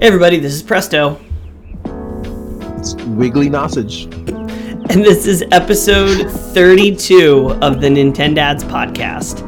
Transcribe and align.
Hey 0.00 0.06
everybody, 0.06 0.38
this 0.38 0.54
is 0.54 0.62
Presto, 0.62 1.20
It's 2.78 2.94
Wiggly 3.06 3.50
Nosage. 3.50 4.04
and 4.92 5.04
this 5.04 5.26
is 5.26 5.42
episode 5.50 6.30
32 6.30 7.58
of 7.60 7.80
the 7.80 7.88
Nintendads 7.88 8.62
podcast. 8.62 9.42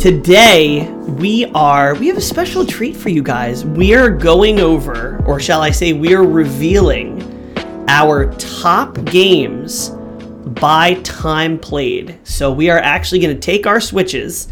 Today, 0.00 0.90
we 0.90 1.44
are 1.54 1.94
we 1.94 2.08
have 2.08 2.16
a 2.16 2.20
special 2.20 2.66
treat 2.66 2.96
for 2.96 3.08
you 3.08 3.22
guys. 3.22 3.64
We 3.64 3.94
are 3.94 4.10
going 4.10 4.58
over, 4.58 5.22
or 5.26 5.38
shall 5.38 5.62
I 5.62 5.70
say, 5.70 5.92
we 5.92 6.12
are 6.12 6.24
revealing 6.24 7.54
our 7.86 8.32
top 8.32 8.96
games 9.04 9.90
by 9.90 10.94
time 11.04 11.56
played. 11.56 12.18
So 12.24 12.50
we 12.50 12.68
are 12.68 12.80
actually 12.80 13.20
going 13.20 13.36
to 13.36 13.40
take 13.40 13.64
our 13.64 13.80
switches 13.80 14.48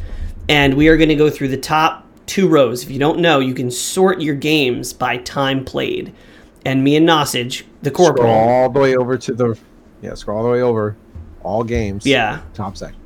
and 0.48 0.72
we 0.72 0.86
are 0.86 0.96
going 0.96 1.09
to 1.09 1.16
go 1.16 1.29
through 1.29 1.48
the 1.48 1.56
top 1.56 2.01
two 2.27 2.48
rows. 2.48 2.82
If 2.82 2.91
you 2.91 2.98
don't 2.98 3.18
know, 3.20 3.39
you 3.41 3.54
can 3.54 3.70
sort 3.70 4.20
your 4.20 4.34
games 4.34 4.93
by 4.93 5.18
time 5.18 5.64
played. 5.64 6.14
And 6.64 6.85
me 6.85 6.96
and 6.96 7.07
Nosage, 7.08 7.64
the 7.82 7.90
corporal, 7.90 8.29
Scroll 8.32 8.49
all 8.49 8.71
the 8.71 8.80
way 8.80 8.96
over 8.96 9.18
to 9.18 9.35
the 9.35 9.58
yeah. 10.00 10.14
Scroll 10.14 10.39
all 10.39 10.44
the 10.44 10.50
way 10.50 10.63
over. 10.63 10.96
All 11.43 11.64
games. 11.64 12.07
yeah, 12.07 12.40
Top 12.54 12.77
section. 12.77 12.96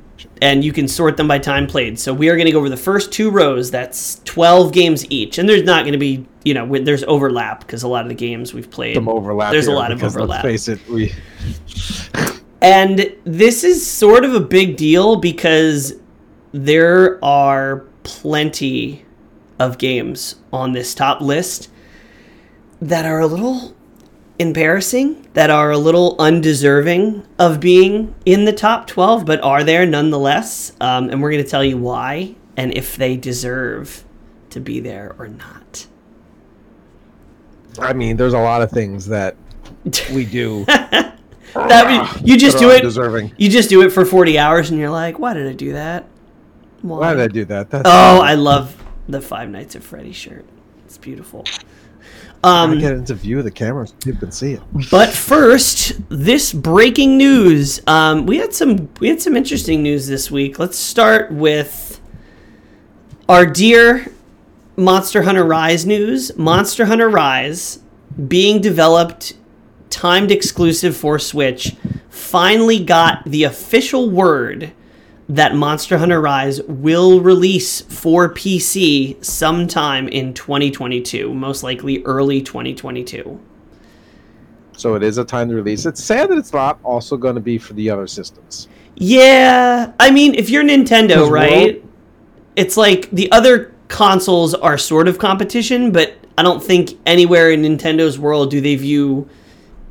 and 0.43 0.63
you 0.63 0.71
can 0.71 0.87
sort 0.87 1.17
them 1.17 1.27
by 1.27 1.39
time 1.39 1.65
played. 1.65 1.97
So 1.97 2.13
we 2.13 2.29
are 2.29 2.35
going 2.35 2.45
to 2.45 2.51
go 2.51 2.59
over 2.59 2.69
the 2.69 2.77
first 2.77 3.11
two 3.11 3.31
rows. 3.31 3.71
That's 3.71 4.21
12 4.25 4.71
games 4.73 5.09
each. 5.09 5.39
And 5.39 5.49
there's 5.49 5.63
not 5.63 5.85
going 5.85 5.93
to 5.93 5.97
be, 5.97 6.23
you 6.43 6.53
know, 6.53 6.77
there's 6.77 7.03
overlap 7.05 7.61
because 7.61 7.81
a 7.81 7.87
lot 7.87 8.03
of 8.03 8.09
the 8.09 8.15
games 8.15 8.53
we've 8.53 8.69
played. 8.69 8.93
Some 8.93 9.09
overlap. 9.09 9.51
There's 9.51 9.65
a 9.65 9.71
lot 9.71 9.91
of 9.91 10.03
overlap. 10.03 10.43
Let's 10.43 10.67
face 10.67 10.67
it. 10.67 10.87
We 10.87 11.11
And 12.61 13.11
this 13.23 13.63
is 13.63 13.85
sort 13.85 14.23
of 14.23 14.33
a 14.35 14.39
big 14.39 14.77
deal 14.77 15.15
because 15.15 15.93
there 16.51 17.23
are 17.23 17.85
plenty 18.03 19.03
of 19.59 19.77
games 19.77 20.35
on 20.51 20.71
this 20.73 20.93
top 20.93 21.21
list 21.21 21.69
that 22.81 23.05
are 23.05 23.19
a 23.19 23.27
little 23.27 23.75
embarrassing, 24.39 25.27
that 25.33 25.49
are 25.49 25.71
a 25.71 25.77
little 25.77 26.15
undeserving 26.19 27.25
of 27.39 27.59
being 27.59 28.13
in 28.25 28.45
the 28.45 28.53
top 28.53 28.87
12, 28.87 29.25
but 29.25 29.41
are 29.41 29.63
there 29.63 29.85
nonetheless. 29.85 30.73
Um, 30.79 31.09
and 31.09 31.21
we're 31.21 31.31
going 31.31 31.43
to 31.43 31.49
tell 31.49 31.63
you 31.63 31.77
why 31.77 32.35
and 32.55 32.75
if 32.75 32.95
they 32.95 33.17
deserve 33.17 34.03
to 34.51 34.59
be 34.59 34.79
there 34.79 35.15
or 35.17 35.27
not. 35.27 35.87
I 37.79 37.93
mean, 37.93 38.17
there's 38.17 38.33
a 38.33 38.39
lot 38.39 38.61
of 38.61 38.71
things 38.71 39.07
that 39.07 39.35
we 40.13 40.25
do. 40.25 40.65
That 40.65 42.21
you 42.23 42.37
just 42.37 42.59
do 42.59 42.69
it. 42.69 42.81
Deserving. 42.81 43.33
You 43.37 43.49
just 43.49 43.69
do 43.69 43.81
it 43.81 43.89
for 43.89 44.05
40 44.05 44.37
hours 44.37 44.69
and 44.69 44.79
you're 44.79 44.89
like, 44.89 45.17
why 45.19 45.33
did 45.33 45.47
I 45.47 45.53
do 45.53 45.73
that? 45.73 46.05
Why 46.81 47.13
did 47.13 47.23
I 47.23 47.27
do 47.27 47.45
that? 47.45 47.69
That's 47.69 47.83
Oh, 47.85 48.21
I 48.21 48.35
love 48.35 48.75
the 49.07 49.21
Five 49.21 49.49
Nights 49.49 49.75
at 49.75 49.83
Freddy 49.83 50.11
shirt. 50.13 50.45
It's 50.85 50.97
beautiful. 50.97 51.45
I 52.43 52.63
Um, 52.63 52.79
get 52.79 52.93
into 52.93 53.13
view 53.15 53.39
of 53.39 53.43
the 53.43 53.51
camera 53.51 53.87
so 53.87 53.93
people 54.03 54.19
can 54.19 54.31
see 54.31 54.53
it. 54.53 54.61
but 54.91 55.09
first, 55.09 55.93
this 56.09 56.53
breaking 56.53 57.17
news. 57.17 57.81
Um, 57.87 58.25
we 58.25 58.37
had 58.37 58.53
some 58.53 58.89
we 58.99 59.07
had 59.09 59.21
some 59.21 59.35
interesting 59.35 59.81
news 59.83 60.07
this 60.07 60.29
week. 60.31 60.59
Let's 60.59 60.77
start 60.77 61.31
with 61.31 61.99
our 63.27 63.45
dear 63.45 64.11
Monster 64.77 65.23
Hunter 65.23 65.43
Rise 65.43 65.85
news. 65.85 66.37
Monster 66.37 66.85
Hunter 66.85 67.09
Rise 67.09 67.79
being 68.27 68.61
developed, 68.61 69.33
timed 69.89 70.31
exclusive 70.31 70.95
for 70.95 71.19
Switch, 71.19 71.75
finally 72.09 72.83
got 72.83 73.23
the 73.25 73.43
official 73.43 74.09
word 74.09 74.71
that 75.29 75.55
Monster 75.55 75.97
Hunter 75.97 76.21
Rise 76.21 76.61
will 76.63 77.19
release 77.19 77.81
for 77.81 78.33
PC 78.33 79.23
sometime 79.23 80.07
in 80.07 80.33
2022, 80.33 81.33
most 81.33 81.63
likely 81.63 82.01
early 82.05 82.41
2022. 82.41 83.39
So 84.77 84.95
it 84.95 85.03
is 85.03 85.17
a 85.17 85.25
timed 85.25 85.51
release. 85.51 85.85
It's 85.85 86.03
sad 86.03 86.29
that 86.29 86.37
it's 86.37 86.53
not 86.53 86.79
also 86.83 87.17
going 87.17 87.35
to 87.35 87.41
be 87.41 87.57
for 87.57 87.73
the 87.73 87.89
other 87.89 88.07
systems. 88.07 88.67
Yeah, 88.95 89.91
I 89.99 90.11
mean, 90.11 90.35
if 90.35 90.49
you're 90.49 90.63
Nintendo, 90.63 91.29
right? 91.29 91.75
World- 91.75 91.83
It's 92.55 92.77
like 92.77 93.09
the 93.11 93.31
other 93.31 93.73
consoles 93.87 94.53
are 94.53 94.77
sort 94.77 95.07
of 95.07 95.19
competition, 95.19 95.91
but 95.91 96.15
I 96.37 96.43
don't 96.43 96.63
think 96.63 96.91
anywhere 97.05 97.51
in 97.51 97.61
Nintendo's 97.63 98.17
world 98.17 98.49
do 98.51 98.61
they 98.61 98.75
view 98.75 99.27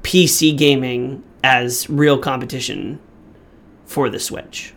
PC 0.02 0.56
gaming 0.56 1.22
as 1.44 1.88
real 1.90 2.18
competition 2.18 2.98
for 3.84 4.08
the 4.08 4.18
Switch. 4.18 4.72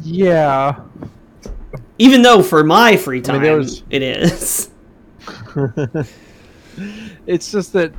Yeah. 0.00 0.80
Even 1.98 2.22
though 2.22 2.42
for 2.42 2.64
my 2.64 2.96
free 2.96 3.18
I 3.18 3.22
time 3.22 3.42
mean, 3.42 3.58
was- 3.58 3.82
it 3.90 4.02
is. 4.02 4.70
It's 7.26 7.52
just 7.52 7.72
that 7.74 7.92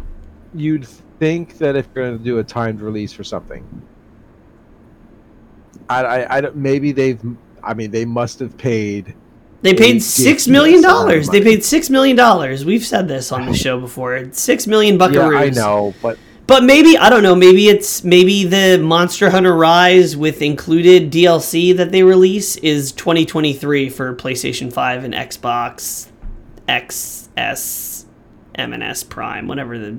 you'd 0.54 0.88
think 1.20 1.58
that 1.59 1.76
if 1.76 1.88
you're 1.94 2.06
going 2.06 2.18
to 2.18 2.24
do 2.24 2.40
a 2.40 2.44
timed 2.44 2.81
release 2.81 3.14
for 3.14 3.24
something, 3.24 3.64
I, 5.90 6.04
I, 6.04 6.38
I 6.38 6.42
don't, 6.42 6.56
maybe 6.56 6.92
they've, 6.92 7.22
I 7.64 7.74
mean, 7.74 7.92
they 7.92 8.04
must 8.06 8.40
have 8.40 8.58
paid. 8.58 9.14
They 9.62 9.74
paid 9.74 10.02
six 10.04 10.48
million 10.48 10.81
dollars. 10.81 11.30
They 11.30 11.42
paid 11.42 11.64
six 11.64 11.90
million 11.90 12.18
dollars. 12.18 12.66
We've 12.66 12.84
said 12.86 13.08
this 13.08 13.31
on 13.31 13.46
the 13.46 13.54
show 13.54 13.80
before. 13.80 14.28
Six 14.34 14.68
million 14.68 14.98
buckaroos. 14.98 15.31
Yeah, 15.34 15.40
I 15.40 15.50
know, 15.52 15.94
but 16.02 16.18
But 16.46 16.64
maybe 16.64 16.98
I 16.98 17.09
don't 17.09 17.24
know. 17.24 17.36
Maybe 17.36 17.70
it's 17.70 18.04
maybe 18.04 18.44
the 18.44 18.78
Monster 18.78 19.30
Hunter 19.30 19.56
Rise 19.56 20.18
with 20.18 20.42
included 20.42 21.12
DLC 21.12 21.76
that 21.78 21.92
they 21.92 22.04
release 22.04 22.58
is 22.58 22.92
2023 22.92 23.90
for 23.90 24.14
PlayStation 24.16 24.72
5 24.72 25.06
and 25.06 25.14
Xbox 25.14 26.09
XS, 26.68 28.06
M&S 28.56 29.04
Prime, 29.04 29.48
whatever 29.48 29.80
the 29.80 29.98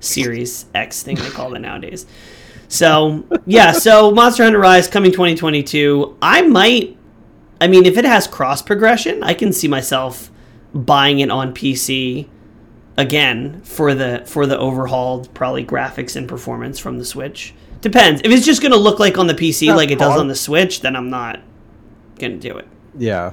Series 0.00 0.66
X 0.74 1.02
thing 1.02 1.16
they 1.16 1.30
call 1.30 1.54
it 1.54 1.60
nowadays. 1.60 2.06
So 2.68 3.26
yeah, 3.44 3.72
so 3.72 4.10
Monster 4.10 4.44
Hunter 4.44 4.58
Rise 4.58 4.88
coming 4.88 5.12
2022. 5.12 6.16
I 6.22 6.42
might. 6.42 6.96
I 7.60 7.68
mean, 7.68 7.84
if 7.84 7.98
it 7.98 8.04
has 8.04 8.26
cross 8.26 8.62
progression, 8.62 9.22
I 9.22 9.34
can 9.34 9.52
see 9.52 9.68
myself 9.68 10.30
buying 10.74 11.20
it 11.20 11.30
on 11.30 11.54
PC 11.54 12.28
again 12.96 13.60
for 13.62 13.94
the 13.94 14.22
for 14.26 14.46
the 14.46 14.58
overhauled 14.58 15.32
probably 15.34 15.64
graphics 15.64 16.16
and 16.16 16.28
performance 16.28 16.78
from 16.78 16.98
the 16.98 17.04
Switch. 17.04 17.54
Depends. 17.80 18.20
If 18.24 18.30
it's 18.32 18.46
just 18.46 18.62
gonna 18.62 18.76
look 18.76 18.98
like 18.98 19.18
on 19.18 19.26
the 19.26 19.34
PC 19.34 19.66
Yeah, 19.66 19.74
like 19.74 19.90
it 19.90 19.98
does 19.98 20.18
on 20.18 20.28
the 20.28 20.34
Switch, 20.34 20.80
then 20.80 20.96
I'm 20.96 21.10
not 21.10 21.40
gonna 22.18 22.36
do 22.36 22.56
it. 22.56 22.66
yeah. 22.96 23.30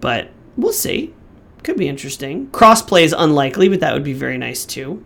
But 0.00 0.30
we'll 0.56 0.72
see. 0.72 1.14
Could 1.62 1.76
be 1.76 1.88
interesting. 1.88 2.48
Crossplay 2.48 3.02
is 3.02 3.14
unlikely, 3.16 3.68
but 3.68 3.78
that 3.80 3.92
would 3.94 4.02
be 4.02 4.14
very 4.14 4.36
nice 4.36 4.64
too. 4.64 5.04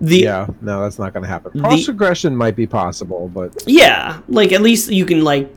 The 0.00 0.18
yeah, 0.18 0.46
no, 0.60 0.82
that's 0.82 0.98
not 0.98 1.12
going 1.12 1.22
to 1.22 1.28
happen. 1.28 1.60
Cross 1.60 1.84
progression 1.86 2.36
might 2.36 2.54
be 2.54 2.66
possible, 2.66 3.28
but 3.32 3.64
yeah, 3.66 4.20
like 4.28 4.52
at 4.52 4.60
least 4.60 4.90
you 4.90 5.06
can 5.06 5.22
like 5.24 5.52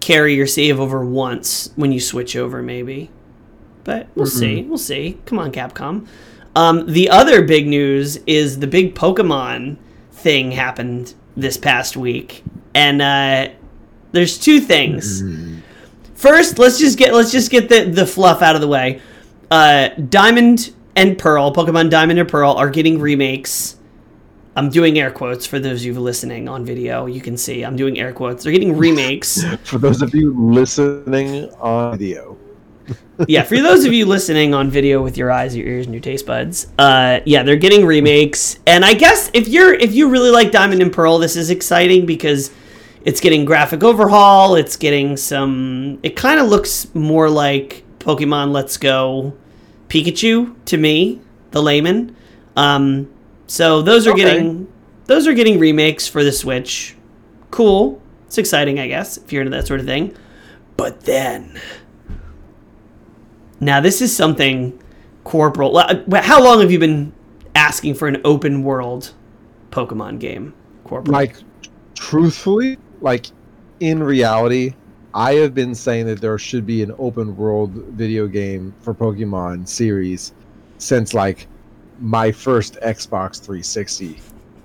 carry 0.00 0.34
your 0.34 0.46
save 0.46 0.80
over 0.80 1.04
once 1.04 1.70
when 1.76 1.92
you 1.92 2.00
switch 2.00 2.34
over, 2.34 2.62
maybe. 2.62 3.10
But 3.84 4.08
we'll 4.14 4.26
see. 4.26 4.62
We'll 4.62 4.78
see. 4.78 5.18
Come 5.26 5.38
on, 5.38 5.52
Capcom. 5.52 6.06
Um, 6.54 6.86
the 6.86 7.08
other 7.08 7.42
big 7.42 7.66
news 7.66 8.18
is 8.26 8.58
the 8.58 8.66
big 8.66 8.94
Pokemon 8.94 9.76
thing 10.12 10.52
happened 10.52 11.14
this 11.36 11.56
past 11.56 11.96
week, 11.96 12.44
and 12.74 13.00
uh, 13.00 13.48
there's 14.12 14.38
two 14.38 14.60
things. 14.60 15.22
First, 16.14 16.58
let's 16.58 16.78
just 16.78 16.98
get 16.98 17.14
let's 17.14 17.32
just 17.32 17.50
get 17.50 17.68
the 17.68 17.84
the 17.84 18.06
fluff 18.06 18.42
out 18.42 18.54
of 18.54 18.60
the 18.60 18.68
way. 18.68 19.00
Uh, 19.50 19.88
Diamond 19.88 20.72
and 20.94 21.18
Pearl, 21.18 21.52
Pokemon 21.54 21.90
Diamond 21.90 22.18
and 22.18 22.28
Pearl, 22.28 22.52
are 22.52 22.70
getting 22.70 23.00
remakes. 23.00 23.78
I'm 24.54 24.68
doing 24.68 24.98
air 24.98 25.10
quotes 25.10 25.46
for 25.46 25.58
those 25.58 25.80
of 25.80 25.86
you 25.86 25.98
listening 25.98 26.46
on 26.46 26.64
video. 26.64 27.06
You 27.06 27.22
can 27.22 27.38
see 27.38 27.62
I'm 27.62 27.76
doing 27.76 27.98
air 27.98 28.12
quotes. 28.12 28.44
They're 28.44 28.52
getting 28.52 28.76
remakes. 28.76 29.42
for 29.64 29.78
those 29.78 30.02
of 30.02 30.14
you 30.14 30.38
listening 30.38 31.50
on 31.54 31.98
video, 31.98 32.36
yeah, 33.28 33.42
for 33.42 33.56
those 33.60 33.84
of 33.84 33.92
you 33.92 34.06
listening 34.06 34.54
on 34.54 34.70
video 34.70 35.02
with 35.02 35.16
your 35.16 35.30
eyes, 35.30 35.56
your 35.56 35.66
ears, 35.66 35.86
and 35.86 35.94
your 35.94 36.00
taste 36.02 36.26
buds, 36.26 36.66
uh, 36.78 37.20
yeah, 37.24 37.42
they're 37.42 37.56
getting 37.56 37.86
remakes. 37.86 38.58
And 38.66 38.84
I 38.84 38.94
guess 38.94 39.30
if 39.34 39.48
you're 39.48 39.74
if 39.74 39.92
you 39.94 40.08
really 40.08 40.30
like 40.30 40.50
Diamond 40.50 40.82
and 40.82 40.92
Pearl, 40.92 41.18
this 41.18 41.36
is 41.36 41.50
exciting 41.50 42.06
because 42.06 42.50
it's 43.04 43.20
getting 43.20 43.44
graphic 43.44 43.82
overhaul. 43.82 44.54
It's 44.54 44.76
getting 44.76 45.16
some. 45.16 45.98
It 46.02 46.16
kind 46.16 46.40
of 46.40 46.48
looks 46.48 46.92
more 46.94 47.28
like 47.30 47.84
Pokemon 47.98 48.52
Let's 48.52 48.76
Go 48.76 49.34
Pikachu 49.88 50.54
to 50.66 50.76
me, 50.76 51.20
the 51.50 51.62
layman. 51.62 52.16
Um, 52.56 53.08
so 53.46 53.82
those 53.82 54.06
are 54.06 54.12
Okay. 54.12 54.22
getting 54.24 54.68
those 55.06 55.26
are 55.26 55.34
getting 55.34 55.58
remakes 55.58 56.06
for 56.08 56.24
the 56.24 56.32
Switch. 56.32 56.96
Cool. 57.50 58.00
It's 58.26 58.38
exciting, 58.38 58.80
I 58.80 58.86
guess, 58.88 59.18
if 59.18 59.32
you're 59.32 59.42
into 59.42 59.54
that 59.56 59.66
sort 59.66 59.80
of 59.80 59.86
thing. 59.86 60.14
But 60.76 61.02
then 61.02 61.60
now, 63.62 63.80
this 63.80 64.02
is 64.02 64.14
something 64.14 64.78
corporal. 65.24 65.76
uh, 65.78 65.94
How 66.20 66.42
long 66.42 66.60
have 66.60 66.70
you 66.70 66.78
been 66.78 67.12
asking 67.54 67.94
for 67.94 68.08
an 68.08 68.20
open 68.24 68.62
world 68.64 69.12
Pokemon 69.70 70.18
game, 70.18 70.52
corporal? 70.84 71.12
like 71.12 71.36
truthfully, 71.94 72.76
like 73.00 73.26
in 73.80 74.02
reality, 74.02 74.74
I 75.14 75.34
have 75.34 75.54
been 75.54 75.74
saying 75.74 76.06
that 76.06 76.20
there 76.20 76.36
should 76.38 76.66
be 76.66 76.82
an 76.82 76.92
open 76.98 77.36
world 77.36 77.72
video 77.72 78.26
game 78.26 78.74
for 78.80 78.94
Pokemon 78.94 79.68
series 79.68 80.32
since 80.78 81.14
like 81.14 81.46
my 82.00 82.32
first 82.32 82.78
Xbox 82.82 83.40
360. 83.40 84.20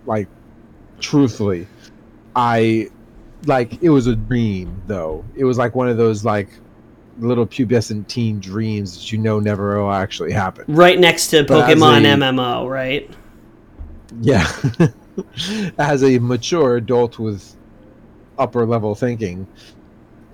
Like, 0.06 0.28
truthfully, 1.00 1.68
I 2.36 2.90
like 3.46 3.82
it 3.84 3.90
was 3.90 4.08
a 4.08 4.16
dream 4.16 4.82
though. 4.88 5.24
It 5.36 5.44
was 5.44 5.58
like 5.58 5.76
one 5.76 5.88
of 5.88 5.98
those 5.98 6.26
like 6.26 6.50
little 7.20 7.46
pubescent 7.46 8.08
teen 8.08 8.40
dreams 8.40 8.96
that 8.96 9.12
you 9.12 9.18
know 9.18 9.40
never 9.40 9.82
will 9.82 9.92
actually 9.92 10.32
happen. 10.32 10.66
Right 10.68 11.00
next 11.00 11.28
to 11.28 11.44
But 11.44 11.68
Pokemon 11.70 12.02
a- 12.06 12.18
MMO, 12.18 12.70
right? 12.70 13.10
Yeah. 14.22 14.48
As 15.80 16.04
a 16.04 16.20
mature 16.20 16.78
adult 16.78 17.18
with 17.20 17.56
upper 18.38 18.66
level 18.66 18.94
thinking, 18.96 19.48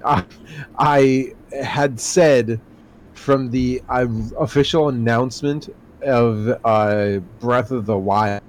I, 0.05 0.25
I 0.77 1.33
had 1.61 1.99
said 1.99 2.59
from 3.13 3.49
the 3.49 3.81
uh, 3.89 4.07
official 4.37 4.89
announcement 4.89 5.69
of 6.01 6.49
uh, 6.65 7.19
Breath 7.39 7.71
of 7.71 7.85
the 7.85 7.97
Wild 7.97 8.41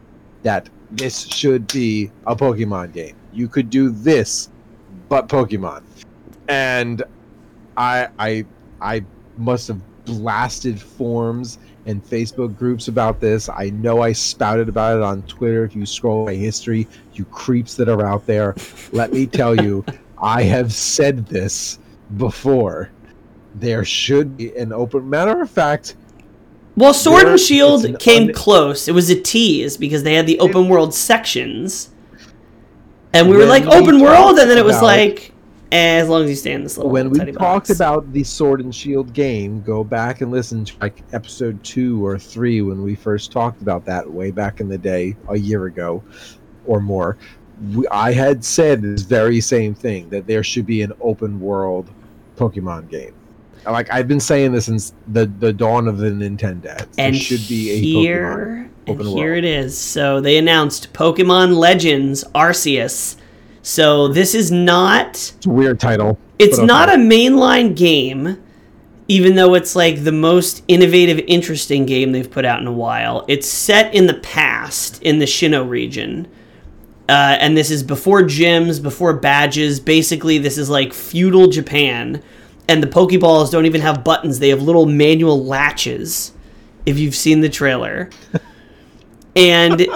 that 0.42 0.68
this 0.90 1.26
should 1.26 1.66
be 1.68 2.10
a 2.26 2.34
Pokemon 2.34 2.92
game. 2.92 3.14
You 3.32 3.48
could 3.48 3.70
do 3.70 3.90
this, 3.90 4.50
but 5.08 5.28
Pokemon. 5.28 5.82
And 6.48 7.02
I 7.76 8.08
I 8.18 8.44
I 8.80 9.04
must 9.38 9.68
have 9.68 9.80
blasted 10.04 10.80
forums 10.80 11.58
and 11.86 12.02
Facebook 12.04 12.56
groups 12.58 12.88
about 12.88 13.20
this. 13.20 13.48
I 13.48 13.70
know 13.70 14.00
I 14.02 14.12
spouted 14.12 14.68
about 14.68 14.96
it 14.96 15.02
on 15.02 15.22
Twitter. 15.22 15.64
If 15.64 15.74
you 15.76 15.84
scroll 15.86 16.24
my 16.26 16.34
history, 16.34 16.86
you 17.14 17.24
creeps 17.26 17.74
that 17.76 17.88
are 17.88 18.06
out 18.06 18.26
there, 18.26 18.54
let 18.92 19.12
me 19.12 19.26
tell 19.26 19.54
you, 19.60 19.84
I 20.18 20.42
have 20.42 20.72
said 20.72 21.26
this 21.26 21.78
before. 22.16 22.90
There 23.56 23.84
should 23.84 24.36
be 24.36 24.54
an 24.56 24.72
open. 24.72 25.08
Matter 25.08 25.40
of 25.42 25.50
fact, 25.50 25.96
Well, 26.76 26.92
Sword 26.94 27.22
There- 27.24 27.30
and 27.32 27.40
Shield 27.40 27.84
an 27.84 27.96
came 27.98 28.28
un- 28.28 28.34
close. 28.34 28.88
It 28.88 28.92
was 28.92 29.10
a 29.10 29.20
tease 29.20 29.76
because 29.76 30.02
they 30.02 30.14
had 30.14 30.26
the 30.26 30.38
open 30.40 30.68
world 30.68 30.92
sections. 30.94 31.90
And 33.12 33.28
we 33.28 33.36
were 33.36 33.46
like, 33.46 33.64
open 33.66 34.00
world? 34.00 34.38
And 34.38 34.50
then 34.50 34.58
it 34.58 34.64
was 34.64 34.76
about- 34.76 34.86
like, 34.86 35.32
as 35.72 36.08
long 36.08 36.24
as 36.24 36.30
you 36.30 36.36
stay 36.36 36.52
in 36.52 36.62
this 36.62 36.76
little 36.76 36.92
when 36.92 37.10
we 37.10 37.18
talked 37.18 37.38
box. 37.38 37.70
about 37.70 38.12
the 38.12 38.22
Sword 38.22 38.60
and 38.60 38.74
Shield 38.74 39.12
game, 39.12 39.62
go 39.62 39.82
back 39.82 40.20
and 40.20 40.30
listen 40.30 40.64
to 40.64 40.74
like 40.80 41.02
episode 41.12 41.62
two 41.64 42.04
or 42.04 42.18
three 42.18 42.62
when 42.62 42.82
we 42.82 42.94
first 42.94 43.32
talked 43.32 43.60
about 43.60 43.84
that 43.86 44.08
way 44.08 44.30
back 44.30 44.60
in 44.60 44.68
the 44.68 44.78
day, 44.78 45.16
a 45.28 45.36
year 45.36 45.66
ago 45.66 46.02
or 46.66 46.80
more. 46.80 47.16
We, 47.72 47.86
I 47.88 48.12
had 48.12 48.44
said 48.44 48.82
this 48.82 49.02
very 49.02 49.40
same 49.40 49.74
thing 49.74 50.08
that 50.10 50.26
there 50.26 50.42
should 50.42 50.66
be 50.66 50.82
an 50.82 50.92
open 51.00 51.40
world 51.40 51.90
Pokemon 52.36 52.88
game. 52.88 53.14
Like 53.66 53.90
I've 53.92 54.08
been 54.08 54.20
saying 54.20 54.52
this 54.52 54.66
since 54.66 54.92
the 55.08 55.26
the 55.26 55.52
dawn 55.52 55.88
of 55.88 55.98
the 55.98 56.10
Nintendo. 56.10 56.76
There 56.76 56.86
and 56.98 57.16
should 57.16 57.46
be 57.48 57.70
a 57.70 57.80
Pokemon. 57.80 58.00
here, 58.02 58.70
and 58.86 59.00
here 59.00 59.32
world. 59.32 59.38
it 59.38 59.44
is. 59.44 59.78
So 59.78 60.20
they 60.20 60.36
announced 60.36 60.92
Pokemon 60.92 61.56
Legends 61.56 62.24
Arceus. 62.34 63.16
So 63.64 64.08
this 64.08 64.34
is 64.34 64.52
not 64.52 65.12
It's 65.16 65.46
a 65.46 65.50
weird 65.50 65.80
title. 65.80 66.18
it's 66.38 66.58
but 66.58 66.66
not 66.66 66.88
a 66.90 66.96
mainline 66.96 67.74
game 67.74 68.38
even 69.08 69.34
though 69.34 69.54
it's 69.54 69.74
like 69.74 70.04
the 70.04 70.12
most 70.12 70.62
innovative 70.68 71.18
interesting 71.26 71.84
game 71.86 72.12
they've 72.12 72.30
put 72.30 72.44
out 72.46 72.60
in 72.60 72.66
a 72.66 72.72
while. 72.72 73.24
It's 73.28 73.46
set 73.48 73.94
in 73.94 74.06
the 74.06 74.14
past 74.14 75.02
in 75.02 75.18
the 75.18 75.24
Sinnoh 75.24 75.66
region 75.68 76.28
uh, 77.08 77.36
and 77.40 77.56
this 77.56 77.70
is 77.70 77.82
before 77.82 78.22
gyms 78.22 78.82
before 78.82 79.14
badges. 79.14 79.80
Basically 79.80 80.36
this 80.36 80.58
is 80.58 80.68
like 80.68 80.92
feudal 80.92 81.48
japan 81.48 82.22
and 82.68 82.82
the 82.82 82.86
pokeballs 82.86 83.50
don't 83.50 83.64
even 83.66 83.80
have 83.80 84.04
buttons. 84.04 84.40
They 84.40 84.50
have 84.50 84.60
little 84.60 84.84
manual 84.86 85.42
latches 85.42 86.32
if 86.84 86.98
you've 86.98 87.14
seen 87.14 87.40
the 87.40 87.48
trailer. 87.48 88.10
And 89.36 89.88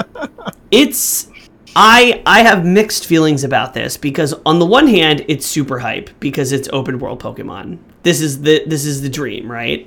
it's 0.72 1.28
I 1.76 2.22
I 2.26 2.40
have 2.42 2.64
mixed 2.64 3.06
feelings 3.06 3.44
about 3.44 3.74
this 3.74 3.96
because 3.96 4.34
on 4.44 4.58
the 4.58 4.66
one 4.66 4.86
hand 4.88 5.24
it's 5.28 5.46
super 5.46 5.78
hype 5.78 6.10
because 6.20 6.52
it's 6.52 6.68
open 6.72 6.98
world 6.98 7.22
Pokemon. 7.22 7.78
This 8.02 8.20
is 8.20 8.42
the 8.42 8.62
this 8.66 8.84
is 8.84 9.02
the 9.02 9.08
dream, 9.08 9.50
right? 9.50 9.86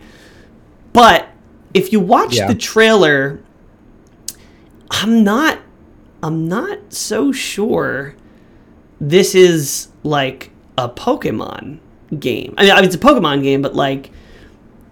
But 0.94 1.28
if 1.74 1.92
you 1.92 2.00
watch 2.00 2.36
Yeah. 2.36 2.48
the 2.48 2.56
trailer, 2.56 3.40
I'm 4.90 5.24
not 5.24 5.60
I'm 6.24 6.48
not 6.48 6.94
so 6.94 7.32
sure 7.32 8.16
this 9.00 9.34
is 9.34 9.88
like 10.04 10.52
a 10.78 10.88
Pokemon 10.88 11.80
game. 12.20 12.54
I 12.58 12.64
mean, 12.64 12.72
I 12.72 12.76
mean 12.76 12.86
it's 12.86 12.96
a 12.96 13.00
Pokemon 13.00 13.42
game, 13.44 13.62
but 13.62 13.76
like 13.76 14.12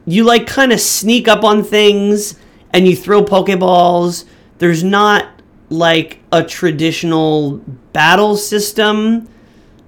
you 0.06 0.24
like 0.24 0.47
kind 0.47 0.71
of 0.71 0.80
sneak 0.81 1.27
up 1.27 1.44
on 1.44 1.63
things 1.63 2.35
and 2.74 2.88
you 2.88 2.95
throw 2.95 3.24
Pokeballs. 3.24 4.25
There's 4.57 4.83
not 4.83 5.27
like 5.69 6.19
a 6.31 6.44
traditional 6.44 7.57
battle 7.94 8.36
system. 8.38 9.27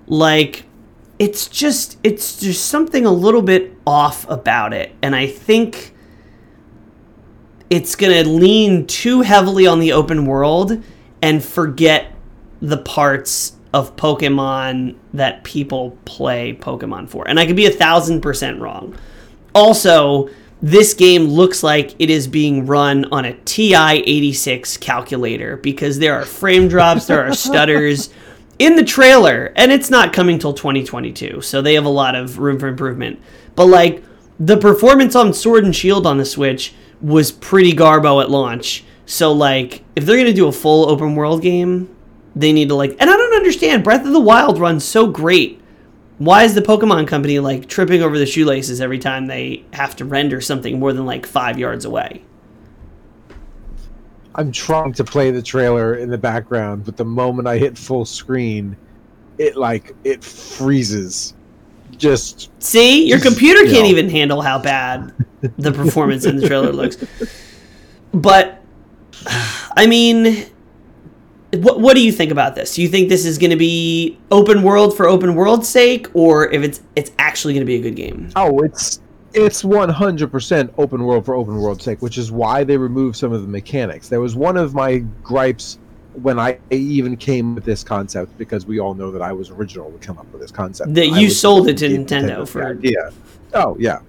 Like 0.08 0.66
it's 1.20 1.48
just 1.48 1.98
it's 2.04 2.40
just 2.40 2.66
something 2.66 3.06
a 3.06 3.12
little 3.12 3.42
bit 3.42 3.76
off 3.86 4.30
about 4.30 4.74
it. 4.74 4.94
And 5.02 5.16
I 5.16 5.28
think 5.28 5.94
it's 7.70 7.96
going 7.96 8.24
to 8.24 8.30
lean 8.30 8.86
too 8.86 9.22
heavily 9.22 9.66
on 9.66 9.80
the 9.80 9.94
open 9.94 10.26
world 10.26 10.84
and 11.22 11.44
forget 11.44 12.12
the 12.62 12.78
parts 12.78 13.54
of 13.74 13.96
Pokemon 13.96 14.98
that 15.14 15.44
people 15.46 15.98
play 16.04 16.54
Pokemon 16.54 17.10
for. 17.10 17.28
And 17.28 17.40
I 17.40 17.46
could 17.46 17.56
be 17.56 17.66
a 17.66 17.72
thousand 17.72 18.22
percent 18.22 18.60
wrong. 18.60 18.98
Also, 19.56 20.30
this 20.62 20.94
game 20.94 21.26
looks 21.26 21.64
like 21.64 21.96
it 21.98 22.10
is 22.10 22.28
being 22.28 22.68
run 22.68 23.06
on 23.12 23.26
a 23.26 23.34
TI 23.34 24.04
86 24.06 24.78
calculator 24.78 25.58
because 25.58 25.98
there 25.98 26.14
are 26.16 26.26
frame 26.26 26.68
drops, 26.68 27.08
there 27.08 27.26
are 27.26 27.34
stutters 27.34 28.12
in 28.60 28.76
the 28.76 28.84
trailer, 28.84 29.52
and 29.56 29.72
it's 29.72 29.90
not 29.90 30.14
coming 30.14 30.38
till 30.38 30.54
2022, 30.54 31.42
so 31.42 31.62
they 31.62 31.74
have 31.74 31.86
a 31.86 31.90
lot 31.90 32.16
of 32.16 32.38
room 32.38 32.60
for 32.60 32.68
improvement. 32.68 33.20
But 33.56 33.66
like 33.66 34.04
the 34.40 34.58
performance 34.58 35.16
on 35.16 35.34
Sword 35.34 35.64
and 35.64 35.76
Shield 35.76 36.06
on 36.06 36.18
the 36.18 36.26
Switch 36.26 36.74
was 37.02 37.32
pretty 37.32 37.74
garbo 37.74 38.22
at 38.22 38.30
launch. 38.30 38.84
So 39.08 39.32
like 39.32 39.84
if 39.96 40.06
they're 40.06 40.18
gonna 40.18 40.34
do 40.34 40.48
a 40.48 40.52
full 40.52 40.90
open 40.90 41.16
world 41.16 41.42
game, 41.42 41.96
they 42.36 42.54
need 42.54 42.70
to 42.70 42.76
like 42.76 42.92
and 43.00 43.10
I 43.10 43.18
don't 43.18 43.34
understand, 43.34 43.84
Breath 43.84 44.06
of 44.06 44.14
the 44.14 44.20
Wild 44.20 44.60
runs 44.60 44.84
so 44.84 45.08
great 45.08 45.61
why 46.22 46.44
is 46.44 46.54
the 46.54 46.62
Pokemon 46.62 47.08
company 47.08 47.40
like 47.40 47.68
tripping 47.68 48.04
over 48.04 48.16
the 48.16 48.28
shoelaces 48.28 48.80
every 48.80 49.00
time 49.00 49.26
they 49.26 49.66
have 49.74 49.96
to 49.96 50.06
render 50.06 50.40
something 50.40 50.78
more 50.78 50.94
than 50.94 51.04
like 51.04 51.26
five 51.26 51.58
yards 51.58 51.84
away? 51.84 52.22
I'm 54.36 54.52
trying 54.52 54.94
to 54.94 55.04
play 55.04 55.32
the 55.32 55.42
trailer 55.42 55.96
in 55.96 56.12
the 56.12 56.20
background, 56.20 56.86
but 56.86 56.96
the 56.96 57.04
moment 57.04 57.48
I 57.48 57.58
hit 57.58 57.76
full 57.76 58.06
screen, 58.06 58.78
it 59.40 59.58
like 59.58 59.96
it 60.04 60.24
freezes. 60.24 61.34
Just 61.98 62.52
See, 62.62 63.08
your 63.08 63.18
Just, 63.18 63.28
computer 63.28 63.64
can't 63.64 63.86
know. 63.86 63.86
even 63.86 64.08
handle 64.08 64.44
how 64.44 64.60
bad 64.60 65.16
the 65.58 65.72
performance 65.72 66.26
in 66.26 66.36
the 66.36 66.48
trailer 66.48 66.72
looks. 66.72 66.98
But 68.14 68.62
I 69.26 69.88
mean, 69.88 70.46
what 71.56 71.80
what 71.80 71.96
do 71.96 72.04
you 72.04 72.12
think 72.12 72.32
about 72.32 72.56
this? 72.56 72.76
Do 72.76 72.82
you 72.82 72.88
think 72.88 73.10
this 73.10 73.26
is 73.26 73.38
going 73.38 73.52
to 73.52 73.58
be 73.58 74.18
open 74.32 74.64
world 74.64 74.96
for 74.96 75.08
open 75.08 75.36
world's 75.36 75.68
sake, 75.68 76.08
or 76.14 76.50
if 76.52 76.64
it's 76.64 76.82
it's 76.96 77.12
actually 77.20 77.54
going 77.54 77.62
to 77.62 77.66
be 77.66 77.76
a 77.76 77.82
good 77.82 77.96
game? 77.96 78.30
oh, 78.36 78.60
it's 78.60 79.02
it's 79.34 79.64
100% 79.64 80.74
open 80.78 81.04
world 81.04 81.26
for 81.26 81.36
open 81.36 81.56
world's 81.56 81.86
sake, 81.86 82.02
which 82.02 82.18
is 82.18 82.32
why 82.32 82.64
they 82.66 82.76
removed 82.76 83.16
some 83.16 83.32
of 83.32 83.42
the 83.42 83.48
mechanics. 83.48 84.10
There 84.10 84.20
was 84.20 84.36
one 84.36 84.58
of 84.58 84.74
my 84.74 84.98
gripes 85.24 85.80
when 86.14 86.38
I 86.38 86.60
even 86.70 87.16
came 87.16 87.56
with 87.56 87.64
this 87.64 87.84
concept 87.84 88.38
because 88.38 88.66
we 88.66 88.80
all 88.80 88.94
know 88.94 89.10
that 89.12 89.22
I 89.22 89.32
was 89.32 89.50
original 89.50 89.90
to 89.90 89.98
come 90.00 90.18
up 90.18 90.30
with 90.34 90.42
this 90.42 90.52
concept. 90.52 90.94
That 90.96 91.08
you 91.08 91.30
sold 91.30 91.70
it 91.70 91.78
to 91.78 91.88
Nintendo 91.88 92.40
the 92.40 92.46
for- 92.46 92.68
idea. 92.68 93.12
Oh 93.54 93.78
yeah. 93.80 94.00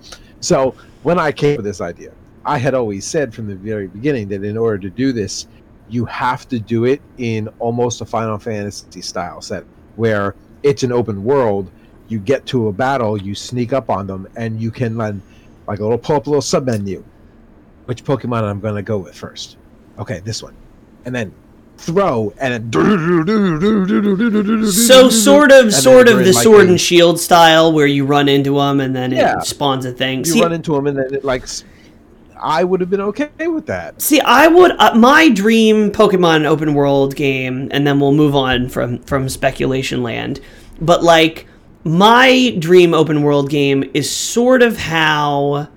So 0.40 0.74
when 1.02 1.18
I 1.18 1.30
came 1.30 1.56
with 1.56 1.64
this 1.64 1.80
idea, 1.80 2.12
I 2.44 2.58
had 2.58 2.74
always 2.74 3.06
said 3.06 3.32
from 3.32 3.46
the 3.46 3.54
very 3.54 3.86
beginning 3.86 4.28
that 4.28 4.42
in 4.42 4.56
order 4.56 4.78
to 4.78 4.90
do 4.90 5.12
this, 5.12 5.46
you 5.88 6.04
have 6.06 6.48
to 6.48 6.58
do 6.58 6.84
it 6.84 7.00
in 7.18 7.48
almost 7.58 8.00
a 8.00 8.04
Final 8.06 8.38
Fantasy 8.38 9.02
style 9.02 9.40
set 9.40 9.64
where 9.96 10.34
it's 10.62 10.82
an 10.82 10.92
open 10.92 11.22
world. 11.24 11.70
You 12.08 12.18
get 12.18 12.44
to 12.46 12.68
a 12.68 12.72
battle, 12.72 13.20
you 13.20 13.34
sneak 13.34 13.72
up 13.72 13.88
on 13.90 14.06
them, 14.06 14.28
and 14.36 14.60
you 14.60 14.70
can 14.70 14.96
then, 14.96 15.22
like 15.66 15.78
a 15.80 15.82
little 15.82 15.98
pull 15.98 16.16
up 16.16 16.26
a 16.26 16.30
little 16.30 16.42
sub 16.42 16.66
menu. 16.66 17.02
Which 17.86 18.04
Pokemon 18.04 18.44
I'm 18.44 18.60
going 18.60 18.76
to 18.76 18.82
go 18.82 18.98
with 18.98 19.14
first? 19.14 19.56
Okay, 19.98 20.20
this 20.20 20.42
one, 20.42 20.54
and 21.04 21.14
then 21.14 21.32
throw 21.78 22.32
and 22.38 22.70
then. 22.70 22.70
So 24.72 25.08
sort 25.10 25.50
of, 25.52 25.72
sort 25.74 26.08
of 26.08 26.18
the 26.18 26.32
like, 26.32 26.42
sword 26.42 26.66
a- 26.66 26.70
and 26.70 26.80
shield 26.80 27.18
style, 27.18 27.72
where 27.72 27.86
you 27.86 28.04
run 28.04 28.28
into 28.28 28.54
them 28.56 28.80
and 28.80 28.94
then 28.94 29.10
Yeah. 29.10 29.38
it 29.38 29.44
spawns 29.46 29.84
a 29.84 29.92
thing. 29.92 30.20
You 30.20 30.24
See, 30.26 30.42
run 30.42 30.52
into 30.52 30.74
them, 30.74 30.86
and 30.86 30.96
then 30.98 31.14
it 31.14 31.24
like. 31.24 31.44
I 32.42 32.64
would 32.64 32.80
have 32.80 32.90
been 32.90 33.00
okay 33.00 33.48
with 33.48 33.66
that. 33.66 34.00
See, 34.02 34.20
I 34.20 34.48
would 34.48 34.72
uh, 34.72 34.94
my 34.94 35.28
dream 35.28 35.90
Pokemon 35.90 36.44
open 36.44 36.74
world 36.74 37.16
game, 37.16 37.68
and 37.70 37.86
then 37.86 38.00
we'll 38.00 38.12
move 38.12 38.34
on 38.34 38.68
from 38.68 38.98
from 39.04 39.28
speculation 39.28 40.02
land. 40.02 40.40
But 40.80 41.02
like 41.02 41.46
my 41.84 42.56
dream 42.58 42.94
open 42.94 43.22
world 43.22 43.50
game 43.50 43.88
is 43.94 44.10
sort 44.10 44.62
of 44.62 44.76
how 44.76 45.68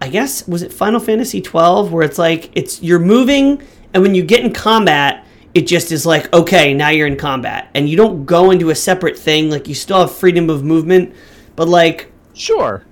I 0.00 0.08
guess 0.08 0.46
was 0.48 0.62
it 0.62 0.72
Final 0.72 0.98
Fantasy 0.98 1.40
12 1.40 1.92
where 1.92 2.02
it's 2.02 2.18
like 2.18 2.50
it's 2.54 2.82
you're 2.82 2.98
moving 2.98 3.62
and 3.94 4.02
when 4.02 4.14
you 4.14 4.24
get 4.24 4.44
in 4.44 4.52
combat 4.52 5.24
it 5.54 5.68
just 5.68 5.92
is 5.92 6.04
like 6.04 6.32
okay 6.34 6.74
now 6.74 6.88
you're 6.88 7.06
in 7.06 7.16
combat 7.16 7.70
and 7.74 7.88
you 7.88 7.96
don't 7.96 8.24
go 8.24 8.50
into 8.50 8.70
a 8.70 8.74
separate 8.74 9.16
thing 9.16 9.50
like 9.50 9.68
you 9.68 9.74
still 9.74 10.00
have 10.00 10.10
freedom 10.10 10.50
of 10.50 10.64
movement 10.64 11.14
but 11.54 11.68
like 11.68 12.12
Sure. 12.34 12.84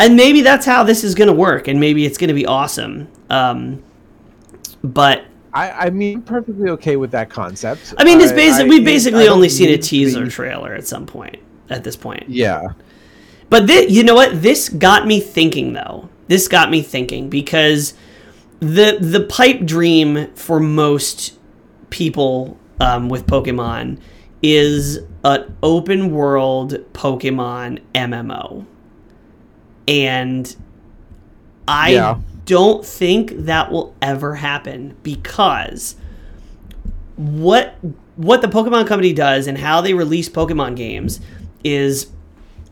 And 0.00 0.16
maybe 0.16 0.40
that's 0.42 0.64
how 0.66 0.82
this 0.84 1.02
is 1.04 1.14
going 1.14 1.28
to 1.28 1.34
work 1.34 1.68
and 1.68 1.78
maybe 1.80 2.04
it's 2.06 2.18
going 2.18 2.28
to 2.28 2.34
be 2.34 2.46
awesome 2.46 3.08
um, 3.30 3.82
but 4.82 5.24
I, 5.52 5.70
I 5.86 5.90
mean, 5.90 6.22
perfectly 6.22 6.68
okay 6.70 6.96
with 6.96 7.10
that 7.12 7.30
concept. 7.30 7.94
I 7.96 8.04
mean, 8.04 8.20
it's 8.20 8.32
I- 8.32 8.36
basic. 8.36 8.66
I- 8.66 8.68
We've 8.68 8.82
I 8.82 8.84
basically 8.84 9.24
don't 9.24 9.32
only 9.36 9.48
seen 9.48 9.70
a 9.70 9.78
teaser 9.78 10.24
be- 10.24 10.30
trailer 10.30 10.74
at 10.74 10.86
some 10.86 11.06
point. 11.06 11.36
At 11.70 11.84
this 11.84 11.96
point, 11.96 12.24
Yeah. 12.28 12.68
but 13.50 13.66
thi- 13.66 13.88
you 13.88 14.02
know 14.04 14.14
what? 14.14 14.40
This 14.42 14.68
got 14.68 15.06
me 15.06 15.20
thinking, 15.20 15.72
though. 15.72 16.08
This 16.28 16.48
got 16.48 16.70
me 16.70 16.80
thinking 16.82 17.28
because 17.30 17.94
the 18.60 18.98
the 19.00 19.20
pipe 19.28 19.64
dream 19.64 20.28
for 20.34 20.60
most 20.60 21.38
people 21.90 22.56
um, 22.80 23.08
with 23.08 23.26
Pokemon 23.26 23.98
is 24.42 25.00
an 25.24 25.56
open 25.62 26.10
world 26.14 26.74
Pokemon 26.92 27.80
MMO, 27.94 28.64
and 29.88 30.54
I 31.66 31.90
Yeah. 31.90 32.18
don't 32.44 32.84
think 32.84 33.32
that 33.46 33.72
will 33.72 33.94
ever 34.00 34.36
happen 34.36 34.94
because 35.02 35.96
what 37.16 37.74
what 38.16 38.42
the 38.42 38.48
Pokemon 38.48 38.86
Company 38.86 39.12
does 39.12 39.46
and 39.46 39.58
how 39.58 39.80
they 39.80 39.94
release 39.94 40.28
Pokemon 40.28 40.74
games 40.76 41.20
is 41.62 42.08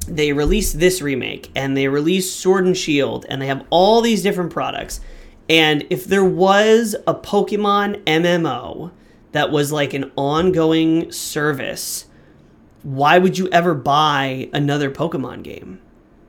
they 0.08 0.32
release 0.32 0.72
this 0.72 1.00
remake 1.00 1.50
and 1.54 1.76
they 1.76 1.86
release 1.88 2.30
Sword 2.30 2.66
and 2.66 2.76
Shield 2.76 3.24
and 3.28 3.40
they 3.40 3.46
have 3.46 3.64
all 3.70 4.00
these 4.00 4.22
different 4.22 4.50
products. 4.52 5.00
And 5.48 5.84
if 5.90 6.04
there 6.04 6.24
was 6.24 6.96
a 7.06 7.14
Pokemon 7.14 8.02
MMO 8.04 8.90
that 9.32 9.52
was 9.52 9.70
like 9.70 9.94
an 9.94 10.10
ongoing 10.16 11.12
service, 11.12 12.06
why 12.82 13.18
would 13.18 13.38
you 13.38 13.48
ever 13.52 13.74
buy 13.74 14.48
another 14.52 14.90
Pokemon 14.90 15.44
game? 15.44 15.80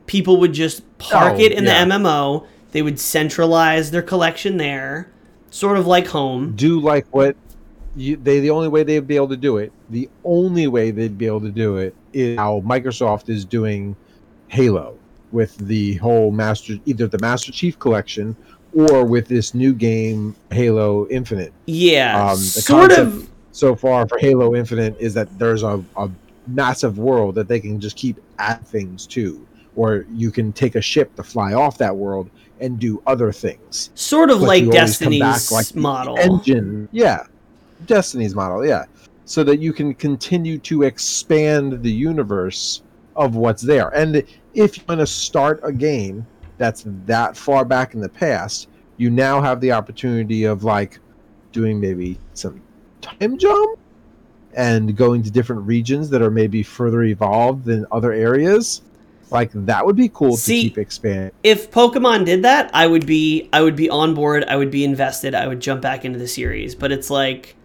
People 0.07 0.37
would 0.39 0.53
just 0.53 0.81
park 0.97 1.35
Oh, 1.35 1.39
it 1.39 1.51
in 1.51 1.63
yeah. 1.65 1.85
the 1.85 1.91
MMO. 1.91 2.45
They 2.71 2.81
would 2.81 2.99
centralize 2.99 3.91
their 3.91 4.01
collection 4.01 4.57
there, 4.57 5.09
sort 5.51 5.77
of 5.77 5.85
like 5.87 6.07
home. 6.07 6.53
Do 6.55 6.79
like 6.79 7.05
what 7.11 7.35
you, 7.95 8.15
they 8.17 8.39
the 8.39 8.49
only 8.49 8.67
way 8.67 8.83
they'd 8.83 9.07
be 9.07 9.15
able 9.15 9.29
to 9.29 9.37
do 9.37 9.57
it. 9.57 9.71
The 9.89 10.09
only 10.23 10.67
way 10.67 10.91
they'd 10.91 11.17
be 11.17 11.25
able 11.27 11.41
to 11.41 11.51
do 11.51 11.77
it 11.77 11.95
is 12.13 12.37
how 12.37 12.61
Microsoft 12.61 13.29
is 13.29 13.45
doing 13.45 13.95
Halo 14.49 14.97
with 15.31 15.57
the 15.57 15.95
whole 15.95 16.31
Master 16.31 16.75
either 16.85 17.07
the 17.07 17.19
Master 17.19 17.51
Chief 17.51 17.77
collection 17.79 18.35
or 18.73 19.05
with 19.05 19.27
this 19.27 19.53
new 19.53 19.73
game 19.73 20.35
Halo 20.51 21.07
Infinite. 21.09 21.53
Yeah, 21.65 22.31
Um, 22.31 22.37
sort 22.37 22.91
of. 22.91 23.29
so 23.53 23.75
far 23.75 24.07
for 24.07 24.17
Halo 24.19 24.55
Infinite 24.55 24.95
is 24.99 25.13
that 25.15 25.27
there's 25.39 25.63
a, 25.63 25.83
a 25.95 26.09
massive 26.47 26.97
world 26.99 27.35
that 27.35 27.47
they 27.47 27.59
can 27.59 27.79
just 27.79 27.95
keep 27.97 28.17
add 28.39 28.65
things 28.67 29.07
to, 29.07 29.46
or 29.77 30.05
you 30.11 30.31
can 30.31 30.51
take 30.51 30.75
a 30.75 30.81
ship 30.81 31.15
to 31.15 31.23
fly 31.23 31.53
off 31.53 31.77
that 31.77 31.95
world 31.95 32.29
and 32.59 32.79
do 32.79 33.01
other 33.07 33.31
things. 33.31 33.91
Sort 33.95 34.29
of 34.29 34.39
But 34.39 34.47
like 34.47 34.63
back 34.65 34.73
Destiny's 34.73 35.51
like 35.51 35.75
model. 35.75 36.17
engine. 36.17 36.89
Yeah, 36.91 37.23
Destiny's 37.85 38.35
model. 38.35 38.65
Yeah, 38.65 38.85
so 39.23 39.43
that 39.45 39.59
you 39.59 39.71
can 39.71 39.93
continue 39.93 40.57
to 40.59 40.83
expand 40.83 41.83
the 41.83 41.91
universe 41.91 42.81
of 43.15 43.35
what's 43.35 43.61
there. 43.61 43.89
And 43.89 44.23
if 44.53 44.77
you 44.77 44.83
want 44.89 44.99
to 44.99 45.07
start 45.07 45.59
a 45.63 45.71
game 45.71 46.25
that's 46.57 46.83
that 47.05 47.37
far 47.37 47.63
back 47.63 47.93
in 47.93 48.01
the 48.01 48.09
past, 48.09 48.67
you 48.97 49.11
now 49.11 49.39
have 49.39 49.61
the 49.61 49.71
opportunity 49.71 50.43
of 50.45 50.63
like 50.63 50.99
doing 51.51 51.79
maybe 51.79 52.17
some 52.33 52.61
time 53.01 53.37
jump 53.37 53.79
and 54.55 54.97
going 54.97 55.21
to 55.21 55.29
different 55.29 55.61
regions 55.61 56.09
that 56.09 56.21
are 56.23 56.31
maybe 56.31 56.63
further 56.63 57.03
evolved 57.03 57.63
than 57.65 57.85
other 57.91 58.11
areas. 58.11 58.81
Like 59.29 59.51
that 59.53 59.85
would 59.85 59.95
be 59.95 60.09
cool 60.09 60.37
See, 60.37 60.63
to 60.63 60.69
keep 60.69 60.77
expanding. 60.77 61.31
if 61.43 61.69
Pokemon 61.71 62.25
did 62.25 62.43
that, 62.43 62.69
I 62.73 62.87
would 62.87 63.05
be 63.05 63.49
I 63.51 63.61
would 63.61 63.75
be 63.75 63.89
on 63.89 64.13
board. 64.13 64.45
I 64.47 64.55
would 64.55 64.71
be 64.71 64.83
invested. 64.83 65.35
I 65.35 65.47
would 65.47 65.59
jump 65.59 65.81
back 65.81 66.05
into 66.05 66.17
the 66.19 66.27
series. 66.27 66.75
But 66.75 66.91
it's 66.91 67.09
like 67.09 67.55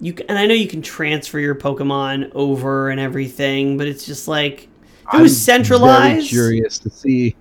you 0.00 0.12
can, 0.12 0.26
and 0.28 0.38
I 0.38 0.46
know 0.46 0.54
you 0.54 0.66
can 0.68 0.82
transfer 0.82 1.38
your 1.38 1.54
Pokemon 1.54 2.32
over 2.34 2.88
and 2.90 2.98
everything, 3.00 3.76
but 3.78 3.86
it's 3.86 4.06
just 4.06 4.26
like 4.26 4.68
it 5.12 5.20
was 5.20 5.32
Very 5.44 5.58
centralized. 5.58 6.28
curious 6.28 6.78
to 6.78 6.90
see 6.90 7.36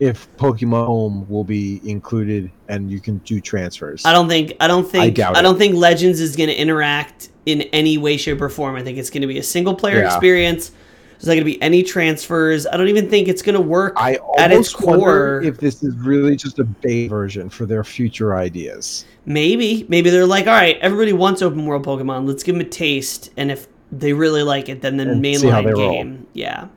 if 0.00 0.34
Pokemon 0.36 0.86
Home 0.86 1.26
will 1.28 1.44
be 1.44 1.80
included 1.88 2.50
and 2.68 2.90
you 2.90 2.98
can 3.00 3.18
do 3.18 3.40
transfers. 3.40 4.04
I 4.06 4.12
don't 4.12 4.28
think 4.28 4.54
I 4.58 4.66
don't 4.68 4.88
think 4.90 5.04
I, 5.04 5.10
doubt 5.10 5.36
it. 5.38 5.42
don't 5.42 5.58
think 5.58 5.74
Legends 5.76 6.18
is 6.20 6.34
going 6.34 6.48
to 6.48 6.56
interact 6.56 7.28
in 7.46 7.62
any 7.74 7.98
way, 7.98 8.16
shape, 8.16 8.40
or 8.40 8.48
form. 8.48 8.74
I 8.76 8.82
think 8.82 8.96
it's 8.98 9.10
going 9.10 9.20
to 9.22 9.28
be 9.28 9.38
a 9.38 9.42
single 9.42 9.74
player 9.74 9.98
Yeah. 10.00 10.06
experience. 10.06 10.72
There's 11.18 11.26
not 11.26 11.32
going 11.34 11.40
to 11.40 11.44
be 11.44 11.60
any 11.60 11.82
transfers. 11.82 12.64
I 12.64 12.76
don't 12.76 12.86
even 12.86 13.10
think 13.10 13.26
it's 13.26 13.42
going 13.42 13.56
to 13.56 13.60
work. 13.60 13.94
I 13.96 14.18
at 14.38 14.52
its 14.52 14.72
core- 14.72 15.42
if 15.42 15.58
this 15.58 15.82
is 15.82 15.96
really 15.96 16.36
just 16.36 16.60
a 16.60 16.64
beta 16.64 17.08
version 17.08 17.48
for 17.48 17.66
their 17.66 17.82
future 17.82 18.36
ideas. 18.36 19.04
Maybe, 19.26 19.84
maybe 19.88 20.10
they're 20.10 20.26
like, 20.26 20.46
all 20.46 20.52
right, 20.52 20.78
everybody 20.78 21.12
wants 21.12 21.42
open 21.42 21.66
world 21.66 21.84
Pokemon. 21.84 22.26
Let's 22.26 22.44
give 22.44 22.54
them 22.54 22.64
a 22.64 22.68
taste, 22.70 23.30
and 23.36 23.50
if 23.50 23.66
they 23.90 24.12
really 24.12 24.44
like 24.44 24.68
it, 24.68 24.80
then 24.80 24.96
the 24.96 25.10
And 25.10 25.24
see 25.24 25.48
how 25.48 25.60
mainline 25.60 25.64
they 25.64 25.72
roll. 25.72 25.90
game, 25.90 26.26
yeah. 26.34 26.68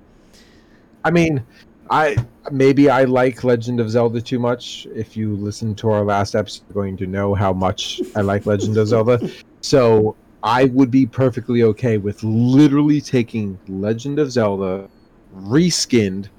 I 1.04 1.12
mean, 1.12 1.44
I 1.92 2.18
maybe 2.52 2.90
I 2.90 3.04
like 3.04 3.44
Legend 3.44 3.80
of 3.80 3.92
Zelda 3.92 4.22
too 4.22 4.40
much. 4.40 4.88
If 4.96 5.16
you 5.16 5.36
listen 5.36 5.76
to 5.76 5.92
our 5.92 6.04
last 6.04 6.34
episode, 6.36 6.64
you're 6.68 6.84
going 6.84 6.98
to 6.98 7.06
know 7.06 7.36
how 7.36 7.54
much 7.54 8.02
I 8.16 8.22
like 8.22 8.46
Legend 8.48 8.76
of 8.78 8.88
Zelda. 8.88 9.20
So 9.64 10.16
I 10.44 10.66
would 10.66 10.90
be 10.90 11.06
perfectly 11.06 11.64
okay 11.64 11.98
with 11.98 12.24
literally 12.24 13.00
taking 13.00 13.60
Legend 13.68 14.18
of 14.18 14.32
Zelda 14.32 14.90
reskinned 15.36 16.30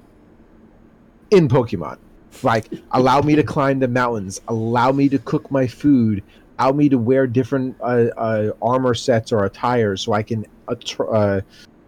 in 1.31 1.47
Pokemon. 1.47 1.97
Like, 2.41 2.67
allow 2.91 3.21
me 3.21 3.35
to 3.35 3.43
climb 3.43 3.79
the 3.79 3.87
mountains, 3.87 4.41
allow 4.47 4.91
me 4.91 5.07
to 5.09 5.19
cook 5.19 5.49
my 5.51 5.67
food, 5.67 6.23
allow 6.59 6.73
me 6.73 6.89
to 6.89 6.97
wear 6.97 7.27
different 7.27 7.75
uh, 7.79 8.09
uh, 8.17 8.51
armor 8.61 8.93
sets 8.93 9.31
or 9.31 9.45
attire 9.45 9.95
so 9.95 10.13
I 10.13 10.23
can 10.23 10.45
uh, 10.67 10.75
tra- 10.83 11.09
uh, 11.09 11.41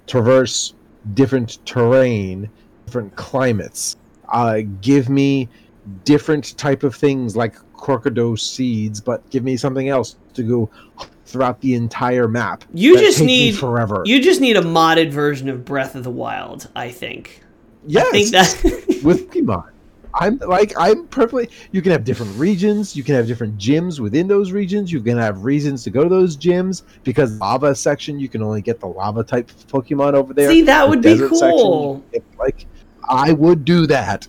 traverse 0.07 0.73
different 1.13 1.65
terrain, 1.65 2.49
different 2.85 3.15
climates. 3.15 3.97
Uh, 4.29 4.61
give 4.81 5.09
me 5.09 5.49
different 6.03 6.57
type 6.57 6.83
of 6.83 6.95
things 6.95 7.35
like 7.35 7.55
crocodile 7.73 8.37
seeds, 8.37 9.01
but 9.01 9.27
give 9.29 9.43
me 9.43 9.57
something 9.57 9.89
else 9.89 10.15
to 10.33 10.43
go 10.43 10.69
throughout 11.25 11.59
the 11.61 11.73
entire 11.73 12.27
map. 12.27 12.63
You 12.73 12.97
just 12.99 13.21
need 13.21 13.55
forever. 13.57 14.01
You 14.05 14.21
just 14.21 14.41
need 14.41 14.57
a 14.57 14.61
modded 14.61 15.11
version 15.11 15.49
of 15.49 15.65
Breath 15.65 15.95
of 15.95 16.03
the 16.03 16.11
Wild. 16.11 16.69
I 16.75 16.89
think. 16.91 17.41
yes, 17.87 18.05
I 18.07 18.11
think 18.11 18.31
that. 18.31 19.01
with 19.03 19.29
Pokemon. 19.31 19.69
I'm 20.17 20.37
like 20.37 20.71
I'm 20.77 21.07
perfectly. 21.07 21.49
You 21.73 21.81
can 21.81 21.91
have 21.91 22.05
different 22.05 22.37
regions. 22.37 22.95
You 22.95 23.03
can 23.03 23.15
have 23.15 23.27
different 23.27 23.57
gyms 23.57 23.99
within 23.99 24.29
those 24.29 24.53
regions. 24.53 24.89
You 24.89 25.01
can 25.01 25.17
have 25.17 25.43
reasons 25.43 25.83
to 25.83 25.89
go 25.89 26.03
to 26.03 26.09
those 26.09 26.37
gyms 26.37 26.83
because 27.03 27.37
lava 27.39 27.75
section 27.75 28.17
you 28.17 28.29
can 28.29 28.41
only 28.41 28.61
get 28.61 28.79
the 28.79 28.87
lava 28.87 29.25
type 29.25 29.51
Pokemon 29.67 30.13
over 30.13 30.33
there. 30.33 30.49
See, 30.49 30.61
that 30.61 30.83
The 30.85 30.89
would 30.89 31.01
be 31.01 31.09
desert 31.09 31.29
section, 31.35 31.49
cool. 31.51 32.03
like 32.39 32.65
I 33.09 33.33
would 33.33 33.65
do 33.65 33.85
that. 33.87 34.25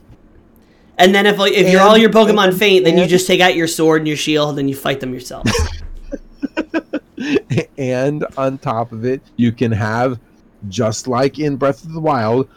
And 0.98 1.14
then 1.14 1.24
if 1.24 1.38
if 1.38 1.70
you're 1.70 1.82
all 1.82 1.96
your 1.96 2.10
Pokemon 2.10 2.48
and- 2.48 2.58
faint, 2.58 2.84
then 2.84 2.98
you 2.98 3.06
just 3.06 3.28
take 3.28 3.40
out 3.40 3.54
your 3.54 3.68
sword 3.68 4.00
and 4.00 4.08
your 4.08 4.16
shield, 4.16 4.48
and 4.48 4.58
then 4.58 4.66
you 4.66 4.74
fight 4.74 4.98
them 4.98 5.14
yourself. 5.14 5.46
and 7.78 8.26
on 8.36 8.58
top 8.58 8.92
of 8.92 9.04
it, 9.04 9.22
you 9.36 9.52
can 9.52 9.72
have 9.72 10.18
just 10.68 11.06
like 11.06 11.38
in 11.38 11.56
Breath 11.56 11.84
of 11.84 11.92
the 11.92 12.00
Wild, 12.00 12.48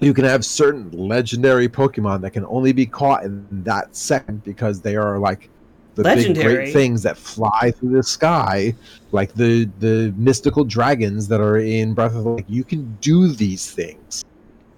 you 0.00 0.12
can 0.12 0.24
have 0.24 0.44
certain 0.44 0.90
legendary 0.90 1.68
Pokemon 1.68 2.20
that 2.22 2.30
can 2.32 2.44
only 2.46 2.72
be 2.72 2.86
caught 2.86 3.24
in 3.24 3.46
that 3.64 3.94
second 3.96 4.44
because 4.44 4.80
they 4.80 4.96
are 4.96 5.18
like 5.18 5.48
the 5.94 6.02
big 6.02 6.34
great 6.34 6.72
things 6.72 7.02
that 7.02 7.16
fly 7.16 7.72
through 7.78 7.96
the 7.96 8.02
sky, 8.02 8.74
like 9.12 9.32
the 9.34 9.64
the 9.80 10.12
mystical 10.16 10.64
dragons 10.64 11.26
that 11.28 11.40
are 11.40 11.58
in 11.58 11.94
Breath 11.94 12.14
of 12.14 12.24
the 12.24 12.30
Wild. 12.30 12.44
You 12.48 12.64
can 12.64 12.96
do 13.00 13.28
these 13.28 13.70
things. 13.70 14.24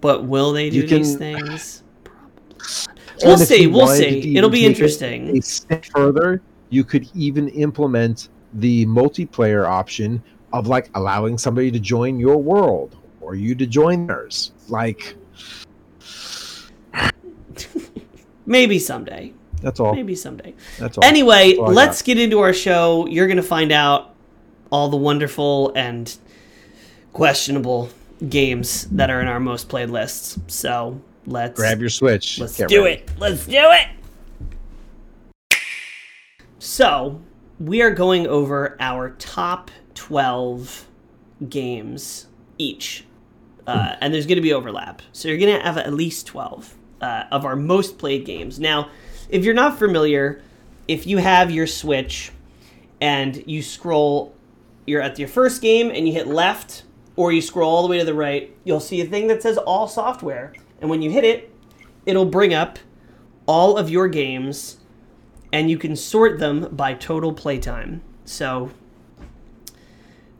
but 0.01 0.25
will 0.25 0.53
they 0.53 0.71
do 0.71 0.77
You 0.83 0.87
these 0.87 1.17
can- 1.17 1.19
things? 1.19 1.83
We'll 3.25 3.37
see. 3.39 3.67
We'll 3.67 3.89
see. 3.89 4.37
It'll 4.37 4.51
be 4.51 4.65
interesting. 4.65 5.37
a 5.37 5.43
step 5.43 5.85
further, 5.87 6.41
you 6.71 6.85
could 6.85 7.09
even 7.15 7.49
implement 7.49 8.29
the 8.55 8.87
multiplayer 8.87 9.67
option 9.67 10.23
of 10.53 10.67
like 10.67 10.91
allowing 10.95 11.37
somebody 11.39 11.71
to 11.71 11.79
join 11.79 12.19
your 12.19 12.39
world 12.39 12.97
or 13.21 13.35
you 13.35 13.55
to 13.55 13.67
join 13.67 14.07
theirs. 14.07 14.53
Like 14.69 15.15
Maybe 18.47 18.79
someday. 18.79 19.33
that's 19.61 19.79
all. 19.81 19.95
Maybe 19.95 20.15
someday. 20.15 20.55
That's 20.79 20.97
all. 20.97 21.05
Anyway, 21.05 21.57
all 21.57 21.71
let's 21.73 22.01
get 22.03 22.19
into 22.19 22.39
our 22.41 22.55
show. 22.55 23.07
You're 23.07 23.27
going 23.27 23.37
to 23.37 23.43
find 23.43 23.73
out 23.73 24.15
all 24.71 24.89
the 24.89 24.97
wonderful 24.97 25.73
and 25.75 26.17
questionable 27.13 27.91
games 28.29 28.87
that 28.87 29.11
are 29.11 29.21
in 29.21 29.29
our 29.29 29.41
most 29.41 29.69
played 29.69 29.91
lists. 29.91 30.39
So 30.47 31.01
let's 31.27 31.57
Grab 31.59 31.81
your 31.81 31.91
Switch. 31.91 32.39
Let's 32.39 32.57
Get 32.57 32.69
do 32.69 32.85
ready. 32.85 33.03
it. 33.03 33.11
Let's 33.19 33.47
do 33.47 33.57
it. 33.59 33.89
So, 36.59 37.21
we 37.61 37.83
are 37.83 37.91
going 37.91 38.27
over 38.27 38.77
our 38.81 39.11
top 39.19 39.71
12 39.95 40.87
games 41.49 42.27
each. 42.57 43.05
Uh, 43.67 43.97
and 44.01 44.15
there's 44.15 44.27
going 44.27 44.37
to 44.37 44.43
be 44.43 44.53
overlap. 44.53 45.03
So, 45.13 45.29
you're 45.29 45.39
going 45.39 45.55
to 45.55 45.63
have 45.63 45.77
at 45.77 45.93
least 45.93 46.27
12 46.27 46.75
uh, 47.01 47.25
of 47.31 47.45
our 47.45 47.57
most 47.57 47.99
played 47.99 48.25
games. 48.25 48.59
Now, 48.59 48.91
if 49.29 49.45
you're 49.45 49.55
not 49.55 49.79
familiar, 49.79 50.41
if 50.87 51.07
you 51.07 51.19
have 51.19 51.51
your 51.51 51.67
Switch 51.67 52.33
and 53.01 53.43
you 53.47 53.63
scroll, 53.63 54.35
you're 54.87 55.03
at 55.03 55.19
your 55.19 55.29
first 55.29 55.61
game 55.61 55.91
and 55.91 56.07
you 56.07 56.15
hit 56.15 56.27
left, 56.27 56.85
or 57.15 57.31
you 57.31 57.43
scroll 57.43 57.71
all 57.71 57.83
the 57.83 57.89
way 57.89 57.99
to 57.99 58.05
the 58.05 58.15
right, 58.15 58.55
you'll 58.65 58.81
see 58.81 59.01
a 59.01 59.05
thing 59.05 59.27
that 59.27 59.43
says 59.43 59.59
all 59.59 59.87
software. 59.87 60.55
And 60.81 60.89
when 60.89 61.03
you 61.03 61.11
hit 61.11 61.25
it, 61.25 61.53
it'll 62.07 62.25
bring 62.25 62.55
up 62.55 62.79
all 63.47 63.77
of 63.77 63.91
your 63.91 64.09
games 64.09 64.78
and 65.53 65.71
you 65.71 65.79
can 65.79 65.97
sort 65.97 66.39
them 66.39 66.69
by 66.73 66.95
total 66.95 67.33
playtime. 67.33 68.03
So 68.25 68.71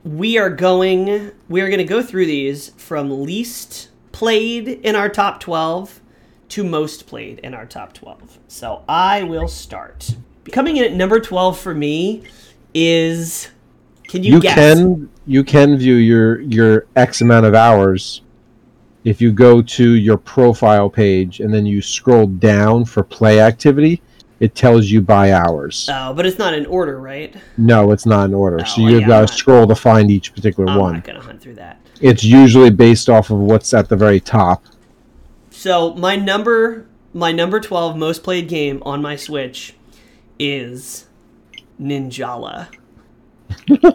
we 0.05 0.39
are 0.39 0.51
going 0.51 1.33
we 1.49 1.61
are 1.61 1.69
going 1.69 1.79
to 1.79 1.85
go 1.85 2.03
through 2.03 2.27
these 2.27 2.71
from 2.77 3.23
least 3.23 3.89
played 4.13 4.69
in 4.69 4.95
our 4.95 5.09
top 5.09 5.41
12 5.41 6.01
to 6.49 6.65
most 6.65 7.07
played 7.07 7.39
in 7.41 7.55
our 7.55 7.67
top 7.67 7.93
12. 7.93 8.39
So 8.49 8.83
I 8.89 9.23
will 9.23 9.49
start. 9.49 10.17
Coming 10.51 10.79
in 10.79 10.85
at 10.85 10.93
number 10.93 11.21
12 11.21 11.59
for 11.59 11.75
me 11.75 12.25
is 12.73 13.49
can 14.09 14.25
you, 14.25 14.35
You 14.35 14.41
guess? 14.41 14.55
can 14.55 15.11
you 15.27 15.45
can 15.45 15.77
view 15.77 15.95
your 15.97 16.41
your 16.41 16.87
X 16.97 17.21
amount 17.21 17.45
of 17.45 17.55
hours 17.55 18.23
if 19.05 19.21
you 19.21 19.31
go 19.33 19.61
to 19.63 19.93
your 19.93 20.17
profile 20.17 20.89
page 20.89 21.41
and 21.41 21.53
then 21.53 21.67
you 21.67 21.83
scroll 21.83 22.27
down 22.27 22.85
for 22.85 23.05
play 23.05 23.41
activity. 23.41 24.03
It 24.41 24.55
tells 24.55 24.87
you 24.87 25.01
by 25.01 25.33
hours. 25.33 25.89
Oh, 25.93 26.15
but 26.15 26.25
it's 26.25 26.39
not 26.39 26.55
in 26.55 26.65
order, 26.67 27.01
right? 27.01 27.35
No, 27.57 27.91
it's 27.91 28.07
not 28.07 28.27
in 28.27 28.35
order. 28.35 28.65
so 28.65 28.83
Oh, 28.83 28.89
you've 28.89 29.01
yeah, 29.03 29.07
got 29.09 29.29
to 29.29 29.35
scroll 29.35 29.67
to 29.67 29.75
find 29.75 30.11
each 30.11 30.33
particular 30.35 30.67
one. 30.79 30.91
I'm 30.91 30.95
not 30.95 31.05
going 31.05 31.19
to 31.21 31.25
hunt 31.27 31.41
through 31.41 31.55
that. 31.57 31.81
It's 32.01 32.23
usually 32.23 32.71
based 32.71 33.09
off 33.09 33.31
of 33.31 33.39
what's 33.39 33.75
at 33.75 33.89
the 33.89 33.97
very 33.97 34.21
top. 34.21 34.65
So 35.51 35.95
my 35.95 36.15
number 36.15 36.87
my 37.13 37.33
number 37.33 37.59
12 37.59 37.97
most 37.97 38.23
played 38.23 38.49
game 38.49 38.81
on 38.87 39.03
my 39.03 39.17
Switch 39.17 39.75
is 40.39 41.07
Ninjala. 41.81 42.69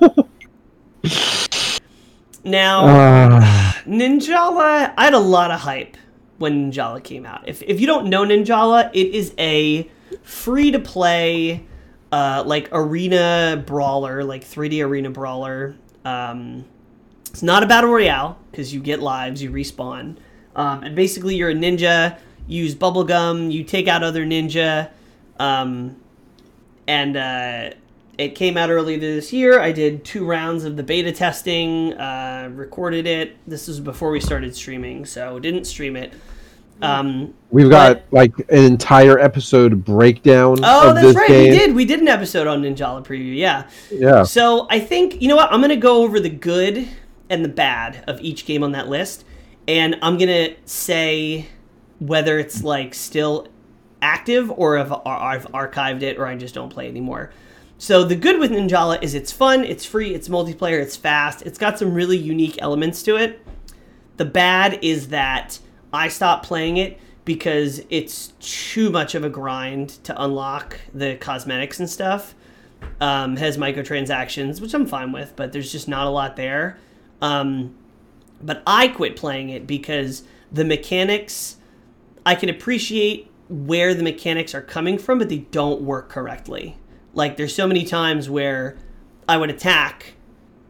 now, 2.43 2.81
Ah, 2.85 3.81
Ninjala, 3.85 4.93
I 4.97 5.03
had 5.05 5.13
a 5.13 5.19
lot 5.19 5.51
of 5.51 5.61
hype 5.61 5.95
when 6.37 6.71
Ninjala 6.71 7.03
came 7.03 7.25
out. 7.25 7.47
If, 7.47 7.61
if 7.63 7.79
you 7.79 7.87
don't 7.87 8.07
know 8.09 8.23
Ninjala, 8.25 8.89
it 8.93 9.13
is 9.15 9.33
a 9.37 9.89
free 10.23 10.71
to 10.71 10.79
play, 10.79 11.65
uh, 12.11 12.43
like 12.45 12.69
arena 12.71 13.63
brawler, 13.65 14.23
like 14.23 14.43
3D 14.43 14.85
arena 14.85 15.09
brawler. 15.09 15.75
Um, 16.05 16.65
it's 17.29 17.43
not 17.43 17.63
a 17.63 17.65
battle 17.65 17.89
royale 17.89 18.37
because 18.51 18.73
you 18.73 18.79
get 18.79 19.01
lives, 19.01 19.41
you 19.41 19.49
respawn, 19.51 20.17
um, 20.55 20.83
and 20.83 20.95
basically 20.95 21.35
you're 21.35 21.49
a 21.49 21.55
ninja. 21.55 22.19
You 22.45 22.63
use 22.63 22.75
bubblegum, 22.75 23.51
you 23.51 23.63
take 23.63 23.87
out 23.87 24.03
other 24.03 24.25
ninja, 24.25 24.91
um, 25.39 25.95
and 26.87 27.15
uh, 27.15 27.69
it 28.17 28.35
came 28.35 28.57
out 28.57 28.69
earlier 28.69 28.99
this 28.99 29.33
year. 29.33 29.59
I 29.59 29.71
did 29.71 30.05
two 30.05 30.25
rounds 30.25 30.65
of 30.65 30.77
the 30.77 30.83
beta 30.83 31.11
testing, 31.11 31.93
uh, 31.93 32.49
recorded 32.53 33.07
it. 33.07 33.37
This 33.47 33.67
was 33.67 33.79
before 33.79 34.11
we 34.11 34.19
started 34.19 34.55
streaming, 34.55 35.05
so 35.05 35.39
didn't 35.39 35.65
stream 35.65 35.95
it. 35.95 36.13
Um, 36.81 37.33
we've 37.49 37.69
got 37.69 38.09
but- 38.09 38.13
like 38.13 38.39
an 38.49 38.65
entire 38.65 39.19
episode 39.19 39.85
breakdown 39.85 40.59
oh, 40.63 40.89
of 40.89 40.95
that's 40.95 41.07
this 41.07 41.15
right, 41.15 41.27
game. 41.27 41.51
we 41.51 41.57
did. 41.57 41.75
We 41.75 41.85
did 41.85 42.01
an 42.01 42.07
episode 42.07 42.47
on 42.47 42.61
Ninjala 42.61 43.05
preview. 43.05 43.35
Yeah. 43.35 43.69
Yeah. 43.91 44.23
So 44.23 44.67
I 44.69 44.79
think 44.79 45.21
you 45.21 45.27
know 45.27 45.35
what 45.35 45.51
I'm 45.51 45.61
gonna 45.61 45.75
go 45.75 46.03
over 46.03 46.19
the 46.19 46.29
good 46.29 46.87
and 47.29 47.43
the 47.43 47.49
bad 47.49 48.03
of 48.07 48.19
each 48.21 48.45
game 48.45 48.63
on 48.63 48.73
that 48.73 48.89
list, 48.89 49.23
and 49.67 49.97
I'm 50.01 50.17
gonna 50.17 50.49
say 50.65 51.47
whether 51.99 52.37
it's 52.37 52.63
like 52.63 52.93
still 52.93 53.47
active 54.01 54.51
or 54.51 54.77
if 54.77 54.91
I've 55.05 55.45
archived 55.53 56.01
it 56.01 56.17
or 56.17 56.27
I 56.27 56.35
just 56.35 56.53
don't 56.53 56.69
play 56.69 56.89
anymore. 56.89 57.31
So 57.77 58.03
the 58.03 58.15
good 58.15 58.39
with 58.39 58.51
Ninjala 58.51 59.01
is 59.01 59.13
it's 59.13 59.31
fun, 59.31 59.63
it's 59.63 59.85
free, 59.85 60.13
it's 60.13 60.27
multiplayer, 60.27 60.81
it's 60.81 60.95
fast, 60.95 61.41
it's 61.43 61.57
got 61.57 61.79
some 61.79 61.93
really 61.93 62.17
unique 62.17 62.57
elements 62.61 63.03
to 63.03 63.15
it. 63.15 63.45
The 64.17 64.25
bad 64.25 64.79
is 64.81 65.07
that 65.09 65.59
I 65.93 66.07
stopped 66.07 66.45
playing 66.45 66.77
it 66.77 66.99
because 67.23 67.81
it's 67.89 68.33
too 68.39 68.89
much 68.89 69.15
of 69.15 69.23
a 69.23 69.29
grind 69.29 69.89
to 70.03 70.21
unlock 70.21 70.79
the 70.93 71.15
cosmetics 71.15 71.79
and 71.79 71.89
stuff. 71.89 72.35
Um, 72.99 73.37
has 73.37 73.57
microtransactions, 73.57 74.59
which 74.59 74.73
I'm 74.73 74.85
fine 74.85 75.13
with, 75.13 75.37
but 75.37 75.53
there's 75.53 75.71
just 75.71 75.87
not 75.87 76.05
a 76.05 76.09
lot 76.09 76.35
there. 76.35 76.77
Um, 77.21 77.75
but 78.41 78.61
I 78.67 78.89
quit 78.89 79.15
playing 79.15 79.49
it 79.49 79.65
because 79.65 80.23
the 80.51 80.65
mechanics, 80.65 81.57
I 82.25 82.35
can 82.35 82.49
appreciate 82.49 83.31
where 83.47 83.93
the 83.93 84.03
mechanics 84.03 84.53
are 84.53 84.61
coming 84.61 84.97
from, 84.97 85.19
but 85.19 85.29
they 85.29 85.39
don't 85.39 85.81
work 85.81 86.09
correctly. 86.09 86.77
Like 87.13 87.37
there's 87.37 87.55
so 87.55 87.67
many 87.67 87.85
times 87.85 88.29
where 88.29 88.77
I 89.29 89.37
would 89.37 89.49
attack 89.49 90.15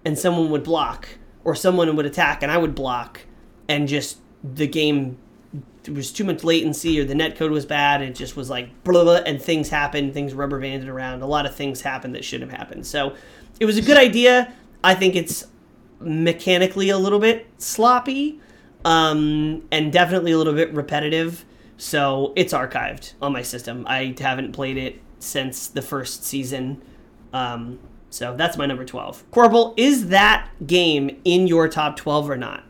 and 0.05 0.19
someone 0.19 0.51
would 0.51 0.63
block, 0.63 1.07
or 1.43 1.55
someone 1.55 1.95
would 1.95 2.05
attack 2.05 2.43
and 2.43 2.51
I 2.51 2.57
would 2.57 2.75
block, 2.75 3.21
and 3.67 3.87
just 3.87 4.19
the 4.43 4.67
game 4.67 5.17
there 5.83 5.93
was 5.93 6.11
too 6.11 6.23
much 6.23 6.43
latency 6.43 6.99
or 6.99 7.05
the 7.05 7.15
net 7.15 7.35
code 7.35 7.51
was 7.51 7.65
bad. 7.65 8.01
It 8.01 8.15
just 8.15 8.35
was 8.35 8.49
like 8.49 8.83
blah, 8.83 9.03
blah, 9.03 9.19
and 9.25 9.41
things 9.41 9.69
happened, 9.69 10.13
things 10.13 10.33
rubber 10.33 10.59
banded 10.59 10.89
around. 10.89 11.21
A 11.21 11.27
lot 11.27 11.45
of 11.45 11.55
things 11.55 11.81
happened 11.81 12.15
that 12.15 12.23
shouldn't 12.23 12.49
have 12.49 12.59
happened. 12.59 12.85
So 12.85 13.15
it 13.59 13.65
was 13.65 13.77
a 13.77 13.81
good 13.81 13.97
idea. 13.97 14.53
I 14.83 14.95
think 14.95 15.15
it's 15.15 15.47
mechanically 15.99 16.89
a 16.89 16.97
little 16.97 17.19
bit 17.19 17.47
sloppy 17.57 18.39
um, 18.85 19.63
and 19.71 19.91
definitely 19.91 20.31
a 20.31 20.37
little 20.37 20.53
bit 20.53 20.73
repetitive. 20.73 21.45
So 21.77 22.33
it's 22.35 22.53
archived 22.53 23.13
on 23.21 23.33
my 23.33 23.41
system. 23.41 23.85
I 23.87 24.15
haven't 24.19 24.53
played 24.53 24.77
it 24.77 25.01
since 25.19 25.67
the 25.67 25.81
first 25.81 26.23
season. 26.23 26.81
Um, 27.33 27.79
so 28.09 28.35
that's 28.35 28.57
my 28.57 28.65
number 28.65 28.85
12. 28.85 29.31
Corporal, 29.31 29.73
is 29.75 30.07
that 30.09 30.49
game 30.65 31.19
in 31.25 31.47
your 31.47 31.67
top 31.67 31.97
12 31.97 32.29
or 32.29 32.37
not? 32.37 32.63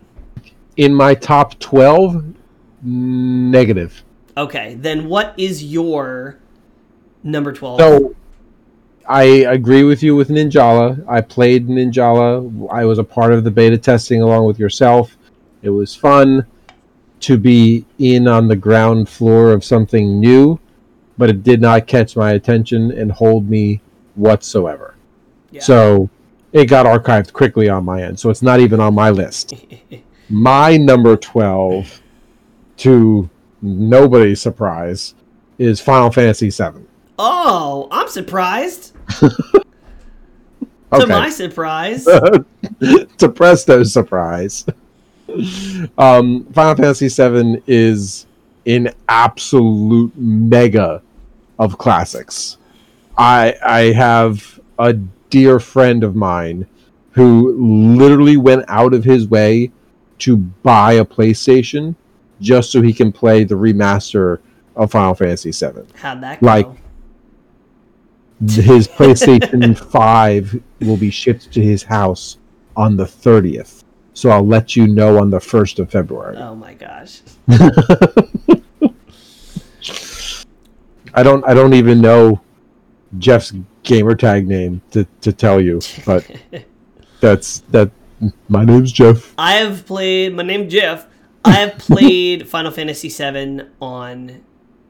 In 0.76 0.94
my 0.94 1.14
top 1.14 1.60
12, 1.60 2.34
negative. 2.84 4.04
Okay, 4.36 4.76
then 4.76 5.08
what 5.08 5.34
is 5.38 5.64
your 5.64 6.40
number 7.24 7.54
12? 7.54 7.80
So 7.80 8.16
I 9.08 9.24
agree 9.24 9.84
with 9.84 10.02
you 10.02 10.16
with 10.16 10.30
Ninjala. 10.30 11.04
I 11.08 11.22
played 11.22 11.68
Ninjala. 11.68 12.70
I 12.72 12.86
was 12.86 13.00
a 13.00 13.04
part 13.04 13.34
of 13.34 13.44
the 13.44 13.52
beta 13.52 13.78
testing 13.78 14.22
along 14.22 14.46
with 14.46 14.60
yourself. 14.60 15.18
It 15.62 15.70
was 15.70 15.96
fun 15.96 16.46
to 17.22 17.38
be 17.38 17.86
in 18.00 18.28
on 18.28 18.48
the 18.48 18.56
ground 18.56 19.08
floor 19.08 19.52
of 19.52 19.64
something 19.64 20.20
new, 20.20 20.60
but 21.18 21.30
it 21.30 21.44
did 21.44 21.62
not 21.62 21.88
catch 21.88 22.16
my 22.16 22.32
attention 22.32 22.92
and 22.92 23.12
hold 23.12 23.50
me 23.50 23.82
whatsoever. 24.16 24.96
Yeah. 25.52 25.62
So 25.62 26.10
it 26.52 26.66
got 26.66 26.86
archived 26.86 27.34
quickly 27.34 27.70
on 27.70 27.86
my 27.86 28.04
end. 28.04 28.20
So 28.20 28.30
it's 28.30 28.42
not 28.42 28.60
even 28.60 28.80
on 28.80 28.94
my 28.94 29.10
list. 29.10 29.54
my 30.30 30.78
number 30.78 31.16
12 31.16 32.02
to 32.78 33.30
nobody's 33.62 34.42
surprise 34.42 35.16
is 35.58 35.80
Final 35.80 36.12
Fantasy 36.12 36.50
7. 36.50 36.88
oh, 37.20 37.88
I'm 37.92 38.08
surprised. 38.08 38.94
To 41.00 41.08
my 41.08 41.30
surprise. 41.30 42.06
to 42.06 43.30
Presto's 43.30 43.92
surprise. 43.92 44.66
Um, 45.98 46.46
Final 46.54 46.76
Fantasy 46.76 47.08
VII 47.08 47.64
is 47.66 48.28
an 48.68 48.90
absolute 49.10 50.16
mega 50.16 51.02
of 51.58 51.78
classics. 51.80 52.58
I 53.18 53.56
I 53.66 53.80
have 53.94 54.60
a 54.78 54.94
dear 54.94 55.60
friend 55.60 56.04
of 56.04 56.16
mine 56.16 56.68
who 57.12 57.96
literally 57.98 58.38
went 58.38 58.66
out 58.68 58.94
of 58.94 59.04
his 59.04 59.28
way 59.28 59.72
to 60.24 60.38
buy 60.38 60.94
a 60.94 61.06
PlayStation 61.06 61.96
just 62.42 62.72
so 62.72 62.82
he 62.82 62.94
can 62.94 63.12
play 63.12 63.44
the 63.44 63.56
remaster 63.56 64.40
of 64.76 64.92
Final 64.92 65.14
Fantasy 65.14 65.52
VII. 65.52 65.84
How'd 65.96 66.22
that 66.24 66.40
go? 66.42 66.46
Like- 66.46 66.68
His 68.50 68.88
PlayStation 68.88 69.78
5 69.92 70.62
will 70.82 70.98
be 70.98 71.10
shipped 71.10 71.52
to 71.54 71.62
his 71.62 71.84
house 71.84 72.38
on 72.76 72.98
the 72.98 73.06
30th. 73.06 73.84
So 74.14 74.30
I'll 74.30 74.46
let 74.46 74.76
you 74.76 74.88
know 74.88 75.20
on 75.20 75.30
the 75.30 75.40
1st 75.40 75.80
of 75.80 75.92
February. 75.92 76.38
oh 76.38 76.56
my 76.56 76.74
gosh. 76.74 77.22
I 81.16 81.22
don't 81.24 81.44
I 81.48 81.54
don't 81.54 81.74
even 81.74 82.02
know 82.02 82.42
Jeff's 83.20 83.54
gamer 83.84 84.16
tag 84.16 84.48
name 84.48 84.82
to, 84.92 85.06
to 85.22 85.32
tell 85.32 85.62
you, 85.62 85.80
but 86.06 86.26
that's 87.22 87.60
that 87.72 87.92
my 88.50 88.64
name's 88.66 88.92
Jeff. 88.92 89.34
I 89.38 89.54
have 89.54 89.86
played. 89.86 90.36
My 90.36 90.44
name's 90.44 90.72
Jeff. 90.72 91.08
I 91.46 91.52
have 91.54 91.78
played 91.78 92.48
Final 92.50 92.72
Fantasy 92.72 93.10
VII 93.10 93.62
on 93.82 94.44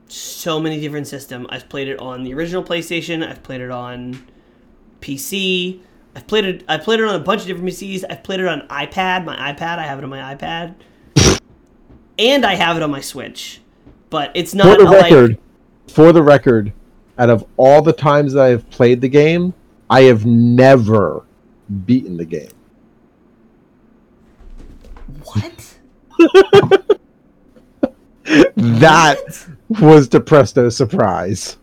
so 0.07 0.59
many 0.59 0.79
different 0.79 1.07
systems. 1.07 1.47
I've 1.49 1.69
played 1.69 1.87
it 1.87 1.99
on 1.99 2.23
the 2.23 2.33
original 2.33 2.63
PlayStation. 2.63 3.27
I've 3.27 3.41
played 3.41 3.61
it 3.61 3.71
on 3.71 4.25
PC. 5.01 5.79
I've 6.15 6.27
played 6.27 6.45
it. 6.45 6.63
I've 6.67 6.83
played 6.83 6.99
it 6.99 7.07
on 7.07 7.15
a 7.15 7.23
bunch 7.23 7.41
of 7.41 7.47
different 7.47 7.69
PCs. 7.69 8.03
I've 8.09 8.23
played 8.23 8.39
it 8.39 8.47
on 8.47 8.67
iPad. 8.67 9.25
My 9.25 9.35
iPad. 9.53 9.79
I 9.79 9.83
have 9.83 9.97
it 9.97 10.03
on 10.03 10.09
my 10.09 10.35
iPad, 10.35 10.75
and 12.19 12.45
I 12.45 12.55
have 12.55 12.77
it 12.77 12.83
on 12.83 12.91
my 12.91 13.01
Switch. 13.01 13.61
But 14.09 14.31
it's 14.35 14.53
not 14.53 14.77
For 14.77 14.83
the 14.83 14.89
a, 14.89 14.91
like 14.91 15.11
record, 15.11 15.37
for 15.87 16.11
the 16.11 16.21
record, 16.21 16.71
out 17.17 17.31
of 17.31 17.45
all 17.57 17.81
the 17.81 17.93
times 17.93 18.33
that 18.33 18.43
I 18.43 18.49
have 18.49 18.69
played 18.69 19.01
the 19.01 19.09
game, 19.09 19.55
I 19.89 20.01
have 20.03 20.23
never 20.23 21.25
beaten 21.85 22.17
the 22.17 22.25
game. 22.25 22.51
what? 25.25 25.77
That 28.55 29.17
was 29.69 30.07
the 30.09 30.21
presto 30.21 30.69
surprise. 30.69 31.57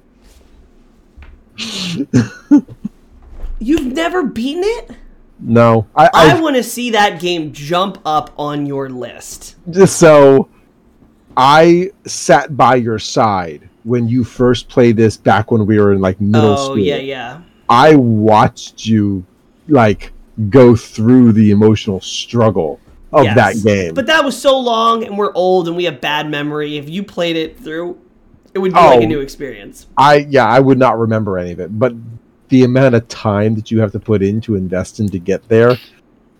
You've 3.58 3.86
never 3.86 4.24
beaten 4.24 4.62
it? 4.64 4.90
No, 5.38 5.86
I, 5.96 6.06
I 6.06 6.36
I 6.36 6.40
want 6.40 6.56
to 6.56 6.62
see 6.62 6.90
that 6.90 7.20
game 7.20 7.52
jump 7.52 7.98
up 8.04 8.32
on 8.38 8.66
your 8.66 8.90
list. 8.90 9.56
just 9.70 9.98
so 9.98 10.48
I 11.36 11.90
sat 12.04 12.56
by 12.56 12.74
your 12.76 12.98
side 12.98 13.68
when 13.84 14.06
you 14.06 14.22
first 14.22 14.68
played 14.68 14.96
this 14.96 15.16
back 15.16 15.50
when 15.50 15.64
we 15.64 15.80
were 15.80 15.94
in 15.94 16.00
like 16.00 16.20
middle 16.20 16.50
oh 16.50 16.56
school. 16.56 16.72
Oh, 16.72 16.76
yeah, 16.76 16.96
yeah. 16.96 17.40
I 17.70 17.96
watched 17.96 18.84
you 18.84 19.24
like 19.68 20.12
go 20.50 20.76
through 20.76 21.32
the 21.32 21.50
emotional 21.50 22.00
struggle 22.00 22.78
of 23.12 23.24
Yes. 23.24 23.34
that 23.36 23.64
game. 23.68 23.94
But 23.94 24.06
that 24.06 24.24
was 24.24 24.40
so 24.40 24.58
long, 24.58 25.04
and 25.04 25.16
we're 25.18 25.32
old, 25.34 25.66
and 25.68 25.76
we 25.76 25.84
have 25.84 26.00
bad 26.00 26.30
memory. 26.30 26.76
If 26.76 26.88
you 26.88 27.02
played 27.02 27.36
it 27.36 27.58
through, 27.58 27.98
it 28.54 28.58
would 28.58 28.72
be 28.72 28.78
like 28.80 29.00
Oh. 29.00 29.02
a 29.02 29.06
new 29.06 29.20
experience. 29.20 29.86
I 29.96 30.26
yeah, 30.30 30.46
I 30.46 30.60
would 30.60 30.78
not 30.78 30.98
remember 30.98 31.38
any 31.38 31.52
of 31.52 31.60
it, 31.60 31.78
but 31.78 31.94
the 32.48 32.64
amount 32.64 32.94
of 32.96 33.06
time 33.08 33.54
that 33.54 33.70
you 33.70 33.80
have 33.80 33.92
to 33.92 34.00
put 34.00 34.22
in 34.22 34.40
to 34.42 34.54
invest 34.56 34.98
in 35.00 35.08
to 35.10 35.18
get 35.18 35.48
there, 35.48 35.76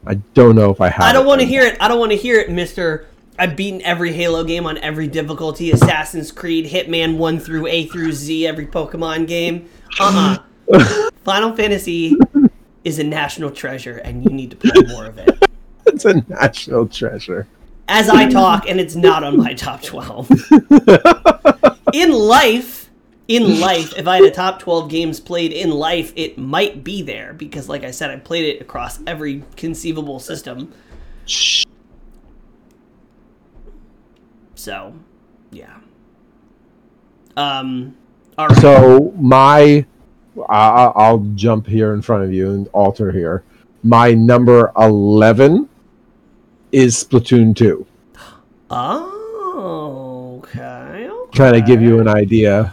I 0.07 0.15
don't 0.35 0.57
know 0.57 0.71
if 0.71 0.81
I 0.81 0.89
have. 0.89 1.03
I 1.07 1.13
don't 1.13 1.27
want 1.27 1.41
to 1.41 1.47
hear 1.47 1.63
it. 1.63 1.77
I 1.81 1.89
don't 1.89 1.99
want 2.01 2.13
to 2.13 2.19
hear 2.19 2.39
it, 2.41 2.51
Mister. 2.51 3.07
I've 3.39 3.57
beaten 3.57 3.81
every 3.83 4.13
Halo 4.13 4.45
game 4.45 4.67
on 4.67 4.77
every 4.79 5.07
difficulty: 5.09 5.71
Assassin's 5.71 6.31
Creed, 6.31 6.67
Hitman 6.67 7.17
one 7.17 7.39
through 7.39 7.67
A 7.69 7.87
through 7.87 8.13
Z, 8.13 8.47
every 8.47 8.67
Pokemon 8.67 9.27
game. 9.27 9.67
Uh 9.99 10.37
uh 10.73 11.11
Final 11.25 11.55
Fantasy 11.57 12.17
is 12.85 12.99
a 12.99 13.05
national 13.05 13.51
treasure, 13.51 13.97
and 13.99 14.25
you 14.25 14.31
need 14.31 14.51
to 14.51 14.57
play 14.57 14.73
more 14.89 15.07
of 15.07 15.19
it. 15.19 15.31
It's 15.95 16.05
a 16.05 16.25
national 16.29 16.89
treasure. 16.89 17.47
As 17.89 18.09
I 18.09 18.29
talk, 18.29 18.69
and 18.69 18.79
it's 18.79 18.95
not 18.95 19.25
on 19.25 19.37
my 19.37 19.55
top 19.55 19.83
twelve. 19.83 20.31
in 21.93 22.13
life, 22.13 22.91
in 23.31 23.61
life, 23.61 23.97
if 23.97 24.09
I 24.09 24.17
had 24.17 24.25
a 24.25 24.31
top 24.33 24.59
12 24.59 24.91
games 24.91 25.21
played 25.21 25.53
in 25.53 25.71
life, 25.71 26.13
it 26.17 26.37
might 26.37 26.83
be 26.83 27.01
there 27.01 27.33
because, 27.33 27.69
like 27.69 27.85
I 27.85 27.93
said, 27.93 28.11
I 28.11 28.17
played 28.17 28.57
it 28.57 28.61
across 28.61 28.99
every 29.07 29.45
conceivable 29.57 30.19
system. 30.19 30.73
So, 34.57 34.95
yeah. 35.53 35.79
Um, 37.37 37.97
all 38.37 38.49
right. 38.49 38.61
So 38.61 39.15
my, 39.17 39.87
I, 40.49 40.93
I'll 40.97 41.25
jump 41.37 41.69
here 41.69 41.95
in 41.95 42.03
front 42.03 42.25
of 42.25 42.33
you 42.33 42.51
and 42.51 42.69
alter 42.73 43.13
here. 43.13 43.45
My 43.85 44.13
number 44.13 44.73
eleven 44.77 45.70
is 46.73 46.97
Splatoon 46.97 47.55
two. 47.55 47.87
oh, 48.71 50.43
okay. 50.45 51.09
okay. 51.09 51.37
Trying 51.37 51.55
to 51.55 51.63
give 51.63 51.83
you 51.83 52.01
an 52.01 52.09
idea. 52.09 52.73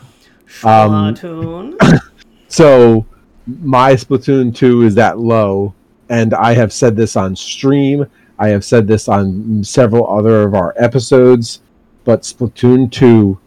um, 0.64 1.16
Splatoon. 1.16 2.00
So 2.50 3.06
my 3.46 3.94
Splatoon 3.94 4.56
2 4.56 4.84
is 4.84 4.96
that 4.96 5.20
low, 5.20 5.74
and 6.10 6.34
I 6.34 6.54
have 6.54 6.74
said 6.74 6.96
this 6.96 7.16
on 7.16 7.36
stream. 7.36 8.06
I 8.40 8.50
have 8.50 8.64
said 8.64 8.88
this 8.88 9.08
on 9.08 9.64
several 9.64 10.10
other 10.10 10.44
of 10.44 10.54
our 10.54 10.74
episodes, 10.78 11.62
but 12.04 12.22
Splatoon 12.22 12.92
2 12.92 13.40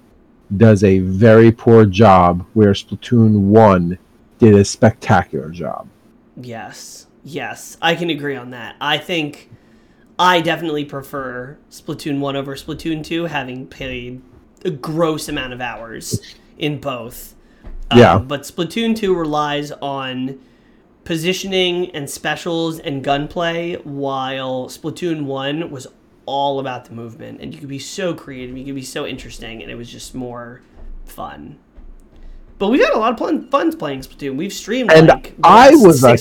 does 0.57 0.83
a 0.83 0.99
very 0.99 1.53
poor 1.53 1.87
job 1.87 2.45
where 2.55 2.73
Splatoon 2.73 3.41
1 3.41 3.99
did 4.39 4.55
a 4.55 4.65
spectacular 4.65 5.51
job. 5.51 5.87
Yes, 6.37 7.07
yes, 7.23 7.77
I 7.81 7.95
can 7.95 8.11
agree 8.11 8.37
on 8.37 8.51
that. 8.51 8.77
I 8.81 8.99
think 8.99 9.51
I 10.21 10.43
definitely 10.43 10.85
prefer 10.85 11.57
Splatoon 11.71 12.19
1 12.19 12.37
over 12.37 12.55
Splatoon 12.55 13.03
2, 13.03 13.25
having 13.25 13.67
played 13.67 14.21
a 14.67 14.71
gross 14.71 15.31
amount 15.31 15.55
of 15.55 15.63
hours 15.63 16.37
in 16.59 16.79
both. 16.79 17.35
Yeah. 17.97 18.17
Um, 18.17 18.29
but 18.29 18.43
Splatoon 18.43 18.95
2 18.95 19.15
relies 19.15 19.73
on 19.73 20.39
positioning 21.05 21.91
and 21.93 22.09
specials 22.09 22.79
and 22.81 23.03
gunplay, 23.03 23.77
while 23.77 24.67
Splatoon 24.67 25.25
1 25.25 25.71
was 25.71 25.87
all 26.27 26.61
about 26.61 26.85
the 26.85 26.93
movement. 26.93 27.41
And 27.41 27.55
you 27.55 27.59
could 27.59 27.71
be 27.71 27.79
so 27.79 28.13
creative, 28.13 28.59
you 28.59 28.67
could 28.67 28.75
be 28.75 28.83
so 28.83 29.07
interesting, 29.07 29.63
and 29.63 29.71
it 29.71 29.77
was 29.77 29.91
just 29.91 30.15
more 30.15 30.61
fun. 31.07 31.59
But 32.59 32.69
we've 32.69 32.85
had 32.85 32.93
a 32.93 32.99
lot 32.99 33.15
of 33.15 33.19
fun, 33.19 33.49
fun 33.49 33.75
playing 33.75 34.01
Splatoon. 34.01 34.37
We've 34.37 34.53
streamed 34.53 34.93
And 34.93 35.09
like 35.09 35.35
I 35.43 35.71
was 35.71 36.05
a 36.05 36.19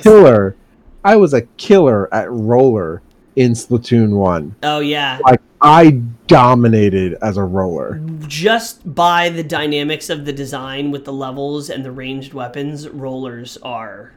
killer. 0.00 0.54
I 1.02 1.16
was 1.16 1.34
a 1.34 1.42
killer 1.42 2.12
at 2.14 2.30
roller 2.30 3.02
in 3.40 3.52
Splatoon 3.52 4.10
1. 4.10 4.56
Oh 4.62 4.80
yeah, 4.80 5.18
Like 5.24 5.40
I 5.62 5.92
dominated 6.26 7.16
as 7.22 7.38
a 7.38 7.42
roller. 7.42 8.00
just 8.26 8.94
by 8.94 9.30
the 9.30 9.42
dynamics 9.42 10.10
of 10.10 10.26
the 10.26 10.32
design 10.32 10.90
with 10.90 11.06
the 11.06 11.12
levels 11.12 11.70
and 11.70 11.82
the 11.82 11.90
ranged 11.90 12.34
weapons, 12.34 12.86
rollers 12.88 13.56
are 13.62 14.12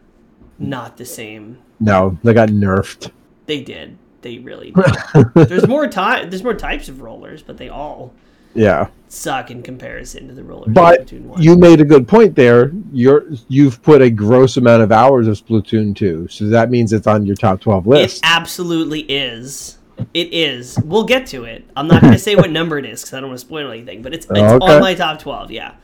not 0.59 0.97
the 0.97 1.05
same. 1.05 1.57
No, 1.79 2.17
they 2.23 2.33
got 2.33 2.49
nerfed. 2.49 3.11
They 3.45 3.61
did. 3.61 3.97
They 4.21 4.39
really 4.39 4.71
did. 4.71 5.25
there's 5.47 5.67
more 5.67 5.87
ty- 5.87 6.25
There's 6.25 6.43
more 6.43 6.53
types 6.53 6.89
of 6.89 7.01
rollers, 7.01 7.41
but 7.41 7.57
they 7.57 7.69
all 7.69 8.13
Yeah. 8.55 8.87
suck 9.07 9.51
in 9.51 9.61
comparison 9.63 10.27
to 10.27 10.33
the 10.33 10.43
rollers. 10.43 10.73
But 10.73 11.07
Splatoon 11.07 11.21
1. 11.21 11.41
you 11.41 11.55
made 11.57 11.81
a 11.81 11.85
good 11.85 12.07
point 12.07 12.35
there. 12.35 12.71
You're 12.91 13.25
you've 13.47 13.81
put 13.83 14.01
a 14.01 14.09
gross 14.09 14.57
amount 14.57 14.83
of 14.83 14.91
hours 14.91 15.27
of 15.27 15.37
Splatoon 15.43 15.95
2, 15.95 16.27
so 16.29 16.45
that 16.49 16.69
means 16.69 16.93
it's 16.93 17.07
on 17.07 17.25
your 17.25 17.35
top 17.35 17.61
12 17.61 17.87
list. 17.87 18.17
It 18.17 18.21
absolutely 18.23 19.01
is. 19.01 19.77
It 20.13 20.33
is. 20.33 20.77
We'll 20.83 21.03
get 21.05 21.27
to 21.27 21.43
it. 21.45 21.63
I'm 21.75 21.87
not 21.87 22.01
going 22.01 22.13
to 22.13 22.19
say 22.19 22.35
what 22.35 22.49
number 22.59 22.77
it 22.79 22.85
is 22.85 23.01
because 23.01 23.13
I 23.13 23.19
don't 23.19 23.29
want 23.29 23.39
to 23.39 23.45
spoil 23.45 23.71
anything, 23.71 24.01
but 24.01 24.13
it's, 24.13 24.25
it's 24.25 24.39
Okay. 24.39 24.73
on 24.75 24.81
my 24.81 24.95
top 24.95 25.19
12, 25.19 25.51
yeah. 25.51 25.75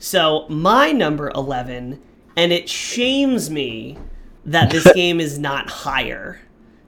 So, 0.00 0.46
my 0.48 0.90
number 0.92 1.30
11, 1.34 2.00
and 2.36 2.52
it 2.52 2.68
shames 2.68 3.48
me 3.48 3.96
that 4.44 4.70
this 4.70 4.92
game 4.94 5.20
is 5.20 5.38
not 5.38 5.70
higher 5.70 6.40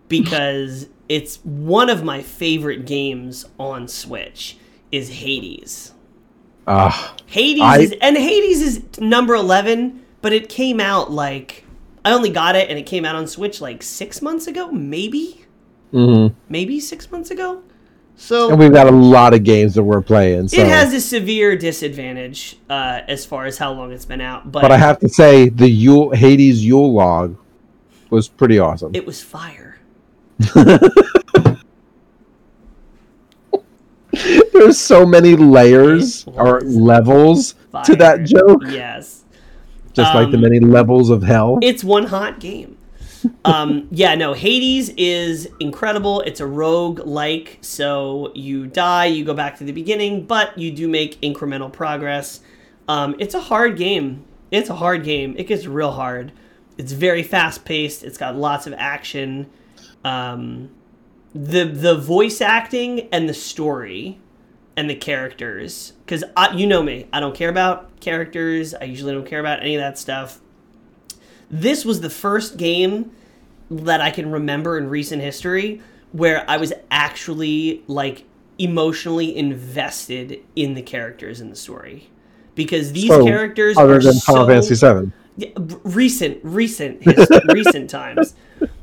because 0.09 0.89
it's 1.09 1.37
one 1.45 1.89
of 1.89 2.03
my 2.03 2.23
favorite 2.23 2.87
games 2.87 3.47
on 3.59 3.87
Switch 3.89 4.59
is 4.93 5.09
Hades. 5.11 5.93
Ah, 6.67 7.15
Hades 7.27 7.63
I- 7.63 7.79
is 7.79 7.95
and 8.01 8.17
Hades 8.17 8.61
is 8.61 8.83
number 9.01 9.35
11, 9.35 10.03
but 10.23 10.33
it 10.33 10.49
came 10.49 10.81
out 10.81 11.11
like 11.11 11.65
I 12.05 12.13
only 12.13 12.31
got 12.31 12.57
it 12.57 12.69
and 12.71 12.79
it 12.79 12.87
came 12.87 13.05
out 13.05 13.15
on 13.17 13.27
Switch 13.27 13.61
like 13.61 13.83
6 13.83 14.23
months 14.23 14.47
ago, 14.47 14.71
maybe? 14.71 15.45
mhm. 15.93 16.35
maybe 16.51 16.79
six 16.81 17.11
months 17.11 17.31
ago. 17.31 17.63
So 18.17 18.51
and 18.51 18.59
we've 18.59 18.73
got 18.73 18.89
a 18.89 18.91
lot 18.91 19.33
of 19.33 19.43
games 19.45 19.75
that 19.77 19.83
we're 19.85 20.03
playing. 20.03 20.49
So. 20.49 20.61
it 20.61 20.67
has 20.67 20.93
a 20.93 21.01
severe 21.01 21.57
disadvantage 21.57 22.57
uh, 22.69 23.01
as 23.09 23.25
far 23.25 23.47
as 23.47 23.57
how 23.57 23.73
long 23.73 23.93
it's 23.93 24.05
been 24.05 24.21
out, 24.21 24.51
but, 24.53 24.61
but 24.63 24.73
I 24.73 24.77
have 24.77 24.99
to 25.01 25.09
say, 25.09 25.49
the 25.49 25.69
Yule 25.69 26.11
Hades 26.11 26.63
Yule 26.65 26.93
log 26.93 27.39
was 28.11 28.29
pretty 28.29 28.59
awesome. 28.59 28.91
it 28.95 29.07
was 29.07 29.23
fire. 29.23 29.79
There's 34.59 34.79
so 34.79 35.07
many 35.07 35.37
layers 35.37 36.25
or 36.27 36.61
levels 36.63 37.53
Fire. 37.73 37.85
to 37.85 37.97
that 37.97 38.25
joke, 38.25 38.63
Yes, 38.67 39.25
just 39.93 40.15
like 40.15 40.31
the 40.31 40.37
Um, 40.37 40.43
many 40.43 40.61
levels 40.61 41.11
of 41.11 41.23
hell. 41.23 41.59
it's 41.63 41.83
one 41.85 42.07
hot 42.07 42.41
game. 42.41 42.77
um, 43.45 43.89
yeah, 43.91 44.15
no, 44.15 44.33
Hades 44.33 44.91
is 44.97 45.49
incredible. 45.61 46.21
It's 46.23 46.41
a 46.41 46.47
rogue 46.47 47.01
like, 47.05 47.59
so 47.63 48.31
you 48.35 48.67
die, 48.67 49.07
you 49.07 49.25
go 49.25 49.35
back 49.35 49.59
to 49.59 49.65
the 49.65 49.73
beginning, 49.73 50.25
but 50.25 50.57
you 50.59 50.71
do 50.71 50.89
make 50.89 51.21
incremental 51.21 51.73
progress. 51.73 52.41
Um, 52.89 53.15
it's 53.19 53.35
a 53.35 53.41
hard 53.41 53.77
game. 53.77 54.25
It's 54.51 54.71
a 54.71 54.75
hard 54.75 55.05
game. 55.05 55.35
It 55.37 55.47
gets 55.47 55.67
real 55.67 55.93
hard. 55.93 56.33
It's 56.79 56.93
very 56.93 57.23
fast 57.23 57.65
paced. 57.65 58.03
It's 58.05 58.17
got 58.19 58.37
lots 58.37 58.67
of 58.67 58.75
action. 58.79 59.51
Um, 60.05 60.71
the 61.35 61.65
the 61.65 61.95
voice 61.97 62.41
acting 62.41 63.09
and 63.13 63.29
the 63.29 63.35
story 63.35 64.19
and 64.79 64.89
the 64.89 64.95
characters, 64.95 65.93
because 66.05 66.23
you 66.55 66.67
know 66.67 66.83
me, 66.83 67.07
I 67.13 67.21
don't 67.21 67.35
care 67.35 67.49
about 67.51 68.01
characters. 68.01 68.75
I 68.75 68.85
usually 68.85 69.13
don't 69.13 69.27
care 69.27 69.41
about 69.41 69.61
any 69.61 69.75
of 69.75 69.81
that 69.81 69.99
stuff 69.99 70.41
this 71.51 71.85
was 71.85 72.01
the 72.01 72.11
first 72.11 72.57
game 72.57 73.11
that 73.71 74.01
I 74.01 74.11
can 74.11 74.31
remember 74.31 74.77
in 74.79 74.89
recent 74.89 75.23
history 75.23 75.81
where 76.13 76.45
I 76.49 76.57
was 76.57 76.73
actually 76.91 77.83
like 77.87 78.25
emotionally 78.59 79.37
invested 79.37 80.41
in 80.57 80.75
the 80.75 80.83
characters 80.83 81.41
in 81.41 81.49
the 81.51 81.57
story 81.57 82.11
because 82.55 82.93
these 82.93 83.09
So, 83.09 83.25
characters 83.25 83.77
Other 83.77 83.99
than 84.01 84.15
so 84.15 84.33
Final 84.33 84.47
Fantasy 84.49 84.75
Seven. 84.75 85.13
recent 85.85 86.39
recent 86.43 87.03
his- 87.03 87.29
recent 87.53 87.89
times 87.89 88.35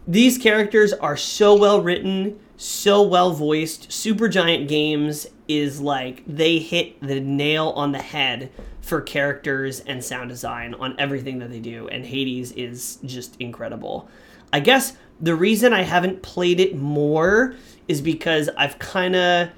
these 0.07 0.37
characters 0.37 0.93
are 0.93 1.17
so 1.17 1.55
well 1.55 1.81
written 1.81 2.39
so 2.57 3.03
well 3.03 3.31
voiced 3.31 3.89
Supergiant 3.89 4.67
Games 4.67 5.27
is 5.47 5.79
like 5.79 6.23
they 6.27 6.59
hit 6.59 7.01
the 7.01 7.19
nail 7.19 7.69
on 7.75 7.91
the 7.91 8.01
head 8.01 8.51
for 8.81 9.01
characters 9.01 9.79
and 9.81 10.03
sound 10.03 10.29
design 10.29 10.73
on 10.75 10.95
everything 10.99 11.39
that 11.39 11.49
they 11.49 11.59
do 11.59 11.87
and 11.87 12.05
hades 12.05 12.51
is 12.53 12.97
just 13.05 13.35
incredible. 13.39 14.09
I 14.53 14.59
guess 14.59 14.95
the 15.21 15.35
reason 15.35 15.71
i 15.71 15.81
haven't 15.81 16.21
played 16.21 16.59
it 16.59 16.75
more 16.75 17.55
is 17.87 18.01
because 18.01 18.49
i've 18.57 18.77
kind 18.79 19.15
of 19.15 19.49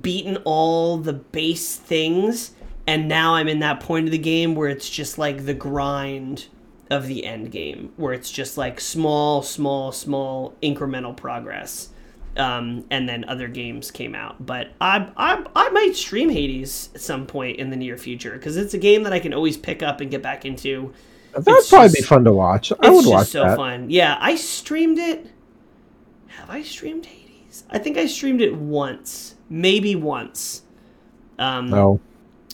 beaten 0.00 0.36
all 0.44 0.96
the 0.98 1.12
base 1.12 1.76
things 1.76 2.52
and 2.86 3.08
now 3.08 3.34
I'm 3.34 3.48
in 3.48 3.60
that 3.60 3.80
point 3.80 4.06
of 4.06 4.12
the 4.12 4.18
game 4.18 4.54
where 4.54 4.68
it's 4.68 4.88
just 4.90 5.16
like 5.16 5.46
the 5.46 5.54
grind 5.54 6.46
of 6.90 7.06
the 7.06 7.24
end 7.24 7.50
game 7.50 7.92
where 7.96 8.12
it's 8.12 8.30
just 8.30 8.58
like 8.58 8.80
small 8.80 9.42
small 9.42 9.90
small 9.90 10.54
incremental 10.62 11.16
progress 11.16 11.88
um, 12.36 12.84
and 12.90 13.08
then 13.08 13.24
other 13.28 13.48
games 13.48 13.90
came 13.90 14.14
out 14.14 14.44
but 14.44 14.72
I, 14.80 15.08
I, 15.16 15.44
I 15.54 15.70
might 15.70 15.94
stream 15.96 16.30
hades 16.30 16.90
at 16.94 17.00
some 17.00 17.26
point 17.26 17.58
in 17.58 17.70
the 17.70 17.76
near 17.76 17.96
future 17.96 18.32
because 18.32 18.56
it's 18.56 18.74
a 18.74 18.78
game 18.78 19.02
that 19.04 19.12
i 19.12 19.18
can 19.20 19.32
always 19.32 19.56
pick 19.56 19.82
up 19.82 20.00
and 20.00 20.10
get 20.10 20.22
back 20.22 20.44
into 20.44 20.92
That'd 21.32 21.48
It's 21.58 21.68
probably 21.68 21.88
just- 21.88 21.96
be 21.96 22.02
fun 22.02 22.22
to 22.24 22.32
watch. 22.32 22.72
I 22.80 22.90
would 22.90 23.06
watch 23.06 23.26
so 23.26 23.42
that. 23.42 23.56
fun. 23.56 23.90
Yeah, 23.90 24.16
I 24.20 24.36
streamed 24.36 24.98
it. 25.00 25.26
Have 26.28 26.48
I 26.48 26.62
streamed 26.62 27.06
Hades? 27.06 27.64
I 27.70 27.78
think 27.80 27.98
I 27.98 28.06
streamed 28.06 28.40
it 28.40 28.54
once, 28.54 29.34
maybe 29.48 29.96
once. 29.96 30.62
Um, 31.36 31.70
No, 31.70 32.00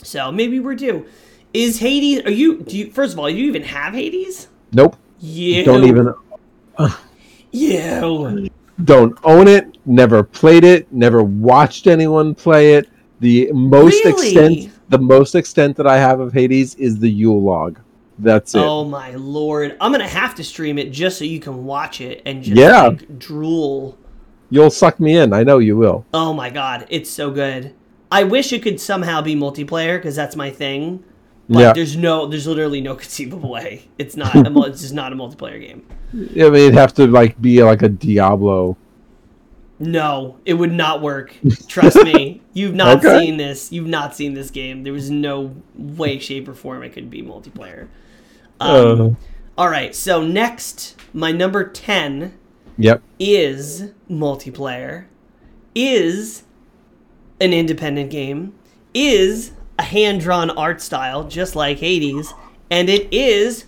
So 0.02 0.32
maybe 0.32 0.60
we're 0.60 0.76
due. 0.76 1.04
Is 1.52 1.78
Hades? 1.80 2.20
Are 2.24 2.30
you? 2.30 2.62
Do 2.62 2.78
you? 2.78 2.90
First 2.90 3.12
of 3.12 3.18
all, 3.18 3.28
do 3.28 3.34
you 3.36 3.44
even 3.48 3.64
have 3.64 3.92
Hades? 3.92 4.48
nope. 4.72 4.96
You 5.20 5.62
Don't 5.62 5.84
even. 5.84 6.14
You. 7.52 8.48
Don't 8.84 9.18
own 9.24 9.48
it. 9.48 9.76
Never 9.86 10.22
played 10.22 10.64
it. 10.64 10.90
Never 10.92 11.22
watched 11.22 11.86
anyone 11.86 12.34
play 12.34 12.74
it. 12.74 12.88
The 13.20 13.50
most 13.52 14.04
Really? 14.04 14.10
extent, 14.28 14.72
the 14.88 14.98
most 14.98 15.34
extent 15.34 15.76
that 15.76 15.86
I 15.86 15.98
have 15.98 16.20
of 16.20 16.32
Hades 16.32 16.74
is 16.76 16.98
the 16.98 17.10
Yule 17.10 17.42
log. 17.42 17.78
That's 18.18 18.54
it. 18.54 18.58
Oh 18.58 18.84
my 18.84 19.14
lord! 19.14 19.76
I'm 19.80 19.92
gonna 19.92 20.06
have 20.06 20.34
to 20.36 20.44
stream 20.44 20.78
it 20.78 20.90
just 20.92 21.18
so 21.18 21.24
you 21.24 21.40
can 21.40 21.64
watch 21.64 22.00
it 22.00 22.22
and 22.26 22.42
just 22.42 22.56
Yeah. 22.56 22.88
like, 22.88 23.18
drool. 23.18 23.96
You'll 24.50 24.70
suck 24.70 24.98
me 25.00 25.16
in. 25.16 25.32
I 25.32 25.42
know 25.42 25.58
you 25.58 25.76
will. 25.76 26.04
Oh 26.12 26.32
my 26.32 26.50
god, 26.50 26.86
it's 26.90 27.08
so 27.10 27.30
good. 27.30 27.72
I 28.12 28.24
wish 28.24 28.52
it 28.52 28.62
could 28.62 28.80
somehow 28.80 29.22
be 29.22 29.34
multiplayer 29.36 29.96
because 29.96 30.16
that's 30.16 30.36
my 30.36 30.50
thing. 30.50 31.02
But 31.48 31.58
Yeah. 31.60 31.72
there's 31.72 31.96
no, 31.96 32.26
there's 32.26 32.46
literally 32.46 32.80
no 32.80 32.94
conceivable 33.02 33.50
way. 33.50 33.82
It's 33.98 34.16
not. 34.16 34.34
A, 34.34 34.52
it's 34.66 34.80
just 34.82 34.94
not 34.94 35.12
a 35.12 35.16
multiplayer 35.16 35.60
game. 35.60 35.82
I 36.12 36.16
mean, 36.16 36.54
it'd 36.54 36.74
have 36.74 36.94
to 36.94 37.06
like 37.06 37.40
be 37.40 37.62
like 37.62 37.82
a 37.82 37.88
Diablo. 37.88 38.76
No, 39.78 40.36
it 40.44 40.54
would 40.54 40.72
not 40.72 41.00
work. 41.00 41.34
Trust 41.66 41.96
me. 42.04 42.42
You've 42.52 42.74
not 42.74 42.98
Okay. 42.98 43.18
seen 43.20 43.36
this. 43.38 43.72
You've 43.72 43.86
not 43.86 44.14
seen 44.14 44.34
this 44.34 44.50
game. 44.50 44.82
There 44.82 44.92
was 44.92 45.10
no 45.10 45.54
way, 45.74 46.18
shape, 46.18 46.48
or 46.48 46.54
form 46.54 46.82
it 46.82 46.90
could 46.92 47.08
be 47.10 47.22
multiplayer. 47.22 47.86
Um, 48.60 49.00
Uh, 49.00 49.10
all 49.56 49.68
right. 49.70 49.94
So 49.94 50.22
next, 50.22 50.96
my 51.14 51.32
number 51.32 51.64
ten 51.64 52.34
yep. 52.76 53.00
is 53.18 53.90
multiplayer, 54.10 55.06
is 55.74 56.42
an 57.40 57.54
independent 57.54 58.10
game, 58.10 58.52
is 58.92 59.52
a 59.78 59.82
hand 59.82 60.20
drawn 60.20 60.50
art 60.50 60.82
style, 60.82 61.24
just 61.24 61.56
like 61.56 61.78
Hades, 61.78 62.34
and 62.70 62.90
it 62.90 63.08
is 63.10 63.64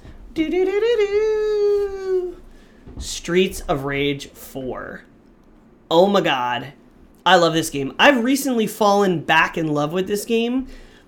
Streets 3.03 3.61
of 3.63 3.85
Rage 3.85 4.29
4. 4.31 5.03
Oh 5.91 6.07
my 6.07 6.21
god. 6.21 6.73
I 7.25 7.37
love 7.37 7.53
this 7.55 7.71
game. 7.71 7.95
I've 7.99 8.25
recently 8.25 8.67
fallen 8.67 9.21
back 9.21 9.57
in 9.57 9.69
love 9.69 9.93
with 9.93 10.07
this 10.09 10.25
game. 10.25 10.67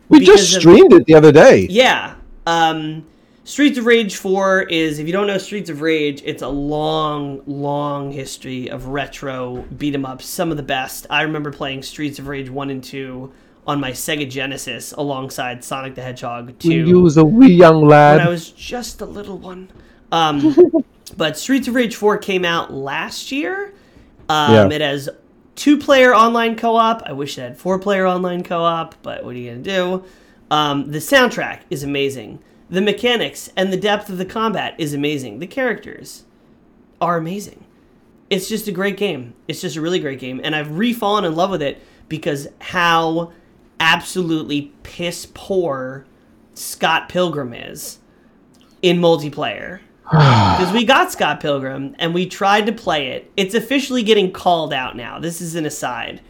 We 0.09 0.20
just 0.20 0.54
of- 0.54 0.61
streamed 0.61 0.92
it 0.92 1.07
the 1.07 1.14
other 1.14 1.33
day. 1.33 1.66
yeah. 1.70 2.14
Um, 2.46 3.07
Streets 3.44 3.78
of 3.78 3.85
Rage 3.87 4.16
4 4.16 4.62
is, 4.64 4.98
if 4.98 5.07
you 5.07 5.12
don't 5.12 5.26
know 5.26 5.37
Streets 5.38 5.68
of 5.70 5.80
Rage, 5.83 6.22
it's 6.24 6.42
a 6.42 6.48
long, 6.48 7.42
long 7.46 8.11
history 8.11 8.70
of 8.70 8.87
retro 8.87 9.64
beat 9.76 9.94
'em 9.94 10.07
ups. 10.07 10.24
Some 10.26 10.50
of 10.50 10.57
the 10.57 10.62
best. 10.62 11.07
I 11.11 11.22
remember 11.22 11.50
playing 11.50 11.83
Streets 11.83 12.18
of 12.18 12.26
Rage 12.28 12.48
1 12.48 12.70
and 12.70 12.83
2 12.83 13.33
on 13.66 13.80
my 13.80 13.90
Sega 13.92 14.28
Genesis 14.30 14.92
alongside 14.92 15.64
Sonic 15.64 15.94
the 15.94 16.02
Hedgehog 16.02 16.59
2 16.59 16.68
When 16.68 16.87
you 16.87 17.00
was 17.00 17.16
a 17.16 17.24
wee 17.24 17.52
young 17.52 17.87
when 17.87 18.20
I 18.20 18.28
was 18.28 18.50
just 18.50 19.00
a 19.00 19.07
little 19.07 19.38
one. 19.38 19.68
Um, 20.12 20.54
but 21.17 21.37
Streets 21.37 21.69
of 21.69 21.75
Rage 21.75 21.97
4 21.97 22.19
came 22.19 22.45
out 22.45 22.73
last 22.73 23.31
year. 23.33 23.73
Um, 24.29 24.53
Yeah. 24.53 24.69
It 24.71 24.81
has 24.81 25.09
two 25.55 25.79
player 25.79 26.14
online 26.14 26.57
co 26.57 26.77
op. 26.77 27.03
I 27.07 27.12
wish 27.12 27.38
it 27.38 27.43
had 27.43 27.59
four 27.59 27.79
player 27.79 28.07
online 28.07 28.43
co 28.43 28.62
op, 28.62 28.95
but 29.03 29.25
what 29.25 29.35
are 29.35 29.38
you 29.38 29.51
going 29.51 29.62
to 29.62 29.71
do? 29.71 30.05
Um, 30.51 30.90
the 30.90 30.99
soundtrack 30.99 31.61
is 31.71 31.83
amazing. 31.83 32.38
The 32.71 32.81
mechanics 32.81 33.51
and 33.57 33.73
the 33.73 33.77
depth 33.77 34.09
of 34.09 34.19
the 34.19 34.25
combat 34.25 34.75
is 34.79 34.95
amazing. 34.95 35.38
The 35.38 35.47
characters 35.47 36.25
are 37.01 37.17
amazing. 37.17 37.64
It's 38.31 38.49
just 38.49 38.67
a 38.67 38.73
great 38.73 38.97
game. 38.97 39.35
It's 39.47 39.61
just 39.61 39.77
a 39.77 39.81
really 39.81 40.01
great 40.01 40.19
game. 40.19 40.40
And 40.43 40.57
I've 40.57 40.79
re 40.79 40.93
fallen 40.93 41.25
in 41.25 41.35
love 41.37 41.51
with 41.51 41.62
it 41.62 41.83
because 42.09 42.49
how 42.61 43.33
absolutely 43.79 44.73
piss 44.83 45.27
poor 45.35 46.07
Scott 46.55 47.09
Pilgrim 47.09 47.53
is 47.53 47.99
in 48.83 48.99
multiplayer. 48.99 49.81
Because 50.11 50.73
we 50.73 50.85
got 50.85 51.11
Scott 51.11 51.40
Pilgrim 51.40 51.97
and 51.99 52.12
we 52.14 52.27
tried 52.27 52.67
to 52.67 52.73
play 52.73 53.09
it. 53.09 53.31
It's 53.37 53.55
officially 53.55 54.03
getting 54.03 54.31
called 54.33 54.73
out 54.73 54.97
now. 54.97 55.19
This 55.19 55.40
is 55.40 55.55
an 55.55 55.67
aside. 55.67 56.21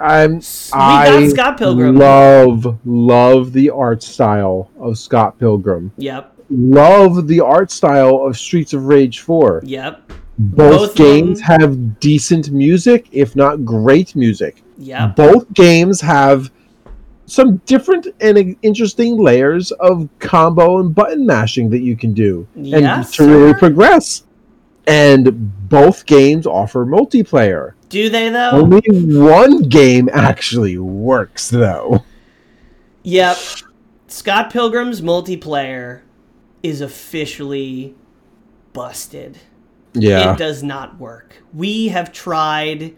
I'm. 0.00 0.36
we 0.36 0.42
got 0.72 1.08
I 1.08 1.28
Scott 1.28 1.58
Pilgrim. 1.58 1.96
love 1.96 2.78
love 2.86 3.52
the 3.52 3.70
art 3.70 4.02
style 4.02 4.70
of 4.78 4.98
Scott 4.98 5.38
Pilgrim. 5.38 5.92
Yep. 5.98 6.34
Love 6.50 7.28
the 7.28 7.40
art 7.40 7.70
style 7.70 8.24
of 8.26 8.36
Streets 8.36 8.72
of 8.72 8.86
Rage 8.86 9.20
Four. 9.20 9.60
Yep. 9.64 10.12
Both, 10.38 10.80
Both 10.80 10.94
games 10.96 11.40
have 11.40 12.00
decent 12.00 12.50
music, 12.50 13.08
if 13.12 13.36
not 13.36 13.64
great 13.64 14.16
music. 14.16 14.62
Yep. 14.78 15.16
Both 15.16 15.52
games 15.52 16.00
have 16.00 16.50
some 17.30 17.58
different 17.58 18.08
and 18.20 18.56
interesting 18.62 19.16
layers 19.16 19.70
of 19.72 20.08
combo 20.18 20.80
and 20.80 20.92
button 20.92 21.24
mashing 21.24 21.70
that 21.70 21.78
you 21.78 21.96
can 21.96 22.12
do 22.12 22.46
and 22.56 23.06
to 23.12 23.24
really 23.24 23.54
progress. 23.54 24.24
And 24.86 25.68
both 25.68 26.06
games 26.06 26.46
offer 26.46 26.84
multiplayer. 26.84 27.74
Do 27.88 28.10
they 28.10 28.30
though? 28.30 28.50
Only 28.50 28.82
one 29.16 29.62
game 29.62 30.08
actually 30.12 30.76
works, 30.78 31.48
though. 31.50 32.04
Yep. 33.04 33.38
Scott 34.08 34.50
Pilgrim's 34.52 35.00
multiplayer 35.00 36.00
is 36.64 36.80
officially 36.80 37.94
busted. 38.72 39.38
Yeah. 39.92 40.32
It 40.32 40.38
does 40.38 40.64
not 40.64 40.98
work. 40.98 41.42
We 41.54 41.88
have 41.88 42.12
tried. 42.12 42.96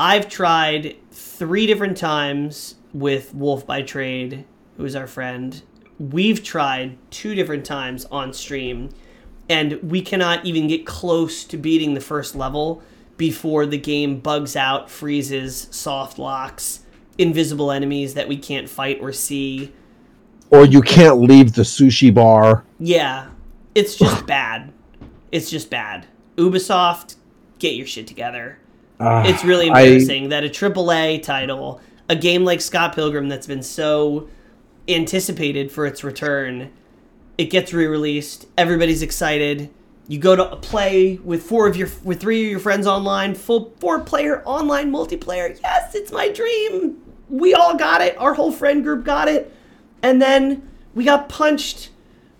I've 0.00 0.28
tried 0.28 0.96
three 1.10 1.66
different 1.66 1.96
times 1.98 2.76
with 2.98 3.34
Wolf 3.34 3.66
by 3.66 3.82
Trade, 3.82 4.44
who 4.76 4.84
is 4.84 4.96
our 4.96 5.06
friend. 5.06 5.62
We've 5.98 6.42
tried 6.42 6.96
two 7.10 7.34
different 7.34 7.64
times 7.64 8.04
on 8.06 8.32
stream, 8.32 8.90
and 9.48 9.74
we 9.82 10.00
cannot 10.02 10.44
even 10.44 10.68
get 10.68 10.86
close 10.86 11.44
to 11.44 11.56
beating 11.56 11.94
the 11.94 12.00
first 12.00 12.34
level 12.34 12.82
before 13.16 13.66
the 13.66 13.78
game 13.78 14.20
bugs 14.20 14.54
out, 14.56 14.88
freezes, 14.90 15.68
soft 15.70 16.18
locks, 16.18 16.80
invisible 17.16 17.72
enemies 17.72 18.14
that 18.14 18.28
we 18.28 18.36
can't 18.36 18.68
fight 18.68 18.98
or 19.00 19.12
see. 19.12 19.72
or 20.50 20.64
you 20.64 20.80
can't 20.80 21.20
leave 21.20 21.52
the 21.54 21.62
sushi 21.62 22.12
bar. 22.14 22.64
Yeah, 22.78 23.28
it's 23.74 23.96
just 23.96 24.24
bad. 24.26 24.72
It's 25.32 25.50
just 25.50 25.68
bad. 25.68 26.06
Ubisoft, 26.36 27.16
get 27.58 27.74
your 27.74 27.86
shit 27.86 28.06
together. 28.06 28.58
Ah, 29.00 29.24
It's 29.26 29.44
really 29.44 29.68
I- 29.68 29.82
embarrassing 29.82 30.28
that 30.30 30.44
a 30.44 30.48
AAA 30.48 31.22
title, 31.22 31.80
a 32.08 32.16
game 32.16 32.44
like 32.44 32.60
Scott 32.60 32.94
Pilgrim 32.94 33.28
that's 33.28 33.46
been 33.46 33.62
so 33.62 34.28
anticipated 34.88 35.70
for 35.70 35.86
its 35.86 36.02
return, 36.02 36.70
it 37.36 37.46
gets 37.50 37.72
re-released. 37.72 38.46
Everybody's 38.56 39.02
excited. 39.02 39.70
You 40.08 40.18
go 40.18 40.34
to 40.34 40.56
play 40.56 41.18
with 41.22 41.42
four 41.42 41.66
of 41.66 41.76
your 41.76 41.88
with 42.02 42.20
three 42.20 42.44
of 42.46 42.50
your 42.50 42.60
friends 42.60 42.86
online, 42.86 43.34
full 43.34 43.74
four-player 43.78 44.42
online 44.46 44.90
multiplayer. 44.90 45.58
Yes, 45.62 45.94
it's 45.94 46.10
my 46.10 46.30
dream. 46.30 47.02
We 47.28 47.52
all 47.52 47.76
got 47.76 48.00
it. 48.00 48.16
Our 48.18 48.32
whole 48.32 48.50
friend 48.50 48.82
group 48.82 49.04
got 49.04 49.28
it. 49.28 49.54
And 50.02 50.22
then 50.22 50.66
we 50.94 51.04
got 51.04 51.28
punched 51.28 51.90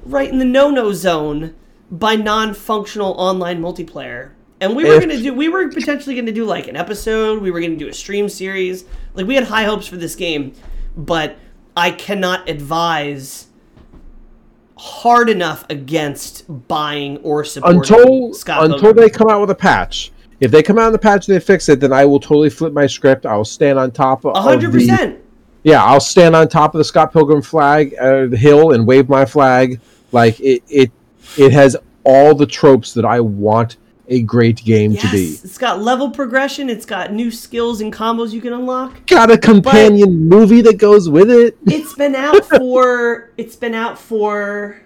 right 0.02 0.30
in 0.30 0.38
the 0.38 0.44
no-no 0.46 0.92
zone 0.94 1.54
by 1.90 2.16
non-functional 2.16 3.12
online 3.18 3.60
multiplayer. 3.60 4.30
And 4.60 4.74
we 4.74 4.84
were 4.84 4.94
If- 4.94 5.00
gonna 5.02 5.18
do 5.18 5.34
we 5.34 5.48
were 5.50 5.68
potentially 5.68 6.14
gonna 6.16 6.32
do 6.32 6.46
like 6.46 6.68
an 6.68 6.76
episode, 6.76 7.42
we 7.42 7.50
were 7.50 7.60
gonna 7.60 7.76
do 7.76 7.88
a 7.88 7.92
stream 7.94 8.30
series. 8.30 8.86
Like 9.18 9.26
we 9.26 9.34
had 9.34 9.44
high 9.44 9.64
hopes 9.64 9.88
for 9.88 9.96
this 9.96 10.14
game, 10.14 10.54
but 10.96 11.36
I 11.76 11.90
cannot 11.90 12.48
advise 12.48 13.48
hard 14.76 15.28
enough 15.28 15.66
against 15.68 16.44
buying 16.68 17.16
or 17.18 17.42
supporting 17.42 17.80
until 17.80 18.32
Scott 18.32 18.62
until 18.62 18.78
Pilgrim. 18.78 19.04
they 19.04 19.10
come 19.10 19.28
out 19.28 19.40
with 19.40 19.50
a 19.50 19.56
patch. 19.56 20.12
If 20.38 20.52
they 20.52 20.62
come 20.62 20.78
out 20.78 20.86
in 20.86 20.92
the 20.92 21.00
patch 21.00 21.26
and 21.26 21.34
they 21.34 21.40
fix 21.40 21.68
it, 21.68 21.80
then 21.80 21.92
I 21.92 22.04
will 22.04 22.20
totally 22.20 22.48
flip 22.48 22.72
my 22.72 22.86
script. 22.86 23.26
I 23.26 23.36
will 23.36 23.44
stand 23.44 23.76
on 23.76 23.90
top 23.90 24.24
of 24.24 24.36
hundred 24.36 24.70
percent. 24.70 25.20
Yeah, 25.64 25.84
I'll 25.84 25.98
stand 25.98 26.36
on 26.36 26.46
top 26.46 26.76
of 26.76 26.78
the 26.78 26.84
Scott 26.84 27.12
Pilgrim 27.12 27.42
flag, 27.42 27.96
uh, 28.00 28.26
the 28.26 28.36
hill, 28.36 28.70
and 28.70 28.86
wave 28.86 29.08
my 29.08 29.24
flag. 29.24 29.80
Like 30.12 30.38
it, 30.38 30.62
it, 30.68 30.92
it 31.36 31.50
has 31.50 31.76
all 32.04 32.36
the 32.36 32.46
tropes 32.46 32.94
that 32.94 33.04
I 33.04 33.18
want 33.18 33.78
a 34.08 34.22
great 34.22 34.64
game 34.64 34.96
to 34.96 35.10
be. 35.10 35.18
Yes, 35.32 35.44
it's 35.44 35.58
got 35.58 35.80
level 35.82 36.10
progression. 36.10 36.70
It's 36.70 36.86
got 36.86 37.12
new 37.12 37.30
skills 37.30 37.80
and 37.80 37.92
combos 37.92 38.32
you 38.32 38.40
can 38.40 38.52
unlock. 38.52 39.06
Got 39.06 39.30
a 39.30 39.38
companion 39.38 40.28
movie 40.28 40.62
that 40.62 40.78
goes 40.78 41.08
with 41.08 41.30
it. 41.30 41.56
It's 41.66 41.94
been 41.94 42.14
out 42.14 42.44
for 42.58 43.30
it's 43.36 43.56
been 43.56 43.74
out 43.74 43.98
for 43.98 44.80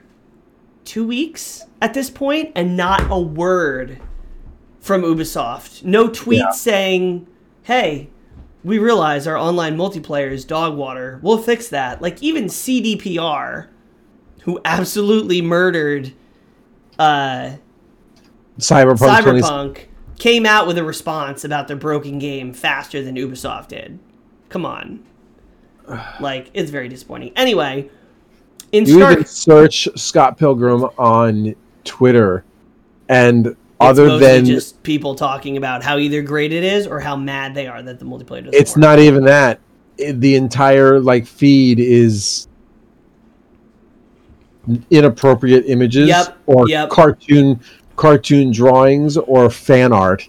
two 0.85 1.07
weeks 1.07 1.63
at 1.81 1.95
this 1.95 2.11
point, 2.11 2.53
and 2.57 2.77
not 2.77 3.11
a 3.11 3.19
word 3.19 4.01
from 4.81 5.03
Ubisoft. 5.03 5.85
No 5.85 6.09
tweet 6.09 6.41
Yeah. 6.41 6.51
saying, 6.51 7.27
"Hey, 7.63 8.09
we 8.65 8.79
realize 8.79 9.27
our 9.29 9.37
online 9.37 9.77
multiplayer 9.77 10.31
is 10.33 10.45
dog 10.45 10.77
water. 10.77 11.21
We'll 11.23 11.39
fix 11.39 11.69
that." 11.69 12.03
Like 12.03 12.21
even 12.23 12.47
CDPR, 12.47 13.69
who 14.43 14.61
absolutely 14.65 15.41
murdered 15.41 16.13
uh, 16.99 17.53
Cyberpunk, 18.63 19.23
20 19.75 19.87
came 20.19 20.47
out 20.47 20.67
with 20.67 20.79
a 20.79 20.85
response 20.85 21.45
about 21.45 21.67
their 21.69 21.77
broken 21.77 22.19
game 22.19 22.53
faster 22.53 23.03
than 23.03 23.17
Ubisoft 23.17 23.69
did. 23.69 23.99
Come 24.49 24.65
on. 24.65 25.03
Like, 26.21 26.51
it's 26.55 26.71
very 26.71 26.89
disappointing. 26.89 27.33
Anyway, 27.37 27.91
in 28.71 28.87
You 28.87 29.03
even 29.11 29.25
search 29.27 29.89
Scott 29.97 30.39
Pilgrim 30.39 30.85
on 30.97 31.55
Twitter, 31.85 32.45
and 33.09 33.49
it's 33.49 33.57
other 33.81 34.17
than 34.19 34.45
just 34.45 34.81
people 34.85 35.17
talking 35.17 35.57
about 35.57 35.83
how 35.83 35.99
either 35.99 36.23
great 36.23 36.53
it 36.53 36.63
is 36.63 36.87
or 36.87 37.01
how 37.01 37.17
mad 37.17 37.55
they 37.55 37.67
are 37.67 37.83
that 37.83 37.99
the 37.99 38.05
multiplayer 38.05 38.45
doesn't 38.45 38.55
it's 38.55 38.73
work. 38.77 38.81
not 38.81 38.99
even 39.01 39.25
that. 39.25 39.59
It- 39.99 40.21
the 40.21 40.37
entire 40.37 41.01
like 41.01 41.27
feed 41.27 41.81
is 41.81 42.47
inappropriate 44.91 45.65
images 45.67 46.09
Yep, 46.09 46.39
or 46.47 46.69
yep. 46.69 46.89
cartoon 46.91 47.61
cartoon 48.03 48.51
drawings 48.51 49.17
or 49.17 49.49
fan 49.49 49.93
art, 49.93 50.29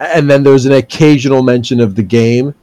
and 0.00 0.30
then 0.30 0.42
there's 0.42 0.64
an 0.64 0.72
occasional 0.72 1.42
mention 1.42 1.78
of 1.78 1.94
the 1.94 2.02
game 2.02 2.54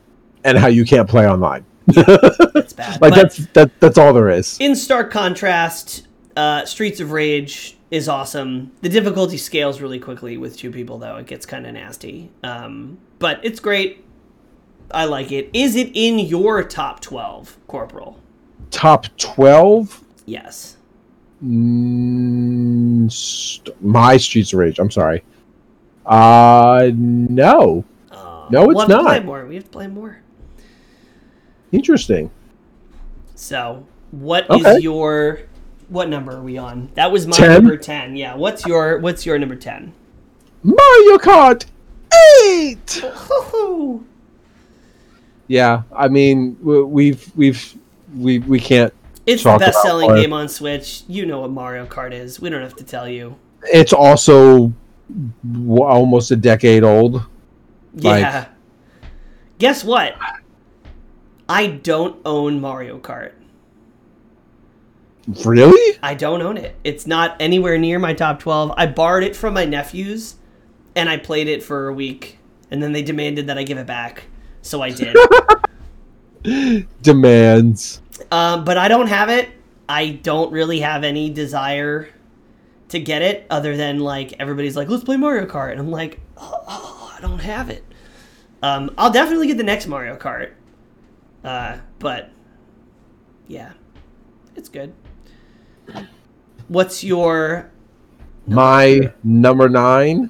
and 0.43 0.57
how 0.57 0.65
you 0.65 0.83
can't 0.83 1.07
play 1.07 1.29
online. 1.29 1.63
It's 1.87 2.73
bad. 2.73 2.99
Like 3.01 3.11
But 3.11 3.15
that's 3.15 3.37
that 3.53 3.79
that's 3.79 3.97
all 3.99 4.11
there 4.11 4.29
is. 4.29 4.57
in 4.59 4.75
stark 4.75 5.11
contrast, 5.11 6.07
uh, 6.35 6.65
Streets 6.65 6.99
of 6.99 7.11
Rage 7.11 7.77
is 7.91 8.09
awesome. 8.09 8.71
The 8.81 8.89
difficulty 8.89 9.37
scales 9.37 9.81
really 9.81 9.99
quickly 9.99 10.35
with 10.37 10.57
two 10.57 10.71
people, 10.71 10.97
though. 10.97 11.17
It 11.17 11.27
gets 11.27 11.45
kind 11.45 11.67
of 11.67 11.73
nasty. 11.73 12.31
Um, 12.43 12.97
but 13.19 13.39
it's 13.43 13.59
great. 13.59 14.03
I 14.91 15.05
like 15.05 15.31
it. 15.31 15.51
Is 15.53 15.75
it 15.75 15.91
in 15.93 16.17
your 16.17 16.63
top 16.63 17.01
12, 17.01 17.57
Corporal? 17.67 18.19
Top 18.71 19.05
twelve. 19.17 20.03
Yes. 20.25 20.77
Mm, 21.43 23.11
st- 23.11 23.81
my 23.81 24.17
Streets 24.17 24.53
of 24.53 24.59
Rage. 24.59 24.79
I'm 24.79 24.91
sorry. 24.91 25.23
Uh, 26.05 26.91
no. 26.95 27.83
Uh, 28.11 28.47
No, 28.51 28.67
we'll 28.67 28.71
it's 28.81 28.91
have 28.91 28.99
to 28.99 29.03
play 29.05 29.17
not. 29.17 29.25
more. 29.25 29.45
We 29.45 29.55
have 29.55 29.63
to 29.65 29.69
play 29.69 29.87
more. 29.87 30.19
Interesting. 31.71 32.31
So, 33.35 33.85
what 34.11 34.45
is 34.49 34.65
Okay. 34.65 34.79
your 34.79 35.39
what 35.87 36.09
number 36.09 36.33
are 36.33 36.41
we 36.41 36.57
on? 36.57 36.89
That 36.95 37.11
was 37.11 37.25
my 37.25 37.35
10? 37.35 37.51
number 37.63 37.77
10. 37.77 38.15
Yeah. 38.15 38.35
What's 38.35 38.65
your 38.65 38.99
what's 38.99 39.25
your 39.25 39.39
number 39.39 39.55
10? 39.55 39.93
Mario 40.63 41.17
Kart 41.17 41.65
Eight. 42.43 43.03
Yeah, 45.47 45.81
I 45.95 46.07
mean 46.09 46.57
we've 46.61 47.31
we've 47.35 47.73
we 48.15 48.37
we 48.39 48.59
can't. 48.59 48.93
It's 49.33 49.43
the 49.43 49.49
best 49.59 49.81
selling 49.83 50.07
game 50.21 50.33
on 50.33 50.49
Switch. 50.49 51.03
You 51.07 51.25
know 51.25 51.41
what 51.41 51.51
Mario 51.51 51.85
Kart 51.85 52.11
is. 52.13 52.39
We 52.39 52.49
don't 52.49 52.61
have 52.61 52.75
to 52.77 52.83
tell 52.83 53.07
you. 53.07 53.35
It's 53.63 53.93
also 53.93 54.73
almost 55.77 56.31
a 56.31 56.35
decade 56.35 56.83
old. 56.83 57.15
Like- 57.95 58.21
Yeah. 58.21 58.45
Guess 59.57 59.83
what? 59.83 60.15
I 61.49 61.67
don't 61.67 62.19
own 62.25 62.61
Mario 62.61 62.97
Kart. 62.99 63.31
Really? 65.45 65.97
I 66.01 66.13
don't 66.15 66.41
own 66.41 66.57
it. 66.57 66.75
It's 66.83 67.05
not 67.05 67.35
anywhere 67.39 67.77
near 67.77 67.99
my 67.99 68.13
top 68.13 68.39
12. 68.39 68.73
I 68.77 68.85
borrowed 68.87 69.23
it 69.23 69.35
from 69.35 69.53
my 69.53 69.65
nephews 69.65 70.35
and 70.95 71.09
I 71.09 71.17
played 71.17 71.47
it 71.47 71.61
for 71.61 71.87
a 71.87 71.93
week 71.93 72.37
and 72.71 72.81
then 72.81 72.93
they 72.93 73.01
demanded 73.03 73.47
that 73.47 73.57
I 73.57 73.63
give 73.63 73.77
it 73.77 73.85
back. 73.87 74.23
So 74.61 74.81
I 74.81 74.91
did. 74.91 75.15
Demands. 77.01 78.01
Um, 78.31 78.63
but 78.63 78.77
I 78.77 78.87
don't 78.87 79.07
have 79.07 79.29
it. 79.29 79.49
I 79.87 80.09
don't 80.09 80.51
really 80.51 80.79
have 80.81 81.03
any 81.03 81.29
desire 81.29 82.09
to 82.89 82.99
get 82.99 83.21
it 83.21 83.45
other 83.49 83.75
than 83.77 83.99
like 83.99 84.33
everybody's 84.39 84.75
like, 84.75 84.87
let's 84.89 85.03
play 85.03 85.17
Mario 85.17 85.45
Kart. 85.45 85.71
And 85.71 85.79
I'm 85.79 85.91
like, 85.91 86.19
oh, 86.37 86.63
oh, 86.67 87.15
I 87.17 87.21
don't 87.21 87.39
have 87.39 87.69
it. 87.69 87.83
Um, 88.61 88.91
I'll 88.97 89.11
definitely 89.11 89.47
get 89.47 89.57
the 89.57 89.63
next 89.63 89.87
Mario 89.87 90.15
Kart. 90.17 90.51
Uh, 91.43 91.77
but 91.99 92.31
yeah, 93.47 93.73
it's 94.55 94.69
good. 94.69 94.93
What's 96.67 97.03
your 97.03 97.71
My 98.45 99.11
number 99.23 99.69
nine 99.69 100.29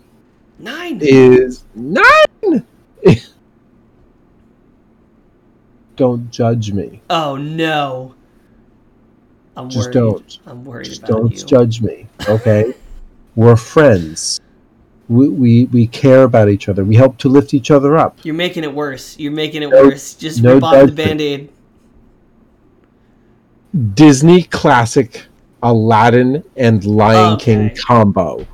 nine? 0.57 0.99
is 1.01 1.63
nine. 1.75 2.65
don't 5.99 6.31
judge 6.31 6.71
me. 6.71 7.01
Oh 7.09 7.35
no. 7.35 8.15
I'm 9.57 9.69
Just 9.69 9.87
worried. 9.87 9.93
don't. 9.93 10.39
I'm 10.47 10.63
worried 10.63 10.85
Just 10.85 11.03
don't 11.03 11.31
you. 11.33 11.45
judge 11.45 11.81
me, 11.81 12.07
okay? 12.27 12.73
We're 13.35 13.57
friends. 13.57 14.39
We, 15.09 15.27
we 15.27 15.65
we 15.65 15.87
care 15.87 16.23
about 16.23 16.49
each 16.49 16.69
other. 16.69 16.83
We 16.85 16.95
help 16.95 17.17
to 17.19 17.29
lift 17.29 17.53
each 17.53 17.69
other 17.71 17.97
up. 17.97 18.19
You're 18.23 18.35
making 18.35 18.63
it 18.63 18.73
worse. 18.73 19.17
You're 19.19 19.31
making 19.33 19.63
it 19.63 19.69
No- 19.69 19.83
worse. 19.87 20.13
Just 20.13 20.41
no 20.41 20.55
rip 20.55 20.63
off 20.63 20.85
the 20.87 20.91
band-aid. 20.93 21.49
Disney 23.93 24.43
classic 24.43 25.25
Aladdin 25.61 26.43
and 26.55 26.83
Lion 26.85 27.33
Okay. 27.33 27.45
King 27.69 27.75
combo. 27.85 28.47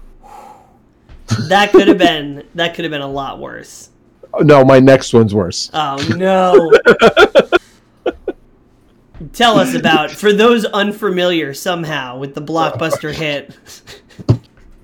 That 1.50 1.72
could 1.72 1.88
have 1.88 1.98
been 1.98 2.44
that 2.56 2.74
could 2.76 2.86
have 2.86 2.92
been 2.92 3.02
a 3.02 3.08
lot 3.12 3.40
worse. 3.40 3.90
No, 4.42 4.64
my 4.66 4.80
next 4.80 5.14
one's 5.14 5.34
worse. 5.34 5.70
Oh 5.74 5.98
no. 6.16 6.72
Tell 9.34 9.58
us 9.58 9.74
about 9.74 10.12
for 10.12 10.34
those 10.34 10.66
unfamiliar 10.66 11.54
somehow 11.54 12.18
with 12.18 12.36
the 12.36 12.42
blockbuster 12.42 13.14
hit. 13.14 13.58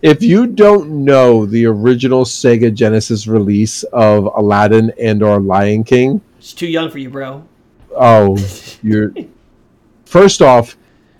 If 0.02 0.24
you 0.24 0.48
don't 0.48 1.06
know 1.06 1.46
the 1.46 1.66
original 1.66 2.24
Sega 2.26 2.74
Genesis 2.74 3.28
release 3.28 3.84
of 3.84 4.26
Aladdin 4.36 4.92
and 5.00 5.22
or 5.22 5.40
Lion 5.40 5.84
King, 5.84 6.22
It's 6.40 6.54
too 6.54 6.66
young 6.68 6.90
for 6.90 6.98
you, 6.98 7.10
bro. 7.10 7.44
oh, 7.96 8.38
you're 8.82 9.14
First 10.06 10.42
off, 10.42 10.76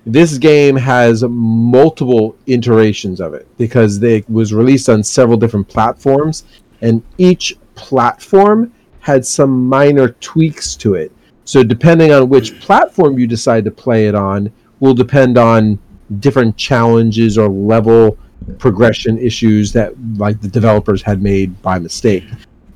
this 0.06 0.38
game 0.38 0.76
has 0.78 1.24
multiple 1.24 2.36
iterations 2.48 3.22
of 3.22 3.34
it 3.34 3.48
because 3.58 4.02
it 4.02 4.28
was 4.30 4.54
released 4.54 4.90
on 4.90 5.04
several 5.04 5.38
different 5.38 5.68
platforms 5.68 6.46
and 6.82 7.04
each 7.20 7.56
platform 7.82 8.72
had 9.00 9.26
some 9.26 9.68
minor 9.68 10.10
tweaks 10.10 10.76
to 10.76 10.94
it. 10.94 11.12
So 11.46 11.64
depending 11.64 12.12
on 12.14 12.30
which 12.30 12.60
platform 12.62 13.18
you 13.18 13.26
decide 13.26 13.66
to 13.66 13.72
play 13.72 14.08
it 14.08 14.14
on 14.16 14.52
will 14.80 14.94
depend 14.94 15.38
on 15.38 15.80
different 16.20 16.56
challenges 16.56 17.38
or 17.38 17.50
level 17.50 18.18
progression 18.60 19.18
issues 19.18 19.74
that 19.74 19.94
like 20.18 20.40
the 20.42 20.48
developers 20.48 21.02
had 21.02 21.22
made 21.22 21.60
by 21.62 21.80
mistake. 21.80 22.24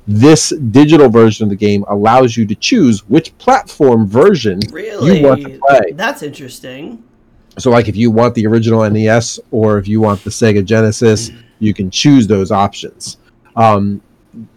This 0.08 0.50
digital 0.70 1.08
version 1.08 1.44
of 1.44 1.50
the 1.50 1.56
game 1.56 1.84
allows 1.88 2.36
you 2.36 2.46
to 2.46 2.54
choose 2.54 3.08
which 3.08 3.36
platform 3.38 4.06
version 4.06 4.60
Really? 4.70 5.20
you 5.20 5.26
want 5.26 5.42
to 5.42 5.58
play. 5.58 5.92
That's 5.92 6.22
interesting. 6.22 7.02
So, 7.58 7.70
like, 7.70 7.88
if 7.88 7.96
you 7.96 8.10
want 8.10 8.34
the 8.34 8.46
original 8.46 8.88
NES 8.88 9.40
or 9.50 9.78
if 9.78 9.88
you 9.88 10.00
want 10.00 10.22
the 10.22 10.30
Sega 10.30 10.64
Genesis, 10.64 11.30
you 11.58 11.72
can 11.72 11.90
choose 11.90 12.26
those 12.26 12.52
options. 12.52 13.16
Um, 13.56 14.02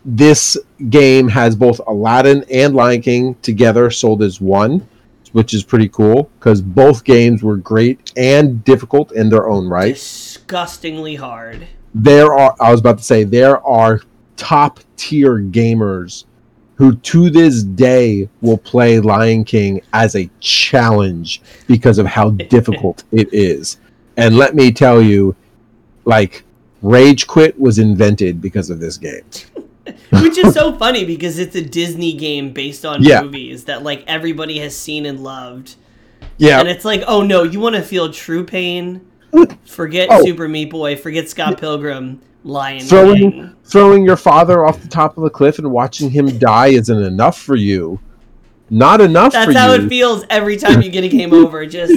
this 0.05 0.57
game 0.89 1.27
has 1.29 1.55
both 1.55 1.79
Aladdin 1.87 2.43
and 2.51 2.75
Lion 2.75 3.01
King 3.01 3.35
together 3.41 3.89
sold 3.91 4.21
as 4.21 4.41
one, 4.41 4.87
which 5.31 5.53
is 5.53 5.63
pretty 5.63 5.89
cool 5.89 6.29
because 6.39 6.61
both 6.61 7.03
games 7.03 7.43
were 7.43 7.57
great 7.57 8.11
and 8.17 8.63
difficult 8.63 9.11
in 9.13 9.29
their 9.29 9.47
own 9.47 9.67
right. 9.67 9.95
Disgustingly 9.95 11.15
hard. 11.15 11.67
there 11.93 12.33
are 12.33 12.55
I 12.59 12.71
was 12.71 12.79
about 12.79 12.97
to 12.97 13.03
say 13.03 13.23
there 13.23 13.65
are 13.65 14.01
top 14.37 14.79
tier 14.95 15.39
gamers 15.39 16.25
who 16.75 16.95
to 16.95 17.29
this 17.29 17.61
day 17.61 18.29
will 18.39 18.57
play 18.57 18.99
Lion 19.01 19.43
King 19.43 19.81
as 19.91 20.15
a 20.15 20.29
challenge 20.39 21.41
because 21.67 21.97
of 21.97 22.05
how 22.05 22.29
difficult 22.49 23.03
it 23.11 23.27
is. 23.33 23.77
And 24.15 24.37
let 24.37 24.55
me 24.55 24.71
tell 24.71 25.01
you, 25.01 25.35
like 26.05 26.43
Rage 26.81 27.27
Quit 27.27 27.59
was 27.59 27.79
invented 27.79 28.41
because 28.41 28.69
of 28.69 28.79
this 28.79 28.97
game. 28.97 29.23
Which 30.21 30.37
is 30.37 30.53
so 30.53 30.75
funny 30.77 31.05
because 31.05 31.39
it's 31.39 31.55
a 31.55 31.61
Disney 31.63 32.13
game 32.13 32.51
based 32.53 32.85
on 32.85 33.03
Yeah. 33.03 33.21
movies 33.23 33.65
that 33.65 33.83
like 33.83 34.03
everybody 34.07 34.59
has 34.59 34.75
seen 34.75 35.05
and 35.05 35.21
loved. 35.23 35.75
Yeah, 36.37 36.59
And 36.59 36.67
it's 36.69 36.85
like, 36.85 37.03
oh 37.07 37.21
no, 37.21 37.43
you 37.43 37.59
want 37.59 37.75
to 37.75 37.81
feel 37.81 38.11
true 38.11 38.43
pain? 38.45 39.01
Forget 39.65 40.07
Oh. 40.11 40.23
Super 40.23 40.47
Meat 40.47 40.69
Boy, 40.71 40.95
forget 40.95 41.29
Scott 41.29 41.59
Pilgrim, 41.59 42.21
Lion 42.43 42.79
King. 42.79 42.87
throwing 42.87 43.55
throwing 43.65 44.05
your 44.05 44.17
father 44.17 44.65
off 44.65 44.81
the 44.81 44.87
top 44.87 45.17
of 45.17 45.23
the 45.23 45.29
cliff 45.29 45.59
and 45.59 45.69
watching 45.71 46.09
him 46.09 46.37
die 46.39 46.67
isn't 46.67 47.01
enough 47.03 47.39
for 47.39 47.55
you. 47.55 47.99
Not 48.71 49.01
enough 49.01 49.33
That's 49.33 49.51
for 49.51 49.57
how 49.57 49.73
you. 49.73 49.85
it 49.85 49.89
feels 49.89 50.23
every 50.29 50.55
time 50.57 50.81
you 50.81 50.89
get 50.89 51.03
a 51.03 51.07
game 51.09 51.33
over, 51.43 51.65
just 51.65 51.93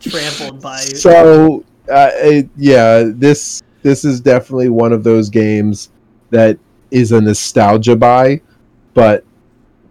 trampled 0.00 0.60
by 0.60 0.76
So 0.78 1.64
uh, 1.90 2.10
it, 2.14 2.48
yeah, 2.56 3.04
this 3.06 3.62
this 3.82 4.04
is 4.04 4.20
definitely 4.20 4.68
one 4.68 4.92
of 4.92 5.04
those 5.04 5.28
games 5.30 5.90
that 6.30 6.58
is 6.90 7.12
a 7.12 7.20
nostalgia 7.20 7.94
buy, 7.96 8.40
but 8.94 9.24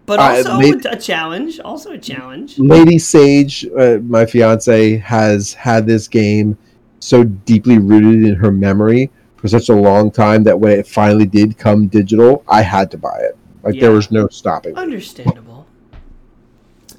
But 0.06 0.18
also 0.18 0.58
a 0.90 0.96
challenge. 0.96 1.60
Also 1.60 1.92
a 1.92 1.98
challenge. 1.98 2.58
Lady 2.58 2.98
Sage, 2.98 3.66
uh, 3.78 3.98
my 4.02 4.26
fiance, 4.26 4.96
has 4.98 5.52
had 5.54 5.86
this 5.86 6.08
game 6.08 6.58
so 6.98 7.24
deeply 7.24 7.78
rooted 7.78 8.24
in 8.28 8.34
her 8.34 8.50
memory 8.50 9.10
for 9.36 9.48
such 9.48 9.68
a 9.70 9.74
long 9.74 10.10
time 10.10 10.42
that 10.44 10.58
when 10.58 10.72
it 10.72 10.86
finally 10.86 11.26
did 11.26 11.56
come 11.56 11.86
digital, 11.86 12.44
I 12.48 12.60
had 12.62 12.90
to 12.90 12.98
buy 12.98 13.18
it. 13.20 13.36
Like 13.62 13.78
there 13.80 13.92
was 13.92 14.10
no 14.10 14.28
stopping. 14.28 14.74
Understandable. 14.76 15.66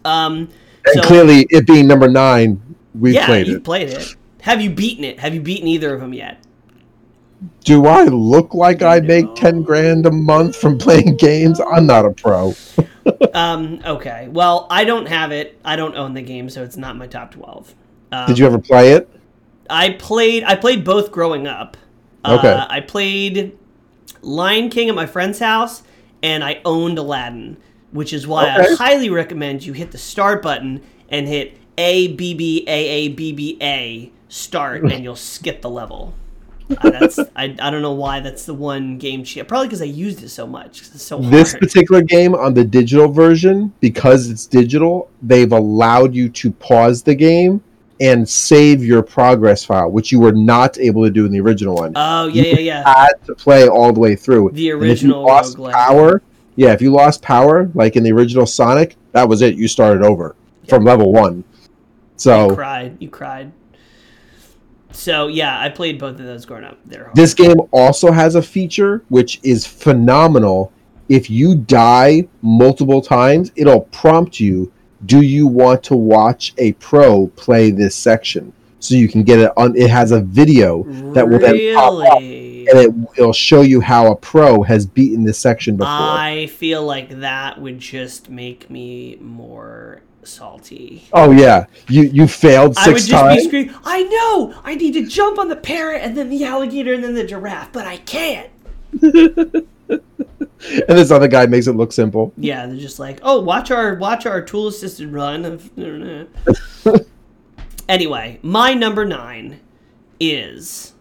Um, 0.05 0.49
And 0.85 0.95
so 0.95 1.01
clearly, 1.01 1.45
it 1.49 1.67
being 1.67 1.87
number 1.87 2.07
nine, 2.09 2.59
we 2.95 3.13
yeah, 3.13 3.25
played 3.27 3.47
you 3.47 3.57
it. 3.57 3.63
played 3.63 3.89
it. 3.89 4.15
Have 4.41 4.61
you 4.61 4.71
beaten 4.71 5.03
it? 5.03 5.19
Have 5.19 5.35
you 5.35 5.41
beaten 5.41 5.67
either 5.67 5.93
of 5.93 6.01
them 6.01 6.13
yet? 6.13 6.39
Do 7.63 7.85
I 7.87 8.03
look 8.05 8.53
like 8.53 8.81
I 8.81 8.99
make 8.99 9.33
ten 9.35 9.63
grand 9.63 10.05
a 10.05 10.11
month 10.11 10.55
from 10.55 10.77
playing 10.77 11.17
games? 11.17 11.59
I'm 11.59 11.85
not 11.85 12.05
a 12.05 12.11
pro. 12.11 12.53
Um, 13.33 13.81
okay. 13.83 14.27
Well, 14.29 14.67
I 14.69 14.83
don't 14.83 15.07
have 15.07 15.31
it. 15.31 15.57
I 15.65 15.75
don't 15.75 15.95
own 15.95 16.13
the 16.13 16.21
game, 16.21 16.49
so 16.51 16.63
it's 16.63 16.77
not 16.77 16.97
my 16.97 17.07
top 17.07 17.31
twelve. 17.31 17.73
Um, 18.11 18.27
Did 18.27 18.37
you 18.37 18.45
ever 18.45 18.59
play 18.59 18.91
it? 18.91 19.09
I 19.71 19.91
played. 19.91 20.43
I 20.43 20.55
played 20.55 20.83
both 20.83 21.11
growing 21.11 21.47
up. 21.47 21.77
Okay. 22.25 22.51
Uh, 22.51 22.67
I 22.69 22.81
played 22.81 23.57
Lion 24.21 24.69
King 24.69 24.89
at 24.89 24.95
my 24.95 25.05
friend's 25.07 25.39
house, 25.39 25.81
and 26.21 26.43
I 26.43 26.61
owned 26.63 26.97
Aladdin, 26.99 27.57
which 27.91 28.13
is 28.13 28.27
why 28.27 28.49
I 28.49 28.75
highly 28.75 29.09
recommend 29.09 29.65
you 29.65 29.73
hit 29.73 29.91
the 29.91 29.97
start 29.97 30.41
button 30.41 30.83
and 31.09 31.27
hit 31.27 31.57
A 31.77 32.09
B 32.09 32.33
B 32.33 32.63
A 32.67 32.89
A 32.89 33.07
B 33.09 33.31
B 33.33 33.57
A 33.61 34.11
start, 34.29 34.83
and 34.91 35.03
you'll 35.03 35.15
skip 35.15 35.61
the 35.61 35.69
level. 35.69 36.13
Uh, 36.77 36.89
that's 36.89 37.19
I, 37.35 37.55
I 37.59 37.69
don't 37.69 37.81
know 37.81 37.93
why 37.93 38.19
that's 38.19 38.45
the 38.45 38.53
one 38.53 38.97
game 38.97 39.23
cheat. 39.23 39.47
Probably 39.47 39.67
because 39.67 39.81
I 39.81 39.85
used 39.85 40.23
it 40.23 40.29
so 40.29 40.47
much. 40.47 40.81
It's 40.81 41.03
so 41.03 41.19
This 41.19 41.51
hard. 41.51 41.61
particular 41.61 42.01
game 42.01 42.33
on 42.35 42.53
the 42.53 42.63
digital 42.63 43.07
version, 43.07 43.73
because 43.79 44.29
it's 44.29 44.45
digital, 44.45 45.09
they've 45.21 45.51
allowed 45.51 46.15
you 46.15 46.29
to 46.29 46.51
pause 46.51 47.03
the 47.03 47.15
game 47.15 47.61
and 47.99 48.27
save 48.27 48.83
your 48.83 49.03
progress 49.03 49.63
file, 49.63 49.91
which 49.91 50.11
you 50.11 50.19
were 50.19 50.31
not 50.31 50.79
able 50.79 51.03
to 51.03 51.11
do 51.11 51.25
in 51.25 51.31
the 51.31 51.39
original 51.39 51.75
one. 51.75 51.93
Oh 51.95 52.27
yeah 52.27 52.43
yeah 52.43 52.59
yeah. 52.59 52.93
had 53.05 53.23
to 53.25 53.35
play 53.35 53.67
all 53.67 53.93
the 53.93 53.99
way 53.99 54.15
through. 54.15 54.51
The 54.53 54.61
you 54.61 54.77
original 54.77 55.23
lost 55.23 55.57
roguelike. 55.57 55.73
power, 55.73 56.21
yeah, 56.55 56.73
if 56.73 56.81
you 56.81 56.91
lost 56.91 57.21
power, 57.21 57.69
like 57.75 57.95
in 57.95 58.03
the 58.03 58.11
original 58.11 58.45
Sonic, 58.45 58.95
that 59.11 59.27
was 59.27 59.41
it. 59.41 59.55
You 59.55 59.67
started 59.67 60.03
over 60.03 60.35
from 60.67 60.83
level 60.83 61.11
one. 61.11 61.43
So 62.15 62.49
you 62.49 62.55
cried. 62.55 62.97
You 62.99 63.09
cried. 63.09 63.51
So 64.93 65.27
yeah, 65.27 65.59
I 65.59 65.69
played 65.69 65.99
both 65.99 66.19
of 66.19 66.25
those 66.25 66.45
growing 66.45 66.63
up. 66.63 66.77
This 67.13 67.33
game 67.33 67.57
also 67.71 68.11
has 68.11 68.35
a 68.35 68.41
feature 68.41 69.03
which 69.09 69.39
is 69.43 69.65
phenomenal. 69.65 70.71
If 71.09 71.29
you 71.29 71.55
die 71.55 72.27
multiple 72.41 73.01
times, 73.01 73.51
it'll 73.55 73.81
prompt 73.81 74.39
you, 74.39 74.71
do 75.05 75.21
you 75.21 75.47
want 75.47 75.83
to 75.83 75.95
watch 75.95 76.53
a 76.57 76.73
pro 76.73 77.27
play 77.27 77.71
this 77.71 77.95
section? 77.95 78.53
So 78.79 78.95
you 78.95 79.07
can 79.07 79.23
get 79.23 79.39
it 79.39 79.51
on 79.57 79.75
it 79.75 79.89
has 79.89 80.11
a 80.11 80.21
video 80.21 80.83
that 81.13 81.27
will 81.27 81.39
then 81.39 81.75
pop 81.75 82.03
up 82.13 82.19
and 82.19 83.07
it'll 83.17 83.33
show 83.33 83.61
you 83.61 83.81
how 83.81 84.11
a 84.11 84.15
pro 84.15 84.63
has 84.63 84.85
beaten 84.85 85.23
this 85.23 85.37
section 85.37 85.77
before. 85.77 85.91
I 85.91 86.47
feel 86.47 86.83
like 86.83 87.09
that 87.19 87.59
would 87.59 87.79
just 87.79 88.29
make 88.29 88.69
me 88.69 89.17
more 89.19 90.01
salty. 90.23 91.07
oh 91.13 91.31
yeah. 91.31 91.65
You 91.87 92.03
you 92.03 92.27
failed 92.27 92.75
six 92.75 92.87
I 92.87 92.89
would 92.89 92.97
just 92.97 93.09
times. 93.11 93.41
be 93.41 93.47
screaming, 93.47 93.75
I 93.83 94.03
know! 94.03 94.53
I 94.63 94.75
need 94.75 94.93
to 94.93 95.05
jump 95.07 95.39
on 95.39 95.49
the 95.49 95.55
parrot 95.55 96.01
and 96.01 96.17
then 96.17 96.29
the 96.29 96.43
alligator 96.45 96.93
and 96.93 97.03
then 97.03 97.13
the 97.13 97.25
giraffe, 97.25 97.71
but 97.71 97.85
I 97.87 97.97
can't. 97.97 98.49
and 99.01 99.65
this 100.69 101.11
other 101.11 101.27
guy 101.27 101.45
makes 101.45 101.67
it 101.67 101.73
look 101.73 101.91
simple. 101.91 102.33
Yeah, 102.37 102.65
they're 102.67 102.77
just 102.77 102.99
like, 102.99 103.19
oh, 103.23 103.41
watch 103.41 103.71
our 103.71 103.95
watch 103.95 104.25
our 104.25 104.41
tool 104.41 104.67
assisted 104.67 105.11
run 105.11 105.45
of 105.45 105.69
Anyway, 107.89 108.39
my 108.41 108.73
number 108.73 109.05
nine 109.05 109.59
is 110.19 110.93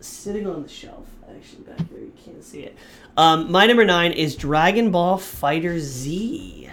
sitting 0.00 0.46
on 0.46 0.62
the 0.62 0.68
shelf. 0.68 1.06
Actually, 1.28 1.64
back 1.64 1.88
here 1.90 1.98
you 1.98 2.12
can't 2.24 2.42
see 2.42 2.60
it. 2.60 2.76
Um, 3.16 3.50
my 3.50 3.66
number 3.66 3.84
nine 3.84 4.12
is 4.12 4.36
Dragon 4.36 4.90
Ball 4.90 5.18
FighterZ. 5.18 6.70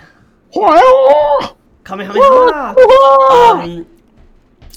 Kamehameha. 1.86 2.76
Um, 3.32 3.86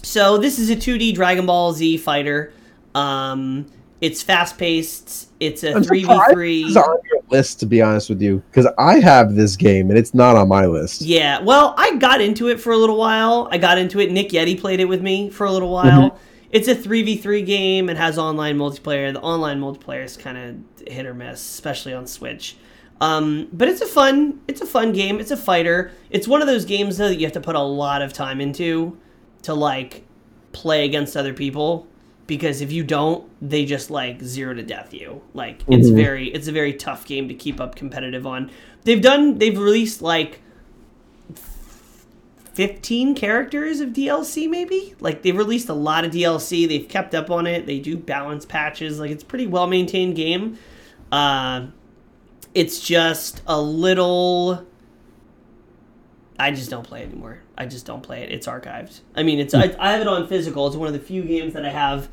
so 0.03 0.39
this 0.39 0.59
is 0.59 0.71
a 0.71 0.77
2D 0.77 1.15
Dragon 1.15 1.47
Ball 1.47 1.73
Z 1.73 1.99
fighter. 1.99 2.53
Um, 2.95 3.67
it's 4.01 4.23
fast 4.23 4.59
paced. 4.59 5.29
It's 5.41 5.65
a 5.65 5.81
three 5.83 6.05
v 6.05 6.21
three. 6.33 6.65
It's 6.65 6.77
on 6.77 6.99
your 7.11 7.21
list, 7.31 7.59
to 7.61 7.67
be 7.67 7.83
honest 7.83 8.09
with 8.09 8.23
you, 8.23 8.43
because 8.51 8.67
I 8.79 9.01
have 9.01 9.35
this 9.35 9.57
game 9.57 9.91
and 9.91 9.99
it's 9.99 10.15
not 10.15 10.37
on 10.37 10.49
my 10.49 10.67
list. 10.67 11.01
Yeah, 11.01 11.41
well, 11.41 11.75
I 11.77 11.97
got 11.97 12.21
into 12.21 12.49
it 12.49 12.61
for 12.61 12.73
a 12.73 12.77
little 12.77 12.97
while. 12.97 13.49
I 13.51 13.59
got 13.59 13.77
into 13.77 13.99
it. 13.99 14.13
Nick 14.13 14.29
Yeti 14.29 14.59
played 14.59 14.79
it 14.79 14.85
with 14.85 15.03
me 15.03 15.31
for 15.31 15.47
a 15.47 15.51
little 15.51 15.71
while. 15.71 16.19
It's 16.51 16.69
a 16.69 16.75
3v3 16.75 17.45
game. 17.45 17.91
It 17.91 17.97
has 17.97 18.19
online 18.19 18.57
multiplayer. 18.57 19.13
The 19.13 19.21
online 19.21 19.61
multiplayer 19.61 20.05
is 20.05 20.17
kind 20.17 20.39
of 20.39 20.89
hit 20.91 21.05
or 21.05 21.13
miss, 21.13 21.41
especially 21.41 21.93
on 21.93 22.07
Switch. 22.07 22.57
Um, 23.01 23.49
but 23.53 23.69
it's 23.69 23.81
a 23.81 23.87
fun 23.87 24.41
it's 24.49 24.61
a 24.61 24.67
fun 24.67 24.93
game. 24.93 25.21
It's 25.21 25.31
a 25.31 25.37
fighter. 25.37 25.93
It's 26.11 26.27
one 26.27 26.41
of 26.41 26.49
those 26.49 26.65
games 26.65 26.97
though 26.97 27.09
that 27.09 27.17
you 27.17 27.27
have 27.27 27.33
to 27.35 27.41
put 27.41 27.55
a 27.55 27.61
lot 27.61 28.03
of 28.03 28.13
time 28.13 28.41
into 28.41 28.99
to 29.43 29.55
like 29.55 30.05
play 30.53 30.85
against 30.85 31.17
other 31.17 31.33
people 31.33 31.87
because 32.27 32.61
if 32.61 32.73
you 32.73 32.83
don't, 32.85 33.25
they 33.41 33.65
just 33.65 33.91
like 33.91 34.21
zero 34.23 34.53
to 34.53 34.63
death 34.63 34.93
you. 34.93 35.23
Like 35.33 35.63
it's 35.69 35.89
Mhm. 35.89 35.95
very 35.97 36.29
it's 36.29 36.49
a 36.49 36.53
very 36.53 36.73
tough 36.73 37.07
game 37.07 37.29
to 37.29 37.35
keep 37.35 37.61
up 37.61 37.77
competitive 37.77 38.27
on. 38.27 38.51
They've 38.85 39.01
done 39.01 39.39
they've 39.39 39.57
released 39.57 40.03
like 40.03 40.41
15 42.55 43.15
characters 43.15 43.79
of 43.81 43.91
DLC 43.91 44.49
maybe 44.51 44.95
like 44.99 45.23
they've 45.23 45.37
released 45.37 45.69
a 45.69 45.75
lot 45.75 46.05
of 46.05 46.11
DLC 46.11 46.67
they've 46.69 46.89
kept 46.89 47.15
up 47.15 47.31
on 47.31 47.47
it 47.47 47.67
they 47.67 47.79
do 47.79 47.97
balance 47.97 48.45
patches 48.45 48.99
like 48.99 49.13
it's 49.13 49.23
a 49.23 49.27
pretty 49.27 49.47
well 49.47 49.69
maintained 49.69 50.17
game 50.17 50.59
uh, 51.13 51.67
it's 52.59 52.81
just 52.81 53.43
a 53.47 53.61
little 53.61 54.67
I 56.39 56.51
just 56.51 56.71
don't 56.71 56.87
play 56.87 57.03
anymore 57.03 57.41
I 57.57 57.67
just 57.67 57.87
don't 57.87 58.03
play 58.03 58.23
it 58.23 58.33
it's 58.33 58.47
archived 58.47 59.01
I 59.15 59.23
mean 59.23 59.39
it's 59.39 59.55
I, 59.55 59.75
I 59.79 59.93
have 59.93 60.01
it 60.01 60.09
on 60.09 60.27
physical 60.27 60.67
it's 60.67 60.77
one 60.77 60.89
of 60.89 60.95
the 60.95 61.01
few 61.01 61.23
games 61.23 61.55
that 61.55 61.65
I 61.65 61.71
have 61.71 62.09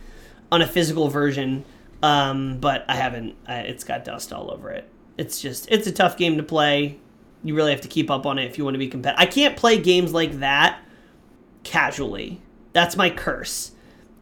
on 0.51 0.61
a 0.61 0.67
physical 0.67 1.07
version 1.07 1.65
um, 2.03 2.59
but 2.59 2.85
I 2.87 2.95
haven't 2.95 3.35
I, 3.47 3.59
it's 3.59 3.83
got 3.83 4.05
dust 4.05 4.31
all 4.31 4.51
over 4.51 4.69
it 4.71 4.89
it's 5.17 5.41
just 5.41 5.67
it's 5.71 5.87
a 5.87 5.91
tough 5.91 6.17
game 6.17 6.37
to 6.37 6.43
play 6.43 6.99
you 7.45 7.53
really 7.53 7.71
have 7.71 7.81
to 7.81 7.87
keep 7.87 8.09
up 8.09 8.25
on 8.25 8.39
it 8.39 8.45
if 8.45 8.57
you 8.57 8.63
want 8.63 8.73
to 8.73 8.79
be 8.79 8.87
competitive. 8.87 9.21
I 9.21 9.27
can't 9.27 9.55
play 9.55 9.77
games 9.77 10.13
like 10.13 10.39
that 10.39 10.81
casually. 11.63 12.41
That's 12.73 12.97
my 12.97 13.11
curse. 13.11 13.71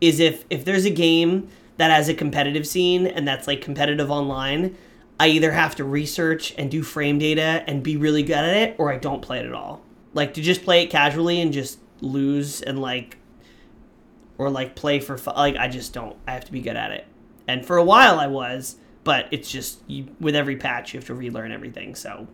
Is 0.01 0.19
if 0.19 0.43
if 0.49 0.65
there's 0.65 0.84
a 0.84 0.89
game 0.89 1.47
that 1.78 1.89
has 1.89 2.09
a 2.09 2.13
competitive 2.13 2.67
scene 2.67 3.07
and 3.07 3.26
that's 3.26 3.47
like 3.47 3.61
competitive 3.61 4.11
online, 4.11 4.76
I 5.20 5.28
either 5.28 5.51
have 5.51 5.76
to 5.76 5.84
research 5.84 6.53
and 6.57 6.70
do 6.70 6.84
frame 6.84 7.20
data 7.20 7.64
and 7.68 7.84
be 7.84 7.97
really 7.97 8.24
good 8.24 8.38
at 8.38 8.57
it 8.57 8.76
or 8.78 8.91
I 8.91 8.97
don't 8.97 9.22
play 9.22 9.39
it 9.39 9.45
at 9.45 9.53
all. 9.53 9.82
Like 10.14 10.34
to 10.36 10.41
just 10.41 10.64
play 10.64 10.84
it 10.84 10.89
casually 10.89 11.41
and 11.41 11.53
just 11.53 11.80
lose 12.01 12.61
and 12.61 12.80
like 12.80 13.18
or 14.38 14.49
like 14.49 14.76
play 14.76 14.99
for 14.99 15.18
fu- 15.18 15.32
like 15.32 15.55
I 15.55 15.68
just 15.68 15.93
don't. 15.93 16.16
I 16.28 16.32
have 16.32 16.45
to 16.45 16.51
be 16.51 16.61
good 16.61 16.76
at 16.76 16.91
it. 16.91 17.05
And 17.47 17.66
for 17.66 17.78
a 17.78 17.84
while 17.84 18.20
I 18.20 18.28
was, 18.28 18.78
but 19.03 19.28
it's 19.32 19.49
just 19.49 19.82
you, 19.88 20.07
with 20.20 20.36
every 20.36 20.55
patch 20.55 20.93
you 20.93 20.99
have 20.99 21.07
to 21.07 21.14
relearn 21.14 21.51
everything. 21.51 21.95
So 21.95 22.28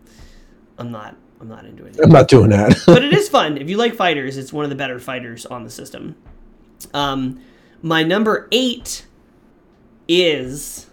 I'm 0.77 0.91
not 0.91 1.15
I'm 1.41 1.47
not 1.47 1.65
into 1.65 1.85
it. 1.85 1.97
I'm 2.01 2.11
not 2.11 2.27
doing 2.27 2.49
that. 2.49 2.81
but 2.85 3.03
it 3.03 3.13
is 3.13 3.29
fun. 3.37 3.57
If 3.57 3.69
you 3.69 3.77
like 3.77 3.95
fighters, 3.95 4.37
it's 4.37 4.51
one 4.51 4.63
of 4.63 4.69
the 4.69 4.75
better 4.75 4.99
fighters 4.99 5.45
on 5.45 5.63
the 5.63 5.69
system. 5.69 6.15
Um, 6.93 7.41
my 7.81 8.03
number 8.03 8.47
eight 8.51 9.05
is. 10.07 10.88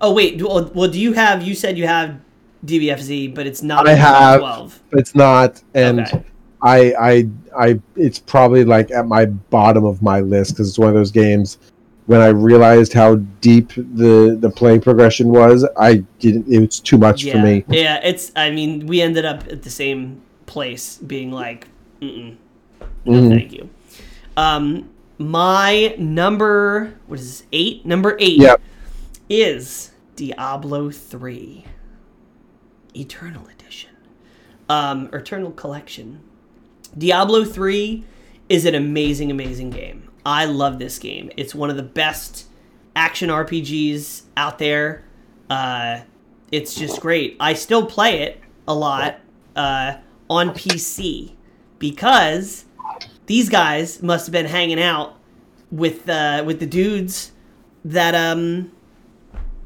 Oh 0.00 0.12
wait, 0.14 0.40
well, 0.42 0.88
do 0.88 0.98
you 1.00 1.12
have? 1.12 1.42
You 1.42 1.54
said 1.54 1.76
you 1.76 1.86
have 1.86 2.18
DBFZ, 2.64 3.34
but 3.34 3.46
it's 3.46 3.62
not. 3.62 3.86
I 3.86 3.92
in 3.92 3.98
the 3.98 4.02
top 4.04 4.20
have. 4.22 4.40
twelve. 4.40 4.80
It's 4.92 5.14
not, 5.14 5.62
and 5.74 6.00
Okay. 6.00 6.24
I, 6.62 6.92
I, 6.98 7.28
I. 7.58 7.80
It's 7.96 8.18
probably 8.18 8.64
like 8.64 8.90
at 8.90 9.06
my 9.06 9.26
bottom 9.26 9.84
of 9.84 10.02
my 10.02 10.20
list 10.20 10.52
because 10.52 10.68
it's 10.68 10.78
one 10.78 10.88
of 10.88 10.94
those 10.94 11.10
games. 11.10 11.58
When 12.06 12.20
I 12.20 12.28
realized 12.28 12.92
how 12.92 13.16
deep 13.40 13.68
the 13.74 14.36
the 14.40 14.50
play 14.50 14.78
progression 14.78 15.28
was, 15.28 15.66
I 15.78 15.96
didn't. 16.18 16.48
It 16.52 16.58
was 16.60 16.80
too 16.80 16.98
much 16.98 17.22
yeah. 17.24 17.32
for 17.34 17.38
me. 17.38 17.64
Yeah, 17.68 18.00
it's. 18.02 18.32
I 18.36 18.50
mean, 18.50 18.86
we 18.86 19.00
ended 19.00 19.24
up 19.24 19.46
at 19.48 19.62
the 19.62 19.70
same 19.70 20.20
place, 20.46 20.96
being 20.98 21.30
like, 21.30 21.68
Mm-mm, 22.02 22.36
no, 23.04 23.12
Mhm. 23.20 23.28
thank 23.30 23.52
you. 23.52 23.70
Um, 24.36 24.88
my 25.18 25.94
number, 25.98 26.94
what 27.06 27.20
is 27.20 27.26
this? 27.40 27.46
Eight. 27.52 27.86
Number 27.86 28.16
eight 28.18 28.38
Yep. 28.40 28.60
is 29.28 29.89
Diablo 30.20 30.90
three, 30.90 31.64
Eternal 32.94 33.48
Edition, 33.48 33.96
um, 34.68 35.08
or 35.12 35.20
Eternal 35.20 35.50
Collection. 35.50 36.20
Diablo 36.98 37.42
3 37.42 38.04
is 38.50 38.66
an 38.66 38.74
amazing, 38.74 39.30
amazing 39.30 39.70
game. 39.70 40.10
I 40.26 40.44
love 40.44 40.78
this 40.78 40.98
game. 40.98 41.30
It's 41.38 41.54
one 41.54 41.70
of 41.70 41.76
the 41.76 41.82
best 41.82 42.48
action 42.94 43.30
RPGs 43.30 44.24
out 44.36 44.58
there. 44.58 45.06
Uh, 45.48 46.00
it's 46.52 46.74
just 46.74 47.00
great. 47.00 47.38
I 47.40 47.54
still 47.54 47.86
play 47.86 48.20
it 48.20 48.42
a 48.68 48.74
lot 48.74 49.20
uh, 49.56 49.94
on 50.28 50.50
PC 50.50 51.32
because 51.78 52.66
these 53.24 53.48
guys 53.48 54.02
must 54.02 54.26
have 54.26 54.32
been 54.32 54.44
hanging 54.44 54.82
out 54.82 55.16
with 55.70 56.06
uh, 56.10 56.44
with 56.46 56.60
the 56.60 56.66
dudes 56.66 57.32
that 57.86 58.14
um 58.14 58.70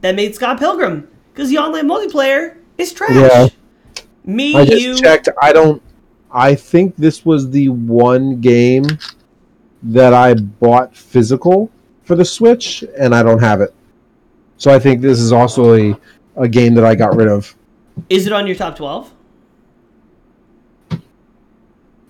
that 0.05 0.15
made 0.15 0.35
Scott 0.35 0.59
Pilgrim 0.59 1.09
because 1.33 1.49
the 1.49 1.57
online 1.57 1.89
multiplayer 1.89 2.59
is 2.77 2.93
trash. 2.93 3.11
Yeah. 3.15 3.49
Me, 4.27 4.55
I 4.55 4.67
just 4.67 4.83
you, 4.83 4.99
checked. 4.99 5.31
I 5.41 5.51
don't. 5.51 5.83
I 6.31 6.55
think 6.55 6.95
this 6.97 7.25
was 7.25 7.51
the 7.51 7.71
one 7.71 8.41
game 8.41 8.85
that 9.83 10.13
I 10.13 10.35
bought 10.35 10.95
physical 10.95 11.71
for 12.03 12.17
the 12.17 12.25
Switch, 12.25 12.85
and 12.99 13.15
I 13.15 13.23
don't 13.23 13.39
have 13.41 13.63
it. 13.63 13.75
So 14.59 14.71
I 14.71 14.79
think 14.79 15.01
this 15.01 15.21
is 15.21 15.33
also 15.33 15.75
a, 15.75 15.99
a 16.37 16.49
game 16.49 16.75
that 16.75 16.85
I 16.85 16.95
got 16.95 17.17
rid 17.17 17.29
of. 17.29 17.55
is 18.11 18.27
it 18.27 18.33
on 18.33 18.47
your 18.47 18.57
top 18.57 18.77
twelve? 18.77 19.11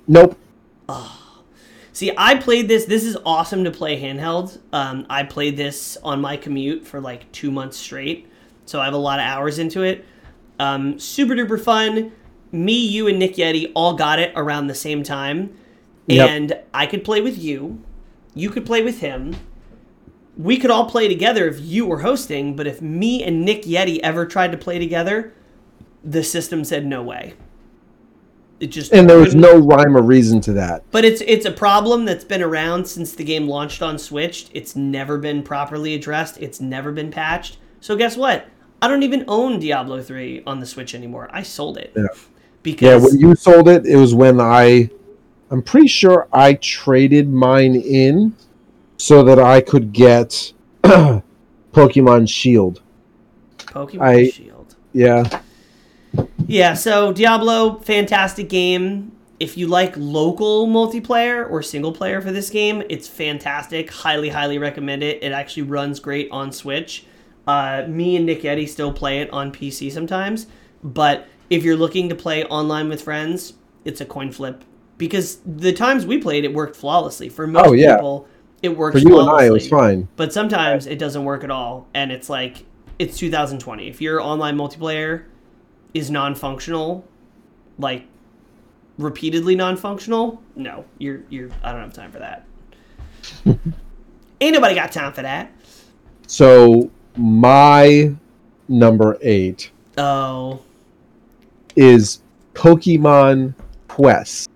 Nope. 0.09 0.37
Ah. 0.89 1.14
See, 1.95 2.11
I 2.19 2.35
played 2.35 2.67
this. 2.67 2.87
This 2.87 3.05
is 3.05 3.17
awesome 3.25 3.63
to 3.65 3.71
play 3.71 4.01
handheld. 4.01 4.59
Um, 4.73 5.07
I 5.09 5.23
played 5.23 5.57
this 5.57 5.97
on 6.03 6.21
my 6.21 6.37
commute 6.37 6.85
for 6.85 7.01
like 7.01 7.31
two 7.31 7.53
months 7.53 7.77
straight, 7.77 8.29
so 8.67 8.81
I 8.81 8.85
have 8.85 8.95
a 8.95 8.99
lot 8.99 9.21
of 9.21 9.25
hours 9.25 9.61
into 9.61 9.83
it. 9.83 10.05
Um, 10.59 10.99
super 10.99 11.35
duper 11.35 11.59
fun. 11.59 12.11
Me, 12.51 12.75
you, 12.75 13.07
and 13.07 13.21
Nick 13.21 13.37
Yeti 13.37 13.71
all 13.77 13.95
got 13.95 14.19
it 14.19 14.33
around 14.35 14.67
the 14.67 14.75
same 14.75 15.05
time, 15.05 15.57
Yep. 16.09 16.29
and 16.29 16.59
I 16.75 16.87
could 16.87 17.05
play 17.05 17.21
with 17.21 17.39
you. 17.39 17.81
You 18.35 18.51
could 18.51 18.67
play 18.67 18.83
with 18.83 18.99
him. 18.99 19.37
We 20.37 20.57
could 20.59 20.73
all 20.73 20.91
play 20.91 21.07
together 21.07 21.47
if 21.47 21.61
you 21.61 21.87
were 21.87 22.01
hosting, 22.01 22.57
but 22.57 22.67
if 22.67 22.83
me 22.83 23.23
and 23.23 23.45
Nick 23.45 23.63
Yeti 23.63 24.01
ever 24.03 24.27
tried 24.27 24.51
to 24.51 24.59
play 24.59 24.81
together, 24.81 25.33
the 26.03 26.25
system 26.25 26.65
said 26.65 26.85
no 26.87 27.05
way. 27.05 27.35
It 28.61 28.69
just 28.69 28.93
And 28.93 29.09
there 29.11 29.19
was 29.19 29.35
no 29.35 29.59
rhyme 29.59 29.97
or 29.97 30.03
reason 30.03 30.41
to 30.43 30.53
that. 30.55 30.85
but 30.91 31.05
it's 31.05 31.21
it's 31.27 31.45
a 31.45 31.51
problem 31.51 32.05
that's 32.05 32.25
been 32.25 32.43
around 32.43 32.87
since 32.87 33.13
the 33.13 33.25
game 33.25 33.49
launched 33.49 33.83
on 33.83 33.99
Switch. 33.99 34.47
It's 34.53 34.77
never 34.77 35.19
been 35.19 35.43
properly 35.43 35.95
addressed. 35.95 36.39
It's 36.41 36.61
never 36.61 36.93
been 36.93 37.11
patched. 37.11 37.59
So 37.81 37.97
guess 37.97 38.17
what? 38.17 38.47
I 38.81 38.89
don't 38.89 39.03
even 39.03 39.25
own 39.29 39.59
Diablo 39.59 40.03
3 40.03 40.43
on 40.47 40.61
the 40.61 40.67
Switch 40.67 40.95
anymore. 40.95 41.29
I 41.33 41.43
sold 41.43 41.79
it. 41.79 41.93
Yeah. 41.97 42.05
Yeah, 42.67 42.97
when 42.97 43.19
you 43.19 43.35
sold 43.35 43.69
it, 43.69 43.85
it 43.87 43.97
was 43.97 44.15
when 44.15 44.41
I. 44.41 44.89
I'm 45.51 45.63
pretty 45.63 45.89
sure 45.89 46.27
I 46.33 46.55
traded 46.55 47.29
mine 47.31 47.75
in 47.77 48.35
so 48.97 49.23
that 49.25 49.39
I 49.39 49.61
could 49.61 49.93
get 49.93 50.53
Pokemon 50.83 52.29
Shield. 52.29 52.81
Pokemon 53.59 54.01
I- 54.01 54.29
Shield. 54.31 54.75
Yeah. 54.93 55.41
Yeah, 56.47 56.75
so 56.75 57.13
Diablo, 57.13 57.79
fantastic 57.81 58.49
game. 58.49 59.13
If 59.41 59.57
you 59.57 59.67
like 59.67 59.95
local 59.97 60.67
multiplayer 60.67 61.51
or 61.51 61.63
single 61.63 61.93
player 61.93 62.21
for 62.21 62.31
this 62.33 62.51
game, 62.51 62.83
it's 62.89 63.09
fantastic. 63.09 63.91
Highly, 63.91 64.29
highly 64.29 64.59
recommend 64.59 65.03
it. 65.03 65.23
It 65.23 65.33
actually 65.33 65.65
runs 65.65 65.99
great 66.01 66.29
on 66.31 66.53
Switch. 66.53 67.05
Uh, 67.47 67.85
me 67.89 68.17
and 68.17 68.25
Nick 68.27 68.43
Yeti 68.43 68.69
still 68.69 68.93
play 68.93 69.21
it 69.21 69.31
on 69.31 69.53
PC 69.53 69.91
sometimes, 69.93 70.47
but 70.83 71.27
if 71.51 71.63
you're 71.63 71.77
looking 71.77 72.09
to 72.09 72.15
play 72.15 72.45
online 72.45 72.89
with 72.89 73.03
friends, 73.03 73.55
it's 73.85 74.01
a 74.01 74.07
coin 74.07 74.33
flip 74.33 74.65
because 74.97 75.41
the 75.45 75.73
times 75.73 76.07
we 76.07 76.17
played 76.19 76.45
it 76.45 76.55
worked 76.55 76.75
flawlessly. 76.77 77.29
For 77.29 77.47
most 77.47 77.67
Oh, 77.67 77.73
yeah. 77.73 77.97
people, 77.97 78.27
it 78.63 78.75
works 78.75 78.95
For 79.03 79.07
you 79.07 79.19
and. 79.21 79.29
I, 79.29 79.47
it 79.47 79.51
was 79.51 79.69
fine. 79.69 80.09
But 80.17 80.33
sometimes 80.33 80.87
it 80.87 80.99
doesn't 80.99 81.25
work 81.25 81.45
at 81.45 81.51
all, 81.51 81.87
and 81.93 82.11
it's 82.13 82.31
like 82.31 82.65
it's 82.99 83.19
2020. 83.19 83.89
If 83.89 84.01
you're 84.01 84.23
online 84.23 84.57
multiplayer 84.57 85.25
is 85.95 86.11
non-functional, 86.11 87.05
like 87.79 88.07
repeatedly 88.99 89.55
non-functional, 89.57 90.43
no, 90.57 90.85
you're 90.99 91.23
you're. 91.31 91.51
I 91.63 91.73
don't 91.73 91.81
have 91.81 91.93
time 91.93 92.11
for 92.13 92.19
that. 92.19 92.45
Ain't 94.41 94.55
nobody 94.55 94.75
got 94.75 94.93
time 94.93 95.13
for 95.13 95.23
that. 95.23 95.51
So 96.27 96.91
my 97.17 98.15
number 98.69 99.17
eight 99.23 99.71
Oh, 99.97 100.61
is 101.77 102.23
Pokemon 102.55 103.55
Quest. 103.89 104.51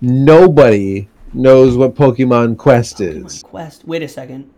Nobody 0.00 1.08
knows 1.32 1.76
what 1.76 1.94
Pokemon 1.94 2.56
Quest 2.56 3.00
is. 3.00 3.42
Quest. 3.42 3.86
Wait 3.86 4.02
a 4.02 4.08
second. 4.08 4.50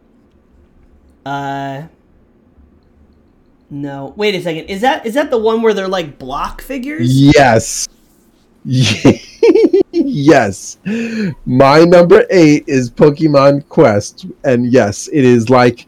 Uh. 1.24 1.82
No. 3.70 4.12
Wait 4.16 4.34
a 4.34 4.42
second. 4.42 4.66
Is 4.66 4.80
that 4.80 5.04
is 5.06 5.14
that 5.14 5.30
the 5.30 5.38
one 5.38 5.62
where 5.62 5.74
they're 5.74 5.88
like 5.88 6.18
block 6.18 6.60
figures? 6.62 7.08
Yes. 7.20 7.88
yes. 9.92 10.78
My 11.44 11.84
number 11.84 12.24
eight 12.30 12.64
is 12.66 12.90
Pokemon 12.90 13.68
Quest. 13.68 14.26
And 14.44 14.72
yes, 14.72 15.08
it 15.12 15.24
is 15.24 15.50
like 15.50 15.86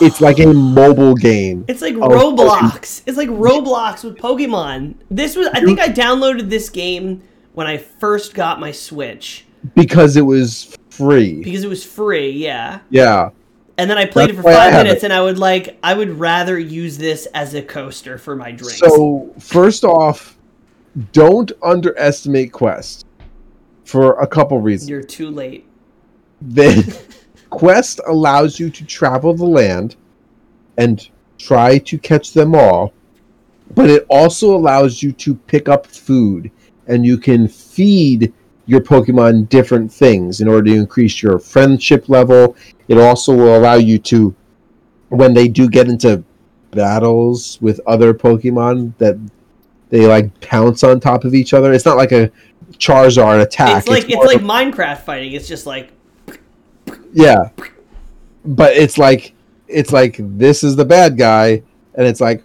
it's 0.00 0.20
like 0.20 0.38
a 0.38 0.46
mobile 0.52 1.14
game. 1.14 1.64
It's 1.68 1.82
like 1.82 1.94
Roblox. 1.94 3.02
It's 3.06 3.16
like 3.18 3.28
Roblox 3.28 4.04
with 4.04 4.16
Pokemon. 4.16 4.94
This 5.10 5.36
was 5.36 5.48
I 5.48 5.60
think 5.64 5.80
I 5.80 5.88
downloaded 5.88 6.50
this 6.50 6.68
game 6.70 7.22
when 7.54 7.66
I 7.66 7.78
first 7.78 8.34
got 8.34 8.60
my 8.60 8.70
Switch 8.72 9.44
Because 9.74 10.16
it 10.16 10.22
was 10.22 10.76
free. 10.90 11.42
because 11.42 11.64
it 11.64 11.68
was 11.68 11.84
free, 11.84 12.30
yeah. 12.30 12.80
Yeah. 12.90 13.30
And 13.80 13.88
then 13.88 13.96
I 13.96 14.04
played 14.04 14.28
That's 14.28 14.40
it 14.40 14.42
for 14.42 14.52
5 14.52 14.72
minutes 14.74 15.02
it. 15.02 15.06
and 15.06 15.12
I 15.12 15.22
would 15.22 15.38
like 15.38 15.78
I 15.82 15.94
would 15.94 16.18
rather 16.18 16.58
use 16.58 16.98
this 16.98 17.24
as 17.32 17.54
a 17.54 17.62
coaster 17.62 18.18
for 18.18 18.36
my 18.36 18.52
drinks. 18.52 18.78
So 18.78 19.32
first 19.38 19.84
off, 19.84 20.36
don't 21.12 21.50
underestimate 21.62 22.52
Quest 22.52 23.06
for 23.84 24.20
a 24.20 24.26
couple 24.26 24.60
reasons. 24.60 24.90
You're 24.90 25.02
too 25.02 25.30
late. 25.30 25.66
Then 26.42 26.84
Quest 27.50 28.02
allows 28.06 28.60
you 28.60 28.68
to 28.68 28.84
travel 28.84 29.32
the 29.32 29.46
land 29.46 29.96
and 30.76 31.08
try 31.38 31.78
to 31.78 31.96
catch 31.96 32.34
them 32.34 32.54
all, 32.54 32.92
but 33.74 33.88
it 33.88 34.04
also 34.10 34.54
allows 34.54 35.02
you 35.02 35.10
to 35.12 35.34
pick 35.34 35.70
up 35.70 35.86
food 35.86 36.50
and 36.86 37.06
you 37.06 37.16
can 37.16 37.48
feed 37.48 38.34
your 38.70 38.80
Pokemon 38.80 39.48
different 39.48 39.92
things 39.92 40.40
in 40.40 40.48
order 40.48 40.70
to 40.70 40.76
increase 40.76 41.22
your 41.22 41.38
friendship 41.38 42.08
level. 42.08 42.56
It 42.88 42.98
also 42.98 43.34
will 43.34 43.56
allow 43.56 43.74
you 43.74 43.98
to, 43.98 44.34
when 45.08 45.34
they 45.34 45.48
do 45.48 45.68
get 45.68 45.88
into 45.88 46.22
battles 46.70 47.58
with 47.60 47.80
other 47.86 48.14
Pokemon, 48.14 48.96
that 48.98 49.18
they 49.88 50.06
like 50.06 50.40
pounce 50.40 50.84
on 50.84 51.00
top 51.00 51.24
of 51.24 51.34
each 51.34 51.52
other. 51.52 51.72
It's 51.72 51.84
not 51.84 51.96
like 51.96 52.12
a 52.12 52.30
Charizard 52.74 53.42
attack. 53.42 53.78
it's 53.78 53.88
like 53.88 54.04
it's 54.04 54.14
more 54.14 54.26
like 54.26 54.36
of 54.36 54.42
Minecraft 54.42 55.02
fighting. 55.02 55.32
It's 55.32 55.48
just 55.48 55.66
like 55.66 55.92
yeah, 57.12 57.50
but 58.44 58.76
it's 58.76 58.98
like 58.98 59.34
it's 59.66 59.92
like 59.92 60.16
this 60.18 60.62
is 60.62 60.76
the 60.76 60.84
bad 60.84 61.18
guy, 61.18 61.62
and 61.94 62.06
it's 62.06 62.20
like 62.20 62.44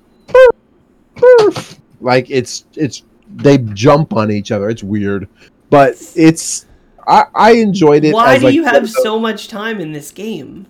like 2.02 2.30
it's 2.30 2.66
it's 2.74 3.04
they 3.36 3.58
jump 3.60 4.14
on 4.14 4.32
each 4.32 4.52
other. 4.52 4.70
It's 4.70 4.84
weird, 4.84 5.30
but 5.70 5.95
it's 6.16 6.66
I 7.07 7.26
I 7.34 7.51
enjoyed 7.53 8.03
it. 8.05 8.13
why 8.13 8.38
do 8.38 8.45
like, 8.45 8.53
you 8.55 8.63
have 8.66 8.89
so 8.89 9.20
much 9.20 9.47
time 9.47 9.80
in 9.80 9.91
this 9.91 10.11
game? 10.11 10.68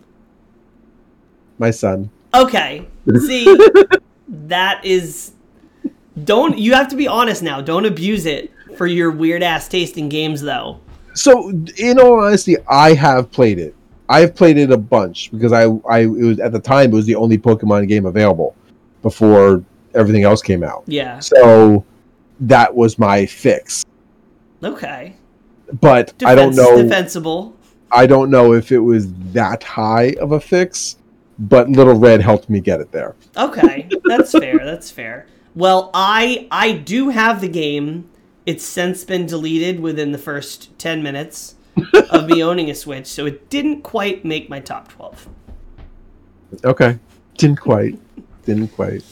my 1.57 1.71
son? 1.71 2.09
Okay. 2.33 2.87
See, 3.19 3.45
that 4.27 4.83
is 4.83 5.31
don't 6.23 6.57
you 6.57 6.73
have 6.73 6.87
to 6.89 6.95
be 6.95 7.07
honest 7.07 7.43
now. 7.43 7.61
Don't 7.61 7.85
abuse 7.85 8.25
it 8.25 8.51
for 8.77 8.87
your 8.87 9.11
weird 9.11 9.43
ass 9.43 9.67
taste 9.67 9.97
in 9.97 10.09
games 10.09 10.41
though. 10.41 10.79
So 11.13 11.49
in 11.77 11.99
all 11.99 12.19
honesty, 12.19 12.57
I 12.67 12.93
have 12.93 13.31
played 13.31 13.59
it. 13.59 13.75
I've 14.07 14.35
played 14.35 14.57
it 14.57 14.71
a 14.71 14.77
bunch 14.77 15.31
because 15.31 15.53
I 15.53 15.63
I 15.89 16.01
it 16.01 16.07
was 16.07 16.39
at 16.39 16.51
the 16.51 16.59
time 16.59 16.91
it 16.91 16.95
was 16.95 17.05
the 17.05 17.15
only 17.15 17.37
Pokemon 17.37 17.87
game 17.87 18.05
available 18.05 18.55
before 19.01 19.63
everything 19.93 20.23
else 20.23 20.41
came 20.41 20.63
out. 20.63 20.83
Yeah. 20.87 21.19
So 21.19 21.85
that 22.41 22.73
was 22.73 22.99
my 22.99 23.25
fix. 23.25 23.85
Okay. 24.64 25.16
But 25.82 26.18
Defense, 26.18 26.24
I 26.24 26.36
don't 26.36 26.56
know 26.56 26.82
Defensible. 26.82 27.56
I 27.91 28.06
don't 28.06 28.30
know 28.30 28.53
if 28.53 28.72
it 28.72 28.80
was 28.80 29.12
that 29.32 29.64
high 29.64 30.16
of 30.20 30.32
a 30.32 30.39
fix, 30.39 30.97
but 31.39 31.70
Little 31.70 31.97
Red 31.97 32.22
helped 32.22 32.49
me 32.49 32.60
get 32.60 32.82
it 32.82 32.91
there. 32.91 33.16
Okay, 33.38 33.89
that's 34.06 34.32
fair. 34.32 34.60
That's 34.64 34.91
fair. 34.91 35.28
Well, 35.56 35.91
I 35.93 36.47
I 36.51 36.74
do 36.74 37.10
have 37.10 37.41
the 37.41 37.47
game. 37.47 38.10
It's 38.45 38.64
since 38.64 39.03
been 39.03 39.26
deleted 39.26 39.80
within 39.80 40.12
the 40.12 40.18
first 40.18 40.78
ten 40.78 41.01
minutes 41.01 41.56
of 42.10 42.28
me 42.28 42.43
owning 42.43 42.70
a 42.70 42.76
Switch, 42.76 43.08
so 43.08 43.26
it 43.26 43.49
didn't 43.49 43.82
quite 43.82 44.24
make 44.24 44.49
my 44.49 44.60
top 44.60 44.89
twelve. 44.89 45.28
Okay. 46.64 46.99
Didn't 47.38 47.60
quite. 47.60 47.99
Didn't 48.45 48.70
quite. 48.70 49.03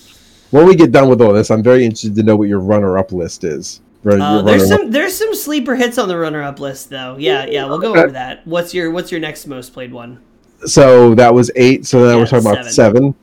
When 0.51 0.67
we 0.67 0.75
get 0.75 0.91
done 0.91 1.09
with 1.09 1.21
all 1.21 1.33
this, 1.33 1.49
I'm 1.49 1.63
very 1.63 1.83
interested 1.83 2.15
to 2.15 2.23
know 2.23 2.35
what 2.35 2.47
your 2.47 2.59
runner 2.59 2.97
up 2.97 3.11
list 3.11 3.43
is. 3.43 3.81
Right, 4.03 4.19
Uh, 4.19 4.41
there's 4.41 4.67
some 4.67 4.91
there's 4.91 5.17
some 5.17 5.33
sleeper 5.33 5.75
hits 5.75 5.97
on 5.97 6.09
the 6.09 6.17
runner 6.17 6.43
up 6.43 6.59
list 6.59 6.89
though. 6.89 7.15
Yeah, 7.17 7.45
yeah, 7.45 7.65
we'll 7.65 7.79
go 7.79 7.95
over 7.95 8.11
that. 8.11 8.45
What's 8.45 8.73
your 8.73 8.91
what's 8.91 9.11
your 9.11 9.21
next 9.21 9.47
most 9.47 9.73
played 9.73 9.93
one? 9.93 10.21
So 10.65 11.15
that 11.15 11.33
was 11.33 11.51
eight. 11.55 11.85
So 11.85 11.99
now 11.99 12.11
Yeah, 12.11 12.15
we're 12.17 12.25
talking 12.25 12.51
about 12.51 12.65
seven. 12.65 13.15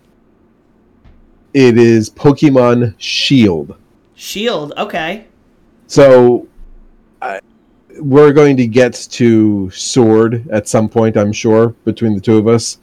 It 1.52 1.76
is 1.76 2.08
Pokemon 2.08 2.94
Shield. 2.98 3.76
Shield. 4.14 4.72
Okay. 4.78 5.26
So 5.86 6.46
I, 7.20 7.40
we're 7.98 8.32
going 8.32 8.56
to 8.56 8.66
get 8.66 8.94
to 9.12 9.68
Sword 9.70 10.48
at 10.50 10.68
some 10.68 10.88
point, 10.88 11.16
I'm 11.16 11.32
sure, 11.32 11.70
between 11.84 12.14
the 12.14 12.20
two 12.20 12.38
of 12.38 12.46
us. 12.46 12.78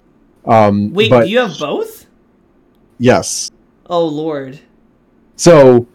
Um, 0.46 0.94
Wait, 0.94 1.10
but 1.10 1.24
do 1.26 1.30
you 1.30 1.40
have 1.40 1.58
both? 1.58 2.06
yes. 3.00 3.50
Oh 3.90 4.06
lord. 4.06 4.60
So 5.36 5.88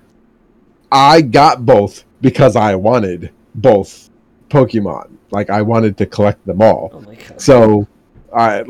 I 0.92 1.22
got 1.22 1.64
both 1.64 2.04
because 2.20 2.54
I 2.54 2.74
wanted 2.74 3.32
both 3.54 4.10
Pokemon. 4.50 5.16
Like 5.30 5.48
I 5.48 5.62
wanted 5.62 5.96
to 5.98 6.06
collect 6.06 6.44
them 6.46 6.60
all. 6.60 6.90
Oh 6.92 7.00
my 7.00 7.14
god. 7.14 7.40
So 7.40 7.88
I 8.34 8.62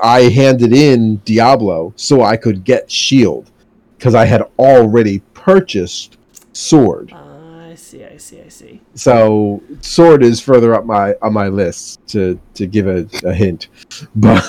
I 0.00 0.22
handed 0.22 0.72
in 0.72 1.16
Diablo 1.24 1.92
so 1.96 2.22
I 2.22 2.36
could 2.36 2.62
get 2.64 2.90
Shield 2.90 3.50
because 3.98 4.14
I 4.14 4.24
had 4.24 4.42
already 4.58 5.18
purchased 5.34 6.16
Sword. 6.52 7.12
I 7.12 7.74
see. 7.74 8.04
I 8.04 8.16
see. 8.18 8.40
I 8.40 8.48
see. 8.48 8.80
So 8.94 9.60
Sword 9.80 10.22
is 10.22 10.40
further 10.40 10.74
up 10.74 10.86
my 10.86 11.14
on 11.22 11.32
my 11.32 11.48
list 11.48 12.06
to 12.08 12.38
to 12.54 12.68
give 12.68 12.86
a, 12.86 13.08
a 13.24 13.34
hint. 13.34 13.68
But 14.14 14.44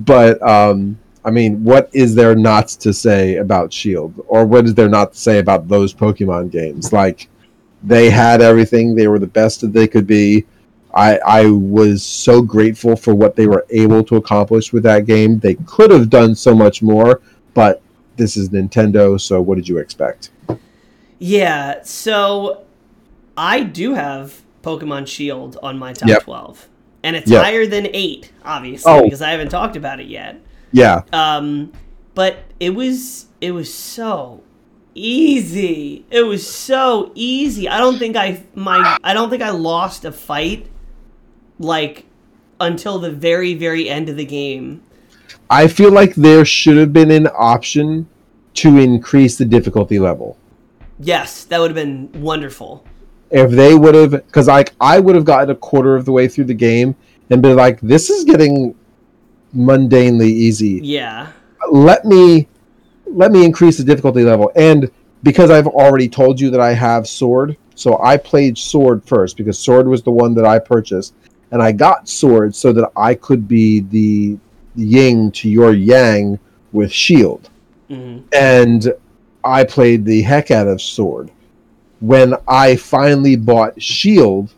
but 0.00 0.42
um 0.42 0.98
I 1.24 1.30
mean, 1.30 1.62
what 1.62 1.88
is 1.92 2.14
there 2.14 2.34
not 2.34 2.68
to 2.68 2.92
say 2.92 3.36
about 3.36 3.72
Shield, 3.72 4.12
or 4.26 4.44
what 4.44 4.64
is 4.64 4.74
there 4.74 4.88
not 4.88 5.12
to 5.12 5.18
say 5.18 5.38
about 5.38 5.68
those 5.68 5.94
Pokemon 5.94 6.50
games? 6.50 6.92
Like, 6.92 7.28
they 7.82 8.10
had 8.10 8.40
everything; 8.42 8.94
they 8.94 9.06
were 9.08 9.18
the 9.20 9.26
best 9.26 9.60
that 9.60 9.72
they 9.72 9.86
could 9.86 10.06
be. 10.06 10.44
I 10.94 11.18
I 11.24 11.46
was 11.46 12.02
so 12.02 12.42
grateful 12.42 12.96
for 12.96 13.14
what 13.14 13.36
they 13.36 13.46
were 13.46 13.64
able 13.70 14.02
to 14.04 14.16
accomplish 14.16 14.72
with 14.72 14.82
that 14.82 15.06
game. 15.06 15.38
They 15.38 15.54
could 15.54 15.90
have 15.90 16.10
done 16.10 16.34
so 16.34 16.54
much 16.54 16.82
more, 16.82 17.20
but 17.54 17.80
this 18.16 18.36
is 18.36 18.50
Nintendo, 18.50 19.18
so 19.20 19.40
what 19.40 19.54
did 19.56 19.68
you 19.68 19.78
expect? 19.78 20.30
Yeah, 21.18 21.82
so 21.84 22.64
I 23.36 23.62
do 23.62 23.94
have 23.94 24.42
Pokemon 24.62 25.06
Shield 25.06 25.56
on 25.62 25.78
my 25.78 25.92
top 25.92 26.08
Yep. 26.08 26.22
12. 26.24 26.68
And 27.04 27.16
it's 27.16 27.30
Yep. 27.30 27.42
higher 27.44 27.66
than 27.66 27.88
8, 27.92 28.30
obviously, 28.44 28.92
Oh. 28.92 29.02
because 29.04 29.22
I 29.22 29.30
haven't 29.30 29.48
talked 29.48 29.76
about 29.76 29.98
it 30.00 30.06
yet. 30.08 30.40
Yeah, 30.72 31.02
Um 31.12 31.72
but 32.14 32.38
it 32.60 32.70
was 32.70 33.26
it 33.40 33.52
was 33.52 33.72
so 33.72 34.42
easy. 34.94 36.04
It 36.10 36.22
was 36.22 36.48
so 36.48 37.12
easy. 37.14 37.68
I 37.68 37.78
don't 37.78 37.98
think 37.98 38.16
I 38.16 38.42
my 38.54 38.98
I 39.02 39.14
don't 39.14 39.30
think 39.30 39.42
I 39.42 39.50
lost 39.50 40.04
a 40.04 40.12
fight 40.12 40.68
like 41.58 42.06
until 42.60 42.98
the 42.98 43.10
very 43.10 43.54
very 43.54 43.88
end 43.88 44.08
of 44.08 44.16
the 44.16 44.24
game. 44.24 44.82
I 45.50 45.68
feel 45.68 45.90
like 45.90 46.14
there 46.14 46.44
should 46.44 46.76
have 46.76 46.92
been 46.92 47.10
an 47.10 47.28
option 47.34 48.08
to 48.54 48.78
increase 48.78 49.36
the 49.36 49.44
difficulty 49.44 49.98
level. 49.98 50.36
Yes, 50.98 51.44
that 51.44 51.58
would 51.58 51.70
have 51.70 51.74
been 51.74 52.10
wonderful. 52.22 52.84
If 53.30 53.50
they 53.50 53.74
would 53.74 53.94
have, 53.94 54.10
because 54.10 54.46
like 54.46 54.74
I 54.80 55.00
would 55.00 55.14
have 55.14 55.24
gotten 55.24 55.50
a 55.50 55.54
quarter 55.54 55.96
of 55.96 56.04
the 56.04 56.12
way 56.12 56.28
through 56.28 56.44
the 56.44 56.54
game 56.54 56.94
and 57.30 57.40
been 57.40 57.56
like, 57.56 57.80
"This 57.80 58.10
is 58.10 58.24
getting 58.24 58.74
mundanely 59.54 60.28
easy. 60.28 60.80
Yeah. 60.82 61.28
Let 61.70 62.04
me, 62.04 62.48
let 63.06 63.32
me 63.32 63.44
increase 63.44 63.78
the 63.78 63.84
difficulty 63.84 64.22
level." 64.22 64.50
And 64.56 64.90
because 65.22 65.50
I've 65.50 65.66
already 65.66 66.08
told 66.08 66.40
you 66.40 66.50
that 66.50 66.60
I 66.60 66.72
have 66.72 67.06
Sword, 67.06 67.56
so 67.74 68.00
I 68.02 68.16
played 68.16 68.58
Sword 68.58 69.02
first 69.04 69.36
because 69.36 69.58
Sword 69.58 69.86
was 69.86 70.02
the 70.02 70.10
one 70.10 70.34
that 70.34 70.44
I 70.44 70.58
purchased, 70.58 71.14
and 71.50 71.62
I 71.62 71.72
got 71.72 72.08
Sword 72.08 72.54
so 72.54 72.72
that 72.72 72.90
I 72.96 73.14
could 73.14 73.46
be 73.46 73.80
the 73.80 74.38
Ying 74.74 75.30
to 75.32 75.48
your 75.48 75.74
Yang 75.74 76.38
with 76.72 76.90
Shield. 76.90 77.48
Mhm. 77.90 78.22
and 78.32 78.94
I 79.44 79.64
played 79.64 80.04
the 80.04 80.22
heck 80.22 80.50
out 80.50 80.66
of 80.66 80.80
Sword. 80.80 81.30
When 82.00 82.34
I 82.48 82.76
finally 82.76 83.36
bought 83.36 83.80
Shield, 83.82 84.54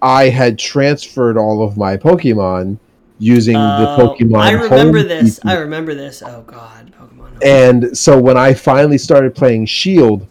I 0.00 0.28
had 0.28 0.58
transferred 0.58 1.36
all 1.36 1.62
of 1.62 1.76
my 1.76 1.96
Pokemon 1.96 2.78
using 3.18 3.54
the 3.54 3.96
Oh, 3.98 4.16
Pokemon. 4.18 4.40
I 4.40 4.52
remember 4.52 5.02
this. 5.02 5.40
I 5.44 5.54
remember 5.56 5.94
this. 5.94 6.22
Oh 6.22 6.42
god, 6.46 6.92
Pokemon. 7.00 7.44
And 7.44 7.96
so 7.96 8.20
when 8.20 8.36
I 8.36 8.54
finally 8.54 8.98
started 8.98 9.34
playing 9.34 9.66
Shield, 9.66 10.26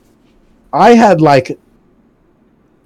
I 0.73 0.91
had 0.91 1.21
like 1.21 1.57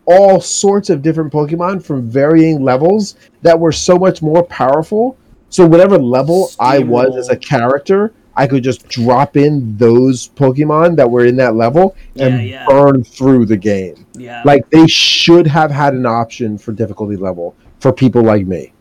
all 0.06 0.42
sorts 0.42 0.90
of 0.90 1.02
different 1.02 1.32
Pokemon 1.32 1.84
from 1.84 2.02
varying 2.10 2.62
levels 2.64 3.16
that 3.44 3.60
were 3.60 3.72
so 3.72 3.98
much 3.98 4.22
more 4.22 4.44
powerful. 4.44 5.18
So 5.50 5.66
whatever 5.66 5.98
level 5.98 6.50
I 6.60 6.80
was 6.80 7.16
as 7.18 7.30
a 7.30 7.36
character, 7.38 8.14
I 8.36 8.48
could 8.48 8.64
just 8.64 8.88
drop 8.88 9.36
in 9.38 9.78
those 9.78 10.30
Pokemon 10.30 10.96
that 10.96 11.10
were 11.10 11.26
in 11.26 11.36
that 11.38 11.56
level 11.56 11.96
and 12.18 12.36
Yeah, 12.36 12.42
yeah. 12.42 12.66
burn 12.66 13.04
through 13.04 13.46
the 13.46 13.58
game. 13.58 14.06
yeah. 14.14 14.42
Like 14.46 14.70
they 14.70 14.88
should 14.88 15.46
have 15.48 15.70
had 15.70 15.94
an 15.94 16.06
option 16.06 16.58
for 16.58 16.72
difficulty 16.72 17.18
level 17.18 17.56
for 17.80 17.92
people 17.92 18.24
like 18.24 18.46
me. 18.48 18.72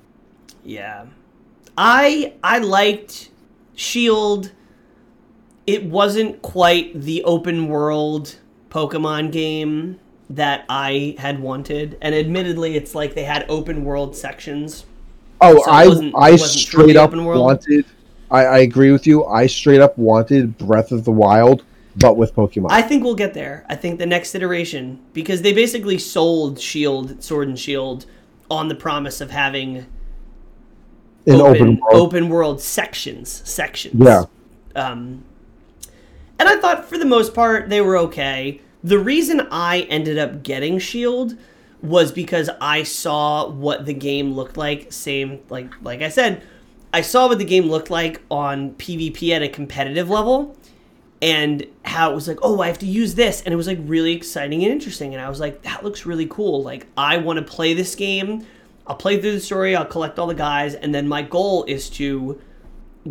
Yeah. 0.64 0.99
I 1.82 2.34
I 2.44 2.58
liked 2.58 3.30
Shield. 3.74 4.52
It 5.66 5.86
wasn't 5.86 6.42
quite 6.42 7.00
the 7.00 7.24
open 7.24 7.68
world 7.68 8.36
Pokemon 8.68 9.32
game 9.32 9.98
that 10.28 10.66
I 10.68 11.16
had 11.18 11.40
wanted. 11.40 11.96
And 12.02 12.14
admittedly, 12.14 12.76
it's 12.76 12.94
like 12.94 13.14
they 13.14 13.24
had 13.24 13.46
open 13.48 13.84
world 13.86 14.14
sections. 14.14 14.84
Oh, 15.40 15.56
So 15.64 15.70
I 15.70 15.88
wasn't- 15.88 16.14
I 16.16 16.36
straight 16.36 16.96
up 16.96 17.14
wanted. 17.14 17.86
I, 18.30 18.44
I 18.44 18.58
agree 18.58 18.92
with 18.92 19.06
you. 19.06 19.24
I 19.24 19.46
straight 19.46 19.80
up 19.80 19.96
wanted 19.96 20.58
Breath 20.58 20.92
of 20.92 21.04
the 21.04 21.10
Wild, 21.10 21.64
but 21.96 22.18
with 22.18 22.34
Pokemon. 22.34 22.66
I 22.70 22.82
think 22.82 23.02
we'll 23.04 23.14
get 23.14 23.32
there. 23.32 23.64
I 23.70 23.74
think 23.74 23.98
the 23.98 24.06
next 24.06 24.34
iteration 24.34 25.00
because 25.14 25.40
they 25.40 25.54
basically 25.54 25.96
sold 25.96 26.60
Shield, 26.60 27.24
Sword 27.24 27.48
and 27.48 27.58
Shield 27.58 28.04
on 28.50 28.68
the 28.68 28.74
promise 28.74 29.22
of 29.22 29.30
having 29.30 29.86
in 31.26 31.40
open, 31.40 31.52
open, 31.52 31.80
open 31.92 32.28
world. 32.28 32.30
world 32.30 32.60
sections 32.60 33.42
sections. 33.44 33.94
Yeah. 34.02 34.24
um 34.74 35.24
and 36.38 36.48
i 36.48 36.56
thought 36.56 36.86
for 36.88 36.98
the 36.98 37.04
most 37.04 37.34
part 37.34 37.68
they 37.68 37.80
were 37.80 37.96
okay. 37.98 38.60
The 38.82 38.98
reason 38.98 39.46
i 39.50 39.80
ended 39.90 40.18
up 40.18 40.42
getting 40.42 40.78
shield 40.78 41.36
was 41.82 42.12
because 42.12 42.48
i 42.60 42.82
saw 42.82 43.48
what 43.48 43.86
the 43.86 43.94
game 43.94 44.32
looked 44.34 44.56
like. 44.56 44.92
Same 44.92 45.40
like 45.48 45.70
like 45.82 46.02
i 46.02 46.08
said 46.08 46.42
i 46.92 47.00
saw 47.02 47.28
what 47.28 47.38
the 47.38 47.44
game 47.44 47.64
looked 47.68 47.90
like 47.90 48.22
on 48.30 48.72
pvp 48.72 49.30
at 49.30 49.42
a 49.42 49.48
competitive 49.48 50.08
level 50.10 50.56
and 51.22 51.66
how 51.84 52.10
it 52.10 52.14
was 52.14 52.26
like 52.26 52.38
oh 52.42 52.60
i 52.62 52.66
have 52.66 52.78
to 52.78 52.86
use 52.86 53.14
this. 53.14 53.42
And 53.42 53.52
it 53.52 53.56
was 53.56 53.66
like 53.66 53.78
really 53.82 54.12
exciting 54.12 54.62
and 54.64 54.72
interesting. 54.72 55.12
And 55.14 55.22
i 55.22 55.28
was 55.28 55.40
like 55.40 55.62
that 55.62 55.84
looks 55.84 56.06
really 56.06 56.26
cool. 56.26 56.62
Like 56.62 56.86
i 56.96 57.18
want 57.18 57.38
to 57.38 57.44
play 57.44 57.74
this 57.74 57.94
game 57.94 58.46
i'll 58.90 58.96
play 58.96 59.18
through 59.20 59.32
the 59.32 59.40
story 59.40 59.74
i'll 59.74 59.86
collect 59.86 60.18
all 60.18 60.26
the 60.26 60.34
guys 60.34 60.74
and 60.74 60.94
then 60.94 61.08
my 61.08 61.22
goal 61.22 61.64
is 61.64 61.88
to 61.88 62.38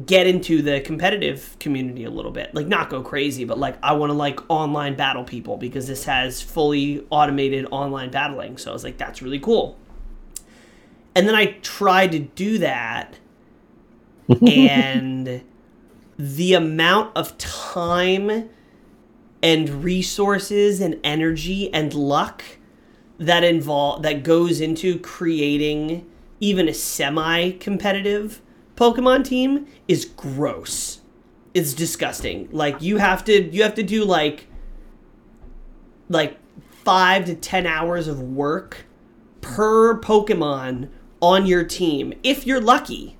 get 0.05 0.27
into 0.27 0.61
the 0.61 0.81
competitive 0.81 1.55
community 1.59 2.03
a 2.03 2.11
little 2.11 2.31
bit. 2.31 2.53
Like 2.53 2.67
not 2.67 2.89
go 2.89 3.01
crazy 3.01 3.43
but 3.43 3.57
like 3.57 3.77
i 3.81 3.93
want 3.93 4.11
to 4.11 4.13
like 4.13 4.39
online 4.49 4.95
battle 4.95 5.23
people 5.23 5.57
because 5.57 5.87
this 5.87 6.03
has 6.05 6.41
fully 6.41 7.05
automated 7.09 7.65
online 7.71 8.11
battling. 8.11 8.57
So 8.57 8.69
i 8.69 8.73
was 8.73 8.83
like 8.83 8.97
that's 8.97 9.21
really 9.21 9.39
cool. 9.39 9.77
And 11.15 11.27
then 11.27 11.35
i 11.35 11.57
tried 11.61 12.11
to 12.11 12.19
do 12.19 12.59
that 12.59 13.17
and 14.47 15.41
the 16.17 16.53
amount 16.53 17.17
of 17.17 17.35
time 17.37 18.49
and 19.41 19.83
resources 19.83 20.81
and 20.81 20.99
energy 21.03 21.73
and 21.73 21.93
luck 21.93 22.43
that 23.19 23.43
involve 23.43 24.01
that 24.03 24.23
goes 24.23 24.61
into 24.61 24.97
creating 24.99 26.09
even 26.39 26.67
a 26.67 26.73
semi 26.73 27.51
competitive 27.51 28.41
Pokemon 28.75 29.25
team 29.25 29.67
is 29.87 30.05
gross. 30.05 31.01
It's 31.53 31.73
disgusting. 31.73 32.47
Like 32.51 32.81
you 32.81 32.97
have 32.97 33.25
to 33.25 33.53
you 33.53 33.63
have 33.63 33.75
to 33.75 33.83
do 33.83 34.05
like 34.05 34.47
like 36.07 36.37
5 36.85 37.25
to 37.25 37.35
10 37.35 37.67
hours 37.67 38.07
of 38.07 38.21
work 38.21 38.85
per 39.41 39.99
Pokemon 39.99 40.89
on 41.21 41.45
your 41.45 41.63
team 41.63 42.13
if 42.23 42.47
you're 42.47 42.61
lucky. 42.61 43.17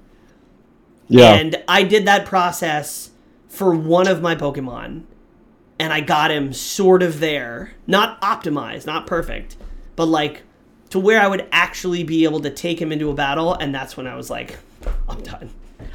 Yeah. 1.08 1.34
And 1.34 1.62
I 1.68 1.84
did 1.84 2.06
that 2.06 2.26
process 2.26 3.12
for 3.47 3.76
one 3.76 4.08
of 4.08 4.22
my 4.22 4.36
Pokemon. 4.36 5.04
And 5.78 5.93
I 5.93 6.02
got 6.02 6.32
him 6.32 6.54
sort 6.54 7.02
of 7.04 7.20
there. 7.20 7.74
Not 7.88 8.22
optimized, 8.22 8.86
not 8.86 9.08
perfect, 9.08 9.58
but 10.00 10.06
like 10.06 10.43
to 10.91 10.97
where 10.97 11.20
I 11.20 11.28
would 11.28 11.45
actually 11.52 12.06
be 12.06 12.24
able 12.24 12.39
to 12.39 12.50
take 12.50 12.82
him 12.82 12.93
into 12.93 13.10
a 13.10 13.14
battle. 13.14 13.54
And 13.56 13.76
that's 13.76 13.97
when 13.97 14.08
I 14.08 14.16
was 14.16 14.30
like, 14.30 14.58
I'm 15.10 15.22
done. 15.22 15.50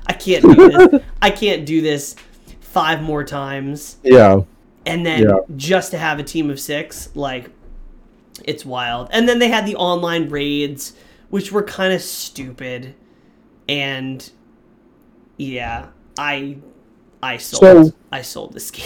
I 0.07 0.13
can't 0.13 0.43
do 0.45 0.55
this. 0.71 1.03
I 1.23 1.31
can't 1.31 1.65
do 1.65 1.81
this 1.81 2.15
five 2.61 3.01
more 3.03 3.25
times. 3.25 3.97
yeah. 4.03 4.43
And 4.85 5.07
then 5.07 5.23
Yeah. 5.23 5.39
just 5.57 5.91
to 5.93 5.99
have 5.99 6.19
a 6.19 6.23
team 6.23 6.51
of 6.51 6.61
six, 6.61 7.09
like, 7.15 7.49
it's 8.45 8.67
wild. 8.67 9.09
And 9.11 9.27
then 9.27 9.39
they 9.39 9.49
had 9.49 9.65
the 9.65 9.77
online 9.77 10.29
raids, 10.29 10.93
which 11.31 11.51
were 11.51 11.63
kind 11.63 11.95
of 11.95 12.03
stupid. 12.03 12.95
And 13.71 14.31
yeah, 15.39 15.87
I 16.19 16.59
I 17.23 17.39
sold 17.39 17.87
So- 17.87 17.97
I 18.13 18.21
sold 18.21 18.53
this 18.53 18.71
game. 18.79 18.85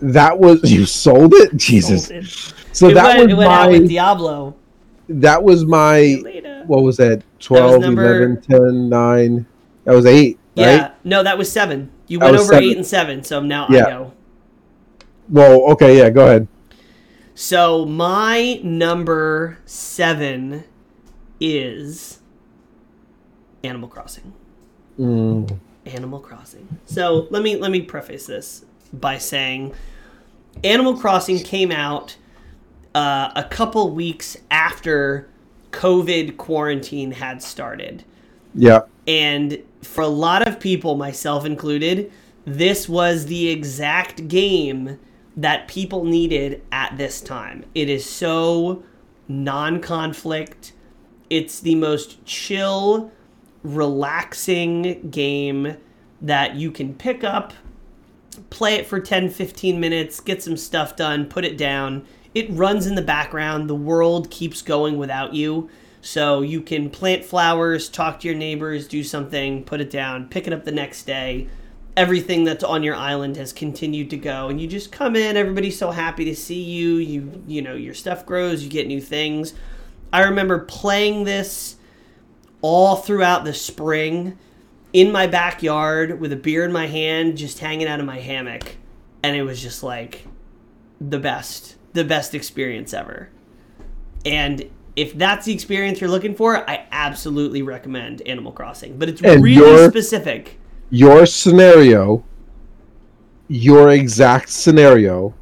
That 0.00 0.38
was 0.38 0.70
you 0.70 0.86
sold 0.86 1.34
it? 1.34 1.56
Jesus. 1.56 2.06
Sold 2.06 2.22
it. 2.24 2.54
So 2.74 2.88
it 2.88 2.94
that 2.94 3.16
went, 3.16 3.30
was 3.30 3.32
it 3.32 3.36
went 3.38 3.50
out 3.50 3.70
with 3.70 3.82
my 3.82 3.88
Diablo. 3.88 4.54
that 5.08 5.42
was 5.42 5.64
my 5.64 6.22
what 6.66 6.82
was 6.82 6.96
that? 6.98 7.22
12, 7.40 7.80
number- 7.82 8.02
11, 8.24 8.40
10, 8.42 8.88
9. 8.88 9.46
That 9.84 9.94
was 9.94 10.06
8, 10.06 10.38
Yeah, 10.54 10.76
right? 10.82 10.92
no, 11.04 11.22
that 11.22 11.36
was 11.38 11.50
seven. 11.52 11.90
You 12.08 12.18
That 12.18 12.26
went 12.26 12.36
over 12.38 12.52
seven. 12.54 12.64
eight 12.70 12.76
and 12.76 12.86
seven, 12.86 13.22
so 13.22 13.40
now 13.40 13.66
Yeah. 13.70 13.84
I 13.86 13.90
go. 13.90 14.12
Well, 15.30 15.60
okay, 15.72 15.98
yeah, 15.98 16.10
go 16.10 16.24
ahead. 16.26 16.48
So 17.34 17.84
my 17.84 18.60
number 18.62 19.58
seven 19.66 20.64
is 21.40 22.20
Animal 23.62 23.88
Crossing. 23.88 24.32
Mm, 24.98 25.58
Animal 25.86 26.20
Crossing. 26.20 26.68
So 26.86 27.26
let 27.30 27.42
me 27.42 27.56
let 27.56 27.70
me 27.70 27.80
preface 27.82 28.26
this 28.26 28.64
by 28.92 29.18
saying 29.18 29.72
Animal 30.62 30.96
Crossing 30.96 31.38
came 31.40 31.72
out 31.72 32.16
uh, 32.94 33.30
a 33.34 33.44
couple 33.44 33.90
weeks 33.90 34.36
after 34.50 35.28
COVID 35.72 36.36
quarantine 36.36 37.12
had 37.12 37.42
started. 37.42 38.04
yeah. 38.54 38.82
And 39.06 39.62
for 39.82 40.00
a 40.02 40.08
lot 40.08 40.46
of 40.48 40.58
people, 40.60 40.96
myself 40.96 41.44
included, 41.44 42.10
this 42.44 42.88
was 42.88 43.26
the 43.26 43.48
exact 43.48 44.28
game 44.28 44.98
that 45.36 45.68
people 45.68 46.04
needed 46.04 46.62
at 46.70 46.96
this 46.96 47.20
time. 47.20 47.64
It 47.74 47.88
is 47.88 48.08
so 48.08 48.82
non 49.28 49.80
conflict, 49.80 50.72
it's 51.30 51.60
the 51.60 51.74
most 51.74 52.24
chill, 52.24 53.10
relaxing 53.62 55.10
game 55.10 55.76
that 56.20 56.54
you 56.54 56.70
can 56.70 56.94
pick 56.94 57.24
up, 57.24 57.52
play 58.50 58.74
it 58.74 58.86
for 58.86 59.00
10 59.00 59.30
15 59.30 59.80
minutes, 59.80 60.20
get 60.20 60.42
some 60.42 60.56
stuff 60.56 60.96
done, 60.96 61.26
put 61.26 61.44
it 61.44 61.58
down. 61.58 62.06
It 62.34 62.50
runs 62.50 62.86
in 62.86 62.94
the 62.94 63.02
background, 63.02 63.70
the 63.70 63.74
world 63.74 64.30
keeps 64.30 64.62
going 64.62 64.98
without 64.98 65.34
you. 65.34 65.70
So 66.00 66.42
you 66.42 66.60
can 66.60 66.90
plant 66.90 67.24
flowers, 67.24 67.88
talk 67.88 68.20
to 68.20 68.28
your 68.28 68.36
neighbors, 68.36 68.86
do 68.86 69.02
something, 69.02 69.64
put 69.64 69.80
it 69.80 69.90
down, 69.90 70.28
pick 70.28 70.46
it 70.46 70.52
up 70.52 70.64
the 70.64 70.72
next 70.72 71.04
day. 71.04 71.48
Everything 71.96 72.44
that's 72.44 72.64
on 72.64 72.82
your 72.82 72.96
island 72.96 73.36
has 73.36 73.52
continued 73.52 74.10
to 74.10 74.16
go 74.16 74.48
and 74.48 74.60
you 74.60 74.66
just 74.66 74.92
come 74.92 75.16
in, 75.16 75.36
everybody's 75.36 75.78
so 75.78 75.92
happy 75.92 76.24
to 76.26 76.36
see 76.36 76.60
you. 76.60 76.96
You 76.96 77.42
you 77.46 77.62
know, 77.62 77.74
your 77.74 77.94
stuff 77.94 78.26
grows, 78.26 78.62
you 78.62 78.68
get 78.68 78.86
new 78.86 79.00
things. 79.00 79.54
I 80.12 80.24
remember 80.24 80.58
playing 80.58 81.24
this 81.24 81.76
all 82.60 82.96
throughout 82.96 83.44
the 83.44 83.54
spring 83.54 84.38
in 84.94 85.10
my 85.10 85.26
backyard 85.26 86.20
with 86.20 86.32
a 86.32 86.36
beer 86.36 86.64
in 86.64 86.72
my 86.72 86.86
hand, 86.86 87.36
just 87.36 87.58
hanging 87.58 87.88
out 87.88 88.00
of 88.00 88.06
my 88.06 88.20
hammock. 88.20 88.76
And 89.22 89.36
it 89.36 89.42
was 89.42 89.60
just 89.60 89.82
like 89.82 90.26
the 91.00 91.18
best, 91.18 91.76
the 91.94 92.04
best 92.04 92.34
experience 92.34 92.92
ever. 92.92 93.30
And 94.26 94.68
if 94.96 95.16
that's 95.16 95.46
the 95.46 95.52
experience 95.52 96.00
you're 96.00 96.10
looking 96.10 96.34
for, 96.34 96.68
I 96.68 96.86
absolutely 96.92 97.62
recommend 97.62 98.20
Animal 98.22 98.52
Crossing. 98.52 98.98
But 98.98 99.08
it's 99.08 99.22
And 99.22 99.42
really 99.42 99.56
your- 99.56 99.88
specific. 99.90 100.58
Your 100.90 101.24
scenario, 101.26 102.22
your 103.48 103.90
exact 103.90 104.50
scenario, 104.50 105.34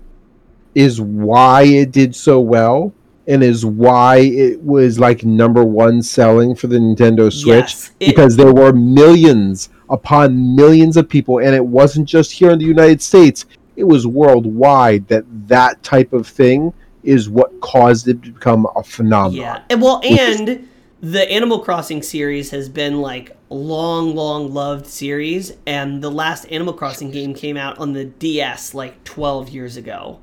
is 0.74 1.00
why 1.00 1.64
it 1.64 1.92
did 1.92 2.14
so 2.14 2.40
well 2.40 2.94
and 3.26 3.42
is 3.42 3.64
why 3.64 4.16
it 4.16 4.62
was 4.62 4.98
like 4.98 5.24
number 5.24 5.62
one 5.62 6.03
selling 6.03 6.55
for 6.55 6.66
the 6.66 6.78
Nintendo 6.78 7.30
Switch 7.32 7.46
Yes, 7.72 7.90
it- 8.00 8.07
because 8.09 8.36
there 8.36 8.53
were 8.53 8.72
millions 8.72 9.68
upon 9.90 10.57
millions 10.57 10.96
of 10.96 11.09
people, 11.09 11.38
and 11.38 11.55
it 11.55 11.64
wasn't 11.64 12.09
just 12.09 12.32
here 12.32 12.50
in 12.50 12.59
the 12.59 12.64
United 12.64 13.03
States; 13.03 13.44
it 13.76 13.84
was 13.84 14.06
worldwide. 14.06 15.08
That 15.08 15.24
that 15.48 15.82
type 15.82 16.12
of 16.12 16.26
thing 16.26 16.72
is 17.02 17.28
what 17.28 17.60
caused 17.60 18.08
it 18.08 18.22
to 18.22 18.30
become 18.30 18.66
a 18.76 18.82
phenomenon. 18.82 19.40
Yeah. 19.40 19.62
And 19.70 19.82
well, 19.82 20.00
Which 20.00 20.12
is- 20.20 20.40
and 20.40 20.68
the 21.00 21.28
Animal 21.30 21.58
Crossing 21.58 22.00
series 22.00 22.50
has 22.52 22.68
been 22.68 23.00
like 23.00 23.36
long, 23.50 24.14
long 24.14 24.54
loved 24.54 24.86
series, 24.86 25.52
and 25.66 26.00
the 26.00 26.10
last 26.10 26.44
Animal 26.44 26.74
Crossing 26.74 27.10
game 27.10 27.34
came 27.34 27.56
out 27.56 27.76
on 27.78 27.92
the 27.92 28.04
DS 28.04 28.72
like 28.72 29.02
12 29.02 29.48
years 29.48 29.76
ago. 29.76 30.20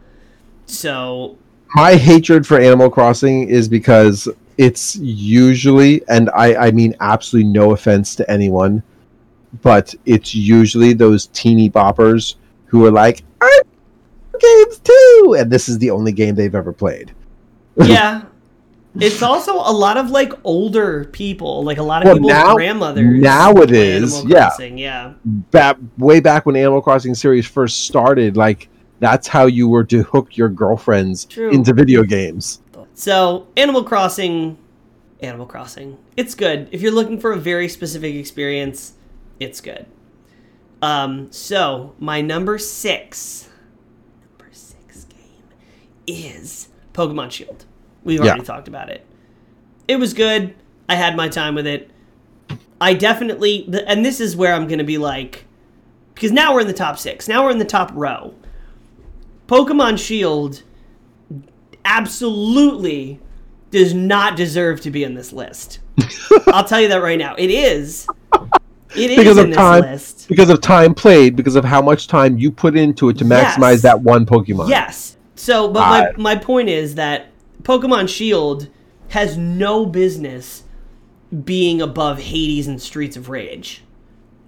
So 0.68 1.38
my 1.76 1.96
hatred 1.96 2.48
for 2.48 2.60
Animal 2.60 2.90
Crossing 2.90 3.50
is 3.50 3.68
because 3.68 4.30
it's 4.58 4.96
usually, 4.96 6.02
and 6.08 6.30
I, 6.36 6.68
I 6.68 6.72
mean 6.72 6.96
absolutely 7.02 7.52
no 7.52 7.72
offense 7.72 8.16
to 8.16 8.32
anyone, 8.32 8.82
but 9.62 9.94
it's 10.06 10.34
usually 10.34 10.94
those 10.94 11.28
teeny 11.28 11.70
boppers 11.70 12.36
who 12.70 12.86
are 12.86 12.92
like, 12.92 13.24
I 13.42 13.62
games 14.40 14.80
too, 14.80 15.36
and 15.38 15.52
this 15.52 15.68
is 15.68 15.80
the 15.80 15.92
only 15.92 16.12
game 16.12 16.36
they've 16.36 16.56
ever 16.56 16.72
played. 16.72 17.14
yeah. 17.76 18.24
It's 19.00 19.22
also 19.22 19.54
a 19.56 19.72
lot 19.72 19.98
of 19.98 20.10
like 20.10 20.34
older 20.44 21.06
people, 21.06 21.64
like 21.64 21.78
a 21.78 21.84
lot 21.84 22.02
of 22.02 22.06
Well, 22.08 22.16
people's 22.16 22.32
now- 22.32 22.56
grandmothers. 22.56 23.22
now 23.22 23.52
it 23.58 23.72
is, 23.72 24.24
yeah. 24.26 24.50
Yeah. 24.60 25.14
Back 25.26 25.78
way 25.98 26.20
back 26.20 26.46
when 26.46 26.56
Animal 26.56 26.82
Crossing 26.82 27.14
series 27.16 27.46
first 27.46 27.86
started, 27.86 28.36
like 28.36 28.68
that's 29.00 29.28
how 29.28 29.46
you 29.46 29.68
were 29.70 29.84
to 29.86 30.04
hook 30.04 30.36
your 30.36 30.50
girlfriends 30.50 31.26
True. 31.26 31.50
into 31.52 31.74
video 31.74 32.04
games. 32.04 32.62
So, 32.96 33.48
Animal 33.56 33.84
Crossing, 33.84 34.58
Animal 35.22 35.46
Crossing, 35.46 35.98
it's 36.18 36.36
good. 36.36 36.68
If 36.72 36.82
you're 36.82 36.92
looking 36.92 37.18
for 37.20 37.32
a 37.32 37.38
very 37.38 37.70
specific 37.70 38.16
experience, 38.16 38.94
it's 39.40 39.62
good. 39.62 39.86
Um, 40.82 41.32
so 41.32 41.94
my 42.00 42.22
number 42.22 42.58
six, 42.58 43.50
number 44.22 44.50
six 44.54 45.06
game 45.06 45.18
is 46.08 46.70
Pokemon 46.94 47.32
Shield. 47.32 47.66
We've 48.04 48.20
already 48.22 48.40
Yeah. 48.40 48.46
talked 48.46 48.68
about 48.68 48.90
it. 48.90 49.06
It 49.88 49.98
was 49.98 50.14
good. 50.14 50.54
I 50.88 50.96
had 50.96 51.16
my 51.16 51.28
time 51.28 51.56
with 51.56 51.68
it. 51.68 51.92
I 52.82 52.94
definitely, 52.94 53.70
and 53.88 54.06
this 54.06 54.20
is 54.22 54.36
where 54.38 54.54
I'm 54.54 54.68
going 54.68 54.80
to 54.80 54.86
be 54.86 54.98
like, 54.98 55.46
because 56.16 56.32
now 56.32 56.54
we're 56.54 56.62
in 56.62 56.68
the 56.68 56.74
top 56.74 56.98
six. 56.98 57.28
Now 57.28 57.44
we're 57.44 57.52
in 57.52 57.58
the 57.60 57.66
top 57.66 57.92
row. 57.94 58.34
Pokemon 59.48 59.98
Shield 60.00 60.64
absolutely 61.84 63.20
does 63.72 63.94
not 63.94 64.36
deserve 64.36 64.82
to 64.82 64.92
be 64.92 65.04
in 65.04 65.14
this 65.14 65.34
list. 65.34 65.80
I'll 66.48 66.64
tell 66.64 66.82
you 66.82 66.88
that 66.88 67.02
right 67.02 67.20
now. 67.20 67.36
It 67.36 67.50
is. 67.52 68.08
It 68.96 69.12
is 69.12 69.18
Because 69.18 69.38
in 69.38 69.44
of 69.44 69.50
this 69.50 69.58
time. 69.58 69.82
list. 69.82 70.28
Because 70.28 70.50
of 70.50 70.62
time 70.62 70.94
played, 70.94 71.36
because 71.36 71.56
of 71.56 71.64
how 71.66 71.82
much 71.82 72.08
time 72.08 72.38
you 72.38 72.52
put 72.52 72.76
into 72.76 73.10
it 73.10 73.18
to 73.20 73.26
Yes. 73.26 73.56
maximize 73.58 73.82
that 73.84 74.02
one 74.02 74.26
Pokemon. 74.26 74.70
Yes. 74.70 75.18
So, 75.36 75.70
but 75.70 75.82
I- 75.82 76.12
my, 76.18 76.36
my 76.36 76.36
point 76.36 76.70
is 76.70 76.96
that 76.96 77.28
Pokemon 77.64 78.10
Shield 78.10 78.68
has 79.10 79.38
no 79.38 79.86
business 79.86 80.64
being 81.46 81.82
above 81.82 82.20
Hades 82.20 82.68
and 82.68 82.82
Streets 82.82 83.16
of 83.16 83.30
Rage. 83.30 83.84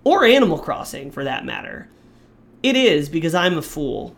Or 0.04 0.26
Animal 0.26 0.58
Crossing, 0.58 1.12
for 1.12 1.24
that 1.24 1.46
matter. 1.46 1.88
It 2.64 2.76
is 2.76 3.10
because 3.10 3.36
I'm 3.36 3.58
a 3.58 3.62
fool. 3.62 4.16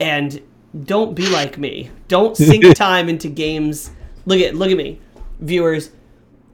And 0.00 0.40
don't 0.84 1.14
be 1.14 1.28
like 1.28 1.58
me. 1.58 1.90
Don't 2.08 2.36
sink 2.36 2.74
time 2.74 3.08
into 3.08 3.28
games. 3.28 3.90
Look 4.26 4.40
at 4.40 4.54
look 4.56 4.70
at 4.70 4.76
me, 4.76 5.00
viewers 5.40 5.90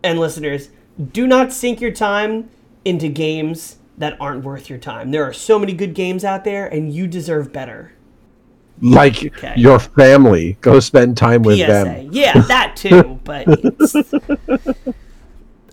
and 0.03 0.19
listeners. 0.19 0.69
Do 1.13 1.27
not 1.27 1.53
sink 1.53 1.81
your 1.81 1.91
time 1.91 2.49
into 2.87 3.09
games 3.09 3.77
that 3.99 4.17
aren't 4.21 4.45
worth 4.45 4.71
your 4.71 4.79
time. 4.79 5.11
There 5.11 5.25
are 5.25 5.33
so 5.33 5.59
many 5.59 5.73
good 5.73 5.93
games 5.95 6.25
out 6.25 6.45
there, 6.45 6.67
and 6.67 6.93
you 6.93 7.07
deserve 7.07 7.53
better. 7.53 7.93
like 8.81 9.25
Okay. 9.25 9.55
your 9.57 9.79
family. 9.79 10.59
Go 10.61 10.81
spend 10.81 11.17
time 11.17 11.43
with 11.43 11.59
PSA. 11.59 11.67
them. 11.67 12.09
Yeah, 12.13 12.39
that 12.49 12.77
too. 12.77 13.19
But 13.25 13.47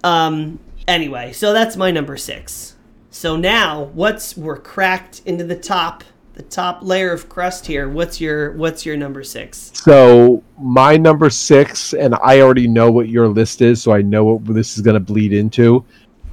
Um. 0.03 0.59
Anyway, 0.87 1.31
so 1.31 1.53
that's 1.53 1.77
my 1.77 1.91
number 1.91 2.17
six. 2.17 2.75
So 3.09 3.37
now, 3.37 3.83
what's 3.93 4.35
we're 4.35 4.57
cracked 4.57 5.21
into 5.25 5.45
the 5.45 5.55
top, 5.55 6.03
the 6.33 6.43
top 6.43 6.79
layer 6.83 7.13
of 7.13 7.29
crust 7.29 7.65
here. 7.67 7.87
What's 7.87 8.19
your 8.19 8.51
What's 8.53 8.85
your 8.85 8.97
number 8.97 9.23
six? 9.23 9.71
So 9.75 10.43
my 10.59 10.97
number 10.97 11.29
six, 11.29 11.93
and 11.93 12.15
I 12.23 12.41
already 12.41 12.67
know 12.67 12.91
what 12.91 13.07
your 13.07 13.27
list 13.29 13.61
is, 13.61 13.81
so 13.81 13.93
I 13.93 14.01
know 14.01 14.23
what 14.25 14.45
this 14.53 14.75
is 14.75 14.81
going 14.81 14.95
to 14.95 14.99
bleed 14.99 15.31
into. 15.31 15.85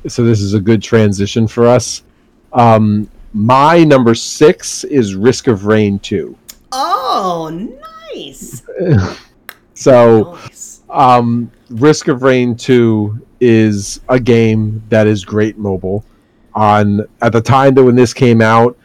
So 0.09 0.25
this 0.25 0.41
is 0.41 0.55
a 0.55 0.61
good 0.61 0.83
transition 0.83 1.47
for 1.47 1.67
us. 1.67 2.03
Um, 2.53 3.11
my 3.33 3.85
number 3.85 4.15
six 4.15 4.85
is 4.85 5.15
Risk 5.15 5.47
of 5.47 5.67
Rain 5.67 5.99
two. 5.99 6.37
Oh, 6.73 7.51
nice. 8.15 8.63
So 9.81 10.33
nice. 10.43 10.83
um, 10.91 11.51
Risk 11.71 12.09
of 12.09 12.23
Rain 12.23 12.55
2 12.55 13.27
is 13.41 14.01
a 14.11 14.21
game 14.21 14.83
that 14.91 15.07
is 15.07 15.25
great 15.25 15.57
mobile. 15.57 16.05
On 16.55 17.01
at 17.23 17.33
the 17.33 17.41
time 17.41 17.75
that 17.77 17.85
when 17.85 17.97
this 17.97 18.13
came 18.13 18.43
out, 18.43 18.77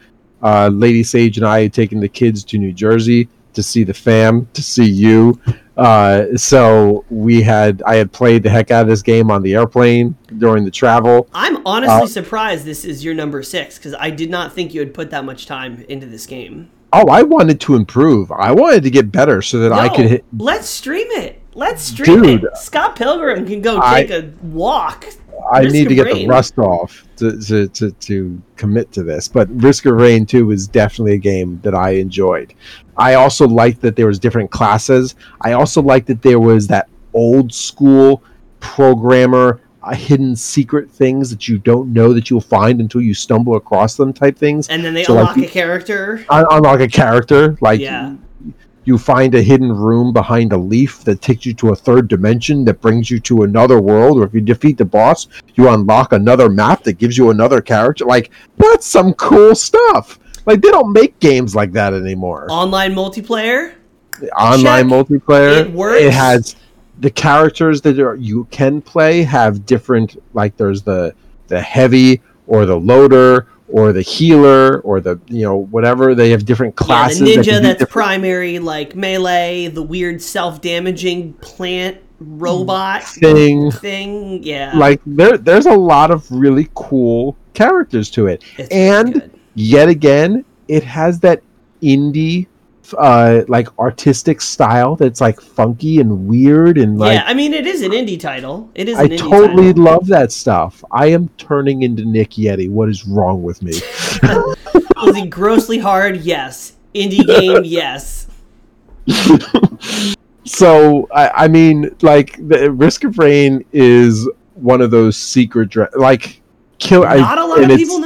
uh, 0.42 0.68
Lady 0.72 1.02
Sage 1.02 1.36
and 1.36 1.46
I 1.46 1.64
had 1.64 1.74
taken 1.74 2.00
the 2.00 2.08
kids 2.08 2.44
to 2.44 2.56
New 2.56 2.72
Jersey 2.72 3.28
to 3.52 3.62
see 3.62 3.84
the 3.84 3.92
fam, 3.92 4.48
to 4.54 4.62
see 4.62 4.88
you. 4.88 5.38
Uh, 5.76 6.36
so 6.36 7.04
we 7.10 7.42
had 7.42 7.82
I 7.86 7.96
had 7.96 8.10
played 8.10 8.42
the 8.42 8.50
heck 8.50 8.70
out 8.70 8.82
of 8.82 8.88
this 8.88 9.02
game 9.02 9.30
on 9.30 9.42
the 9.42 9.54
airplane 9.54 10.16
during 10.38 10.64
the 10.64 10.70
travel. 10.70 11.28
I'm 11.34 11.58
honestly 11.66 12.04
Uh, 12.04 12.06
surprised 12.06 12.64
this 12.64 12.84
is 12.84 13.04
your 13.04 13.14
number 13.14 13.42
six 13.42 13.76
because 13.76 13.94
I 13.98 14.10
did 14.10 14.30
not 14.30 14.52
think 14.54 14.72
you 14.72 14.80
had 14.80 14.94
put 14.94 15.10
that 15.10 15.24
much 15.24 15.46
time 15.46 15.84
into 15.88 16.06
this 16.06 16.26
game. 16.26 16.70
Oh, 16.92 17.08
I 17.08 17.22
wanted 17.22 17.60
to 17.62 17.74
improve. 17.74 18.32
I 18.32 18.52
wanted 18.52 18.82
to 18.84 18.90
get 18.90 19.12
better 19.12 19.42
so 19.42 19.58
that 19.58 19.72
I 19.72 19.88
could 19.88 20.06
hit. 20.06 20.24
Let's 20.38 20.68
stream 20.68 21.08
it. 21.10 21.42
Let's 21.52 21.82
stream 21.82 22.22
Dude, 22.22 22.44
it. 22.44 22.56
Scott 22.56 22.96
Pilgrim 22.96 23.46
can 23.46 23.60
go 23.60 23.80
take 23.80 24.10
a 24.10 24.32
walk. 24.42 25.06
I 25.52 25.60
Risk 25.60 25.74
need 25.74 25.88
to 25.88 25.94
get 25.94 26.12
the 26.12 26.26
rust 26.26 26.58
off 26.58 27.04
to, 27.16 27.38
to, 27.40 27.68
to, 27.68 27.90
to 27.90 28.42
commit 28.56 28.92
to 28.92 29.02
this. 29.02 29.28
But 29.28 29.48
Risk 29.50 29.86
of 29.86 29.94
Rain 29.94 30.26
2 30.26 30.46
was 30.46 30.66
definitely 30.66 31.14
a 31.14 31.18
game 31.18 31.60
that 31.62 31.74
I 31.74 31.90
enjoyed. 31.90 32.54
I 32.98 33.14
also 33.14 33.46
liked 33.46 33.80
that 33.82 33.96
there 33.96 34.06
was 34.06 34.18
different 34.18 34.50
classes. 34.50 35.14
I 35.40 35.52
also 35.52 35.82
liked 35.82 36.06
that 36.08 36.22
there 36.22 36.40
was 36.40 36.66
that 36.68 36.88
old 37.14 37.52
school 37.52 38.22
programmer 38.60 39.60
uh, 39.82 39.94
hidden 39.94 40.34
secret 40.34 40.90
things 40.90 41.30
that 41.30 41.46
you 41.48 41.58
don't 41.58 41.92
know 41.92 42.12
that 42.12 42.28
you'll 42.30 42.40
find 42.40 42.80
until 42.80 43.00
you 43.00 43.14
stumble 43.14 43.54
across 43.56 43.96
them 43.96 44.12
type 44.12 44.36
things. 44.36 44.68
And 44.68 44.84
then 44.84 44.94
they 44.94 45.04
So, 45.04 45.16
unlock 45.16 45.36
you- 45.36 45.44
a 45.44 45.48
character. 45.48 46.24
Un- 46.28 46.46
unlock 46.50 46.80
a 46.80 46.88
character 46.88 47.56
like 47.60 47.80
Yeah. 47.80 48.14
you 48.84 48.98
find 48.98 49.34
a 49.34 49.42
hidden 49.42 49.70
room 49.72 50.12
behind 50.12 50.52
a 50.52 50.56
leaf 50.56 51.04
that 51.04 51.20
takes 51.22 51.46
you 51.46 51.54
to 51.54 51.68
a 51.70 51.76
third 51.76 52.08
dimension 52.08 52.64
that 52.64 52.80
brings 52.80 53.10
you 53.10 53.18
to 53.20 53.42
another 53.42 53.80
world 53.80 54.18
or 54.18 54.24
if 54.24 54.34
you 54.34 54.40
defeat 54.40 54.76
the 54.78 54.84
boss 54.84 55.26
you 55.56 55.68
unlock 55.68 56.12
another 56.12 56.48
map 56.48 56.82
that 56.84 56.94
gives 56.98 57.16
you 57.18 57.30
another 57.30 57.60
character 57.60 58.04
like 58.04 58.30
that's 58.58 58.86
some 58.86 59.12
cool 59.14 59.54
stuff 59.56 60.18
like 60.46 60.60
they 60.62 60.70
don't 60.70 60.92
make 60.92 61.18
games 61.20 61.54
like 61.54 61.72
that 61.72 61.92
anymore 61.92 62.46
Online 62.50 62.94
multiplayer. 62.94 63.74
online 64.38 64.88
check. 64.88 65.06
multiplayer 65.06 65.60
It 65.66 65.72
works. 65.72 66.00
it 66.02 66.12
has 66.12 66.56
the 67.00 67.10
characters 67.10 67.82
that 67.82 67.98
are, 67.98 68.14
you 68.16 68.44
can 68.50 68.80
play 68.80 69.22
have 69.22 69.66
different 69.66 70.16
like 70.32 70.56
there's 70.56 70.82
the 70.82 71.14
the 71.48 71.60
heavy 71.60 72.22
or 72.46 72.64
the 72.64 72.76
loader 72.76 73.48
or 73.68 73.92
the 73.92 74.00
healer 74.02 74.80
or 74.80 75.00
the 75.00 75.20
you 75.26 75.42
know 75.42 75.56
whatever 75.56 76.14
they 76.14 76.30
have 76.30 76.44
different 76.46 76.74
classes 76.76 77.20
yeah, 77.20 77.26
the 77.36 77.40
ninja 77.42 77.44
do 77.44 77.50
that's 77.60 77.62
different- 77.80 77.90
primary, 77.90 78.58
like 78.60 78.94
melee, 78.96 79.66
the 79.66 79.82
weird 79.82 80.22
self-damaging 80.22 81.32
plant 81.34 81.98
robot 82.20 83.02
thing 83.02 83.70
thing. 83.72 84.42
Yeah, 84.42 84.72
like 84.76 85.00
there 85.04 85.36
there's 85.36 85.66
a 85.66 85.74
lot 85.74 86.10
of 86.10 86.30
really 86.30 86.68
cool 86.74 87.36
characters 87.54 88.08
to 88.10 88.26
it 88.28 88.42
It's 88.56 88.68
and 88.70 89.14
good. 89.14 89.35
Yet 89.56 89.88
again 89.88 90.44
it 90.68 90.84
has 90.84 91.18
that 91.20 91.42
indie 91.82 92.46
uh 92.98 93.42
like 93.48 93.66
artistic 93.80 94.40
style 94.40 94.94
that's 94.94 95.20
like 95.20 95.40
funky 95.40 95.98
and 95.98 96.28
weird 96.28 96.78
and 96.78 96.98
like 96.98 97.14
yeah, 97.14 97.24
I 97.26 97.34
mean 97.34 97.52
it 97.52 97.66
is 97.66 97.82
an 97.82 97.90
indie 97.90 98.20
title. 98.20 98.70
It 98.76 98.88
is 98.88 98.96
I 98.96 99.04
an 99.04 99.08
indie 99.08 99.18
totally 99.18 99.68
title. 99.72 99.84
love 99.84 100.06
that 100.06 100.30
stuff. 100.30 100.84
I 100.92 101.06
am 101.06 101.28
turning 101.30 101.82
into 101.82 102.04
Nick 102.04 102.30
Yeti. 102.32 102.70
What 102.70 102.88
is 102.88 103.04
wrong 103.04 103.42
with 103.42 103.60
me? 103.62 103.72
Was 104.22 105.16
it 105.16 105.30
grossly 105.30 105.78
hard? 105.78 106.18
Yes. 106.18 106.74
Indie 106.94 107.26
game? 107.26 107.64
Yes. 107.64 108.28
so 110.44 111.08
I, 111.12 111.44
I 111.44 111.48
mean, 111.48 111.94
like 112.02 112.36
the 112.48 112.70
Risk 112.70 113.04
of 113.04 113.18
Rain 113.18 113.64
is 113.72 114.28
one 114.54 114.80
of 114.80 114.90
those 114.90 115.16
secret 115.16 115.70
dra- 115.70 115.90
like 115.96 116.40
kill. 116.78 117.02
Not 117.02 117.38
I, 117.38 117.42
a 117.42 117.46
lot 117.46 117.62
of 117.62 117.76
people 117.76 117.98
know 117.98 118.05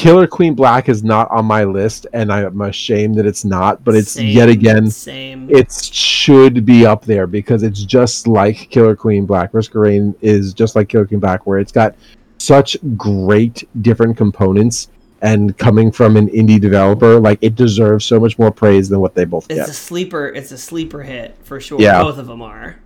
Killer 0.00 0.26
Queen 0.26 0.54
Black 0.54 0.88
is 0.88 1.04
not 1.04 1.30
on 1.30 1.44
my 1.44 1.62
list, 1.62 2.06
and 2.14 2.32
I'm 2.32 2.58
ashamed 2.62 3.16
that 3.16 3.26
it's 3.26 3.44
not. 3.44 3.84
But 3.84 3.94
it's 3.94 4.12
Same, 4.12 4.28
yet 4.28 4.48
again, 4.48 4.90
same. 4.90 5.50
it 5.50 5.70
should 5.70 6.64
be 6.64 6.86
up 6.86 7.04
there 7.04 7.26
because 7.26 7.62
it's 7.62 7.82
just 7.84 8.26
like 8.26 8.70
Killer 8.70 8.96
Queen 8.96 9.26
Black. 9.26 9.52
Risk 9.52 9.74
of 9.74 9.82
Rain 9.82 10.14
is 10.22 10.54
just 10.54 10.74
like 10.74 10.88
Killer 10.88 11.06
Queen 11.06 11.20
Black, 11.20 11.46
where 11.46 11.58
it's 11.58 11.70
got 11.70 11.96
such 12.38 12.78
great 12.96 13.68
different 13.82 14.16
components, 14.16 14.88
and 15.20 15.58
coming 15.58 15.92
from 15.92 16.16
an 16.16 16.28
indie 16.28 16.58
developer, 16.58 17.20
like 17.20 17.38
it 17.42 17.54
deserves 17.54 18.06
so 18.06 18.18
much 18.18 18.38
more 18.38 18.50
praise 18.50 18.88
than 18.88 19.00
what 19.00 19.14
they 19.14 19.26
both 19.26 19.44
It's 19.50 19.56
get. 19.56 19.68
It's 19.68 19.70
a 19.72 19.74
sleeper. 19.74 20.28
It's 20.28 20.50
a 20.50 20.56
sleeper 20.56 21.02
hit 21.02 21.36
for 21.42 21.60
sure. 21.60 21.78
Yeah. 21.78 22.02
Both 22.02 22.16
of 22.16 22.26
them 22.26 22.40
are. 22.40 22.78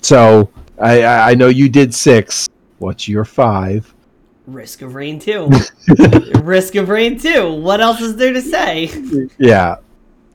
So 0.00 0.48
I, 0.78 1.02
I 1.02 1.30
I 1.30 1.34
know 1.34 1.48
you 1.48 1.68
did 1.68 1.92
six. 1.92 2.48
What's 2.78 3.08
your 3.08 3.24
five? 3.24 3.92
Risk 4.46 4.82
of 4.82 4.94
Rain 4.94 5.18
2. 5.18 5.50
Risk 6.40 6.74
of 6.76 6.88
Rain 6.88 7.18
2. 7.18 7.52
What 7.54 7.80
else 7.80 8.00
is 8.00 8.16
there 8.16 8.32
to 8.32 8.40
say? 8.40 8.90
Yeah. 9.38 9.76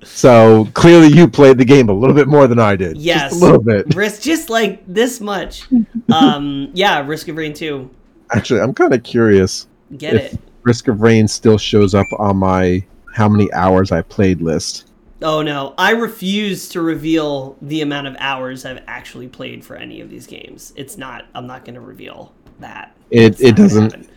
So 0.04 0.68
clearly 0.74 1.08
you 1.08 1.28
played 1.28 1.58
the 1.58 1.66
game 1.66 1.90
a 1.90 1.94
little 1.94 2.16
bit 2.16 2.28
more 2.28 2.48
than 2.48 2.60
I 2.60 2.76
did. 2.76 2.98
Yes. 2.98 3.32
Just 3.32 3.42
a 3.42 3.46
little 3.46 3.62
bit. 3.62 3.96
Risk 3.96 4.22
just 4.22 4.50
like 4.50 4.84
this 4.88 5.22
much. 5.22 5.68
Um 6.12 6.72
yeah, 6.74 7.06
Risk 7.06 7.28
of 7.28 7.38
Rain 7.38 7.54
2. 7.54 7.90
Actually, 8.34 8.62
I'm 8.62 8.74
kind 8.74 8.94
of 8.94 9.04
curious 9.04 9.68
Get 9.98 10.14
if 10.16 10.34
it. 10.34 10.40
Risk 10.64 10.88
of 10.88 11.02
Rain 11.02 11.28
still 11.28 11.58
shows 11.58 11.94
up 11.94 12.08
on 12.18 12.38
my 12.38 12.84
how 13.14 13.30
many 13.30 13.52
hours 13.54 13.92
I 13.92 14.02
played 14.02 14.42
list. 14.42 14.88
Oh 15.22 15.44
no, 15.44 15.76
I 15.78 15.92
refuse 15.92 16.68
to 16.70 16.82
reveal 16.82 17.56
the 17.62 17.82
amount 17.82 18.08
of 18.08 18.16
hours 18.18 18.66
I've 18.66 18.84
actually 18.88 19.28
played 19.28 19.64
for 19.64 19.76
any 19.76 20.02
of 20.02 20.10
these 20.10 20.26
games. 20.26 20.74
It's 20.76 20.98
not 20.98 21.26
I'm 21.36 21.46
not 21.46 21.64
going 21.64 21.76
to 21.76 21.82
reveal 21.82 22.34
that. 22.62 22.96
It 23.10 23.40
it 23.42 23.56
doesn't 23.56 24.10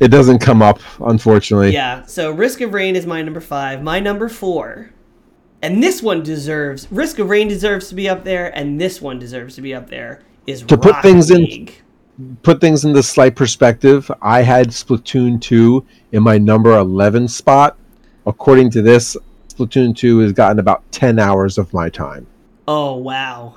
it 0.00 0.08
doesn't 0.08 0.38
come 0.38 0.62
up 0.62 0.80
unfortunately. 1.00 1.72
Yeah, 1.72 2.04
so 2.06 2.30
Risk 2.30 2.60
of 2.60 2.72
Rain 2.72 2.96
is 2.96 3.06
my 3.06 3.20
number 3.22 3.40
5. 3.40 3.82
My 3.82 4.00
number 4.00 4.28
4. 4.28 4.90
And 5.60 5.82
this 5.82 6.02
one 6.02 6.22
deserves 6.22 6.86
Risk 6.90 7.18
of 7.18 7.28
Rain 7.28 7.48
deserves 7.48 7.88
to 7.88 7.94
be 7.94 8.08
up 8.08 8.24
there 8.24 8.56
and 8.56 8.80
this 8.80 9.02
one 9.02 9.18
deserves 9.18 9.54
to 9.56 9.60
be 9.62 9.74
up 9.74 9.90
there 9.90 10.22
is 10.46 10.62
To 10.62 10.78
put 10.78 11.02
things 11.02 11.30
in- 11.30 11.68
Put 12.42 12.60
things 12.60 12.84
into 12.84 13.00
slight 13.00 13.36
perspective. 13.36 14.10
I 14.20 14.42
had 14.42 14.70
Splatoon 14.70 15.40
2 15.40 15.86
in 16.10 16.22
my 16.24 16.36
number 16.36 16.76
11 16.76 17.28
spot. 17.28 17.76
According 18.26 18.70
to 18.70 18.82
this, 18.82 19.16
Splatoon 19.54 19.94
2 19.94 20.18
has 20.18 20.32
gotten 20.32 20.58
about 20.58 20.82
10 20.90 21.20
hours 21.20 21.58
of 21.58 21.72
my 21.72 21.88
time. 21.88 22.26
Oh 22.66 22.96
wow, 22.96 23.54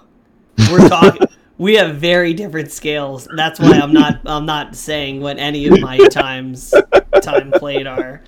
we're 0.72 0.88
talking. 0.88 1.28
we 1.62 1.76
have 1.76 1.98
very 1.98 2.34
different 2.34 2.72
scales. 2.72 3.28
That's 3.36 3.60
why 3.60 3.74
I'm 3.80 3.94
not. 3.94 4.22
I'm 4.26 4.48
not 4.48 4.76
saying 4.76 5.22
what 5.22 5.38
any 5.38 5.68
of 5.68 5.80
my 5.80 6.00
times 6.10 6.74
time 7.22 7.52
played 7.52 7.86
are. 7.86 8.24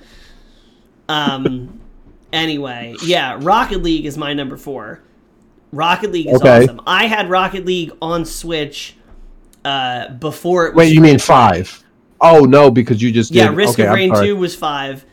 Um. 1.10 1.80
Anyway, 2.32 2.96
yeah, 3.04 3.38
Rocket 3.42 3.82
League 3.82 4.06
is 4.06 4.18
my 4.20 4.34
number 4.34 4.56
four. 4.56 5.02
Rocket 5.72 6.12
League 6.12 6.28
is 6.28 6.42
Okay. 6.42 6.64
awesome. 6.64 6.82
I 6.86 7.08
had 7.08 7.28
Rocket 7.30 7.66
League 7.66 7.92
on 8.02 8.24
Switch 8.26 8.96
uh, 9.66 10.10
before 10.10 10.68
it 10.68 10.76
was. 10.76 10.86
Wait, 10.86 10.94
you 10.94 11.02
mean 11.02 11.18
5? 11.18 11.84
Oh 12.22 12.42
no, 12.42 12.70
because 12.70 13.02
you 13.02 13.12
just 13.12 13.32
Yeah, 13.32 13.48
did. 13.50 13.58
Risk 13.58 13.80
okay, 13.80 13.88
of 13.88 13.96
Rain. 13.96 14.14
Two 14.16 14.36
was 14.36 14.56
five, 14.56 15.06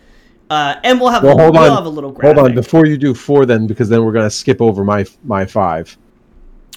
uh, 0.51 0.77
and 0.85 1.01
we'll 1.01 1.09
have 1.11 1.23
Well, 1.23 1.39
a, 1.39 1.43
hold 1.43 1.55
we'll 1.55 1.71
on. 1.71 1.77
have 1.77 1.87
a 1.87 1.89
little 1.89 2.13
graphic. 2.13 2.37
Hold 2.37 2.51
on, 2.51 2.55
before 2.55 2.85
you 2.87 2.97
do 2.99 3.15
4 3.15 3.47
then 3.47 3.67
because 3.67 3.89
then 3.89 4.05
we're 4.05 4.13
going 4.13 4.27
to 4.27 4.31
skip 4.31 4.61
over 4.61 4.85
my 4.85 5.07
my 5.25 5.45
5. 5.47 5.97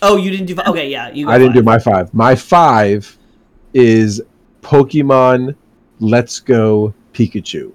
Oh, 0.05 0.17
you 0.17 0.29
didn't 0.31 0.47
do. 0.47 0.55
fi- 0.55 0.65
Okay, 0.69 0.89
yeah, 0.89 1.09
you. 1.11 1.29
I 1.29 1.37
didn't 1.37 1.53
do 1.53 1.63
my 1.63 1.79
5. 1.79 2.13
My 2.13 2.35
5 2.35 3.17
is 3.73 4.21
Pokemon 4.61 5.55
Let's 5.99 6.39
Go 6.39 6.93
Pikachu. 7.13 7.71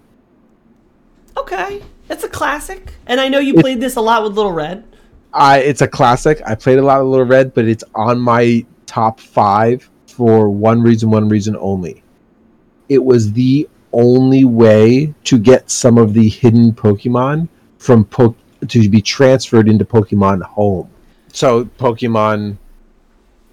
Okay, 1.36 1.82
that's 2.06 2.24
a 2.24 2.28
classic, 2.28 2.92
and 3.06 3.20
I 3.20 3.28
know 3.28 3.38
you 3.38 3.54
It- 3.54 3.60
played 3.60 3.80
this 3.80 3.96
a 3.96 4.00
lot 4.00 4.22
with 4.22 4.34
Little 4.34 4.52
Red. 4.52 4.84
I 5.32 5.58
it's 5.58 5.82
a 5.82 5.88
classic. 5.88 6.40
I 6.46 6.54
played 6.54 6.78
a 6.78 6.82
lot 6.82 7.00
of 7.00 7.06
Little 7.06 7.26
Red, 7.26 7.54
but 7.54 7.66
it's 7.66 7.84
on 7.94 8.18
my 8.20 8.64
top 8.86 9.20
five 9.20 9.88
for 10.06 10.48
one 10.50 10.82
reason, 10.82 11.10
one 11.10 11.28
reason 11.28 11.56
only. 11.60 12.02
It 12.88 13.04
was 13.04 13.32
the 13.32 13.68
only 13.92 14.44
way 14.44 15.14
to 15.24 15.38
get 15.38 15.70
some 15.70 15.96
of 15.98 16.12
the 16.14 16.28
hidden 16.28 16.72
Pokemon 16.72 17.48
from 17.78 18.04
po- 18.04 18.34
to 18.66 18.88
be 18.88 19.00
transferred 19.00 19.68
into 19.68 19.84
Pokemon 19.84 20.42
Home. 20.42 20.88
So 21.38 21.66
Pokemon, 21.78 22.56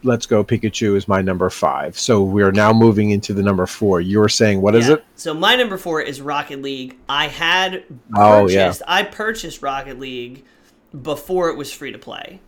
Let's 0.01 0.25
Go 0.25 0.43
Pikachu 0.43 0.95
is 0.95 1.07
my 1.07 1.21
number 1.21 1.51
five. 1.51 1.99
So 1.99 2.23
we 2.23 2.41
are 2.41 2.51
now 2.51 2.73
moving 2.73 3.11
into 3.11 3.31
the 3.31 3.43
number 3.43 3.67
four. 3.67 4.01
You 4.01 4.17
were 4.21 4.27
saying 4.27 4.59
what 4.59 4.73
is 4.73 4.87
Yeah. 4.87 4.95
it? 4.95 5.05
So 5.13 5.35
my 5.35 5.55
number 5.55 5.77
four 5.77 6.01
is 6.01 6.19
Rocket 6.19 6.63
League. 6.63 6.97
I 7.07 7.27
had 7.27 7.83
purchased 8.09 8.11
Oh, 8.15 8.47
yeah. 8.47 8.73
I 8.87 9.03
purchased 9.03 9.61
Rocket 9.61 9.99
League 9.99 10.43
before 10.99 11.49
it 11.49 11.57
was 11.57 11.71
free 11.71 11.91
to 11.91 11.99
play. 11.99 12.39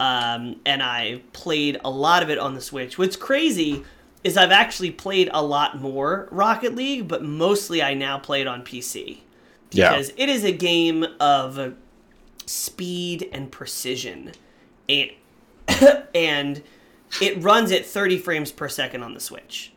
Um, 0.00 0.56
and 0.66 0.82
I 0.82 1.20
played 1.32 1.78
a 1.84 1.90
lot 1.90 2.24
of 2.24 2.28
it 2.28 2.36
on 2.36 2.54
the 2.54 2.60
Switch. 2.60 2.98
What's 2.98 3.14
crazy 3.14 3.84
is 4.24 4.36
I've 4.36 4.50
actually 4.50 4.90
played 4.90 5.30
a 5.32 5.44
lot 5.44 5.80
more 5.80 6.26
Rocket 6.32 6.74
League, 6.74 7.06
but 7.06 7.22
mostly 7.22 7.84
I 7.84 7.94
now 7.94 8.18
play 8.18 8.40
it 8.40 8.48
on 8.48 8.62
PC. 8.64 9.20
Yeah. 9.70 9.90
Because 9.90 10.12
it 10.16 10.28
is 10.28 10.42
a 10.42 10.50
game 10.50 11.06
of 11.20 11.74
speed 12.46 13.28
and 13.32 13.50
precision. 13.50 14.32
And 14.88 15.10
and 16.14 16.62
it 17.20 17.42
runs 17.42 17.72
at 17.72 17.86
30 17.86 18.18
frames 18.18 18.52
per 18.52 18.68
second 18.68 19.02
on 19.02 19.14
the 19.14 19.20
Switch. 19.20 19.72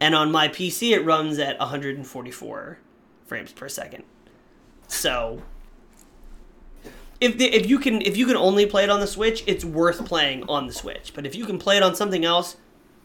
And 0.00 0.14
on 0.14 0.30
my 0.30 0.48
PC 0.48 0.92
it 0.92 1.04
runs 1.04 1.38
at 1.38 1.58
144 1.58 2.78
frames 3.26 3.52
per 3.52 3.68
second. 3.68 4.04
So 4.88 5.42
if 7.20 7.38
the, 7.38 7.46
if 7.46 7.68
you 7.68 7.78
can 7.78 8.02
if 8.02 8.16
you 8.16 8.26
can 8.26 8.36
only 8.36 8.66
play 8.66 8.84
it 8.84 8.90
on 8.90 9.00
the 9.00 9.06
Switch, 9.06 9.42
it's 9.46 9.64
worth 9.64 10.04
playing 10.04 10.44
on 10.48 10.66
the 10.66 10.72
Switch. 10.72 11.12
But 11.14 11.26
if 11.26 11.34
you 11.34 11.46
can 11.46 11.58
play 11.58 11.76
it 11.76 11.82
on 11.82 11.94
something 11.94 12.24
else, 12.24 12.56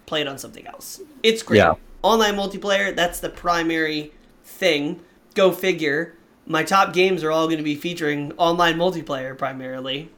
play 0.05 0.21
it 0.21 0.27
on 0.27 0.37
something 0.37 0.67
else. 0.67 1.01
It's 1.23 1.43
great. 1.43 1.59
Yeah. 1.59 1.75
Online 2.03 2.35
multiplayer, 2.35 2.95
that's 2.95 3.19
the 3.19 3.29
primary 3.29 4.11
thing. 4.43 5.01
Go 5.33 5.51
figure. 5.51 6.15
My 6.45 6.63
top 6.63 6.93
games 6.93 7.23
are 7.23 7.31
all 7.31 7.45
going 7.47 7.57
to 7.59 7.63
be 7.63 7.75
featuring 7.75 8.33
online 8.37 8.77
multiplayer 8.77 9.37
primarily. 9.37 10.09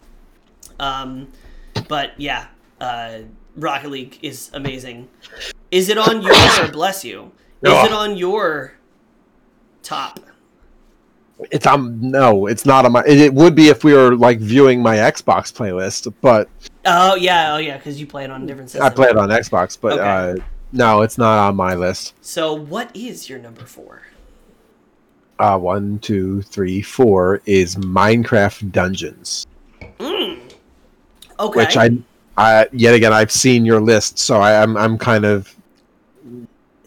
Um, 0.79 1.31
but 1.87 2.11
yeah, 2.17 2.47
uh, 2.79 3.19
Rocket 3.55 3.89
League 3.89 4.17
is 4.21 4.49
amazing. 4.53 5.09
Is 5.69 5.89
it 5.89 5.97
on 5.97 6.21
your 6.21 6.67
bless 6.71 7.03
you? 7.03 7.31
Is 7.61 7.71
it 7.85 7.91
on 7.91 8.17
your 8.17 8.73
top? 9.83 10.19
It's 11.51 11.65
um 11.65 11.99
no, 11.99 12.45
it's 12.45 12.65
not 12.65 12.85
on 12.85 12.91
my. 12.91 13.03
It, 13.05 13.19
it 13.19 13.33
would 13.33 13.55
be 13.55 13.67
if 13.69 13.83
we 13.83 13.93
were 13.93 14.15
like 14.15 14.39
viewing 14.39 14.81
my 14.81 14.97
Xbox 14.97 15.51
playlist, 15.51 16.13
but 16.21 16.47
Oh 16.85 17.15
yeah, 17.15 17.53
oh 17.53 17.57
yeah, 17.57 17.77
because 17.77 17.99
you 17.99 18.05
play 18.07 18.23
it 18.23 18.31
on 18.31 18.43
a 18.43 18.45
different 18.45 18.69
system. 18.69 18.85
I 18.85 18.89
play 18.89 19.07
it 19.09 19.17
on 19.17 19.29
Xbox. 19.29 19.77
But 19.79 19.93
Okay. 19.93 20.41
uh, 20.41 20.43
no, 20.71 21.01
it's 21.01 21.17
not 21.17 21.39
on 21.39 21.55
my 21.55 21.75
list. 21.75 22.13
So 22.21 22.53
what 22.53 22.95
is 22.95 23.29
your 23.29 23.39
number 23.39 23.65
four? 23.65 24.03
Uh, 25.39 25.57
one, 25.57 25.99
two, 25.99 26.41
three, 26.43 26.81
four 26.81 27.41
is 27.45 27.75
Minecraft 27.75 28.71
Dungeons, 28.71 29.45
Okay. 29.99 31.59
which 31.59 31.75
I, 31.77 31.89
I 32.37 32.67
yet 32.71 32.93
again 32.93 33.11
I've 33.13 33.31
seen 33.31 33.65
your 33.65 33.81
list, 33.81 34.19
so 34.19 34.39
I, 34.39 34.61
I'm 34.61 34.77
I'm 34.77 34.97
kind 34.97 35.25
of 35.25 35.53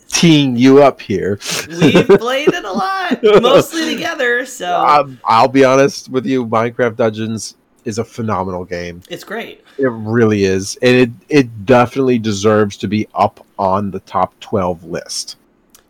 teeing 0.09 0.57
you 0.57 0.83
up 0.83 1.01
here. 1.01 1.39
We've 1.69 2.07
played 2.09 2.49
it 2.49 2.65
a 2.65 2.73
lot, 2.73 3.19
mostly 3.43 3.95
together. 3.95 4.47
So 4.47 4.81
Um, 4.81 5.19
I'll 5.25 5.49
be 5.49 5.65
honest 5.65 6.09
with 6.09 6.25
you, 6.27 6.47
Minecraft 6.47 6.97
Dungeons 6.97 7.57
is 7.85 7.99
a 7.99 8.05
phenomenal 8.05 8.65
game. 8.65 9.03
it's 9.11 9.25
great. 9.25 9.63
It 9.79 9.89
really 9.89 10.45
is, 10.45 10.77
and 10.83 10.95
it 10.97 11.11
it 11.29 11.67
definitely 11.67 12.19
deserves 12.19 12.77
to 12.79 12.89
be 12.89 13.09
up 13.15 13.45
on 13.59 13.91
the 13.91 14.01
top 14.01 14.39
twelve 14.41 14.85
list. 14.85 15.37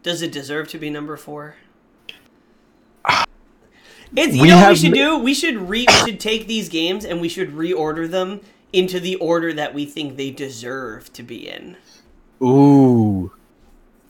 Does 0.03 0.23
it 0.23 0.33
deserve 0.33 0.69
to 0.69 0.79
be 0.79 0.89
number 0.89 1.17
four? 1.17 1.57
It's 4.15 4.35
you 4.35 4.43
We 4.43 4.49
know 4.49 4.57
what 4.57 4.71
we 4.71 4.77
should 4.77 4.95
do? 4.95 5.19
We 5.19 5.35
should 5.35 5.57
re 5.57 5.85
we 5.89 5.95
should 6.11 6.21
take 6.21 6.47
these 6.47 6.69
games 6.69 7.05
and 7.05 7.21
we 7.21 7.29
should 7.29 7.53
reorder 7.53 8.11
them 8.11 8.41
into 8.73 9.01
the 9.01 9.17
order 9.17 9.53
that 9.53 9.75
we 9.75 9.85
think 9.85 10.17
they 10.17 10.31
deserve 10.31 11.13
to 11.15 11.23
be 11.23 11.49
in. 11.49 11.77
Ooh, 12.43 13.31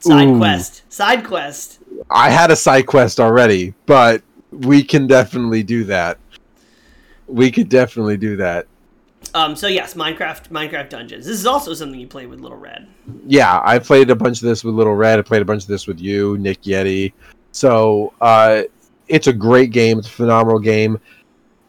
Side 0.01 0.28
Ooh. 0.28 0.38
quest. 0.38 0.82
Side 0.92 1.24
quest. 1.24 1.78
I 2.11 2.30
had 2.30 2.51
a 2.51 2.57
side 2.57 2.86
quest 2.86 3.18
already, 3.18 3.74
but 3.86 4.22
we 4.51 4.82
can 4.82 5.07
definitely 5.07 5.62
do 5.62 5.84
that. 5.84 6.18
We 7.26 7.51
could 7.51 7.68
definitely 7.68 8.16
do 8.16 8.36
that. 8.36 8.66
Um 9.34 9.57
so 9.57 9.66
yes, 9.66 9.94
Minecraft 9.94 10.49
Minecraft 10.51 10.88
Dungeons. 10.90 11.26
This 11.26 11.38
is 11.38 11.47
also 11.47 11.74
something 11.74 11.99
you 11.99 12.07
play 12.07 12.26
with 12.26 12.40
Little 12.40 12.59
Red. 12.59 12.86
Yeah, 13.26 13.61
I 13.64 13.78
played 13.78 14.11
a 14.11 14.16
bunch 14.16 14.38
of 14.38 14.47
this 14.49 14.62
with 14.62 14.74
Little 14.74 14.94
Red. 14.94 15.18
I 15.18 15.22
played 15.22 15.42
a 15.42 15.47
bunch 15.47 15.62
of 15.62 15.68
this 15.68 15.86
with 15.86 16.01
you, 16.01 16.38
Nick 16.38 16.62
Yeti. 16.62 17.12
So 17.53 18.12
uh, 18.20 18.62
it's 19.09 19.26
a 19.26 19.32
great 19.32 19.70
game. 19.70 19.98
It's 19.98 20.09
a 20.09 20.12
phenomenal 20.12 20.59
game. 20.59 21.00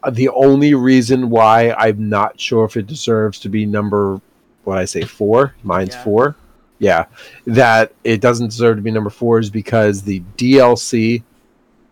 Uh, 0.02 0.10
the 0.10 0.28
only 0.30 0.74
reason 0.74 1.30
why 1.30 1.72
I'm 1.72 2.08
not 2.08 2.38
sure 2.40 2.64
if 2.64 2.76
it 2.76 2.86
deserves 2.86 3.38
to 3.40 3.48
be 3.48 3.66
number, 3.66 4.20
what 4.64 4.78
I 4.78 4.84
say, 4.84 5.02
four. 5.02 5.54
Mine's 5.62 5.94
Yeah. 5.94 6.04
four. 6.04 6.36
Yeah, 6.80 7.04
that 7.46 7.92
it 8.04 8.20
doesn't 8.20 8.46
deserve 8.50 8.76
to 8.76 8.82
be 8.82 8.92
number 8.92 9.10
four 9.10 9.40
is 9.40 9.50
because 9.50 10.02
the 10.02 10.22
DLC 10.36 11.24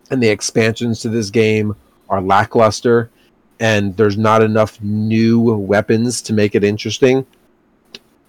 and 0.09 0.23
the 0.23 0.29
expansions 0.29 1.01
to 1.01 1.09
this 1.09 1.29
game 1.29 1.75
are 2.09 2.21
lackluster, 2.21 3.09
and 3.59 3.97
there's 3.97 4.17
not 4.17 4.41
enough 4.41 4.81
new 4.81 5.41
weapons 5.41 6.21
to 6.21 6.33
make 6.33 6.55
it 6.55 6.63
interesting. 6.63 7.25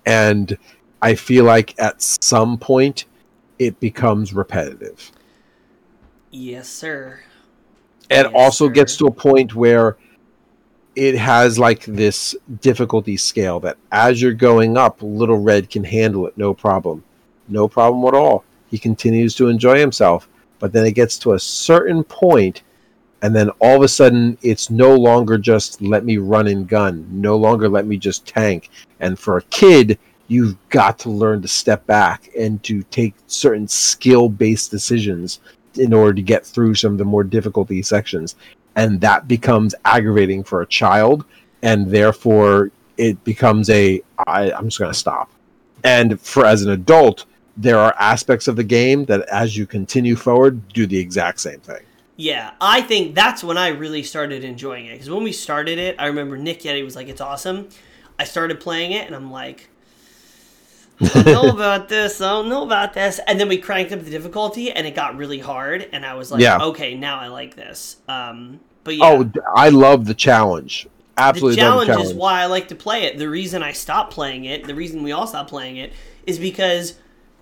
And 0.05 0.59
I 1.01 1.15
feel 1.15 1.45
like 1.45 1.75
at 1.79 2.03
some 2.03 2.59
point 2.59 3.05
it 3.61 3.79
becomes 3.79 4.35
repetitive. 4.35 5.13
Yes, 6.31 6.69
sir. 6.69 7.21
It 8.11 8.25
Yes, 8.25 8.33
also 8.35 8.67
sir. 8.69 8.73
gets 8.73 8.97
to 8.99 9.07
a 9.07 9.11
point 9.11 9.55
where 9.55 9.97
it 10.97 11.17
has 11.17 11.59
like 11.59 11.85
this 11.85 12.35
difficulty 12.61 13.17
scale 13.17 13.61
that 13.61 13.77
as 13.93 14.21
you're 14.21 14.33
going 14.33 14.77
up, 14.77 14.99
Little 15.01 15.41
Red 15.41 15.71
can 15.71 15.85
handle 15.85 16.27
it 16.27 16.37
no 16.37 16.53
problem. 16.55 17.05
No 17.49 17.69
problem 17.69 18.05
at 18.13 18.19
all. 18.19 18.45
He 18.71 18.79
continues 18.79 19.35
to 19.37 19.49
enjoy 19.49 19.79
himself. 19.79 20.29
But 20.59 20.73
then 20.73 20.85
it 20.85 20.93
gets 20.93 21.19
to 21.21 21.35
a 21.35 21.39
certain 21.39 22.03
point, 22.03 22.63
and 23.23 23.35
then 23.35 23.51
all 23.61 23.77
of 23.77 23.83
a 23.83 23.89
sudden 23.89 24.37
it's 24.43 24.71
no 24.71 24.95
longer 24.97 25.39
just 25.39 25.81
let 25.81 26.05
me 26.05 26.19
run 26.19 26.49
and 26.49 26.69
gun, 26.69 27.07
no 27.13 27.37
longer 27.37 27.69
let 27.69 27.87
me 27.87 27.97
just 27.97 28.27
tank. 28.27 28.71
And 28.99 29.19
for 29.19 29.37
a 29.37 29.43
kid, 29.43 29.99
you've 30.27 30.57
got 30.69 30.99
to 31.01 31.11
learn 31.11 31.43
to 31.43 31.49
step 31.49 31.87
back 31.87 32.29
and 32.37 32.63
to 32.65 32.83
take 32.85 33.15
certain 33.29 33.69
skill 33.69 34.29
based 34.29 34.71
decisions 34.71 35.41
in 35.79 35.93
order 35.93 36.15
to 36.15 36.23
get 36.23 36.45
through 36.45 36.75
some 36.75 36.93
of 36.93 36.99
the 36.99 37.05
more 37.05 37.25
difficulty 37.25 37.83
sections 37.83 38.37
and 38.77 39.01
that 39.01 39.27
becomes 39.29 39.75
aggravating 39.85 40.45
for 40.45 40.63
a 40.63 40.67
child 40.67 41.25
and 41.63 41.91
therefore 41.91 42.71
it 42.97 43.23
becomes 43.25 43.69
a 43.71 44.03
I, 44.27 44.53
i'm 44.53 44.69
just 44.69 44.79
going 44.79 44.93
to 44.93 44.99
stop 44.99 45.31
and 45.85 46.21
for 46.21 46.45
as 46.45 46.63
an 46.63 46.71
adult 46.71 47.25
there 47.57 47.79
are 47.79 47.95
aspects 47.99 48.47
of 48.47 48.57
the 48.57 48.65
game 48.65 49.05
that 49.07 49.29
as 49.29 49.57
you 49.57 49.67
continue 49.67 50.17
forward 50.17 50.69
do 50.69 50.87
the 50.87 50.99
exact 50.99 51.41
same 51.41 51.61
thing 51.61 51.83
Yeah, 52.21 52.51
I 52.61 52.81
think 52.81 53.15
that's 53.15 53.45
when 53.45 53.57
I 53.57 53.69
really 53.69 54.03
started 54.03 54.43
enjoying 54.43 54.87
it. 54.87 54.95
Because 54.95 55.09
when 55.09 55.23
we 55.23 55.31
started 55.31 55.79
it, 55.79 55.95
I 56.01 56.07
remember 56.07 56.37
Nick 56.37 56.63
Yeti 56.63 56.85
was 56.85 56.97
like, 56.97 57.07
"It's 57.07 57.21
awesome." 57.21 57.69
I 58.19 58.25
started 58.25 58.59
playing 58.59 58.91
it, 58.91 59.07
and 59.07 59.15
I'm 59.15 59.31
like, 59.31 59.71
"I 61.01 61.23
don't 61.23 61.27
know 61.27 61.51
about 61.51 61.89
this. 61.89 62.21
I 62.21 62.31
don't 62.31 62.49
know 62.49 62.65
about 62.65 62.95
this." 62.95 63.21
And 63.27 63.39
then 63.39 63.49
we 63.49 63.59
cranked 63.59 63.93
up 63.93 64.05
the 64.05 64.11
difficulty, 64.11 64.73
and 64.73 64.87
it 64.87 64.95
got 64.95 65.17
really 65.17 65.39
hard. 65.39 65.89
And 65.93 66.05
I 66.05 66.15
was 66.15 66.31
like, 66.31 66.41
Yeah. 66.41 66.59
"Okay, 66.59 66.95
now 66.95 67.19
I 67.19 67.29
like 67.29 67.57
this." 67.57 67.97
Um, 68.09 68.61
but 68.89 68.97
yeah, 68.97 69.05
oh 69.05 69.31
i 69.55 69.69
love 69.69 70.07
the 70.07 70.15
challenge 70.15 70.85
the 71.17 71.23
absolutely 71.23 71.63
love 71.63 71.71
challenge 71.73 71.89
the 71.89 71.93
challenge 71.93 72.11
is 72.11 72.15
why 72.15 72.41
I 72.41 72.47
like 72.47 72.69
to 72.69 72.77
play 72.77 73.03
it. 73.03 73.19
The 73.19 73.29
reason 73.29 73.63
I 73.63 73.73
stopped 73.73 74.15
playing 74.15 74.45
it, 74.45 74.65
the 74.65 74.75
reason 74.75 75.03
we 75.03 75.11
all 75.11 75.27
stopped 75.27 75.51
playing 75.51 75.77
it, 75.77 75.93
is 76.27 76.39
because 76.39 76.95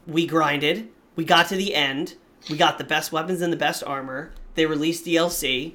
we 0.06 0.26
grinded. 0.26 0.88
We 1.14 1.24
got 1.24 1.48
to 1.48 1.56
the 1.56 1.74
end. 1.74 2.14
We 2.48 2.56
got 2.56 2.78
the 2.78 2.84
best 2.84 3.12
weapons 3.12 3.42
and 3.42 3.52
the 3.52 3.56
best 3.56 3.84
armor. 3.84 4.32
They 4.54 4.64
released 4.64 5.04
DLC. 5.04 5.74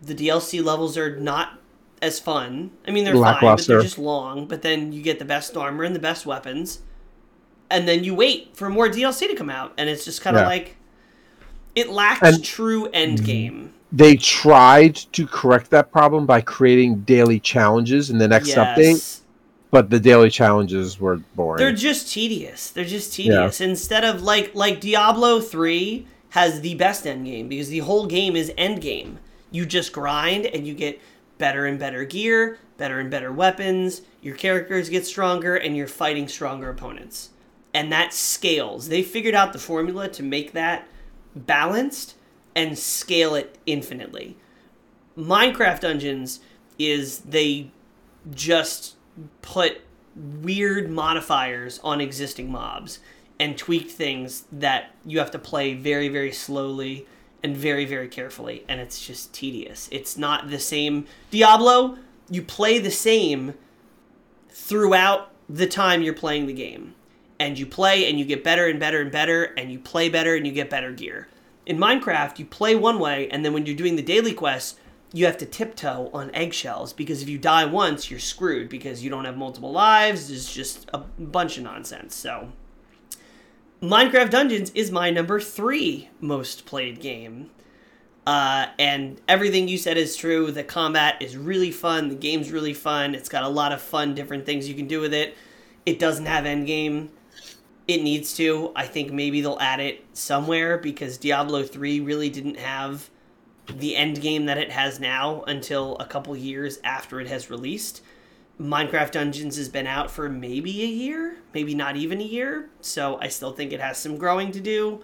The 0.00 0.14
DLC 0.14 0.64
levels 0.64 0.96
are 0.96 1.14
not 1.14 1.57
as 2.02 2.18
fun. 2.20 2.70
I 2.86 2.90
mean, 2.90 3.04
they're 3.04 3.14
fine, 3.14 3.38
but 3.40 3.66
they're 3.66 3.82
just 3.82 3.98
long. 3.98 4.46
But 4.46 4.62
then 4.62 4.92
you 4.92 5.02
get 5.02 5.18
the 5.18 5.24
best 5.24 5.56
armor 5.56 5.84
and 5.84 5.94
the 5.94 6.00
best 6.00 6.26
weapons, 6.26 6.80
and 7.70 7.86
then 7.88 8.04
you 8.04 8.14
wait 8.14 8.56
for 8.56 8.68
more 8.70 8.88
DLC 8.88 9.28
to 9.28 9.34
come 9.34 9.50
out, 9.50 9.72
and 9.78 9.88
it's 9.90 10.04
just 10.04 10.20
kind 10.22 10.36
of 10.36 10.42
Yeah. 10.42 10.48
like 10.48 10.76
it 11.74 11.90
lacks 11.90 12.20
And- 12.22 12.44
true 12.44 12.86
end 12.92 13.24
game. 13.24 13.72
they 13.92 14.16
tried 14.16 14.94
to 14.96 15.26
correct 15.26 15.70
that 15.70 15.90
problem 15.92 16.26
by 16.26 16.40
creating 16.40 17.00
daily 17.00 17.38
challenges 17.40 18.10
in 18.10 18.18
the 18.18 18.28
next 18.28 18.50
update 18.50 19.20
but 19.70 19.90
the 19.90 20.00
daily 20.00 20.28
challenges 20.30 20.98
were 20.98 21.18
boring 21.36 21.58
They're 21.58 21.72
just 21.74 22.10
tedious. 22.12 22.70
They're 22.70 22.84
just 22.86 23.12
tedious. 23.12 23.60
Instead 23.60 24.02
of 24.04 24.22
like 24.22 24.50
like 24.54 24.80
Diablo 24.80 25.40
3 25.40 26.06
has 26.30 26.62
the 26.62 26.74
best 26.74 27.06
end 27.06 27.26
game 27.26 27.48
because 27.48 27.68
the 27.68 27.80
whole 27.80 28.06
game 28.06 28.34
is 28.34 28.50
end 28.56 28.80
game. 28.80 29.18
You 29.50 29.64
just 29.66 29.92
grind 29.92 30.46
and 30.46 30.66
you 30.66 30.72
get 30.74 31.00
better 31.38 31.66
and 31.66 31.78
better 31.78 32.04
gear, 32.04 32.58
better 32.76 32.98
and 32.98 33.10
better 33.10 33.32
weapons, 33.32 34.02
your 34.20 34.36
characters 34.36 34.88
get 34.88 35.06
stronger 35.06 35.56
and 35.56 35.76
you're 35.76 35.86
fighting 35.86 36.28
stronger 36.28 36.68
opponents. 36.68 37.30
And 37.72 37.92
that 37.92 38.12
scales. 38.12 38.88
They 38.88 39.02
figured 39.02 39.34
out 39.34 39.52
the 39.52 39.58
formula 39.58 40.08
to 40.08 40.22
make 40.22 40.52
that 40.52 40.88
balanced 41.34 42.14
and 42.54 42.78
scale 42.78 43.34
it 43.34 43.58
infinitely. 43.66 44.36
Minecraft 45.16 45.80
Dungeons 45.80 46.40
is 46.78 47.20
they 47.20 47.70
just 48.30 48.96
put 49.42 49.80
weird 50.14 50.90
modifiers 50.90 51.78
on 51.84 52.00
existing 52.00 52.50
mobs 52.50 52.98
and 53.38 53.56
tweaked 53.56 53.90
things 53.90 54.44
that 54.50 54.94
you 55.06 55.18
have 55.18 55.30
to 55.30 55.38
play 55.38 55.74
very, 55.74 56.08
very 56.08 56.32
slowly 56.32 57.06
and 57.48 57.56
very, 57.56 57.84
very 57.84 58.08
carefully. 58.08 58.64
And 58.68 58.80
it's 58.80 59.04
just 59.04 59.32
tedious. 59.32 59.88
It's 59.90 60.16
not 60.16 60.50
the 60.50 60.58
same. 60.58 61.06
Diablo, 61.30 61.96
you 62.30 62.42
play 62.42 62.78
the 62.78 62.90
same 62.90 63.54
throughout 64.50 65.32
the 65.48 65.66
time 65.66 66.02
you're 66.02 66.12
playing 66.12 66.46
the 66.46 66.52
game. 66.52 66.94
And 67.40 67.58
you 67.58 67.66
play 67.66 68.08
and 68.08 68.18
you 68.18 68.24
get 68.24 68.44
better 68.44 68.66
and 68.66 68.78
better 68.78 69.00
and 69.00 69.10
better, 69.10 69.44
and 69.44 69.72
you 69.72 69.78
play 69.78 70.08
better 70.08 70.34
and 70.34 70.46
you 70.46 70.52
get 70.52 70.68
better 70.68 70.92
gear. 70.92 71.28
In 71.64 71.78
Minecraft, 71.78 72.38
you 72.38 72.44
play 72.44 72.74
one 72.74 72.98
way, 72.98 73.28
and 73.30 73.44
then 73.44 73.52
when 73.52 73.64
you're 73.64 73.76
doing 73.76 73.96
the 73.96 74.02
daily 74.02 74.34
quests, 74.34 74.78
you 75.12 75.24
have 75.24 75.38
to 75.38 75.46
tiptoe 75.46 76.10
on 76.12 76.34
eggshells 76.34 76.92
because 76.92 77.22
if 77.22 77.28
you 77.28 77.38
die 77.38 77.64
once, 77.64 78.10
you're 78.10 78.20
screwed 78.20 78.68
because 78.68 79.02
you 79.02 79.08
don't 79.08 79.24
have 79.24 79.36
multiple 79.36 79.70
lives. 79.70 80.30
It's 80.30 80.52
just 80.52 80.90
a 80.92 80.98
bunch 80.98 81.56
of 81.56 81.64
nonsense. 81.64 82.14
So, 82.14 82.52
Minecraft 83.80 84.30
Dungeons 84.30 84.70
is 84.74 84.90
my 84.90 85.10
number 85.10 85.38
three 85.38 86.08
most 86.20 86.66
played 86.66 87.00
game. 87.00 87.50
Uh, 88.26 88.66
and 88.76 89.20
everything 89.28 89.68
you 89.68 89.78
said 89.78 89.96
is 89.96 90.16
true. 90.16 90.50
The 90.50 90.64
combat 90.64 91.22
is 91.22 91.36
really 91.36 91.70
fun. 91.70 92.08
The 92.08 92.16
game's 92.16 92.50
really 92.50 92.74
fun. 92.74 93.14
It's 93.14 93.28
got 93.28 93.44
a 93.44 93.48
lot 93.48 93.70
of 93.70 93.80
fun, 93.80 94.16
different 94.16 94.44
things 94.46 94.68
you 94.68 94.74
can 94.74 94.88
do 94.88 95.00
with 95.00 95.14
it. 95.14 95.36
It 95.86 96.00
doesn't 96.00 96.26
have 96.26 96.42
endgame. 96.44 97.10
It 97.86 98.02
needs 98.02 98.34
to. 98.34 98.72
I 98.74 98.84
think 98.84 99.12
maybe 99.12 99.40
they'll 99.40 99.58
add 99.60 99.78
it 99.78 100.04
somewhere 100.12 100.76
because 100.76 101.16
Diablo 101.16 101.62
3 101.62 102.00
really 102.00 102.30
didn't 102.30 102.58
have 102.58 103.08
the 103.72 103.94
end 103.94 104.20
game 104.20 104.46
that 104.46 104.58
it 104.58 104.72
has 104.72 104.98
now 104.98 105.42
until 105.42 105.96
a 105.98 106.04
couple 106.04 106.36
years 106.36 106.80
after 106.82 107.20
it 107.20 107.28
has 107.28 107.48
released. 107.48 108.02
Minecraft 108.60 109.12
Dungeons 109.12 109.56
has 109.56 109.68
been 109.68 109.86
out 109.86 110.10
for 110.10 110.28
maybe 110.28 110.82
a 110.82 110.86
year, 110.86 111.36
maybe 111.54 111.74
not 111.74 111.96
even 111.96 112.20
a 112.20 112.24
year, 112.24 112.68
so 112.80 113.18
I 113.20 113.28
still 113.28 113.52
think 113.52 113.72
it 113.72 113.80
has 113.80 113.98
some 113.98 114.16
growing 114.16 114.50
to 114.52 114.60
do. 114.60 115.02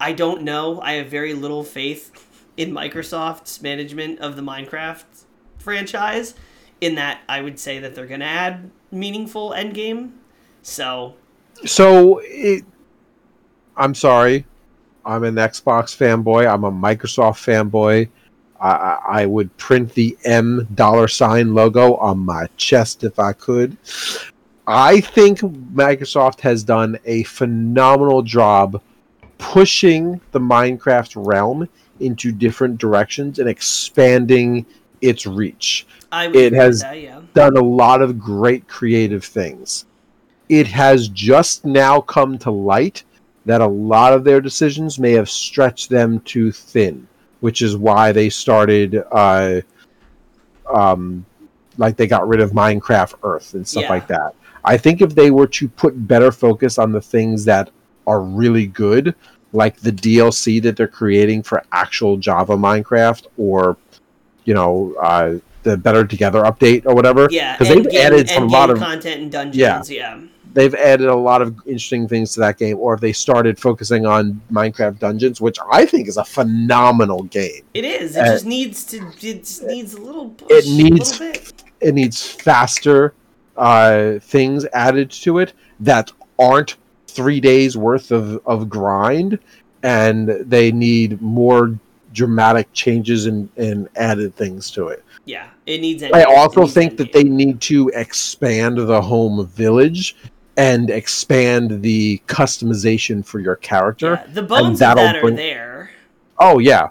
I 0.00 0.12
don't 0.12 0.42
know. 0.42 0.80
I 0.80 0.94
have 0.94 1.06
very 1.06 1.32
little 1.32 1.62
faith 1.62 2.10
in 2.56 2.72
Microsoft's 2.72 3.62
management 3.62 4.18
of 4.18 4.34
the 4.34 4.42
Minecraft 4.42 5.04
franchise, 5.58 6.34
in 6.80 6.96
that 6.96 7.20
I 7.28 7.40
would 7.40 7.60
say 7.60 7.78
that 7.78 7.94
they're 7.94 8.06
going 8.06 8.20
to 8.20 8.26
add 8.26 8.70
meaningful 8.90 9.50
endgame. 9.50 10.12
So, 10.62 11.14
So 11.64 12.20
it, 12.24 12.64
I'm 13.76 13.94
sorry, 13.94 14.44
I'm 15.04 15.22
an 15.22 15.36
Xbox 15.36 15.96
fanboy. 15.96 16.52
I'm 16.52 16.64
a 16.64 16.72
Microsoft 16.72 17.38
fanboy. 17.38 18.08
I, 18.62 18.98
I 19.22 19.26
would 19.26 19.56
print 19.56 19.92
the 19.94 20.16
M 20.24 20.68
dollar 20.74 21.08
sign 21.08 21.54
logo 21.54 21.96
on 21.96 22.20
my 22.20 22.46
chest 22.56 23.02
if 23.02 23.18
I 23.18 23.32
could. 23.32 23.76
I 24.66 25.00
think 25.00 25.40
Microsoft 25.40 26.40
has 26.40 26.62
done 26.62 26.98
a 27.04 27.24
phenomenal 27.24 28.22
job 28.22 28.80
pushing 29.38 30.20
the 30.30 30.38
Minecraft 30.38 31.26
realm 31.26 31.68
into 31.98 32.30
different 32.30 32.78
directions 32.78 33.40
and 33.40 33.48
expanding 33.48 34.64
its 35.00 35.26
reach. 35.26 35.84
I 36.12 36.28
would 36.28 36.36
It 36.36 36.52
has- 36.52 36.82
that, 36.82 37.00
yeah. 37.00 37.20
Done 37.34 37.56
a 37.56 37.62
lot 37.62 38.02
of 38.02 38.20
great 38.20 38.68
creative 38.68 39.24
things. 39.24 39.86
It 40.48 40.68
has 40.68 41.08
just 41.08 41.64
now 41.64 42.00
come 42.00 42.38
to 42.38 42.50
light 42.50 43.02
that 43.46 43.60
a 43.60 43.66
lot 43.66 44.12
of 44.12 44.22
their 44.22 44.40
decisions 44.40 44.98
may 44.98 45.12
have 45.12 45.28
stretched 45.28 45.88
them 45.90 46.20
too 46.20 46.52
thin, 46.52 47.08
which 47.42 47.60
is 47.60 47.76
why 47.76 48.12
they 48.12 48.30
started, 48.30 49.02
uh, 49.10 49.60
um, 50.72 51.26
like 51.76 51.96
they 51.96 52.06
got 52.06 52.26
rid 52.28 52.40
of 52.40 52.52
Minecraft 52.52 53.14
Earth 53.24 53.54
and 53.54 53.66
stuff 53.66 53.82
Yeah. 53.82 53.88
like 53.90 54.06
that. 54.06 54.34
I 54.64 54.76
think 54.76 55.02
if 55.02 55.12
they 55.16 55.32
were 55.32 55.48
to 55.48 55.66
put 55.68 56.06
better 56.06 56.30
focus 56.30 56.78
on 56.78 56.92
the 56.92 57.00
things 57.00 57.44
that 57.46 57.70
are 58.06 58.20
really 58.20 58.66
good, 58.66 59.16
like 59.52 59.76
the 59.80 59.90
DLC 59.90 60.60
that 60.62 60.76
they're 60.76 60.86
creating 60.86 61.42
for 61.42 61.64
actual 61.72 62.16
Java 62.16 62.56
Minecraft, 62.56 63.26
or 63.36 63.76
you 64.44 64.54
know, 64.54 64.94
uh, 65.02 65.34
the 65.64 65.76
Better 65.76 66.04
Together 66.06 66.42
update 66.42 66.86
or 66.86 66.94
whatever, 66.94 67.26
Yeah, 67.30 67.56
because 67.56 67.74
they've 67.74 67.84
endgame- 67.84 68.04
added 68.04 68.28
some 68.28 68.48
endgame 68.48 68.52
lot 68.52 68.70
of 68.70 68.78
content 68.78 69.20
and 69.22 69.32
dungeons. 69.32 69.90
Yeah. 69.90 70.14
Yeah. 70.14 70.18
They've 70.54 70.74
added 70.74 71.08
a 71.08 71.14
lot 71.14 71.42
of 71.42 71.56
interesting 71.66 72.06
things 72.08 72.32
to 72.34 72.40
that 72.40 72.58
game, 72.58 72.78
or 72.78 72.94
if 72.94 73.00
they 73.00 73.12
started 73.12 73.58
focusing 73.58 74.06
on 74.06 74.40
Minecraft 74.50 74.98
Dungeons, 74.98 75.40
which 75.40 75.58
I 75.70 75.86
think 75.86 76.08
is 76.08 76.16
a 76.16 76.24
phenomenal 76.24 77.22
game. 77.24 77.62
It 77.74 77.84
is. 77.84 78.16
It 78.16 78.20
Uh, 78.20 78.26
just 78.32 78.46
needs 78.46 78.84
to. 78.86 78.98
It 79.08 79.18
just 79.20 79.62
needs 79.64 79.94
a 79.94 80.00
little 80.00 80.30
push. 80.30 80.50
It 80.50 80.66
a 80.66 80.70
needs 80.82 81.20
little 81.20 81.32
bit. 81.32 81.64
it 81.80 81.94
needs 81.94 82.26
faster 82.26 83.14
uh, 83.56 84.14
things 84.20 84.64
added 84.72 85.10
to 85.10 85.38
it 85.38 85.52
that 85.80 86.10
aren't 86.38 86.76
three 87.06 87.40
days 87.40 87.76
worth 87.76 88.10
of, 88.10 88.40
of 88.46 88.68
grind, 88.68 89.38
and 89.82 90.28
they 90.28 90.72
need 90.72 91.20
more 91.20 91.78
dramatic 92.14 92.70
changes 92.72 93.26
and, 93.26 93.48
and 93.56 93.88
added 93.96 94.34
things 94.36 94.70
to 94.70 94.88
it. 94.88 95.04
Yeah, 95.24 95.48
it 95.66 95.80
needs. 95.80 96.02
I 96.02 96.08
endgame. 96.10 96.36
Also 96.36 96.60
needs 96.62 96.74
think 96.74 96.96
that 96.96 97.12
they 97.12 97.24
need 97.24 97.60
to 97.62 97.90
expand 97.94 98.78
the 98.78 99.00
home 99.00 99.46
village 99.46 100.16
and 100.56 100.90
expand 100.90 101.82
the 101.82 102.22
customization 102.26 103.24
for 103.24 103.40
your 103.40 103.56
character. 103.56 104.22
Yeah, 104.26 104.32
the 104.32 104.42
bones 104.42 104.82
of 104.82 104.96
that 104.96 105.16
are 105.16 105.30
there. 105.30 105.90
Oh 106.38 106.58
yeah, 106.58 106.88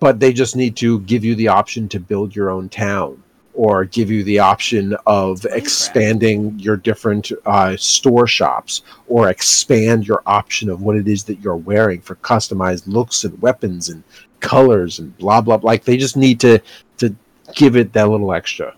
but 0.00 0.20
they 0.20 0.32
just 0.32 0.56
need 0.56 0.76
to 0.76 1.00
give 1.00 1.24
you 1.24 1.34
the 1.34 1.48
option 1.48 1.88
to 1.88 2.00
build 2.00 2.34
your 2.36 2.50
own 2.50 2.68
town, 2.68 3.22
or 3.54 3.84
give 3.84 4.10
you 4.10 4.24
the 4.24 4.38
option 4.38 4.96
of 5.06 5.44
expanding 5.46 6.58
your 6.58 6.76
different 6.76 7.32
uh, 7.46 7.76
store 7.76 8.26
shops, 8.26 8.82
or 9.06 9.30
expand 9.30 10.06
your 10.06 10.22
option 10.26 10.68
of 10.68 10.82
what 10.82 10.96
it 10.96 11.08
is 11.08 11.24
that 11.24 11.40
you're 11.40 11.56
wearing 11.56 12.00
for 12.00 12.16
customized 12.16 12.86
looks 12.86 13.24
and 13.24 13.40
weapons 13.40 13.88
and 13.88 14.02
colors 14.40 14.98
and 14.98 15.16
blah 15.18 15.40
blah. 15.40 15.56
blah. 15.56 15.70
Like 15.70 15.84
they 15.84 15.96
just 15.96 16.16
need 16.16 16.40
to 16.40 16.60
to 16.98 17.14
give 17.54 17.76
it 17.76 17.92
that 17.92 18.08
little 18.08 18.34
extra. 18.34 18.74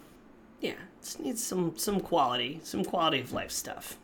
Yeah, 0.60 0.72
it 0.72 1.02
just 1.02 1.20
needs 1.20 1.42
some 1.42 1.72
some 1.76 2.00
quality, 2.00 2.60
some 2.62 2.84
quality 2.84 3.20
of 3.20 3.32
life 3.32 3.50
stuff. 3.50 3.98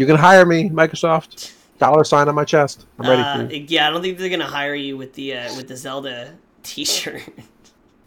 You 0.00 0.06
can 0.06 0.16
hire 0.16 0.46
me, 0.46 0.70
Microsoft. 0.70 1.52
Dollar 1.78 2.04
sign 2.04 2.26
on 2.26 2.34
my 2.34 2.46
chest. 2.46 2.86
I'm 2.98 3.06
ready 3.06 3.20
Uh, 3.20 3.46
for 3.46 3.54
you. 3.54 3.66
yeah, 3.68 3.86
I 3.86 3.90
don't 3.90 4.00
think 4.00 4.16
they're 4.16 4.30
gonna 4.30 4.46
hire 4.46 4.74
you 4.74 4.96
with 4.96 5.12
the 5.12 5.34
uh, 5.34 5.54
with 5.56 5.68
the 5.68 5.76
Zelda 5.76 6.38
T-shirt. 6.62 7.20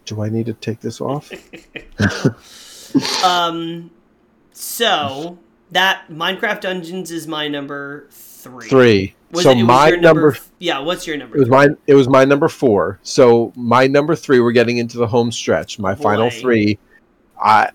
Do 0.05 0.23
I 0.23 0.29
need 0.29 0.47
to 0.47 0.53
take 0.53 0.79
this 0.79 0.99
off? 0.99 1.31
um, 3.23 3.91
so 4.53 5.37
that 5.69 6.05
Minecraft 6.09 6.61
Dungeons 6.61 7.11
is 7.11 7.27
my 7.27 7.47
number 7.47 8.07
three. 8.09 8.67
Three. 8.67 9.15
Was 9.29 9.43
so 9.43 9.51
it, 9.51 9.61
my 9.61 9.89
your 9.89 9.97
number 9.97 10.35
Yeah, 10.57 10.79
what's 10.79 11.05
your 11.05 11.17
number? 11.17 11.37
It 11.37 11.41
was 11.41 11.49
my 11.49 11.67
it 11.85 11.93
was 11.93 12.09
my 12.09 12.25
number 12.25 12.47
four. 12.47 12.99
So 13.03 13.53
my 13.55 13.85
number 13.85 14.15
three, 14.15 14.39
we're 14.39 14.51
getting 14.51 14.77
into 14.77 14.97
the 14.97 15.05
home 15.05 15.31
stretch. 15.31 15.77
My 15.77 15.93
final 15.93 16.31
three, 16.31 16.79
I 17.39 17.69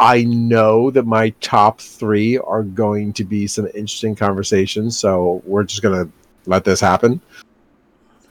I 0.00 0.24
know 0.24 0.90
that 0.90 1.06
my 1.06 1.28
top 1.40 1.78
three 1.78 2.38
are 2.38 2.62
going 2.62 3.12
to 3.12 3.24
be 3.24 3.46
some 3.46 3.66
interesting 3.66 4.16
conversations. 4.16 4.98
So 4.98 5.42
we're 5.44 5.64
just 5.64 5.82
gonna 5.82 6.08
let 6.46 6.64
this 6.64 6.80
happen. 6.80 7.20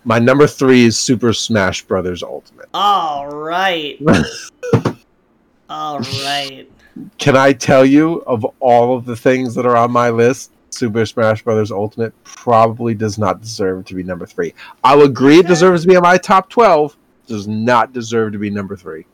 My 0.03 0.17
number 0.17 0.47
three 0.47 0.85
is 0.85 0.97
Super 0.97 1.31
Smash 1.31 1.83
Brothers 1.83 2.23
Ultimate. 2.23 2.69
All 2.73 3.27
right. 3.27 4.01
All 5.69 5.99
right. 5.99 6.67
Can 7.19 7.37
I 7.37 7.53
tell 7.53 7.85
you 7.85 8.23
of 8.25 8.43
all 8.59 8.97
of 8.97 9.05
the 9.05 9.15
things 9.15 9.53
that 9.53 9.67
are 9.67 9.77
on 9.77 9.91
my 9.91 10.09
list? 10.09 10.51
Super 10.71 11.05
Smash 11.05 11.43
Brothers 11.43 11.71
Ultimate 11.71 12.13
probably 12.23 12.95
does 12.95 13.19
not 13.19 13.41
deserve 13.41 13.85
to 13.85 13.93
be 13.93 14.01
number 14.01 14.25
three. 14.25 14.55
I'll 14.83 15.03
agree 15.03 15.37
it 15.37 15.47
deserves 15.47 15.83
to 15.83 15.87
be 15.87 15.93
in 15.93 16.01
my 16.01 16.17
top 16.17 16.49
twelve. 16.49 16.97
Does 17.27 17.47
not 17.47 17.93
deserve 17.93 18.31
to 18.31 18.39
be 18.39 18.49
number 18.49 18.75
three. 18.75 19.05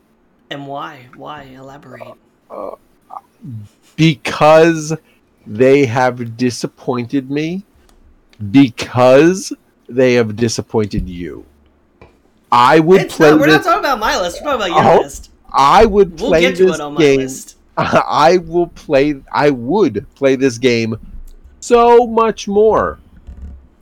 And 0.50 0.66
why? 0.66 1.06
Why? 1.16 1.42
Elaborate. 1.42 2.16
Because 3.96 4.94
they 5.46 5.86
have 5.86 6.36
disappointed 6.36 7.30
me 7.30 7.64
because 8.50 9.52
they 9.88 10.14
have 10.14 10.36
disappointed 10.36 11.08
you 11.08 11.44
i 12.52 12.78
would 12.80 13.02
It's 13.02 13.16
play 13.16 13.30
not, 13.30 13.40
we're 13.40 13.46
this 13.46 13.64
not 13.64 13.64
talking 13.64 13.78
about 13.80 13.98
my 13.98 14.20
list. 14.20 14.42
We're 14.42 14.56
talking 14.56 14.72
about 14.74 14.84
your 14.84 14.98
Oh, 15.00 15.02
list. 15.02 15.30
i 15.52 15.86
would 15.86 16.20
We'll 16.20 16.30
play 16.30 16.52
to 16.52 16.64
this 16.66 16.74
it 16.74 16.80
on 16.80 16.94
my 16.94 17.00
game 17.00 17.20
list. 17.20 17.56
i 17.76 18.38
will 18.38 18.66
play 18.68 19.14
i 19.32 19.50
would 19.50 20.06
play 20.14 20.36
this 20.36 20.58
game 20.58 20.96
so 21.60 22.06
much 22.06 22.48
more 22.48 22.98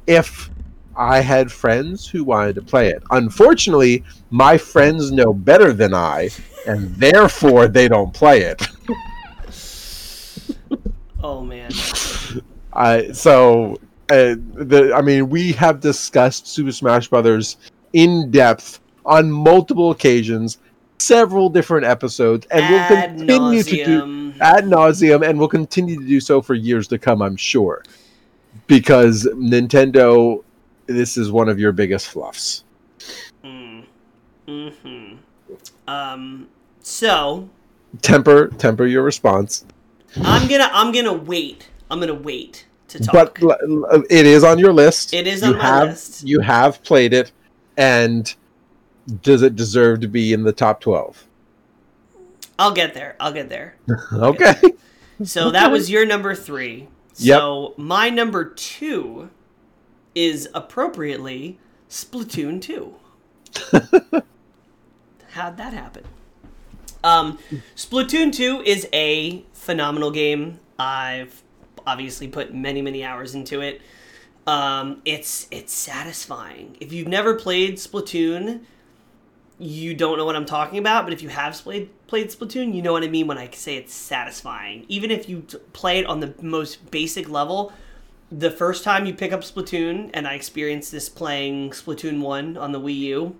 if 0.07 0.51
i 0.97 1.20
had 1.20 1.51
friends 1.51 2.07
who 2.07 2.23
wanted 2.24 2.55
to 2.55 2.62
play 2.62 2.89
it 2.89 3.03
unfortunately 3.11 4.05
my 4.31 4.57
friends 4.59 5.11
know 5.11 5.32
better 5.32 5.73
than 5.73 5.95
i 5.95 6.28
and 6.66 6.95
therefore 6.97 7.69
they 7.69 7.89
don't 7.89 8.12
play 8.12 8.43
it 8.43 8.62
Oh 11.24 11.41
man. 11.41 11.70
I 12.74 13.11
so 13.12 13.78
uh, 14.11 14.36
the 14.36 14.93
I 14.95 15.01
mean 15.01 15.31
we 15.31 15.53
have 15.53 15.81
discussed 15.81 16.47
Super 16.47 16.70
Smash 16.70 17.09
Brothers 17.09 17.57
in 17.95 18.31
depth 18.31 18.81
on 19.07 19.31
multiple 19.31 19.91
occasions, 19.91 20.59
several 20.99 21.49
different 21.49 21.86
episodes, 21.86 22.47
and 22.51 22.69
we'll 22.69 22.78
Ad 22.78 23.16
continue 23.16 23.62
to 23.62 23.85
do 23.85 24.35
ad 24.43 24.66
nauseum, 24.66 25.27
and 25.27 25.39
we'll 25.39 25.49
continue 25.49 25.99
to 25.99 26.07
do 26.07 26.20
so 26.20 26.43
for 26.43 26.53
years 26.53 26.86
to 26.89 26.99
come. 26.99 27.23
I'm 27.23 27.36
sure, 27.36 27.82
because 28.66 29.27
Nintendo, 29.32 30.45
this 30.86 31.16
is 31.16 31.32
one 31.32 31.49
of 31.49 31.59
your 31.59 31.73
biggest 31.73 32.09
fluffs. 32.09 32.65
Mm. 33.43 33.86
Hmm. 34.47 35.15
Um. 35.89 36.49
So 36.85 37.48
Temper, 38.02 38.48
temper 38.48 38.86
your 38.86 39.02
response. 39.02 39.65
I'm 40.23 40.48
gonna 40.48 40.69
I'm 40.73 40.93
gonna 40.93 41.12
wait. 41.12 41.69
I'm 41.90 41.98
gonna 42.01 42.15
wait 42.15 42.66
to 42.89 43.02
talk. 43.02 43.39
But 43.40 43.61
it 44.11 44.27
is 44.27 44.44
on 44.44 44.59
your 44.59 44.73
list. 44.73 45.15
It 45.15 45.27
is 45.27 45.43
you 45.43 45.48
on 45.48 45.59
my 45.59 45.85
list. 45.85 46.24
You 46.24 46.40
have 46.40 46.82
played 46.82 47.12
it, 47.12 47.32
and 47.77 48.32
does 49.23 49.43
it 49.43 49.56
deserve 49.56 50.01
to 50.01 50.09
be 50.09 50.32
in 50.32 50.43
the 50.43 50.52
top 50.52 50.81
twelve? 50.81 51.27
I'll 52.59 52.73
get 52.73 52.94
there. 52.94 53.16
I'll 53.19 53.32
get 53.32 53.48
there. 53.48 53.77
Okay. 54.12 54.55
So 55.24 55.51
that 55.51 55.70
was 55.70 55.90
your 55.90 56.05
number 56.05 56.35
three. 56.35 56.89
Yep. 57.16 57.78
My 57.78 58.11
number 58.11 58.44
two 58.44 59.31
is 60.15 60.48
appropriately 60.55 61.59
Splatoon 61.89 62.61
2. 62.61 62.94
How'd 65.31 65.56
that 65.56 65.73
happen? 65.73 66.05
Um, 67.05 67.39
Splatoon 67.77 68.33
2 68.33 68.63
is 68.65 68.89
a 68.93 69.45
phenomenal 69.53 70.11
game. 70.11 70.59
I've 70.79 71.43
obviously 71.87 72.27
put 72.27 72.55
many, 72.55 72.83
many 72.83 73.05
hours 73.05 73.35
into 73.35 73.61
it. 73.61 73.83
Um, 74.47 75.03
it's 75.05 75.47
it's 75.51 75.73
satisfying. 75.73 76.77
If 76.81 76.93
you've 76.93 77.09
never 77.09 77.35
played 77.35 77.77
Splatoon, 77.77 78.61
you 79.59 79.95
don't 79.95 80.19
know 80.19 80.25
what 80.25 80.37
I'm 80.37 80.45
talking 80.45 80.79
about, 80.79 81.05
but 81.05 81.13
if 81.13 81.23
you 81.23 81.29
have 81.29 81.55
played 81.55 81.91
played 82.07 82.29
Splatoon, 82.29 82.75
you 82.75 82.83
know 82.83 82.93
what 82.93 83.03
I 83.05 83.09
mean 83.09 83.27
when 83.27 83.39
I 83.39 83.51
say 83.51 83.77
it's 83.77 83.95
satisfying. 83.95 84.85
Even 84.89 85.11
if 85.11 85.29
you 85.29 85.43
t- 85.43 85.59
play 85.73 85.99
it 85.99 86.07
on 86.07 86.21
the 86.21 86.35
most 86.43 86.91
basic 86.91 87.29
level, 87.29 87.73
the 88.31 88.51
first 88.51 88.85
time 88.85 89.07
you 89.07 89.15
pick 89.15 89.33
up 89.33 89.41
Splatoon, 89.41 90.11
and 90.13 90.27
I 90.27 90.35
experienced 90.35 90.91
this 90.93 91.09
playing 91.09 91.71
Splatoon 91.71 92.21
1 92.21 92.57
on 92.57 92.73
the 92.73 92.81
Wii 92.81 92.97
U, 92.97 93.37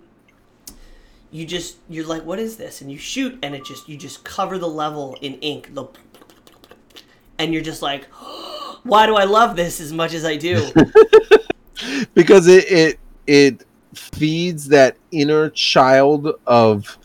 you 1.31 1.45
just 1.45 1.77
you're 1.89 2.05
like, 2.05 2.23
what 2.23 2.39
is 2.39 2.57
this? 2.57 2.81
And 2.81 2.91
you 2.91 2.97
shoot 2.97 3.37
and 3.43 3.53
it 3.55 3.65
just 3.65 3.87
you 3.89 3.97
just 3.97 4.23
cover 4.23 4.57
the 4.57 4.67
level 4.69 5.17
in 5.21 5.33
ink. 5.35 5.73
The 5.73 5.85
and 7.37 7.53
you're 7.53 7.63
just 7.63 7.81
like, 7.81 8.05
why 8.83 9.05
do 9.05 9.15
I 9.15 9.23
love 9.25 9.55
this 9.55 9.79
as 9.81 9.91
much 9.91 10.13
as 10.13 10.23
I 10.25 10.37
do? 10.37 10.71
because 12.13 12.47
it 12.47 12.65
it 12.71 12.99
it 13.27 13.65
feeds 13.93 14.67
that 14.69 14.97
inner 15.11 15.49
child 15.49 16.27
of 16.45 16.97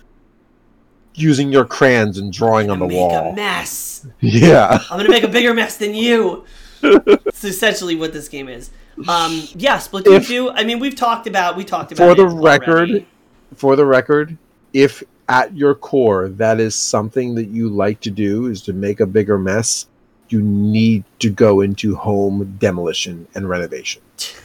using 1.14 1.52
your 1.52 1.64
crayons 1.64 2.18
and 2.18 2.32
drawing 2.32 2.70
on 2.70 2.78
the 2.78 2.86
Make 2.86 2.96
wall. 2.96 3.32
a 3.32 3.36
mess. 3.36 4.06
Yeah. 4.20 4.78
I'm 4.90 4.96
gonna 4.98 5.10
make 5.10 5.24
a 5.24 5.28
bigger 5.28 5.54
mess 5.54 5.76
than 5.76 5.94
you. 5.94 6.44
It's 6.82 7.44
essentially 7.44 7.94
what 7.94 8.14
this 8.14 8.28
game 8.28 8.48
is. 8.48 8.70
Um, 9.06 9.42
yeah, 9.54 9.76
Splatoon 9.76 10.16
If- 10.16 10.28
two. 10.28 10.50
I 10.50 10.64
mean, 10.64 10.78
we've 10.78 10.94
talked 10.96 11.26
about 11.26 11.54
we 11.56 11.64
talked 11.64 11.92
about 11.92 12.08
For 12.08 12.14
the 12.14 12.26
record, 12.26 12.68
already. 12.90 13.06
For 13.54 13.76
the 13.76 13.84
record, 13.84 14.36
if 14.72 15.02
at 15.28 15.56
your 15.56 15.74
core 15.74 16.28
that 16.28 16.58
is 16.58 16.74
something 16.74 17.34
that 17.36 17.46
you 17.46 17.68
like 17.68 18.00
to 18.00 18.10
do 18.10 18.46
is 18.46 18.62
to 18.62 18.72
make 18.72 19.00
a 19.00 19.06
bigger 19.06 19.38
mess, 19.38 19.86
you 20.28 20.42
need 20.42 21.04
to 21.20 21.30
go 21.30 21.60
into 21.60 21.94
home 21.96 22.56
demolition 22.58 23.26
and 23.34 23.48
renovation. 23.48 24.02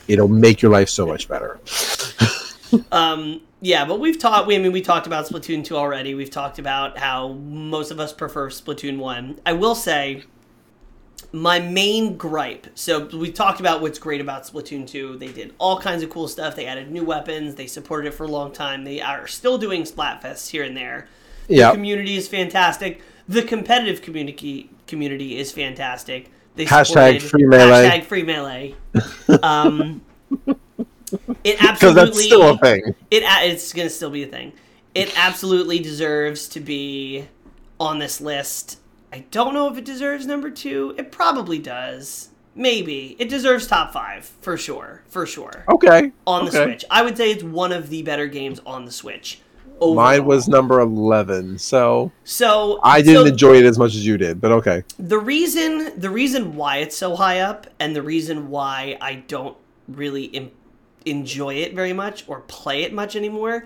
It'll 0.07 0.27
make 0.27 0.61
your 0.61 0.71
life 0.71 0.89
so 0.89 1.05
much 1.05 1.27
better. 1.27 1.59
Um, 2.91 3.41
yeah, 3.61 3.85
but 3.85 3.99
we've 3.99 4.19
talked. 4.19 4.47
We 4.47 4.55
I 4.55 4.59
mean, 4.59 4.71
we 4.71 4.81
talked 4.81 5.07
about 5.07 5.25
Splatoon 5.25 5.63
two 5.63 5.77
already. 5.77 6.13
We've 6.13 6.29
talked 6.29 6.59
about 6.59 6.97
how 6.97 7.29
most 7.29 7.91
of 7.91 7.99
us 7.99 8.11
prefer 8.11 8.49
Splatoon 8.49 8.97
one. 8.97 9.39
I 9.45 9.53
will 9.53 9.75
say, 9.75 10.23
my 11.35 11.59
main 11.59 12.15
gripe. 12.15 12.65
So 12.75 13.05
we 13.07 13.29
talked 13.29 13.59
about 13.59 13.81
what's 13.81 13.99
great 13.99 14.21
about 14.21 14.43
Splatoon 14.43 14.87
two. 14.87 15.17
They 15.17 15.27
did 15.27 15.53
all 15.57 15.77
kinds 15.79 16.01
of 16.01 16.09
cool 16.09 16.29
stuff. 16.29 16.55
They 16.55 16.65
added 16.65 16.89
new 16.89 17.03
weapons. 17.03 17.55
They 17.55 17.67
supported 17.67 18.07
it 18.07 18.13
for 18.13 18.23
a 18.23 18.29
long 18.29 18.53
time. 18.53 18.85
They 18.85 19.01
are 19.01 19.27
still 19.27 19.57
doing 19.57 19.83
Splatfests 19.83 20.49
here 20.49 20.63
and 20.63 20.77
there. 20.77 21.07
The 21.47 21.55
Yeah. 21.55 21.71
community 21.71 22.15
is 22.15 22.29
fantastic. 22.29 23.01
The 23.27 23.41
competitive 23.43 24.01
community 24.01 24.69
community 24.87 25.37
is 25.37 25.51
fantastic. 25.51 26.31
They 26.55 26.65
Hashtag 26.65 27.21
free 27.21 27.43
melee. 27.43 27.89
Hashtag 27.89 28.03
free 28.05 28.23
melee. 28.23 28.75
Um, 29.43 30.01
it 31.43 31.61
absolutely 31.61 32.05
that's 32.05 32.23
still 32.23 32.49
a 32.51 32.57
thing. 32.57 32.95
it 33.11 33.23
it's 33.25 33.73
gonna 33.73 33.89
still 33.89 34.09
be 34.09 34.23
a 34.23 34.27
thing. 34.27 34.53
It 34.93 35.11
absolutely 35.17 35.79
deserves 35.79 36.47
to 36.49 36.61
be 36.61 37.27
on 37.77 37.99
this 37.99 38.21
list. 38.21 38.79
I 39.15 39.23
don't 39.31 39.53
know 39.53 39.71
if 39.71 39.77
it 39.77 39.85
deserves 39.85 40.25
number 40.25 40.49
two. 40.49 40.93
It 40.97 41.09
probably 41.09 41.57
does. 41.57 42.31
Maybe 42.53 43.15
it 43.17 43.29
deserves 43.29 43.65
top 43.65 43.93
five 43.93 44.25
for 44.41 44.57
sure. 44.57 45.03
For 45.07 45.25
sure 45.25 45.63
Okay. 45.69 46.11
on 46.27 46.43
the 46.43 46.51
okay. 46.51 46.63
Switch. 46.65 46.85
I 46.91 47.01
would 47.01 47.15
say 47.15 47.31
it's 47.31 47.41
one 47.41 47.71
of 47.71 47.89
the 47.89 48.03
better 48.03 48.27
games 48.27 48.59
on 48.65 48.83
the 48.83 48.91
Switch. 48.91 49.39
Mine 49.81 50.25
was 50.25 50.49
number 50.49 50.81
11, 50.81 51.59
so 51.59 52.11
so. 52.25 52.81
I 52.83 53.01
didn't 53.01 53.23
so 53.23 53.31
enjoy 53.31 53.55
it 53.55 53.65
as 53.65 53.79
much 53.79 53.95
as 53.95 54.05
you 54.05 54.17
did, 54.17 54.41
but 54.41 54.51
okay. 54.51 54.83
the 54.99 55.17
reason 55.17 55.97
the 55.97 56.09
reason 56.09 56.57
why 56.57 56.77
it's 56.79 56.97
so 56.97 57.15
high 57.15 57.39
up 57.39 57.67
and 57.79 57.95
the 57.95 58.01
reason 58.01 58.49
why 58.49 58.97
I 58.99 59.15
don't 59.15 59.55
really 59.87 60.51
enjoy 61.05 61.53
it 61.55 61.73
very 61.73 61.93
much 61.93 62.25
or 62.27 62.41
play 62.41 62.83
it 62.83 62.91
much 62.91 63.15
anymore 63.15 63.65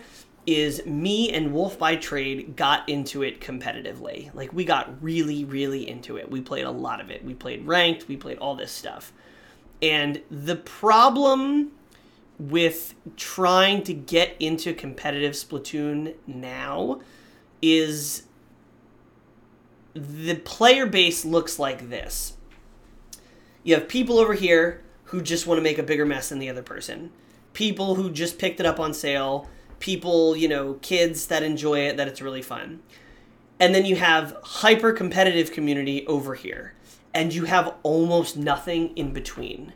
is 0.49 0.83
me 0.83 1.31
and 1.31 1.53
Wolf 1.53 1.77
by 1.77 1.95
Trade 1.95 2.55
got 2.55 2.89
into 2.89 3.21
it 3.21 3.39
competitively. 3.39 4.33
Like 4.33 4.51
we 4.51 4.65
got 4.65 5.01
really 5.01 5.45
really 5.45 5.87
into 5.87 6.17
it. 6.17 6.29
We 6.29 6.41
played 6.41 6.65
a 6.65 6.71
lot 6.71 6.99
of 6.99 7.11
it. 7.11 7.23
We 7.23 7.35
played 7.35 7.67
ranked, 7.67 8.07
we 8.07 8.17
played 8.17 8.39
all 8.39 8.55
this 8.55 8.71
stuff. 8.71 9.13
And 9.81 10.21
the 10.31 10.55
problem 10.55 11.71
with 12.39 12.95
trying 13.15 13.83
to 13.83 13.93
get 13.93 14.35
into 14.39 14.73
competitive 14.73 15.33
Splatoon 15.33 16.15
now 16.25 17.01
is 17.61 18.23
the 19.93 20.35
player 20.35 20.85
base 20.85 21.25
looks 21.25 21.59
like 21.59 21.89
this. 21.89 22.37
You 23.63 23.75
have 23.75 23.87
people 23.87 24.17
over 24.17 24.33
here 24.33 24.81
who 25.05 25.21
just 25.21 25.45
want 25.45 25.59
to 25.59 25.63
make 25.63 25.77
a 25.77 25.83
bigger 25.83 26.05
mess 26.05 26.29
than 26.29 26.39
the 26.39 26.49
other 26.49 26.63
person. 26.63 27.11
People 27.53 27.95
who 27.95 28.09
just 28.09 28.39
picked 28.39 28.59
it 28.59 28.65
up 28.65 28.79
on 28.79 28.93
sale. 28.93 29.47
People, 29.79 30.35
you 30.35 30.47
know, 30.47 30.73
kids 30.81 31.27
that 31.27 31.43
enjoy 31.43 31.79
it, 31.79 31.97
that 31.97 32.07
it's 32.07 32.21
really 32.21 32.41
fun. 32.41 32.81
And 33.59 33.75
then 33.75 33.85
you 33.85 33.95
have 33.97 34.35
hyper 34.43 34.91
competitive 34.93 35.51
community 35.51 36.05
over 36.07 36.35
here. 36.35 36.73
And 37.13 37.33
you 37.33 37.45
have 37.45 37.73
almost 37.83 38.37
nothing 38.37 38.95
in 38.95 39.11
between. 39.11 39.73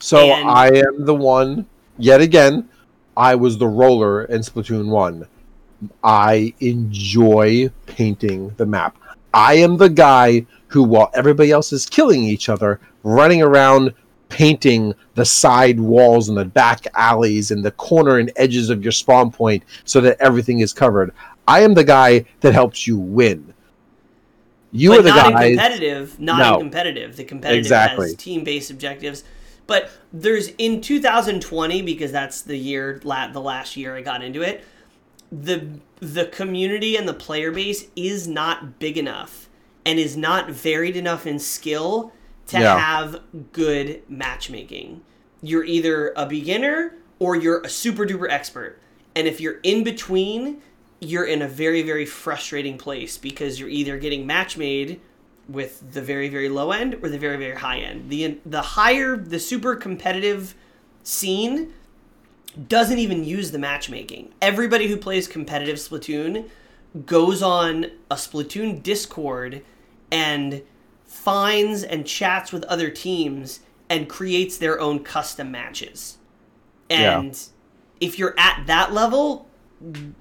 So 0.00 0.18
And- 0.18 0.48
I 0.48 0.68
am 0.68 1.04
the 1.06 1.14
one, 1.14 1.66
yet 1.98 2.20
again, 2.20 2.68
I 3.16 3.34
was 3.34 3.58
the 3.58 3.66
roller 3.66 4.24
in 4.24 4.40
Splatoon 4.40 4.88
1. 4.88 5.26
I 6.02 6.54
enjoy 6.60 7.70
painting 7.86 8.52
the 8.56 8.66
map. 8.66 8.96
I 9.34 9.54
am 9.54 9.76
the 9.76 9.88
guy 9.88 10.46
who, 10.68 10.82
while 10.82 11.10
everybody 11.14 11.50
else 11.50 11.72
is 11.72 11.86
killing 11.86 12.22
each 12.24 12.48
other, 12.48 12.80
running 13.02 13.42
around 13.42 13.92
painting 14.32 14.94
the 15.14 15.24
side 15.26 15.78
walls 15.78 16.30
and 16.30 16.38
the 16.38 16.44
back 16.44 16.86
alleys 16.94 17.50
and 17.50 17.62
the 17.62 17.70
corner 17.72 18.16
and 18.16 18.32
edges 18.36 18.70
of 18.70 18.82
your 18.82 18.90
spawn 18.90 19.30
point 19.30 19.62
so 19.84 20.00
that 20.00 20.16
everything 20.20 20.60
is 20.60 20.72
covered. 20.72 21.12
I 21.46 21.60
am 21.60 21.74
the 21.74 21.84
guy 21.84 22.24
that 22.40 22.54
helps 22.54 22.86
you 22.86 22.96
win. 22.96 23.52
You 24.72 24.88
but 24.88 25.00
are 25.00 25.02
the 25.02 25.08
not 25.10 25.32
guy. 25.34 25.50
competitive. 25.50 26.18
Not 26.18 26.38
No. 26.38 26.58
competitive. 26.58 27.16
The 27.16 27.24
competitive 27.24 27.58
Exactly. 27.58 28.06
has 28.06 28.14
team-based 28.16 28.70
objectives. 28.70 29.22
But 29.66 29.90
there's 30.14 30.48
in 30.56 30.80
2020 30.80 31.82
because 31.82 32.10
that's 32.10 32.40
the 32.40 32.56
year 32.56 32.98
the 33.02 33.40
last 33.40 33.76
year 33.76 33.94
I 33.94 34.00
got 34.00 34.22
into 34.22 34.40
it. 34.40 34.64
The 35.30 35.66
the 36.00 36.24
community 36.26 36.96
and 36.96 37.06
the 37.06 37.14
player 37.14 37.50
base 37.52 37.84
is 37.94 38.26
not 38.26 38.78
big 38.78 38.96
enough 38.96 39.48
and 39.84 39.98
is 39.98 40.16
not 40.16 40.50
varied 40.50 40.96
enough 40.96 41.26
in 41.26 41.38
skill 41.38 42.12
to 42.52 42.60
Yeah. 42.60 42.78
have 42.78 43.20
good 43.52 44.02
matchmaking. 44.08 45.02
You're 45.42 45.64
either 45.64 46.12
a 46.16 46.26
beginner 46.26 46.94
or 47.18 47.36
you're 47.36 47.60
a 47.60 47.68
super 47.68 48.06
duper 48.06 48.30
expert. 48.30 48.78
And 49.14 49.26
if 49.26 49.40
you're 49.40 49.58
in 49.62 49.84
between, 49.84 50.62
you're 51.00 51.24
in 51.24 51.42
a 51.42 51.48
very 51.48 51.82
very 51.82 52.06
frustrating 52.06 52.78
place 52.78 53.18
because 53.18 53.58
you're 53.58 53.68
either 53.68 53.98
getting 53.98 54.26
match 54.26 54.56
made 54.56 55.00
with 55.48 55.92
the 55.92 56.00
very 56.00 56.28
very 56.28 56.48
low 56.48 56.70
end 56.70 56.96
or 57.02 57.08
the 57.08 57.18
very 57.18 57.36
very 57.36 57.56
high 57.56 57.78
end. 57.80 58.08
The 58.08 58.38
the 58.46 58.62
higher 58.62 59.16
the 59.16 59.40
super 59.40 59.74
competitive 59.74 60.54
scene 61.02 61.72
doesn't 62.68 62.98
even 62.98 63.24
use 63.24 63.50
the 63.50 63.58
matchmaking. 63.58 64.32
Everybody 64.40 64.86
who 64.86 64.96
plays 64.96 65.26
competitive 65.26 65.76
Splatoon 65.76 66.48
goes 67.06 67.42
on 67.42 67.86
a 68.10 68.14
Splatoon 68.16 68.82
Discord 68.82 69.62
and 70.10 70.62
finds 71.24 71.82
and 71.82 72.06
chats 72.06 72.52
with 72.52 72.64
other 72.64 72.90
teams 72.90 73.60
and 73.88 74.08
creates 74.08 74.56
their 74.58 74.80
own 74.80 75.00
custom 75.04 75.50
matches. 75.50 76.18
Yeah. 76.90 77.20
And 77.20 77.40
if 78.00 78.18
you're 78.18 78.34
at 78.38 78.64
that 78.66 78.92
level, 78.92 79.46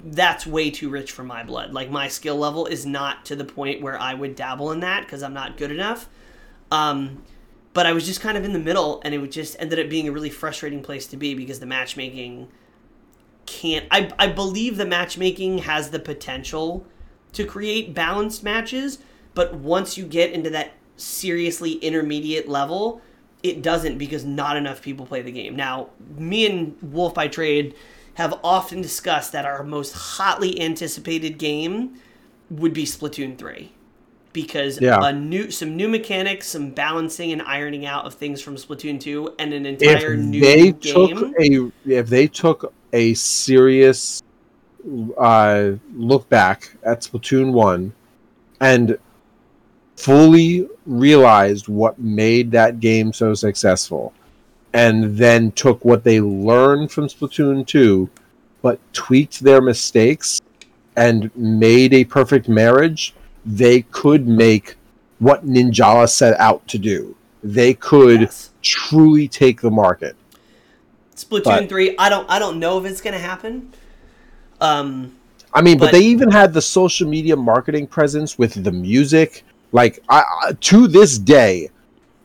that's 0.04 0.46
way 0.46 0.70
too 0.72 0.90
rich 0.90 1.12
for 1.12 1.24
my 1.24 1.44
blood. 1.44 1.74
Like 1.74 1.90
my 1.90 2.08
skill 2.08 2.38
level 2.38 2.66
is 2.66 2.86
not 2.86 3.26
to 3.26 3.36
the 3.36 3.46
point 3.46 3.82
where 3.82 4.00
I 4.00 4.14
would 4.14 4.36
dabble 4.36 4.72
in 4.72 4.80
that 4.82 5.06
because 5.06 5.24
I'm 5.24 5.34
not 5.34 5.58
good 5.58 5.72
enough. 5.72 6.10
Um, 6.72 7.24
but 7.74 7.86
I 7.86 7.94
was 7.94 8.06
just 8.06 8.22
kind 8.22 8.38
of 8.38 8.44
in 8.44 8.54
the 8.54 8.60
middle, 8.60 9.02
and 9.04 9.14
it 9.14 9.32
just 9.32 9.56
ended 9.60 9.80
up 9.80 9.90
being 9.90 10.08
a 10.08 10.12
really 10.12 10.30
frustrating 10.30 10.84
place 10.84 11.08
to 11.08 11.18
be 11.18 11.34
because 11.34 11.60
the 11.60 11.66
matchmaking 11.66 12.50
can't. 13.46 13.86
I 13.90 14.12
I 14.20 14.28
believe 14.28 14.78
the 14.78 14.86
matchmaking 14.86 15.60
has 15.60 15.90
the 15.92 16.00
potential 16.00 16.86
to 17.34 17.46
create 17.46 17.94
balanced 17.94 18.44
matches, 18.44 19.00
but 19.34 19.54
once 19.54 19.98
you 19.98 20.06
get 20.06 20.32
into 20.32 20.50
that 20.50 20.74
seriously 20.98 21.74
intermediate 21.74 22.48
level, 22.48 23.02
it 23.44 23.62
doesn't 23.62 23.98
because 23.98 24.24
not 24.24 24.56
enough 24.58 24.82
people 24.82 25.06
play 25.06 25.22
the 25.22 25.32
game. 25.32 25.56
Now, 25.56 25.90
me 26.18 26.46
and 26.46 26.76
Wolf 26.82 27.14
by 27.14 27.28
Trade 27.28 27.74
have 28.16 28.40
often 28.44 28.82
discussed 28.82 29.32
that 29.32 29.46
our 29.46 29.64
most 29.64 29.94
hotly 29.94 30.60
anticipated 30.62 31.38
game 31.38 31.96
would 32.50 32.74
be 32.74 32.84
Splatoon 32.84 33.38
3 33.38 33.72
because 34.34 34.80
Yeah. 34.80 35.00
a 35.02 35.12
new 35.14 35.50
some 35.50 35.76
new 35.76 35.88
mechanics, 35.88 36.48
some 36.48 36.72
balancing 36.72 37.32
and 37.32 37.42
ironing 37.42 37.86
out 37.86 38.06
of 38.06 38.14
things 38.14 38.42
from 38.42 38.56
Splatoon 38.58 39.00
2 39.00 39.36
and 39.40 39.54
an 39.54 39.66
entire 39.66 40.14
if 40.14 40.20
new 40.20 40.42
they 40.42 40.72
game. 40.74 41.16
took 41.16 41.40
a 41.40 41.72
if 41.86 42.08
they 42.10 42.28
took 42.28 42.74
a 42.94 43.14
serious 43.14 44.22
uh, 45.18 45.72
look 45.96 46.28
back 46.30 46.76
at 46.84 47.02
Splatoon 47.02 47.54
one 47.54 47.94
and 48.60 48.98
fully 49.96 50.68
realized 50.86 51.68
what 51.68 52.00
made 52.00 52.52
that 52.52 52.80
game 52.80 53.14
so 53.14 53.34
successful, 53.34 54.14
and 54.74 55.18
then 55.18 55.52
took 55.52 55.84
what 55.86 56.04
they 56.04 56.22
learned 56.22 56.92
from 56.92 57.08
Splatoon 57.08 57.66
two, 57.68 58.10
but 58.62 58.80
tweaked 58.94 59.42
their 59.42 59.62
mistakes 59.62 60.42
and 60.96 61.36
made 61.36 61.94
a 61.94 62.04
perfect 62.04 62.48
marriage, 62.50 63.14
they 63.46 63.82
could 63.84 64.28
make 64.28 64.76
what 65.20 65.46
Ninjala 65.46 66.10
set 66.10 66.40
out 66.40 66.68
to 66.68 66.78
do. 66.78 67.16
They 67.44 67.74
could 67.74 68.22
Yes. 68.22 68.50
truly 68.62 69.28
take 69.28 69.62
the 69.62 69.72
market. 69.72 70.16
Splatoon 71.16 71.44
but- 71.44 71.70
3, 71.70 71.96
I 71.98 72.10
don't 72.10 72.30
I 72.30 72.40
don't 72.40 72.60
know 72.60 72.78
if 72.80 72.86
it's 72.86 73.02
going 73.02 73.14
to 73.14 73.20
happen. 73.20 73.70
Um 74.60 75.14
I 75.54 75.62
mean, 75.62 75.78
but, 75.78 75.88
But- 75.88 75.92
they 75.94 76.02
even 76.06 76.32
had 76.32 76.54
the 76.54 76.62
social 76.62 77.08
media 77.10 77.36
marketing 77.36 77.88
presence 77.88 78.38
with 78.38 78.64
the 78.64 78.72
music. 78.72 79.44
Like, 79.72 80.00
I, 80.10 80.24
I 80.44 80.54
to 80.54 80.88
this 80.88 81.18
day, 81.18 81.70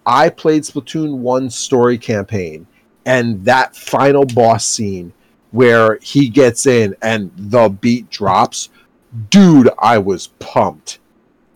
I 0.04 0.28
played 0.28 0.62
Splatoon 0.62 1.18
1 1.18 1.50
story 1.50 1.98
campaign, 1.98 2.66
and 3.04 3.44
that 3.44 3.76
final 3.76 4.24
boss 4.24 4.64
scene 4.64 5.12
where 5.50 5.98
he 6.02 6.28
gets 6.28 6.66
in 6.66 6.94
and 7.02 7.30
the 7.36 7.68
beat 7.68 8.10
drops, 8.10 8.68
dude, 9.30 9.70
I 9.78 9.98
was 9.98 10.28
pumped. 10.38 10.98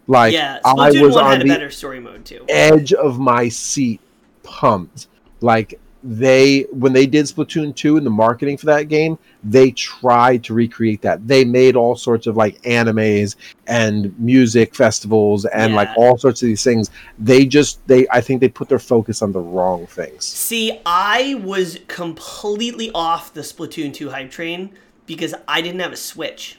Like, 0.07 0.33
yeah, 0.33 0.59
I 0.65 0.91
was 0.91 1.15
1 1.15 1.25
on 1.25 1.31
had 1.31 1.41
a 1.41 1.45
the 1.45 1.51
better 1.51 1.71
story 1.71 2.01
mode 2.01 2.25
too. 2.25 2.45
edge 2.49 2.93
of 2.93 3.19
my 3.19 3.49
seat, 3.49 4.01
pumped. 4.43 5.09
Like, 5.41 5.79
they, 6.03 6.63
when 6.71 6.93
they 6.93 7.07
did 7.07 7.27
Splatoon 7.27 7.75
2 7.75 7.97
and 7.97 8.07
the 8.07 8.11
marketing 8.11 8.57
for 8.57 8.67
that 8.67 8.85
game, 8.89 9.19
they 9.45 9.71
tried 9.71 10.45
to 10.45 10.55
recreate 10.55 11.03
that. 11.03 11.27
They 11.27 11.45
made 11.45 11.77
all 11.77 11.97
sorts 11.97 12.27
of 12.27 12.37
like 12.37 12.61
animes 12.63 13.37
and 13.67 14.19
music 14.19 14.75
festivals 14.75 15.45
and 15.47 15.75
like 15.75 15.91
all 15.97 16.19
sorts 16.19 16.43
of 16.43 16.47
these 16.47 16.65
things. 16.65 16.91
They 17.19 17.47
just 17.47 17.87
they 17.87 18.07
I 18.11 18.21
think 18.21 18.41
they 18.41 18.49
put 18.49 18.69
their 18.69 18.79
focus 18.79 19.23
on 19.23 19.33
the 19.33 19.41
wrong 19.41 19.87
things. 19.87 20.25
See, 20.25 20.81
I 20.87 21.41
was 21.43 21.79
completely 21.89 22.91
off 22.95 23.35
the 23.35 23.43
Splatoon 23.43 23.93
2 23.93 24.11
hype 24.11 24.31
train 24.31 24.71
because 25.07 25.35
I 25.49 25.61
didn't 25.61 25.81
have 25.81 25.93
a 25.93 25.97
Switch. 25.97 26.59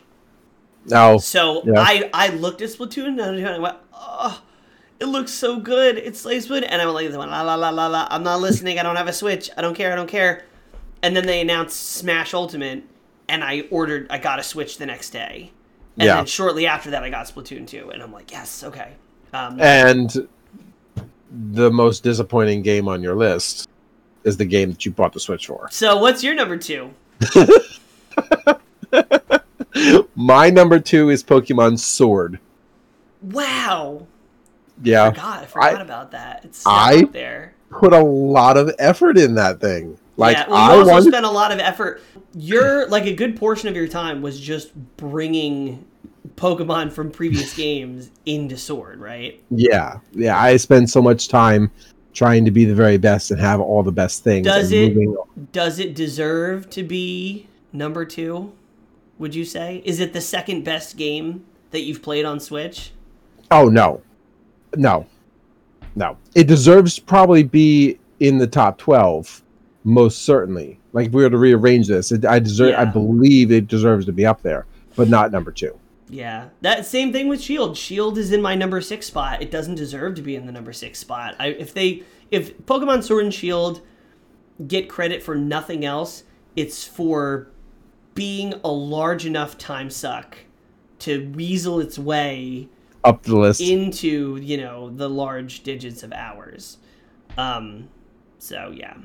Now, 0.86 1.18
So 1.18 1.64
Yeah. 1.66 1.80
I 1.80 2.10
I 2.14 2.28
looked 2.30 2.62
at 2.62 2.70
Splatoon 2.70 3.22
and 3.22 3.48
I 3.48 3.60
went, 3.60 3.78
oh, 3.94 4.42
it 5.02 5.07
looks 5.07 5.32
so 5.32 5.60
good. 5.60 5.98
It's 5.98 6.26
Splatoon, 6.26 6.65
and 6.69 6.82
I 6.82 6.86
went 6.86 6.95
like, 7.18 7.30
la 7.30 7.41
la 7.41 7.56
la 7.56 7.69
la 7.69 7.88
la. 7.88 8.07
I'm 8.10 8.23
not 8.23 8.40
listening. 8.40 8.80
I 8.80 8.84
don't 8.84 8.95
have 8.95 9.07
a 9.07 9.14
Switch. 9.14 9.49
I 9.57 9.61
don't 9.61 9.76
care. 9.76 9.91
I 9.91 9.95
don't 9.95 10.07
care. 10.07 10.44
And 11.03 11.15
then 11.15 11.26
they 11.26 11.41
announced 11.41 11.78
Smash 11.94 12.34
Ultimate, 12.34 12.84
and 13.28 13.44
I 13.44 13.61
ordered. 13.72 14.07
I 14.10 14.19
got 14.19 14.40
a 14.40 14.44
Switch 14.44 14.78
the 14.78 14.86
next 14.86 15.10
day, 15.10 15.52
and 15.98 16.06
Yeah. 16.06 16.15
then 16.18 16.26
shortly 16.28 16.68
after 16.68 16.91
that, 16.91 17.03
I 17.03 17.10
got 17.10 17.26
Splatoon 17.26 17.65
2, 17.68 17.90
and 17.90 18.02
I'm 18.03 18.14
like, 18.14 18.32
yes, 18.32 18.64
okay. 18.64 18.91
Um, 19.34 19.60
and 19.60 20.28
the 21.53 21.72
most 21.72 22.03
disappointing 22.03 22.61
game 22.61 22.88
on 22.88 23.02
your 23.02 23.15
list 23.15 23.68
is 24.23 24.38
the 24.38 24.45
game 24.45 24.69
that 24.72 24.86
you 24.86 24.91
bought 24.91 25.14
the 25.14 25.19
Switch 25.19 25.48
for. 25.48 25.68
so 25.72 25.98
what's 25.98 26.23
your 26.23 26.36
number 26.36 26.57
two? 26.57 26.91
My 30.15 30.49
number 30.49 30.80
two 30.80 31.10
is 31.10 31.23
Pokemon 31.23 31.80
Sword. 31.80 32.40
Wow. 33.22 34.07
Yeah, 34.84 35.12
God, 35.12 35.44
I 35.44 35.45
forgot 35.45 35.76
I- 35.76 35.82
about 35.82 36.12
that. 36.12 36.41
It's 36.45 36.64
I- 36.66 37.03
there. 37.12 37.53
put 37.70 37.94
a 37.94 38.03
lot 38.03 38.58
of 38.58 38.74
effort 38.80 39.18
in 39.18 39.36
that 39.36 39.60
thing. 39.62 39.98
Like 40.18 40.38
yeah, 40.38 40.48
well, 40.49 40.58
I 40.58 40.76
also 40.78 40.91
wanted 40.91 41.10
spent 41.12 41.26
a 41.26 41.32
lot 41.32 41.52
of 41.52 41.60
effort. 41.60 42.02
Your 42.36 42.88
like 42.88 43.06
a 43.06 43.14
good 43.16 43.36
portion 43.38 43.70
of 43.70 43.76
your 43.76 43.88
time 43.88 44.22
was 44.22 44.40
just 44.40 44.72
bringing 44.98 45.86
Pokemon 46.36 46.91
from 46.91 47.12
previous 47.12 47.53
games 47.58 48.12
into 48.26 48.58
Sword, 48.58 48.99
right? 48.99 49.41
Yeah, 49.49 49.99
yeah. 50.12 50.40
I 50.40 50.58
spent 50.58 50.90
so 50.90 51.02
much 51.02 51.28
time 51.28 51.72
trying 52.14 52.44
to 52.45 52.52
be 52.52 52.66
the 52.66 52.76
very 52.76 52.98
best 52.98 53.32
and 53.32 53.40
have 53.40 53.62
all 53.62 53.84
the 53.84 53.91
best 53.91 54.24
things. 54.24 54.45
Does 54.45 54.72
it- 54.72 54.98
Does 55.53 55.80
it 55.80 55.95
deserve 55.95 56.70
to 56.72 56.84
be 56.84 57.48
number 57.72 58.03
two? 58.06 58.52
Would 59.18 59.34
you 59.34 59.45
say? 59.45 59.82
Is 59.86 59.99
it 59.99 60.12
the 60.14 60.22
second 60.22 60.64
best 60.64 60.98
game 60.98 61.45
that 61.72 61.82
you've 61.82 62.02
played 62.02 62.26
on 62.26 62.40
Switch? 62.40 62.91
Oh 63.49 63.70
no, 63.70 64.02
no, 64.76 65.06
no. 65.95 66.18
It 66.35 66.48
deserves 66.48 66.95
to 66.95 67.02
probably 67.02 67.43
be 67.43 67.99
in 68.19 68.38
the 68.38 68.48
top 68.48 68.77
twelve, 68.77 69.41
most 69.84 70.23
certainly. 70.23 70.80
Like 70.93 71.07
if 71.07 71.14
we 71.14 71.23
were 71.23 71.30
to 71.30 71.38
rearrange 71.38 71.88
this, 71.88 72.11
it, 72.11 72.26
I 72.26 72.39
deserve. 72.39 72.76
I 72.76 72.85
believe 72.85 73.52
it 73.52 73.68
deserves 73.68 74.06
to 74.06 74.11
be 74.11 74.26
up 74.26 74.41
there, 74.41 74.65
but 74.95 75.10
not 75.10 75.31
number 75.31 75.52
two. 75.52 75.77
Yeah, 76.10 76.49
that 76.60 76.85
same 76.85 77.14
thing 77.14 77.30
with 77.30 77.41
Shield. 77.41 77.77
Shield 77.77 78.18
is 78.18 78.34
in 78.34 78.41
my 78.41 78.53
number 78.53 78.81
six 78.81 79.07
spot. 79.07 79.41
It 79.41 79.49
doesn't 79.49 79.76
deserve 79.76 80.15
to 80.15 80.22
be 80.22 80.35
in 80.35 80.45
the 80.45 80.52
number 80.52 80.73
six 80.73 80.99
spot. 80.99 81.35
I, 81.39 81.48
if 81.48 81.73
they, 81.73 82.03
if 82.30 82.57
Pokemon 82.65 83.03
Sword 83.03 83.23
and 83.23 83.34
Shield 83.34 83.80
get 84.68 84.89
credit 84.89 85.23
for 85.23 85.35
nothing 85.35 85.85
else, 85.85 86.23
it's 86.57 86.84
for 86.84 87.48
being 88.14 88.53
a 88.61 88.69
large 88.69 89.26
enough 89.26 89.57
time 89.57 89.89
suck 89.89 90.39
to 90.99 91.31
weasel 91.31 91.80
its 91.80 91.98
way 91.98 92.68
Up 93.03 93.23
the 93.23 93.36
list. 93.36 93.61
into 93.61 94.38
you 94.38 94.57
know 94.57 94.90
the 94.90 95.10
large 95.10 95.64
digits 95.64 96.03
of 96.03 96.11
hours. 96.14 96.78
Um, 97.38 97.90
so 98.40 98.72
yeah. 98.76 98.95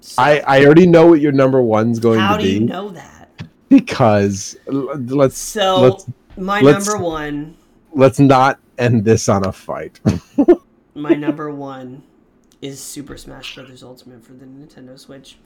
So, 0.00 0.22
I 0.22 0.42
I 0.46 0.64
already 0.64 0.86
know 0.86 1.06
what 1.06 1.20
your 1.20 1.32
number 1.32 1.60
one's 1.62 1.98
going 1.98 2.18
to 2.18 2.22
be. 2.22 2.26
how 2.26 2.36
do 2.38 2.48
you 2.48 2.60
know 2.60 2.88
that? 2.90 3.28
because 3.68 4.56
let's 4.66 5.38
So 5.38 5.80
let's 5.80 6.06
my 6.36 6.60
let's- 6.60 6.86
number 6.86 7.02
one. 7.02 7.56
let's 7.94 8.18
not 8.18 8.58
end 8.78 9.04
this 9.04 9.28
on 9.28 9.44
a 9.46 9.52
fight. 9.52 10.00
my 10.94 11.10
number 11.14 11.50
one 11.50 12.02
is 12.60 12.80
Super 12.80 13.16
Smash 13.16 13.54
Brothers 13.54 13.82
Ultimate 13.82 14.22
for 14.24 14.32
the 14.34 14.44
Nintendo 14.46 14.98
Switch, 14.98 15.36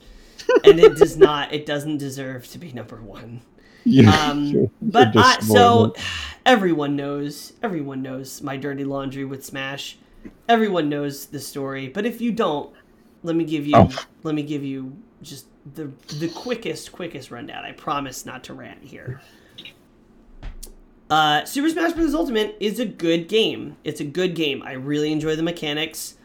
and 0.65 0.79
it 0.81 0.97
does 0.97 1.17
not. 1.17 1.53
It 1.53 1.67
doesn't 1.67 1.99
deserve 1.99 2.47
to 2.49 2.59
be 2.59 2.73
number 2.73 2.97
one. 2.97 3.41
Um, 3.87 4.45
you're 4.45 4.71
but 4.83 5.17
I, 5.17 5.39
so 5.41 5.95
everyone 6.47 6.97
knows. 6.97 7.53
Everyone 7.63 8.03
knows 8.03 8.43
my 8.43 8.57
dirty 8.57 8.85
laundry 8.85 9.25
with 9.25 9.45
Smash. 9.45 9.99
Everyone 10.49 10.89
knows 10.89 11.27
the 11.27 11.39
story. 11.39 11.89
But 11.89 12.05
if 12.05 12.21
you 12.21 12.33
don't, 12.33 12.75
let 13.23 13.37
me 13.37 13.45
give 13.45 13.67
you. 13.67 13.77
Oh. 13.77 14.07
Let 14.23 14.35
me 14.35 14.43
give 14.43 14.65
you 14.65 14.97
just 15.23 15.47
the 15.75 15.91
the 16.19 16.29
quickest 16.29 16.93
quickest 16.93 17.31
rundown. 17.31 17.65
I 17.65 17.73
promise 17.73 18.27
not 18.27 18.45
to 18.45 18.55
rant 18.55 18.83
here. 18.83 19.21
Uh, 21.09 21.45
Super 21.45 21.69
Smash 21.69 21.93
Bros. 21.93 22.15
Ultimate 22.15 22.57
is 22.59 22.81
a 22.81 22.85
good 22.85 23.29
game. 23.29 23.77
It's 23.85 24.01
a 24.01 24.05
good 24.05 24.35
game. 24.35 24.63
I 24.63 24.73
really 24.73 25.13
enjoy 25.13 25.37
the 25.37 25.43
mechanics. 25.43 26.17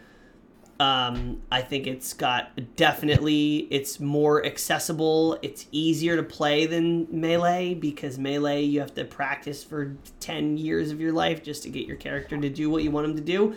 Um, 0.81 1.43
I 1.51 1.61
think 1.61 1.85
it's 1.85 2.11
got 2.13 2.75
definitely 2.75 3.67
it's 3.69 3.99
more 3.99 4.43
accessible. 4.43 5.37
It's 5.43 5.67
easier 5.71 6.15
to 6.15 6.23
play 6.23 6.65
than 6.65 7.07
Melee 7.11 7.75
because 7.75 8.17
Melee 8.17 8.63
you 8.63 8.79
have 8.79 8.95
to 8.95 9.05
practice 9.05 9.63
for 9.63 9.95
ten 10.19 10.57
years 10.57 10.89
of 10.89 10.99
your 10.99 11.11
life 11.11 11.43
just 11.43 11.61
to 11.63 11.69
get 11.69 11.85
your 11.85 11.97
character 11.97 12.35
to 12.35 12.49
do 12.49 12.67
what 12.71 12.81
you 12.81 12.89
want 12.89 13.05
him 13.05 13.15
to 13.15 13.21
do. 13.21 13.55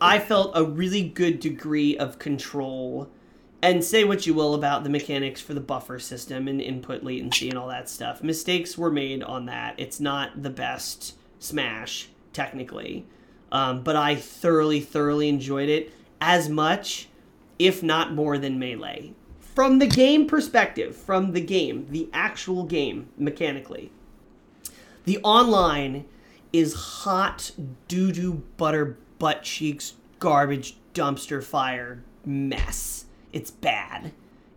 I 0.00 0.18
felt 0.18 0.52
a 0.54 0.64
really 0.64 1.02
good 1.02 1.40
degree 1.40 1.98
of 1.98 2.18
control. 2.18 3.10
And 3.60 3.84
say 3.84 4.04
what 4.04 4.26
you 4.26 4.32
will 4.32 4.54
about 4.54 4.82
the 4.82 4.90
mechanics 4.90 5.42
for 5.42 5.52
the 5.52 5.60
buffer 5.60 5.98
system 5.98 6.48
and 6.48 6.58
input 6.58 7.02
latency 7.02 7.50
and 7.50 7.58
all 7.58 7.68
that 7.68 7.90
stuff. 7.90 8.22
Mistakes 8.22 8.78
were 8.78 8.90
made 8.90 9.22
on 9.22 9.44
that. 9.46 9.74
It's 9.76 10.00
not 10.00 10.42
the 10.42 10.50
best 10.50 11.16
Smash, 11.38 12.08
technically. 12.32 13.04
Um, 13.52 13.82
but 13.82 13.94
I 13.94 14.14
thoroughly, 14.14 14.80
thoroughly 14.80 15.28
enjoyed 15.28 15.68
it 15.68 15.92
as 16.20 16.48
much, 16.48 17.08
if 17.58 17.82
not 17.82 18.12
more 18.14 18.38
than 18.38 18.58
Melee. 18.58 19.12
from 19.38 19.78
the 19.78 19.86
game 19.86 20.26
perspective, 20.26 20.94
from 20.94 21.32
the 21.32 21.40
game, 21.40 21.86
the 21.88 22.10
actual 22.12 22.64
game 22.64 23.08
mechanically, 23.16 23.90
the 25.04 25.16
online 25.22 26.04
is 26.52 26.74
hot 26.74 27.52
doo 27.88 28.12
doo 28.12 28.42
butter 28.58 28.98
butt 29.18 29.42
cheeks 29.42 29.94
garbage 30.18 30.76
dumpster 30.94 31.42
fire 31.42 32.02
mess. 32.24 33.06
It's 33.32 33.50
bad. 33.50 34.12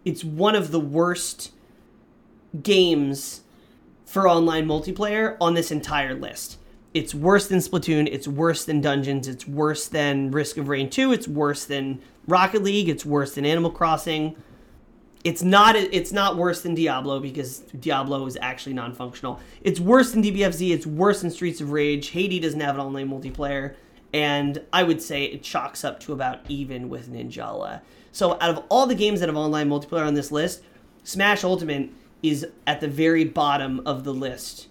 It's 0.06 0.23
one 0.23 0.56
of 0.56 0.72
the 0.72 0.80
worst 0.80 1.52
games 2.61 3.41
for 4.06 4.27
online 4.27 4.65
multiplayer 4.68 5.38
on 5.40 5.53
this 5.53 5.72
entire 5.72 6.14
list. 6.15 6.57
It's 6.94 7.14
worse 7.14 7.48
than 7.48 7.60
Splatoon, 7.60 8.07
it's 8.11 8.28
worse 8.28 8.66
than 8.66 8.82
Dungeons, 8.82 9.28
it's 9.28 9.48
worse 9.48 9.88
than 9.88 10.32
Risk 10.32 10.57
of 10.57 10.70
Rain 10.70 10.90
2, 10.90 11.11
it's 11.11 11.28
worse 11.28 11.66
than 11.66 12.02
Rocket 12.28 12.64
League, 12.64 12.90
it's 12.90 13.06
worse 13.06 13.36
than 13.36 13.45
Animal 13.45 13.70
Crossing. 13.70 14.36
It's 15.24 15.44
not 15.44 15.76
it's 15.76 16.11
not 16.11 16.38
worse 16.38 16.61
than 16.61 16.74
Diablo 16.74 17.20
because 17.20 17.60
Diablo 17.80 18.26
is 18.26 18.38
actually 18.41 18.74
non-functional. 18.74 19.40
It's 19.61 19.80
worse 19.80 20.11
than 20.11 20.24
DBFZ, 20.24 20.72
it's 20.72 20.88
worse 20.88 21.22
than 21.22 21.30
Streets 21.30 21.61
of 21.61 21.72
Rage. 21.72 22.10
Hades 22.10 22.41
doesn't 22.41 22.60
have 22.60 22.76
an 22.76 22.82
online 22.82 23.10
multiplayer 23.10 23.76
and 24.11 24.64
I 24.74 24.82
would 24.82 25.02
say 25.02 25.26
it 25.26 25.44
chalks 25.44 25.84
up 25.84 25.99
to 26.02 26.14
about 26.14 26.40
even 26.48 26.90
with 26.90 27.11
Ninjala. 27.11 27.82
So 28.11 28.34
out 28.41 28.49
of 28.49 28.64
all 28.70 28.88
the 28.88 28.95
games 28.95 29.20
that 29.20 29.30
have 29.30 29.36
online 29.36 29.70
multiplayer 29.70 30.07
on 30.07 30.16
this 30.16 30.32
list, 30.32 30.64
Smash 31.03 31.44
Ultimate 31.44 31.91
is 32.24 32.48
at 32.66 32.82
the 32.82 32.88
very 32.88 33.26
bottom 33.26 33.82
of 33.86 34.06
the 34.06 34.14
list 34.14 34.68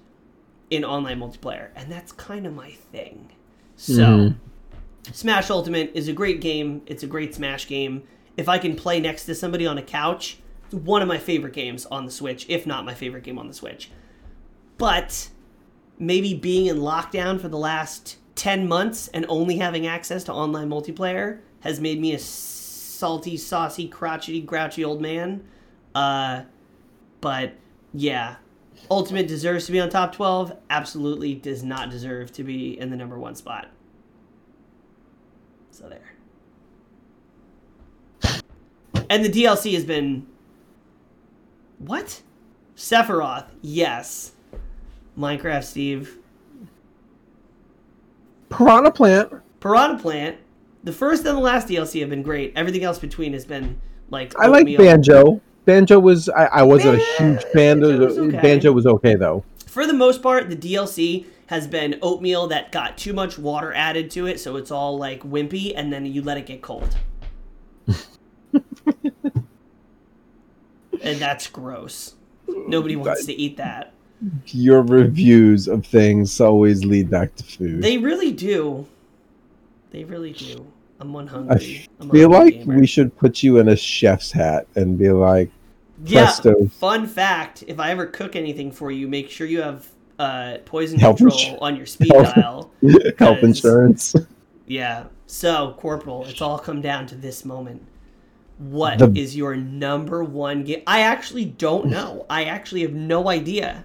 in 0.70 0.84
online 0.84 1.20
multiplayer, 1.20 1.68
and 1.76 1.90
that's 1.90 2.12
kind 2.12 2.46
of 2.46 2.54
my 2.54 2.70
thing. 2.70 3.30
So, 3.76 4.02
mm. 4.02 4.36
Smash 5.12 5.50
Ultimate 5.50 5.92
is 5.94 6.08
a 6.08 6.12
great 6.12 6.40
game. 6.40 6.82
It's 6.86 7.02
a 7.02 7.06
great 7.06 7.34
Smash 7.34 7.66
game. 7.66 8.02
If 8.36 8.48
I 8.48 8.58
can 8.58 8.76
play 8.76 9.00
next 9.00 9.24
to 9.26 9.34
somebody 9.34 9.66
on 9.66 9.78
a 9.78 9.82
couch, 9.82 10.38
it's 10.66 10.74
one 10.74 11.02
of 11.02 11.08
my 11.08 11.18
favorite 11.18 11.54
games 11.54 11.86
on 11.86 12.04
the 12.04 12.12
Switch, 12.12 12.46
if 12.48 12.66
not 12.66 12.84
my 12.84 12.94
favorite 12.94 13.24
game 13.24 13.38
on 13.38 13.48
the 13.48 13.54
Switch. 13.54 13.90
But 14.76 15.30
maybe 15.98 16.34
being 16.34 16.66
in 16.66 16.78
lockdown 16.78 17.40
for 17.40 17.48
the 17.48 17.58
last 17.58 18.16
10 18.36 18.68
months 18.68 19.08
and 19.08 19.26
only 19.28 19.56
having 19.56 19.86
access 19.86 20.24
to 20.24 20.32
online 20.32 20.68
multiplayer 20.68 21.40
has 21.60 21.80
made 21.80 22.00
me 22.00 22.14
a 22.14 22.18
salty, 22.18 23.36
saucy, 23.36 23.88
crotchety, 23.88 24.40
grouchy 24.40 24.84
old 24.84 25.00
man. 25.00 25.44
Uh, 25.94 26.42
but 27.20 27.54
yeah, 27.92 28.36
Ultimate 28.90 29.28
deserves 29.28 29.66
to 29.66 29.72
be 29.72 29.80
on 29.80 29.90
top 29.90 30.14
12. 30.14 30.56
Absolutely 30.70 31.34
does 31.34 31.62
not 31.62 31.90
deserve 31.90 32.32
to 32.32 32.44
be 32.44 32.78
in 32.78 32.90
the 32.90 32.96
number 32.96 33.18
one 33.18 33.34
spot. 33.34 33.68
So 35.70 35.88
there. 35.88 36.14
And 39.10 39.24
the 39.24 39.28
DLC 39.28 39.74
has 39.74 39.84
been. 39.84 40.26
What? 41.78 42.22
Sephiroth, 42.76 43.46
yes. 43.62 44.32
Minecraft 45.18 45.64
Steve. 45.64 46.18
Piranha 48.50 48.90
Plant. 48.90 49.32
Piranha 49.60 49.98
Plant. 49.98 50.38
The 50.84 50.92
first 50.92 51.24
and 51.24 51.36
the 51.36 51.40
last 51.40 51.68
DLC 51.68 52.00
have 52.00 52.10
been 52.10 52.22
great. 52.22 52.52
Everything 52.56 52.84
else 52.84 52.98
between 52.98 53.32
has 53.32 53.44
been 53.44 53.80
like. 54.10 54.34
I 54.38 54.46
like 54.46 54.66
Banjo. 54.76 55.40
Banjo 55.68 55.98
was 55.98 56.30
I, 56.30 56.46
I 56.46 56.62
wasn't 56.62 56.98
a 56.98 57.04
huge 57.18 57.42
fan. 57.52 57.80
Banjo 57.80 58.06
was, 58.06 58.18
okay. 58.18 58.40
Banjo 58.40 58.72
was 58.72 58.86
okay 58.86 59.16
though. 59.16 59.44
For 59.66 59.86
the 59.86 59.92
most 59.92 60.22
part, 60.22 60.48
the 60.48 60.56
DLC 60.56 61.26
has 61.48 61.66
been 61.66 61.98
oatmeal 62.00 62.46
that 62.46 62.72
got 62.72 62.96
too 62.96 63.12
much 63.12 63.38
water 63.38 63.74
added 63.74 64.10
to 64.12 64.26
it, 64.26 64.40
so 64.40 64.56
it's 64.56 64.70
all 64.70 64.96
like 64.96 65.22
wimpy, 65.24 65.74
and 65.76 65.92
then 65.92 66.06
you 66.06 66.22
let 66.22 66.38
it 66.38 66.46
get 66.46 66.62
cold. 66.62 66.96
and 71.02 71.18
that's 71.18 71.46
gross. 71.48 72.14
Nobody 72.48 72.96
wants 72.96 73.26
to 73.26 73.34
eat 73.34 73.58
that. 73.58 73.92
Your 74.46 74.80
reviews 74.80 75.68
of 75.68 75.84
things 75.84 76.40
always 76.40 76.86
lead 76.86 77.10
back 77.10 77.34
to 77.36 77.44
food. 77.44 77.82
They 77.82 77.98
really 77.98 78.32
do. 78.32 78.86
They 79.90 80.04
really 80.04 80.32
do. 80.32 80.66
I'm 80.98 81.12
one 81.12 81.26
hungry. 81.26 81.86
I 82.00 82.08
feel 82.08 82.30
like 82.30 82.54
gamer. 82.54 82.78
we 82.78 82.86
should 82.86 83.14
put 83.18 83.42
you 83.42 83.58
in 83.58 83.68
a 83.68 83.76
chef's 83.76 84.32
hat 84.32 84.66
and 84.74 84.96
be 84.98 85.10
like, 85.10 85.50
Presto. 86.04 86.54
Yeah. 86.58 86.68
Fun 86.68 87.06
fact: 87.06 87.64
If 87.66 87.80
I 87.80 87.90
ever 87.90 88.06
cook 88.06 88.36
anything 88.36 88.70
for 88.72 88.90
you, 88.90 89.08
make 89.08 89.30
sure 89.30 89.46
you 89.46 89.62
have 89.62 89.86
uh, 90.18 90.58
poison 90.64 90.98
health 90.98 91.18
control 91.18 91.58
on 91.60 91.76
your 91.76 91.86
speed 91.86 92.12
health, 92.12 92.34
dial. 92.34 92.70
Health 93.18 93.42
insurance. 93.42 94.14
Yeah. 94.66 95.04
So, 95.26 95.74
Corporal, 95.78 96.24
it's 96.26 96.40
all 96.40 96.58
come 96.58 96.80
down 96.80 97.06
to 97.08 97.14
this 97.14 97.44
moment. 97.44 97.86
What 98.58 98.98
the... 98.98 99.12
is 99.14 99.36
your 99.36 99.54
number 99.56 100.24
one 100.24 100.64
game? 100.64 100.82
I 100.86 101.00
actually 101.00 101.44
don't 101.44 101.86
know. 101.90 102.26
I 102.28 102.44
actually 102.44 102.82
have 102.82 102.94
no 102.94 103.28
idea. 103.28 103.84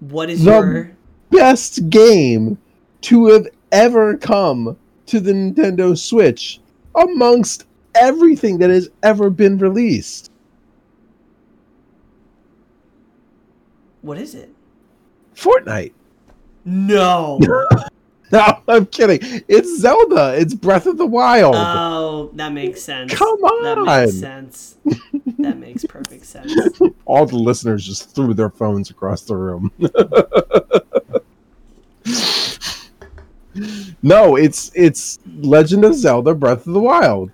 What 0.00 0.28
is 0.28 0.44
the 0.44 0.52
your 0.52 0.96
best 1.30 1.88
game 1.88 2.58
to 3.02 3.26
have 3.26 3.48
ever 3.72 4.16
come 4.16 4.76
to 5.06 5.20
the 5.20 5.32
Nintendo 5.32 5.96
Switch 5.96 6.60
amongst 6.94 7.65
everything 8.00 8.58
that 8.58 8.70
has 8.70 8.88
ever 9.02 9.30
been 9.30 9.58
released. 9.58 10.30
What 14.02 14.18
is 14.18 14.34
it? 14.34 14.50
Fortnite. 15.34 15.92
No. 16.64 17.38
no, 18.32 18.62
I'm 18.68 18.86
kidding. 18.86 19.18
It's 19.48 19.80
Zelda. 19.80 20.34
It's 20.36 20.54
Breath 20.54 20.86
of 20.86 20.96
the 20.96 21.06
Wild. 21.06 21.54
Oh, 21.56 22.30
that 22.34 22.52
makes 22.52 22.82
sense. 22.82 23.12
Come 23.12 23.28
on. 23.28 23.64
That 23.64 23.82
makes 23.82 24.18
sense. 24.18 24.76
that 25.38 25.58
makes 25.58 25.84
perfect 25.84 26.24
sense. 26.24 26.54
All 27.04 27.26
the 27.26 27.36
listeners 27.36 27.86
just 27.86 28.14
threw 28.14 28.34
their 28.34 28.50
phones 28.50 28.90
across 28.90 29.22
the 29.22 29.36
room. 29.36 29.70
no, 34.02 34.36
it's 34.36 34.70
it's 34.74 35.18
Legend 35.38 35.84
of 35.84 35.94
Zelda 35.94 36.34
Breath 36.34 36.66
of 36.66 36.72
the 36.72 36.80
Wild. 36.80 37.30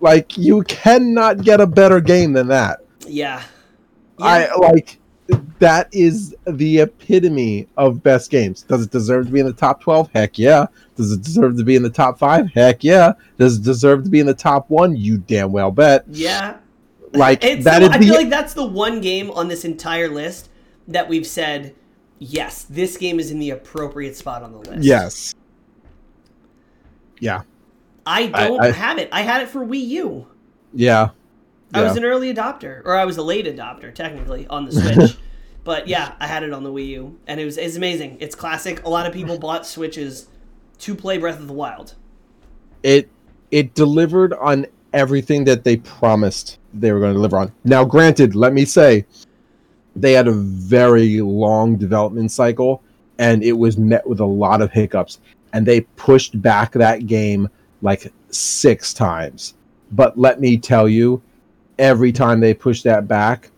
Like 0.00 0.36
you 0.36 0.62
cannot 0.62 1.42
get 1.42 1.60
a 1.60 1.66
better 1.66 2.00
game 2.00 2.32
than 2.32 2.48
that. 2.48 2.80
Yeah. 3.06 3.42
yeah. 4.18 4.26
I 4.26 4.54
like 4.56 4.98
that 5.58 5.88
is 5.92 6.34
the 6.46 6.80
epitome 6.80 7.68
of 7.76 8.02
best 8.02 8.30
games. 8.30 8.62
Does 8.62 8.84
it 8.84 8.90
deserve 8.90 9.26
to 9.26 9.32
be 9.32 9.40
in 9.40 9.46
the 9.46 9.52
top 9.52 9.80
12? 9.80 10.10
Heck 10.12 10.38
yeah. 10.38 10.66
Does 10.96 11.12
it 11.12 11.22
deserve 11.22 11.56
to 11.56 11.64
be 11.64 11.76
in 11.76 11.82
the 11.82 11.90
top 11.90 12.18
5? 12.18 12.52
Heck 12.52 12.84
yeah. 12.84 13.14
Does 13.38 13.58
it 13.58 13.64
deserve 13.64 14.04
to 14.04 14.10
be 14.10 14.20
in 14.20 14.26
the 14.26 14.34
top 14.34 14.70
1? 14.70 14.96
You 14.96 15.18
damn 15.18 15.52
well 15.52 15.70
bet. 15.70 16.04
Yeah. 16.08 16.58
Like 17.12 17.42
it's 17.44 17.64
that 17.64 17.80
the, 17.80 17.86
I 17.86 17.98
the, 17.98 18.06
feel 18.06 18.14
like 18.14 18.28
that's 18.30 18.54
the 18.54 18.66
one 18.66 19.00
game 19.00 19.30
on 19.30 19.48
this 19.48 19.64
entire 19.64 20.08
list 20.08 20.50
that 20.88 21.08
we've 21.08 21.26
said 21.26 21.74
yes, 22.18 22.64
this 22.64 22.96
game 22.96 23.18
is 23.18 23.30
in 23.30 23.38
the 23.38 23.50
appropriate 23.50 24.16
spot 24.16 24.42
on 24.42 24.52
the 24.52 24.58
list. 24.58 24.84
Yes. 24.84 25.34
Yeah. 27.20 27.42
I 28.06 28.26
don't 28.26 28.62
I, 28.62 28.68
I, 28.68 28.70
have 28.70 28.98
it. 28.98 29.08
I 29.12 29.22
had 29.22 29.42
it 29.42 29.48
for 29.48 29.66
Wii 29.66 29.86
U. 29.88 30.26
Yeah. 30.72 31.10
I 31.74 31.82
was 31.82 31.96
an 31.96 32.04
early 32.04 32.32
adopter, 32.32 32.82
or 32.84 32.96
I 32.96 33.04
was 33.04 33.18
a 33.18 33.22
late 33.22 33.44
adopter, 33.46 33.94
technically, 33.94 34.46
on 34.46 34.64
the 34.64 34.72
Switch. 34.72 35.16
but 35.64 35.88
yeah, 35.88 36.14
I 36.20 36.26
had 36.26 36.42
it 36.42 36.52
on 36.52 36.62
the 36.62 36.72
Wii 36.72 36.86
U, 36.88 37.18
and 37.26 37.40
it 37.40 37.44
was 37.44 37.58
it's 37.58 37.76
amazing. 37.76 38.18
It's 38.20 38.34
classic. 38.34 38.84
A 38.84 38.88
lot 38.88 39.06
of 39.06 39.12
people 39.12 39.38
bought 39.38 39.66
Switches 39.66 40.28
to 40.78 40.94
play 40.94 41.18
Breath 41.18 41.40
of 41.40 41.48
the 41.48 41.52
Wild. 41.52 41.94
It 42.82 43.10
it 43.50 43.74
delivered 43.74 44.32
on 44.34 44.66
everything 44.92 45.44
that 45.44 45.64
they 45.64 45.76
promised 45.78 46.58
they 46.72 46.92
were 46.92 47.00
going 47.00 47.12
to 47.12 47.16
deliver 47.16 47.38
on. 47.38 47.52
Now, 47.64 47.84
granted, 47.84 48.34
let 48.34 48.52
me 48.52 48.64
say, 48.64 49.04
they 49.94 50.12
had 50.12 50.28
a 50.28 50.32
very 50.32 51.20
long 51.20 51.76
development 51.76 52.30
cycle, 52.30 52.82
and 53.18 53.42
it 53.42 53.52
was 53.52 53.76
met 53.76 54.06
with 54.06 54.20
a 54.20 54.24
lot 54.24 54.62
of 54.62 54.70
hiccups, 54.72 55.20
and 55.52 55.66
they 55.66 55.80
pushed 55.80 56.40
back 56.40 56.72
that 56.72 57.06
game 57.06 57.48
like 57.82 58.12
six 58.30 58.92
times. 58.94 59.54
But 59.92 60.18
let 60.18 60.40
me 60.40 60.56
tell 60.56 60.88
you, 60.88 61.22
every 61.78 62.12
time 62.12 62.40
they 62.40 62.54
push 62.54 62.82
that 62.82 63.06
back, 63.06 63.50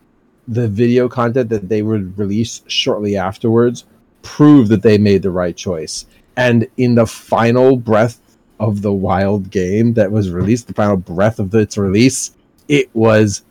the 0.47 0.69
video 0.69 1.09
content 1.09 1.51
that 1.51 1.69
they 1.69 1.82
would 1.82 2.19
release 2.19 2.62
shortly 2.66 3.16
afterwards 3.16 3.85
proved 4.23 4.70
that 4.70 4.82
they 4.82 4.99
made 4.99 5.23
the 5.23 5.31
right 5.31 5.57
choice. 5.57 6.07
And 6.36 6.66
in 6.77 6.95
the 6.95 7.07
final 7.07 7.77
breath 7.77 8.20
of 8.61 8.82
the 8.82 8.93
wild 8.93 9.51
game 9.51 9.95
that 9.95 10.11
was 10.11 10.31
released, 10.31 10.66
the 10.66 10.74
final 10.74 10.97
breath 10.97 11.39
of 11.39 11.55
its 11.55 11.77
release, 11.77 12.32
it 12.69 12.89
was 12.95 13.45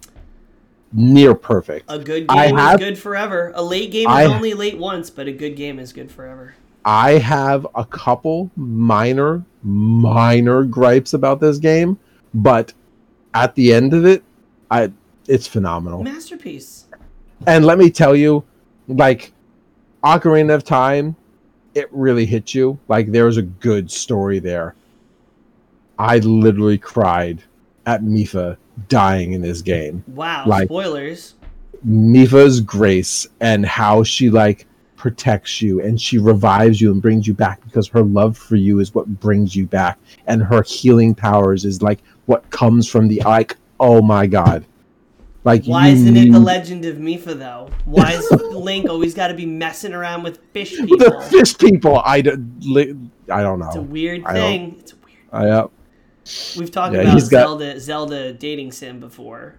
near 0.93 1.35
perfect. 1.35 1.85
A 1.89 1.99
good 1.99 2.27
game 2.27 2.57
I 2.57 2.73
is 2.73 2.79
good 2.79 2.97
forever. 2.97 3.51
A 3.55 3.63
late 3.63 3.91
game 3.91 4.07
is 4.09 4.15
I, 4.15 4.25
only 4.25 4.53
late 4.53 4.77
once, 4.77 5.09
but 5.09 5.27
a 5.27 5.31
good 5.31 5.55
game 5.55 5.79
is 5.79 5.93
good 5.93 6.11
forever. 6.11 6.55
I 6.87 7.17
have 7.17 7.67
a 7.75 7.83
couple 7.83 8.49
minor, 8.55 9.43
minor 9.61 10.63
gripes 10.63 11.13
about 11.13 11.41
this 11.41 11.57
game, 11.57 11.99
but 12.33 12.71
at 13.33 13.53
the 13.55 13.73
end 13.73 13.93
of 13.93 14.05
it, 14.05 14.23
I 14.71 14.93
it's 15.27 15.47
phenomenal. 15.47 16.01
Masterpiece. 16.01 16.85
And 17.45 17.65
let 17.65 17.77
me 17.77 17.91
tell 17.91 18.15
you, 18.15 18.45
like 18.87 19.33
Ocarina 20.01 20.55
of 20.55 20.63
Time, 20.63 21.17
it 21.75 21.89
really 21.91 22.25
hit 22.25 22.53
you. 22.53 22.79
Like 22.87 23.11
there's 23.11 23.35
a 23.35 23.41
good 23.41 23.91
story 23.91 24.39
there. 24.39 24.73
I 25.99 26.19
literally 26.19 26.77
cried 26.77 27.43
at 27.85 28.01
Mipha 28.01 28.55
dying 28.87 29.33
in 29.33 29.41
this 29.41 29.61
game. 29.61 30.05
Wow. 30.07 30.45
Like- 30.47 30.69
Spoilers. 30.69 31.33
Mipha's 31.85 32.61
grace 32.61 33.27
and 33.41 33.65
how 33.65 34.03
she 34.03 34.29
like 34.29 34.65
protects 34.97 35.61
you 35.61 35.81
and 35.81 36.01
she 36.01 36.17
revives 36.17 36.81
you 36.81 36.91
and 36.91 37.01
brings 37.01 37.27
you 37.27 37.33
back 37.33 37.63
because 37.63 37.87
her 37.87 38.01
love 38.01 38.37
for 38.37 38.55
you 38.57 38.79
is 38.79 38.93
what 38.93 39.07
brings 39.19 39.55
you 39.55 39.65
back 39.65 39.97
and 40.25 40.43
her 40.43 40.63
healing 40.63 41.13
powers 41.15 41.63
is 41.63 41.81
like 41.81 41.99
what 42.25 42.49
comes 42.49 42.89
from 42.89 43.07
the 43.07 43.21
like 43.23 43.55
oh 43.79 44.01
my 44.01 44.25
god 44.27 44.65
like 45.43 45.63
Why 45.65 45.87
isn't 45.89 46.17
it 46.17 46.29
the 46.33 46.39
Legend 46.39 46.83
of 46.83 46.97
Mipha 46.97 47.37
though? 47.39 47.69
Why 47.85 48.11
is 48.13 48.29
Link 48.51 48.89
always 48.89 49.13
got 49.13 49.27
to 49.27 49.33
be 49.33 49.45
messing 49.45 49.93
around 49.93 50.23
with 50.23 50.39
fish 50.51 50.75
people 50.75 50.97
the 50.97 51.21
fish 51.29 51.57
people 51.57 52.01
I 52.03 52.19
don't 52.21 53.11
I 53.31 53.43
don't 53.43 53.59
know 53.59 53.67
It's 53.67 53.75
a 53.77 53.81
weird 53.81 54.25
thing. 54.25 54.75
It's 54.79 54.93
weird. 54.95 55.17
I 55.31 55.47
uh, 55.49 55.67
We've 56.57 56.69
talked 56.71 56.93
Yeah, 56.95 57.01
about 57.03 57.13
he's 57.13 57.29
got- 57.29 57.43
Zelda 57.47 57.79
Zelda 57.79 58.33
dating 58.33 58.73
sim 58.73 58.99
before. 58.99 59.55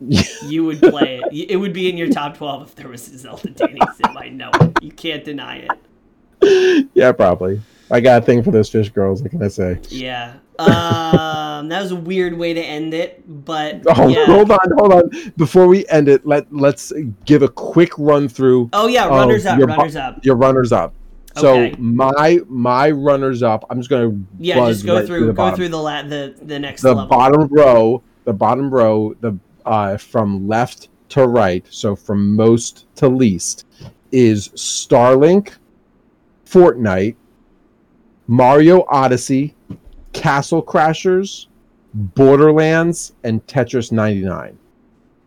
You 0.46 0.64
would 0.64 0.80
play 0.80 1.20
it. 1.24 1.50
It 1.50 1.56
would 1.56 1.72
be 1.72 1.88
in 1.88 1.96
your 1.96 2.08
top 2.10 2.36
twelve 2.36 2.62
if 2.68 2.74
there 2.74 2.88
was 2.88 3.08
a 3.08 3.16
Zelda 3.18 3.50
dating 3.50 3.78
sim. 3.96 4.16
I 4.16 4.28
know 4.28 4.50
it. 4.60 4.82
You 4.82 4.90
can't 4.92 5.24
deny 5.24 5.66
it. 5.68 6.88
yeah 6.94 7.10
probably 7.12 7.60
I 7.90 8.00
got 8.00 8.22
a 8.22 8.24
thing 8.26 8.42
for 8.42 8.50
those 8.50 8.68
fish 8.68 8.90
girls 8.90 9.22
what 9.22 9.30
can 9.30 9.42
I 9.42 9.48
say 9.48 9.78
Yeah. 9.88 10.34
Um, 10.58 11.68
that 11.68 11.82
was 11.82 11.90
a 11.90 11.96
weird 11.96 12.36
way 12.38 12.54
to 12.54 12.60
end 12.60 12.92
it, 12.94 13.22
but 13.44 13.82
oh 13.96 14.08
yeah. 14.08 14.26
hold 14.26 14.50
on 14.50 14.58
hold 14.76 14.92
on 14.92 15.10
before 15.36 15.66
we 15.66 15.86
end 15.88 16.08
it 16.08 16.26
let 16.26 16.52
let's 16.54 16.92
give 17.24 17.42
a 17.42 17.48
quick 17.48 17.90
run 17.98 18.28
through 18.28 18.68
Oh 18.72 18.86
yeah, 18.86 19.06
runners 19.08 19.46
up, 19.46 19.58
your 19.58 19.66
runners 19.68 19.96
up. 19.96 20.24
your 20.24 20.36
runners 20.36 20.70
up. 20.72 20.92
So 21.36 21.70
my 21.78 22.38
my 22.48 22.90
runners 22.92 23.42
up. 23.42 23.64
I'm 23.68 23.78
just 23.78 23.90
gonna 23.90 24.16
Yeah, 24.38 24.54
just 24.68 24.86
go 24.86 24.98
right 24.98 25.06
through 25.06 25.20
the 25.26 25.32
go 25.32 25.36
bottom. 25.36 25.56
through 25.56 25.68
the 25.70 25.78
la- 25.82 26.02
the 26.02 26.34
the 26.40 26.58
next 26.60 26.82
the 26.82 26.90
level. 26.94 27.06
bottom 27.06 27.48
row. 27.48 28.02
The 28.24 28.32
bottom 28.32 28.72
row. 28.72 29.14
The 29.20 29.36
uh, 29.64 29.96
from 29.96 30.48
left 30.48 30.88
to 31.10 31.26
right. 31.26 31.66
So 31.70 31.96
from 31.96 32.34
most 32.34 32.86
to 32.96 33.08
least 33.08 33.66
is 34.12 34.48
Starlink, 34.50 35.54
Fortnite, 36.46 37.16
Mario 38.26 38.84
Odyssey, 38.88 39.54
Castle 40.12 40.62
Crashers, 40.62 41.46
Borderlands, 41.92 43.12
and 43.24 43.44
Tetris 43.46 43.92
99. 43.92 44.58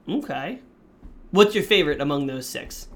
Okay. 0.10 0.60
What's 1.32 1.54
your 1.54 1.64
favorite 1.64 2.02
among 2.02 2.28
those 2.28 2.48
six? 2.48 2.88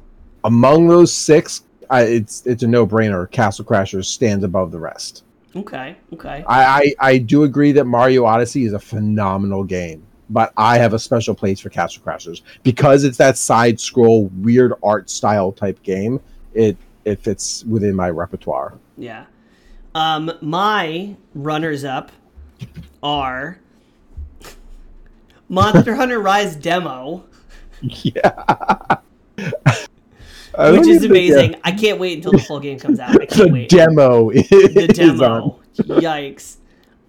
Among 0.43 0.87
those 0.87 1.13
six, 1.13 1.63
I, 1.89 2.03
it's 2.03 2.45
it's 2.45 2.63
a 2.63 2.67
no 2.67 2.87
brainer. 2.87 3.29
Castle 3.29 3.65
Crashers 3.65 4.05
stands 4.05 4.43
above 4.43 4.71
the 4.71 4.79
rest. 4.79 5.23
Okay, 5.55 5.97
okay. 6.13 6.43
I, 6.47 6.63
I 6.63 6.93
I 6.99 7.17
do 7.17 7.43
agree 7.43 7.73
that 7.73 7.85
Mario 7.85 8.23
Odyssey 8.23 8.65
is 8.65 8.71
a 8.73 8.79
phenomenal 8.79 9.65
game, 9.65 10.01
but 10.31 10.53
I 10.57 10.77
have 10.77 10.93
a 10.93 10.99
special 10.99 11.35
place 11.35 11.59
for 11.59 11.69
Castle 11.69 12.01
Crashers 12.03 12.41
because 12.63 13.03
it's 13.03 13.17
that 13.17 13.37
side 13.37 13.79
scroll 13.79 14.27
weird 14.41 14.73
art 14.83 15.09
style 15.09 15.51
type 15.51 15.81
game. 15.83 16.19
It 16.53 16.77
it 17.05 17.19
fits 17.21 17.63
within 17.65 17.95
my 17.95 18.09
repertoire. 18.09 18.73
Yeah. 18.97 19.25
Um, 19.95 20.31
my 20.41 21.15
runners 21.35 21.83
up 21.83 22.11
are 23.03 23.59
Monster 25.49 25.95
Hunter 25.95 26.19
Rise 26.19 26.55
demo, 26.55 27.25
Yeah. 27.81 28.97
Which 30.57 30.87
is 30.87 31.03
amazing. 31.03 31.55
I 31.63 31.71
can't 31.71 31.99
wait 31.99 32.17
until 32.17 32.33
the 32.33 32.39
full 32.39 32.59
game 32.59 32.77
comes 32.79 32.99
out. 32.99 33.19
I 33.21 33.25
can't 33.25 33.29
The 33.47 33.51
wait. 33.51 33.69
demo 33.69 34.29
is 34.31 34.47
the 34.49 34.87
demo. 34.93 35.59
Yikes. 35.77 36.57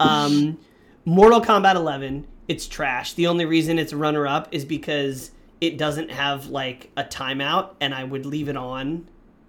Um, 0.00 0.58
Mortal 1.04 1.40
Kombat 1.40 1.74
11. 1.76 2.26
It's 2.48 2.66
trash. 2.66 3.14
The 3.14 3.26
only 3.26 3.44
reason 3.44 3.78
it's 3.78 3.92
runner 3.92 4.26
up 4.26 4.48
is 4.52 4.64
because 4.64 5.30
it 5.60 5.78
doesn't 5.78 6.10
have 6.10 6.48
like 6.48 6.90
a 6.96 7.04
timeout, 7.04 7.74
and 7.80 7.94
I 7.94 8.04
would 8.04 8.26
leave 8.26 8.48
it 8.48 8.56
on, 8.56 9.06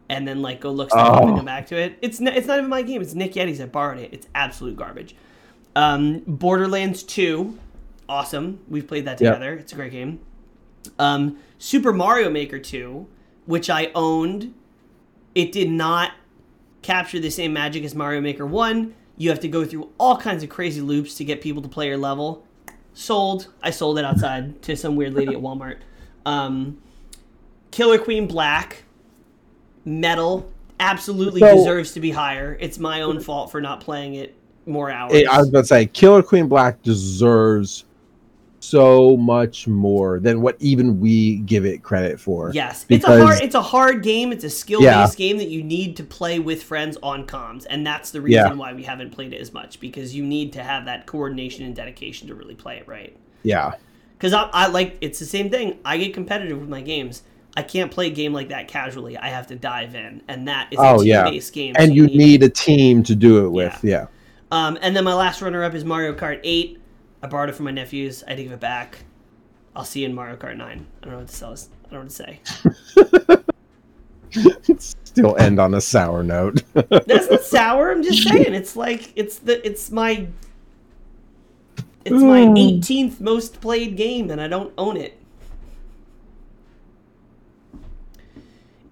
and 0.09 0.27
then 0.27 0.41
like 0.41 0.61
go 0.61 0.71
look 0.71 0.89
stuff 0.91 1.09
up 1.09 1.21
and 1.23 1.31
Oh. 1.31 1.35
come 1.37 1.45
back 1.45 1.67
to 1.67 1.75
it. 1.77 1.97
It's 2.01 2.21
n- 2.21 2.27
it's 2.27 2.45
not 2.47 2.57
even 2.59 2.69
my 2.69 2.81
game. 2.83 3.01
It's 3.01 3.15
Nick 3.15 3.33
Yeti's. 3.33 3.59
I 3.59 3.65
borrowed 3.65 3.99
it. 3.99 4.09
It's 4.13 4.27
absolute 4.35 4.75
garbage. 4.75 5.15
Um, 5.75 6.21
Borderlands 6.27 7.01
2, 7.01 7.57
awesome. 8.07 8.59
We've 8.69 8.87
played 8.87 9.05
that 9.05 9.19
Yep. 9.19 9.33
together. 9.33 9.53
It's 9.55 9.73
a 9.73 9.75
great 9.75 9.91
game. 9.91 10.19
Um, 10.99 11.37
Super 11.57 11.91
Mario 11.91 12.29
Maker 12.29 12.59
2, 12.59 13.07
which 13.47 13.69
I 13.71 13.89
owned. 13.95 14.53
It 15.33 15.51
did 15.51 15.71
not 15.71 16.11
capture 16.83 17.19
the 17.19 17.31
same 17.31 17.53
magic 17.53 17.83
as 17.83 17.95
Mario 17.95 18.21
Maker 18.21 18.45
1. 18.45 18.93
You 19.17 19.29
have 19.29 19.39
to 19.39 19.47
go 19.47 19.65
through 19.65 19.89
all 19.97 20.17
kinds 20.17 20.43
of 20.43 20.49
crazy 20.49 20.81
loops 20.81 21.15
to 21.15 21.23
get 21.23 21.41
people 21.41 21.61
to 21.63 21.67
play 21.69 21.87
your 21.87 21.97
level. 21.97 22.43
Sold. 22.93 23.47
I 23.61 23.71
sold 23.71 23.97
it 23.99 24.05
outside 24.05 24.61
to 24.63 24.75
some 24.75 24.95
weird 24.95 25.13
lady 25.13 25.33
at 25.33 25.41
Walmart. 25.41 25.77
Um, 26.25 26.77
Killer 27.71 27.97
Queen 27.97 28.27
Black, 28.27 28.83
Metal, 29.85 30.49
absolutely 30.79 31.41
So- 31.41 31.55
deserves 31.55 31.91
to 31.93 31.99
be 31.99 32.11
higher. 32.11 32.57
It's 32.59 32.77
my 32.79 33.01
own 33.01 33.19
fault 33.19 33.51
for 33.51 33.59
not 33.61 33.79
playing 33.81 34.15
it 34.15 34.35
more 34.65 34.89
hours. 34.89 35.13
I 35.29 35.37
was 35.39 35.49
about 35.49 35.61
to 35.61 35.65
say, 35.67 35.85
Killer 35.87 36.23
Queen 36.23 36.47
Black 36.47 36.81
deserves 36.83 37.85
so 38.63 39.17
much 39.17 39.67
more 39.67 40.19
than 40.19 40.41
what 40.41 40.55
even 40.59 40.99
we 40.99 41.37
give 41.39 41.65
it 41.65 41.83
credit 41.83 42.19
for. 42.19 42.51
Yes, 42.53 42.85
it's 42.87 43.03
a 43.03 43.21
hard 43.21 43.41
it's 43.41 43.55
a 43.55 43.61
hard 43.61 44.03
game. 44.03 44.31
It's 44.31 44.45
a 44.45 44.49
skill 44.49 44.81
based 44.81 45.17
game 45.17 45.37
that 45.37 45.49
you 45.49 45.61
need 45.61 45.97
to 45.97 46.03
play 46.03 46.39
with 46.39 46.63
friends 46.63 46.97
on 47.03 47.27
comms, 47.27 47.65
and 47.69 47.85
that's 47.85 48.11
the 48.11 48.21
reason 48.21 48.47
Yeah. 48.47 48.53
why 48.53 48.73
we 48.73 48.83
haven't 48.83 49.11
played 49.11 49.33
it 49.33 49.41
as 49.41 49.53
much 49.53 49.79
because 49.79 50.15
you 50.15 50.23
need 50.23 50.53
to 50.53 50.63
have 50.63 50.85
that 50.85 51.05
coordination 51.07 51.65
and 51.65 51.75
dedication 51.75 52.27
to 52.29 52.35
really 52.35 52.55
play 52.55 52.77
it 52.77 52.87
right. 52.87 53.15
Yeah. 53.43 53.73
Because 54.17 54.33
I, 54.33 54.49
I 54.53 54.67
like 54.67 54.97
it's 55.01 55.19
the 55.19 55.25
same 55.25 55.49
thing. 55.49 55.79
I 55.83 55.97
get 55.97 56.13
competitive 56.13 56.57
with 56.59 56.69
my 56.69 56.81
games. 56.81 57.23
I 57.57 57.61
can't 57.63 57.91
play 57.91 58.07
a 58.07 58.11
game 58.11 58.33
like 58.33 58.49
that 58.49 58.67
casually. 58.69 59.17
I 59.17 59.27
have 59.27 59.47
to 59.47 59.55
dive 59.55 59.93
in, 59.93 60.21
and 60.29 60.47
that 60.47 60.71
is 60.71 60.79
Oh, 60.81 61.01
a 61.01 61.03
team 61.03 61.23
based 61.25 61.53
game. 61.53 61.75
And 61.77 61.89
so 61.89 61.93
you 61.93 62.07
need 62.07 62.41
a 62.43 62.49
team 62.49 63.03
to 63.03 63.13
do 63.15 63.45
it 63.45 63.49
with. 63.49 63.77
Yeah. 63.83 64.07
Um, 64.51 64.77
and 64.81 64.95
then 64.95 65.03
my 65.03 65.13
last 65.13 65.41
runner 65.41 65.63
up 65.63 65.73
is 65.73 65.83
Mario 65.83 66.13
Kart 66.13 66.39
8. 66.43 66.79
I 67.23 67.27
borrowed 67.27 67.49
it 67.49 67.53
from 67.53 67.65
my 67.65 67.71
nephews. 67.71 68.21
I 68.27 68.31
had 68.31 68.37
to 68.37 68.43
give 68.43 68.51
it 68.51 68.59
back. 68.59 68.99
I'll 69.73 69.85
see 69.85 70.01
you 70.01 70.07
in 70.07 70.13
Mario 70.13 70.35
Kart 70.35 70.57
9. 70.57 70.67
I 70.67 71.05
don't 71.05 71.13
know 71.13 71.19
what 71.19 71.29
to 71.29 71.35
sell. 71.35 71.53
I 71.53 71.93
don't 71.93 71.93
know 71.93 71.99
what 72.01 72.09
to 72.09 73.45
say. 74.35 74.77
Still 75.03 75.37
end 75.37 75.57
on 75.59 75.73
a 75.73 75.79
sour 75.79 76.21
note. 76.21 76.63
That's 76.73 77.31
not 77.31 77.41
sour. 77.43 77.91
I'm 77.91 78.03
just 78.03 78.27
saying. 78.27 78.53
It's 78.53 78.75
like 78.75 79.13
it's 79.15 79.39
the 79.39 79.65
it's 79.65 79.89
my 79.89 80.27
it's 82.03 82.21
my 82.21 82.41
18th 82.41 83.21
most 83.21 83.61
played 83.61 83.95
game, 83.95 84.29
and 84.29 84.41
I 84.41 84.47
don't 84.47 84.73
own 84.77 84.97
it. 84.97 85.17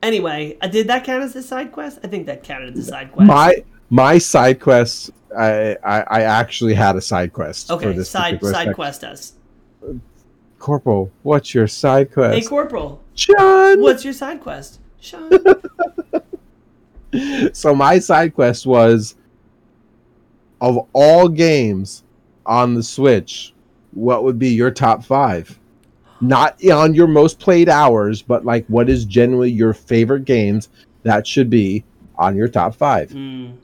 Anyway, 0.02 0.58
did 0.72 0.88
that 0.88 1.04
count 1.04 1.24
as 1.24 1.36
a 1.36 1.44
side 1.44 1.72
quest? 1.72 2.00
I 2.04 2.08
think 2.08 2.28
that 2.28 2.44
counted 2.44 2.78
as 2.78 2.88
a 2.88 2.90
side 2.92 3.12
quest. 3.12 3.28
my 3.28 3.64
my 3.92 4.18
side 4.18 4.60
quest 4.60 5.12
I, 5.38 5.78
I 5.84 6.02
I 6.02 6.22
actually 6.22 6.74
had 6.74 6.96
a 6.96 7.02
side 7.02 7.32
quest 7.34 7.68
for 7.68 7.74
okay, 7.76 7.94
this 7.94 8.10
side 8.10 8.44
side 8.44 8.74
quest 8.74 9.04
us. 9.04 9.34
Corporal, 10.58 11.12
what's 11.24 11.54
your 11.54 11.68
side 11.68 12.12
quest? 12.12 12.36
Hey, 12.36 12.46
Corporal, 12.46 13.04
John. 13.14 13.82
what's 13.82 14.04
your 14.04 14.14
side 14.14 14.42
quest? 14.42 14.80
Sean. 15.00 15.30
so 17.54 17.76
my 17.76 18.00
side 18.00 18.34
quest 18.34 18.66
was 18.66 19.16
of 20.62 20.88
all 20.94 21.28
games 21.28 22.04
on 22.46 22.76
the 22.76 22.84
Switch, 22.84 23.54
what 23.92 24.24
would 24.24 24.40
be 24.40 24.50
your 24.50 24.72
top 24.72 25.04
five? 25.04 25.60
Not 26.22 26.64
on 26.66 26.94
your 26.94 27.08
most 27.08 27.40
played 27.40 27.68
hours, 27.68 28.22
but 28.22 28.46
like 28.46 28.66
what 28.68 28.90
is 28.90 29.06
generally 29.06 29.50
your 29.50 29.74
favorite 29.74 30.26
games 30.26 30.70
that 31.04 31.26
should 31.26 31.50
be 31.50 31.84
on 32.16 32.36
your 32.36 32.48
top 32.48 32.76
five. 32.76 33.10
Mm, 33.10 33.56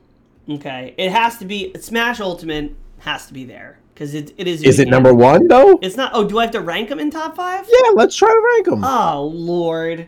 okay, 0.49 0.93
it 0.97 1.11
has 1.11 1.37
to 1.39 1.45
be 1.45 1.73
Smash 1.79 2.19
Ultimate 2.19 2.73
has 2.99 3.27
to 3.27 3.33
be 3.33 3.45
there 3.45 3.79
because 3.93 4.13
it, 4.13 4.33
it 4.37 4.47
is. 4.47 4.63
Is 4.63 4.79
it 4.79 4.87
number 4.87 5.13
one 5.13 5.47
though? 5.47 5.79
It's 5.81 5.95
not. 5.97 6.11
Oh, 6.13 6.27
do 6.27 6.39
I 6.39 6.43
have 6.43 6.51
to 6.51 6.61
rank 6.61 6.89
them 6.89 6.99
in 6.99 7.11
top 7.11 7.35
five? 7.35 7.67
Yeah, 7.69 7.91
let's 7.93 8.15
try 8.15 8.29
to 8.29 8.51
rank 8.55 8.65
them. 8.65 8.83
Oh 8.83 9.31
Lord, 9.33 10.07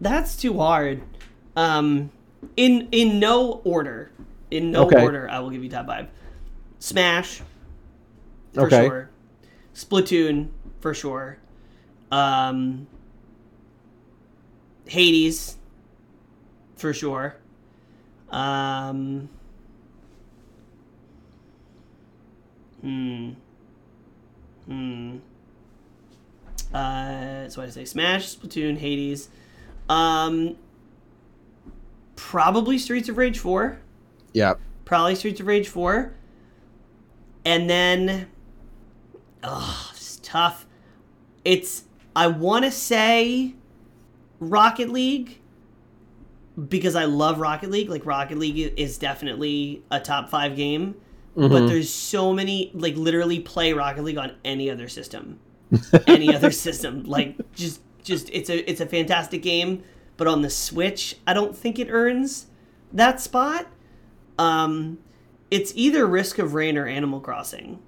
that's 0.00 0.36
too 0.36 0.58
hard. 0.58 1.02
Um, 1.56 2.10
in 2.56 2.88
in 2.92 3.18
no 3.18 3.60
order, 3.64 4.10
in 4.50 4.70
no 4.72 4.86
Okay. 4.86 5.02
order, 5.02 5.28
I 5.28 5.38
will 5.40 5.50
give 5.50 5.62
you 5.62 5.70
top 5.70 5.86
five. 5.86 6.08
Smash, 6.78 7.42
for 8.52 8.62
Okay. 8.66 8.86
sure. 8.86 9.10
Splatoon, 9.74 10.48
for 10.80 10.92
sure. 10.94 11.38
Um, 12.10 12.86
Hades, 14.86 15.56
for 16.76 16.92
sure. 16.92 17.36
Um, 18.32 19.28
hmm. 22.80 23.30
Hmm. 24.66 25.16
Uh, 26.72 27.48
so 27.48 27.62
I 27.62 27.68
say 27.68 27.84
Smash, 27.84 28.34
Splatoon, 28.36 28.78
Hades. 28.78 29.28
Um, 29.88 30.56
probably 32.16 32.78
Streets 32.78 33.08
of 33.08 33.18
Rage 33.18 33.38
4. 33.38 33.78
yeah. 34.32 34.54
Probably 34.84 35.14
Streets 35.14 35.40
of 35.40 35.46
Rage 35.46 35.68
4. 35.68 36.12
And 37.44 37.68
then 37.68 38.28
oh, 39.42 39.90
it's 39.94 40.18
tough. 40.22 40.66
It's 41.44 41.84
I 42.14 42.28
want 42.28 42.64
to 42.64 42.70
say 42.70 43.54
Rocket 44.38 44.88
League 44.90 45.40
because 46.68 46.94
I 46.94 47.04
love 47.04 47.38
Rocket 47.40 47.70
League. 47.70 47.88
Like 47.88 48.04
Rocket 48.06 48.38
League 48.38 48.74
is 48.76 48.98
definitely 48.98 49.82
a 49.90 49.98
top 50.00 50.28
five 50.28 50.56
game, 50.56 50.94
but 51.34 51.50
Mhm. 51.50 51.68
there's 51.68 51.90
so 51.90 52.32
many 52.32 52.70
like 52.74 52.96
literally 52.96 53.40
play 53.40 53.72
Rocket 53.72 54.02
League 54.04 54.18
on 54.18 54.32
any 54.44 54.70
other 54.70 54.88
system, 54.88 55.38
any 56.06 56.34
other 56.34 56.50
system. 56.50 57.04
Like 57.04 57.36
just 57.54 57.80
just 58.02 58.28
it's 58.32 58.50
a 58.50 58.68
it's 58.70 58.80
a 58.80 58.86
fantastic 58.86 59.42
game, 59.42 59.82
but 60.16 60.26
on 60.26 60.42
the 60.42 60.50
Switch, 60.50 61.16
I 61.26 61.32
don't 61.34 61.56
think 61.56 61.78
it 61.78 61.88
earns 61.90 62.46
that 62.92 63.20
spot. 63.20 63.66
Um, 64.38 64.98
it's 65.50 65.72
either 65.76 66.06
Risk 66.06 66.38
of 66.38 66.54
Rain 66.54 66.76
or 66.76 66.86
Animal 66.86 67.20
Crossing. 67.20 67.78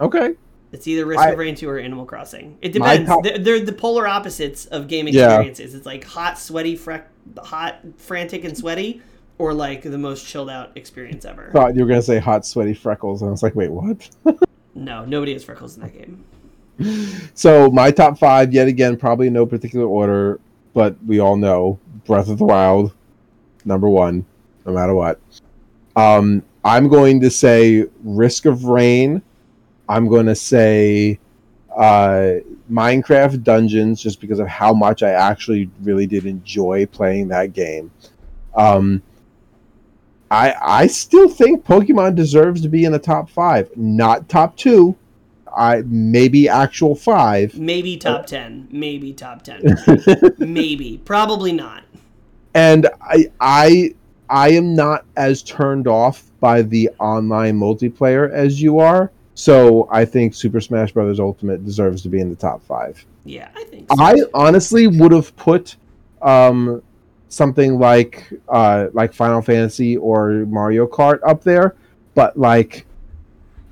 Okay. 0.00 0.34
It's 0.72 0.88
either 0.88 1.06
Risk 1.06 1.20
I- 1.20 1.30
of 1.30 1.38
Rain 1.38 1.54
2 1.54 1.68
or 1.68 1.78
Animal 1.78 2.04
Crossing. 2.04 2.58
It 2.60 2.72
depends. 2.72 3.08
top- 3.08 3.22
They're, 3.22 3.38
they're 3.38 3.60
the 3.60 3.72
polar 3.72 4.08
opposites 4.08 4.66
of 4.66 4.88
game 4.88 5.06
Yeah. 5.06 5.26
experiences. 5.26 5.74
It's 5.74 5.86
like 5.86 6.02
hot, 6.04 6.38
sweaty, 6.38 6.76
freck, 6.76 7.02
hot, 7.38 7.80
frantic, 7.96 8.44
and 8.44 8.56
sweaty, 8.56 9.02
or 9.38 9.52
like 9.52 9.82
the 9.82 9.98
most 9.98 10.26
chilled 10.26 10.50
out 10.50 10.72
experience 10.76 11.24
ever. 11.24 11.50
Thought 11.52 11.74
you 11.74 11.82
were 11.82 11.88
gonna 11.88 12.02
say 12.02 12.18
hot, 12.18 12.46
sweaty 12.46 12.74
freckles, 12.74 13.22
and 13.22 13.28
I 13.28 13.32
was 13.32 13.42
like, 13.42 13.54
wait, 13.54 13.70
what? 13.70 14.08
No, 14.74 15.04
nobody 15.04 15.32
has 15.32 15.44
freckles 15.44 15.76
in 15.76 15.82
that 15.82 15.92
game. 15.96 16.24
So 17.34 17.70
my 17.70 17.90
top 17.90 18.18
five, 18.18 18.52
yet 18.52 18.66
again, 18.66 18.96
probably 18.96 19.28
in 19.28 19.32
no 19.32 19.46
particular 19.46 19.86
order, 19.86 20.40
but 20.72 20.96
we 21.06 21.20
all 21.20 21.36
know 21.36 21.78
Breath 22.04 22.28
of 22.28 22.38
the 22.38 22.44
Wild, 22.44 22.92
number 23.64 23.88
one, 23.88 24.26
no 24.66 24.72
matter 24.72 24.94
what. 24.94 25.20
Um, 25.94 26.42
I'm 26.64 26.88
going 26.88 27.20
to 27.20 27.30
say 27.30 27.86
Risk 28.02 28.46
of 28.46 28.64
Rain. 28.64 29.22
I'm 29.88 30.08
going 30.08 30.26
to 30.26 30.34
say 30.34 31.20
uh, 31.76 32.34
Minecraft 32.70 33.42
Dungeons, 33.42 34.02
just 34.02 34.20
because 34.20 34.38
of 34.38 34.46
how 34.48 34.72
much 34.72 35.02
I 35.02 35.10
actually 35.10 35.70
really 35.82 36.06
did 36.06 36.26
enjoy 36.26 36.86
playing 36.86 37.28
that 37.28 37.52
game. 37.52 37.90
Um, 38.54 39.02
I 40.30 40.54
I 40.60 40.86
still 40.86 41.28
think 41.28 41.64
Pokemon 41.64 42.14
deserves 42.14 42.60
to 42.62 42.68
be 42.68 42.84
in 42.84 42.92
the 42.92 42.98
top 42.98 43.28
five, 43.28 43.70
not 43.76 44.28
top 44.28 44.56
two. 44.56 44.96
I 45.56 45.82
maybe 45.86 46.48
actual 46.48 46.96
five. 46.96 47.56
Maybe 47.56 47.96
top 47.96 48.26
10. 48.26 48.68
Maybe 48.72 49.12
top 49.12 49.42
10. 49.42 49.62
Maybe. 50.38 51.00
Probably 51.04 51.52
not. 51.52 51.84
and 52.54 52.88
I 53.00 53.30
I 53.40 53.94
I 54.28 54.48
am 54.50 54.74
not 54.74 55.04
as 55.16 55.42
turned 55.44 55.86
off 55.86 56.24
by 56.40 56.62
the 56.62 56.90
online 56.98 57.56
multiplayer 57.58 58.28
as 58.32 58.60
you 58.60 58.80
are. 58.80 59.12
So 59.34 59.88
I 59.90 60.04
think 60.04 60.34
Super 60.34 60.60
Smash 60.60 60.92
Bros. 60.92 61.18
Ultimate 61.18 61.64
deserves 61.64 62.02
to 62.02 62.08
be 62.08 62.20
in 62.20 62.30
the 62.30 62.36
top 62.36 62.62
five. 62.64 63.04
Yeah, 63.24 63.48
I 63.56 63.64
think 63.64 63.88
so. 63.88 64.02
I 64.02 64.16
honestly 64.32 64.86
would 64.86 65.12
have 65.12 65.34
put 65.36 65.76
um, 66.22 66.82
something 67.28 67.78
like 67.78 68.32
uh, 68.48 68.88
like 68.92 69.12
Final 69.12 69.42
Fantasy 69.42 69.96
or 69.96 70.46
Mario 70.46 70.86
Kart 70.86 71.18
up 71.26 71.42
there, 71.42 71.74
but 72.14 72.38
like 72.38 72.86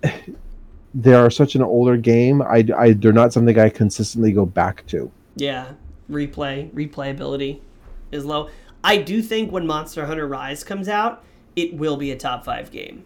they 0.95 1.15
are 1.15 1.31
such 1.31 1.55
an 1.55 1.63
older 1.63 1.97
game. 1.97 2.43
I, 2.43 2.67
I 2.77 2.93
they're 2.93 3.13
not 3.13 3.33
something 3.33 3.59
I 3.59 3.69
consistently 3.69 4.33
go 4.33 4.45
back 4.45 4.85
to. 4.89 5.11
Yeah, 5.37 5.73
replay 6.11 6.71
replayability 6.73 7.61
is 8.11 8.25
low. 8.25 8.51
I 8.85 8.97
do 8.97 9.23
think 9.23 9.53
when 9.53 9.65
Monster 9.65 10.07
Hunter 10.07 10.27
Rise 10.27 10.65
comes 10.65 10.89
out, 10.89 11.25
it 11.55 11.75
will 11.75 11.97
be 11.97 12.11
a 12.11 12.17
top 12.17 12.45
five 12.45 12.73
game. 12.73 13.05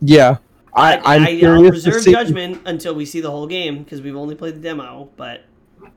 Yeah, 0.00 0.38
I, 0.76 0.96
I, 0.96 1.14
I'm 1.16 1.22
I, 1.22 1.32
will 1.32 1.38
curious 1.38 1.84
to 1.84 1.90
reserve 1.90 2.12
judgment 2.12 2.62
until 2.66 2.94
we 2.94 3.06
see 3.06 3.20
the 3.20 3.30
whole 3.30 3.46
game 3.46 3.82
because 3.82 4.02
we've 4.02 4.16
only 4.16 4.34
played 4.34 4.56
the 4.56 4.60
demo. 4.60 5.08
But 5.16 5.44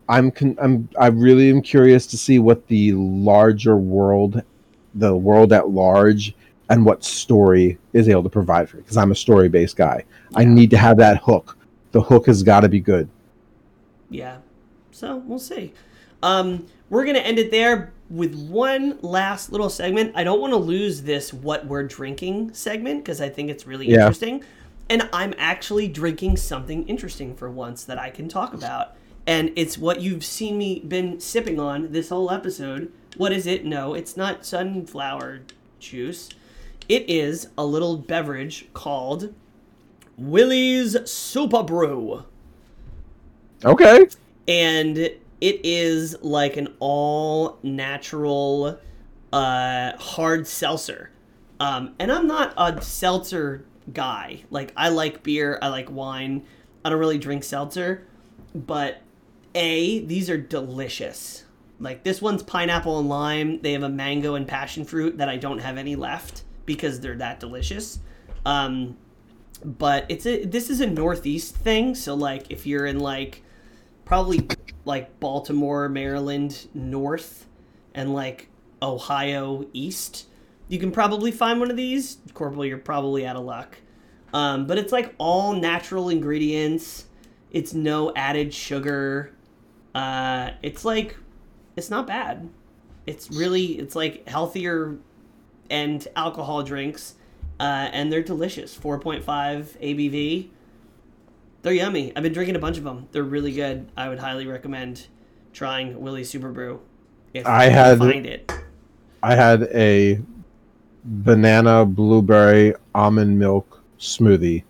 I'm 0.08 0.32
con- 0.32 0.58
I'm 0.62 0.90
I 0.98 1.08
really 1.08 1.50
am 1.50 1.62
curious 1.62 2.08
to 2.08 2.18
see 2.18 2.40
what 2.40 2.66
the 2.68 2.94
larger 2.94 3.76
world, 3.78 4.42
the 4.96 5.16
world 5.16 5.52
at 5.54 5.70
large, 5.70 6.34
and 6.70 6.86
what 6.86 7.04
story 7.04 7.78
is 7.94 8.08
able 8.08 8.24
to 8.24 8.30
provide 8.30 8.70
for 8.70 8.78
it. 8.78 8.82
Because 8.82 8.98
I'm 8.98 9.12
a 9.12 9.16
story 9.16 9.50
based 9.50 9.76
guy. 9.76 10.06
I 10.36 10.46
need 10.46 10.70
to 10.72 10.78
have 10.78 10.98
that 10.98 11.22
hook. 11.24 11.58
The 11.92 12.02
hook 12.02 12.28
has 12.28 12.42
got 12.44 12.62
to 12.62 12.70
be 12.70 12.80
good. 12.80 13.10
yeah, 14.10 14.38
so 14.92 15.18
we'll 15.18 15.40
see. 15.40 15.74
Um, 16.24 16.66
we're 16.90 17.06
gonna 17.06 17.20
end 17.20 17.38
it 17.40 17.52
there 17.52 17.92
with 18.10 18.36
one 18.50 18.98
last 19.02 19.52
little 19.52 19.70
segment. 19.70 20.12
I 20.16 20.24
don't 20.24 20.40
want 20.42 20.52
to 20.54 20.58
lose 20.58 21.02
this 21.04 21.34
"what 21.34 21.66
we're 21.68 21.84
drinking" 21.84 22.54
segment 22.54 23.04
because 23.04 23.20
I 23.22 23.30
think 23.30 23.50
it's 23.50 23.68
really 23.68 23.88
Yeah. 23.88 24.02
interesting, 24.02 24.44
and 24.90 25.08
I'm 25.14 25.34
actually 25.38 25.88
drinking 25.88 26.38
something 26.38 26.88
interesting 26.88 27.36
for 27.36 27.50
once 27.50 27.84
that 27.84 28.00
I 28.00 28.10
can 28.10 28.28
talk 28.28 28.54
about. 28.54 28.96
And 29.28 29.52
it's 29.56 29.78
what 29.78 30.02
you've 30.02 30.26
seen 30.26 30.58
me 30.58 30.80
been 30.80 31.20
sipping 31.20 31.60
on 31.60 31.92
this 31.92 32.10
whole 32.10 32.32
episode. 32.32 32.92
What 33.16 33.32
is 33.32 33.46
it? 33.46 33.64
No, 33.64 33.94
it's 33.94 34.18
not 34.18 34.46
sunflower 34.46 35.42
juice. 35.80 36.30
It 36.88 37.08
is 37.08 37.50
a 37.56 37.66
little 37.66 37.98
beverage 37.98 38.68
called 38.74 39.34
Willie's 40.18 40.98
Super 41.10 41.62
Brew. 41.62 42.24
Okay. 43.64 44.08
And 44.48 44.98
it 44.98 45.22
is 45.42 46.16
like 46.22 46.58
an 46.58 46.74
all 46.80 47.60
natural 47.62 48.80
uh, 49.32 49.92
hard 49.98 50.48
seltzer. 50.48 51.12
Um, 51.60 51.94
and 52.00 52.12
I'm 52.12 52.26
not 52.26 52.54
a 52.58 52.82
seltzer 52.82 53.66
guy. 53.94 54.44
Like, 54.50 54.74
I 54.76 54.90
like 54.90 55.24
beer, 55.24 55.60
I 55.62 55.70
like 55.70 55.92
wine. 55.92 56.46
I 56.84 56.90
don't 56.90 57.00
really 57.00 57.18
drink 57.18 57.44
seltzer. 57.44 58.06
But 58.54 59.02
A, 59.56 60.00
these 60.00 60.30
are 60.30 60.38
delicious. 60.38 61.46
Like, 61.80 62.04
this 62.04 62.22
one's 62.22 62.44
pineapple 62.44 63.00
and 63.00 63.10
lime. 63.10 63.62
They 63.62 63.74
have 63.74 63.84
a 63.84 63.90
mango 63.90 64.36
and 64.36 64.48
passion 64.48 64.86
fruit 64.86 65.18
that 65.18 65.30
I 65.30 65.38
don't 65.38 65.60
have 65.60 65.78
any 65.78 65.96
left 65.96 66.44
because 66.66 67.00
they're 67.00 67.16
that 67.18 67.40
delicious. 67.40 68.00
Um, 68.46 68.98
but 69.64 70.06
it's 70.10 70.26
a 70.26 70.46
this 70.46 70.70
is 70.70 70.80
a 70.82 70.88
northeast 70.88 71.56
thing 71.56 71.94
so 71.94 72.14
like 72.16 72.50
if 72.50 72.66
you're 72.66 72.86
in 72.86 73.00
like 73.00 73.44
probably 74.06 74.48
like 74.86 75.20
baltimore 75.20 75.90
maryland 75.90 76.68
north 76.74 77.48
and 77.94 78.14
like 78.14 78.48
ohio 78.82 79.66
east 79.74 80.28
you 80.70 80.80
can 80.80 80.92
probably 80.92 81.32
find 81.32 81.60
one 81.60 81.70
of 81.70 81.76
these. 81.76 82.20
Corporal 82.34 82.66
you're 82.66 82.78
probably 82.78 83.26
out 83.28 83.36
of 83.36 83.44
luck. 83.44 83.78
Um, 84.34 84.68
but 84.68 84.78
it's 84.78 84.94
like 84.94 85.14
all 85.18 85.54
natural 85.54 86.08
ingredients. 86.10 87.06
It's 87.52 87.74
no 87.74 88.14
added 88.16 88.54
sugar. 88.54 89.34
Uh, 89.94 90.52
it's 90.62 90.86
like 90.86 91.18
it's 91.76 91.90
not 91.90 92.06
bad. 92.08 92.50
It's 93.08 93.30
really 93.32 93.80
it's 93.80 93.96
like 93.96 94.28
healthier 94.30 94.98
and 95.72 96.08
alcohol 96.16 96.62
drinks 96.64 97.16
uh, 97.60 97.90
and 97.92 98.12
they're 98.12 98.22
delicious. 98.24 98.78
4.5 98.78 99.24
abv 99.26 100.50
they're 101.62 101.74
yummy. 101.74 102.14
I've 102.16 102.24
been 102.24 102.32
drinking 102.34 102.56
a 102.56 102.60
bunch 102.60 102.78
of 102.78 102.84
them 102.84 103.08
they're 103.12 103.24
really 103.24 103.52
good. 103.52 103.90
I 103.98 104.10
would 104.10 104.20
highly 104.20 104.46
recommend 104.46 105.08
trying 105.54 106.00
willie's 106.00 106.30
super 106.30 106.52
brew 106.52 106.82
if 107.34 107.48
I 107.48 107.64
you 107.66 107.70
can 107.72 107.78
had- 107.78 107.98
find 107.98 108.26
it. 108.28 108.52
I 109.24 109.36
had 109.36 109.64
a 109.74 110.22
banana 111.04 111.86
blueberry 111.86 112.74
almond 112.94 113.38
milk 113.40 113.82
smoothie 114.00 114.64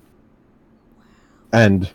and 1.53 1.89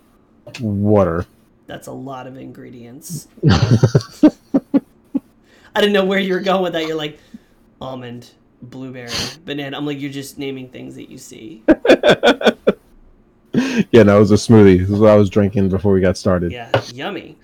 water. 0.60 1.24
that's 1.66 1.86
a 1.86 1.92
lot 1.92 2.26
of 2.26 2.36
ingredients 2.36 3.28
i 3.50 4.30
didn't 5.76 5.92
know 5.92 6.04
where 6.04 6.18
you 6.18 6.32
were 6.34 6.40
going 6.40 6.62
with 6.62 6.72
that 6.72 6.86
you're 6.86 6.96
like 6.96 7.18
almond 7.80 8.30
blueberry 8.62 9.10
banana 9.44 9.76
i'm 9.76 9.86
like 9.86 10.00
you're 10.00 10.10
just 10.10 10.38
naming 10.38 10.68
things 10.68 10.94
that 10.96 11.08
you 11.10 11.18
see 11.18 11.62
yeah, 13.92 14.02
no, 14.02 14.16
it 14.16 14.20
was 14.20 14.32
a 14.32 14.34
smoothie. 14.34 14.80
This 14.80 14.90
is 14.90 14.98
what 14.98 15.10
I 15.10 15.14
was 15.16 15.30
drinking 15.30 15.68
before 15.68 15.92
we 15.92 16.00
got 16.00 16.16
started. 16.16 16.50
Yeah, 16.50 16.70
yummy. 16.92 17.36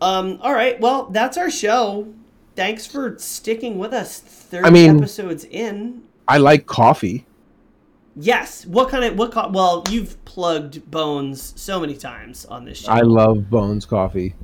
Um, 0.00 0.38
all 0.40 0.52
right, 0.52 0.78
well, 0.80 1.06
that's 1.06 1.36
our 1.36 1.50
show. 1.50 2.06
Thanks 2.54 2.86
for 2.86 3.18
sticking 3.18 3.76
with 3.78 3.92
us 3.92 4.20
30 4.20 4.66
I 4.66 4.70
mean- 4.70 4.96
episodes 4.98 5.44
in. 5.44 6.02
I 6.28 6.36
like 6.38 6.66
coffee. 6.66 7.24
Yes. 8.14 8.66
What 8.66 8.90
kind 8.90 9.04
of 9.04 9.16
what 9.18 9.32
co- 9.32 9.48
well, 9.48 9.84
you've 9.90 10.22
plugged 10.24 10.88
Bones 10.90 11.54
so 11.60 11.80
many 11.80 11.96
times 11.96 12.44
on 12.44 12.64
this 12.64 12.78
show. 12.82 12.92
I 12.92 13.00
love 13.00 13.48
Bones 13.48 13.86
coffee. 13.86 14.34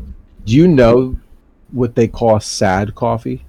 Do 0.44 0.54
you 0.54 0.66
know 0.68 1.16
what 1.72 1.94
they 1.94 2.08
call 2.08 2.40
sad 2.40 2.94
coffee? 2.94 3.44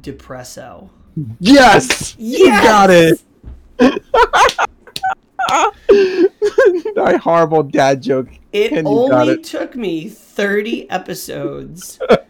Depresso. 0.00 0.90
Yes, 1.40 2.16
you 2.18 2.48
got 2.50 2.90
it. 2.90 3.20
My 6.96 7.16
horrible 7.16 7.62
dad 7.62 8.02
joke. 8.02 8.28
It 8.52 8.72
And 8.72 8.88
you 8.88 9.08
got 9.10 9.22
only 9.22 9.34
it. 9.34 9.44
took 9.44 9.76
me 9.76 10.08
30 10.08 10.90
episodes 10.90 12.00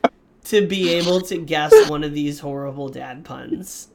to 0.44 0.66
be 0.66 0.90
able 0.90 1.20
to 1.23 1.39
guess 1.39 1.73
one 1.89 2.05
of 2.05 2.14
these 2.14 2.40
horrible 2.40 2.89
dad 2.89 3.24
puns. 3.24 3.89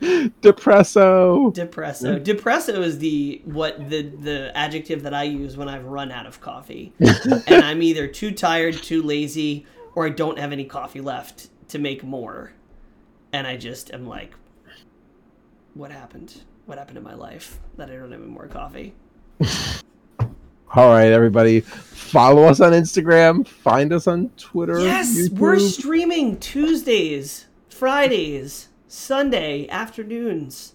Depresso. 0.00 1.54
Depresso. 1.54 2.22
Depresso 2.22 2.78
is 2.80 2.98
the 2.98 3.40
what 3.44 3.88
the 3.88 4.02
the 4.02 4.52
adjective 4.56 5.02
that 5.04 5.14
I 5.14 5.22
use 5.22 5.56
when 5.56 5.68
I've 5.68 5.86
run 5.86 6.12
out 6.12 6.26
of 6.26 6.40
coffee, 6.40 6.92
and 7.00 7.64
I'm 7.64 7.82
either 7.82 8.06
too 8.06 8.32
tired, 8.32 8.74
too 8.74 9.02
lazy, 9.02 9.66
or 9.94 10.06
I 10.06 10.10
don't 10.10 10.38
have 10.38 10.52
any 10.52 10.64
coffee 10.64 11.00
left 11.00 11.48
to 11.68 11.78
make 11.78 12.04
more, 12.04 12.52
and 13.32 13.46
I 13.46 13.56
just 13.56 13.90
am 13.92 14.06
like, 14.06 14.34
what 15.74 15.90
happened? 15.90 16.42
What 16.66 16.78
happened 16.78 16.98
in 16.98 17.04
my 17.04 17.14
life 17.14 17.58
that 17.76 17.88
I 17.90 17.94
don't 17.94 18.10
have 18.12 18.20
any 18.20 18.28
more 18.28 18.48
coffee? 18.48 18.94
All 20.74 20.88
right, 20.88 21.12
everybody, 21.12 21.60
follow 21.60 22.44
us 22.44 22.60
on 22.60 22.72
Instagram. 22.72 23.46
Find 23.46 23.92
us 23.92 24.06
on 24.06 24.30
Twitter. 24.36 24.80
Yes, 24.80 25.30
we're 25.30 25.58
streaming 25.58 26.38
Tuesdays, 26.38 27.46
Fridays, 27.68 28.68
Sunday 28.88 29.68
afternoons. 29.68 30.74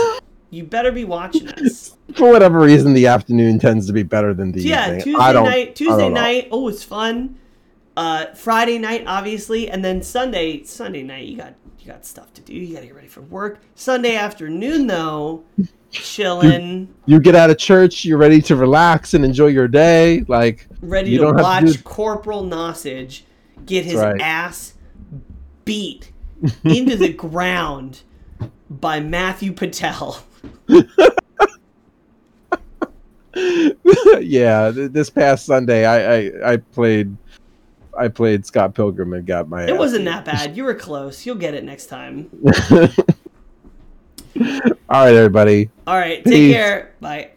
you 0.50 0.62
better 0.64 0.92
be 0.92 1.04
watching 1.04 1.48
us. 1.48 1.96
For 2.14 2.30
whatever 2.30 2.60
reason, 2.60 2.94
the 2.94 3.08
afternoon 3.08 3.58
tends 3.58 3.86
to 3.88 3.92
be 3.92 4.04
better 4.04 4.32
than 4.32 4.52
the 4.52 4.62
yeah, 4.62 4.86
evening. 4.86 5.02
Tuesday 5.02 5.22
I 5.22 5.32
don't- 5.32 5.44
night. 5.44 5.76
Tuesday 5.76 5.98
don't 5.98 6.14
night. 6.14 6.48
Oh, 6.52 6.68
it's 6.68 6.84
fun. 6.84 7.36
Uh, 7.96 8.26
Friday 8.34 8.78
night, 8.78 9.04
obviously, 9.06 9.68
and 9.68 9.84
then 9.84 10.02
Sunday. 10.02 10.62
Sunday 10.62 11.02
night, 11.02 11.26
you 11.26 11.36
got 11.36 11.54
you 11.82 11.90
got 11.90 12.06
stuff 12.06 12.32
to 12.34 12.40
do. 12.40 12.54
You 12.54 12.74
got 12.74 12.80
to 12.80 12.86
get 12.86 12.94
ready 12.94 13.08
for 13.08 13.22
work. 13.22 13.60
Sunday 13.74 14.14
afternoon, 14.16 14.86
though, 14.86 15.42
chilling, 15.90 16.92
You 17.06 17.18
get 17.20 17.34
out 17.34 17.50
of 17.50 17.58
church, 17.58 18.04
you're 18.04 18.18
ready 18.18 18.40
to 18.42 18.56
relax 18.56 19.14
and 19.14 19.24
enjoy 19.24 19.48
your 19.48 19.68
day. 19.68 20.24
Like 20.28 20.66
ready 20.80 21.10
You 21.10 21.18
to 21.20 21.26
have 21.26 21.36
to 21.36 21.42
watch 21.42 21.64
do- 21.64 21.78
Corporal 21.82 22.44
Nosage 22.44 23.22
get 23.66 23.84
his 23.84 23.96
right. 23.96 24.20
ass 24.20 24.74
beat 25.64 26.12
into 26.64 26.96
the 26.96 27.12
ground 27.12 28.02
by 28.70 29.00
Matthew 29.00 29.52
Patel. 29.52 30.22
yeah, 34.20 34.70
this 34.70 35.10
past 35.10 35.46
Sunday, 35.46 35.84
I, 35.84 36.16
I 36.16 36.52
I 36.52 36.56
played 36.56 37.16
I 37.98 38.08
played 38.08 38.46
Scott 38.46 38.74
Pilgrim 38.74 39.12
and 39.12 39.26
got 39.26 39.48
my. 39.48 39.66
It 39.66 39.76
wasn't 39.76 40.04
that 40.06 40.24
bad. 40.24 40.56
You 40.56 40.64
were 40.64 40.74
close. 40.74 41.26
You'll 41.26 41.36
get 41.36 41.54
it 41.54 41.64
next 41.64 41.86
time. 41.86 42.30
All 44.88 45.04
right, 45.04 45.14
everybody. 45.14 45.70
All 45.86 45.96
right, 45.96 46.24
take 46.24 46.32
Peace. 46.32 46.54
care. 46.54 46.94
Bye. 47.00 47.32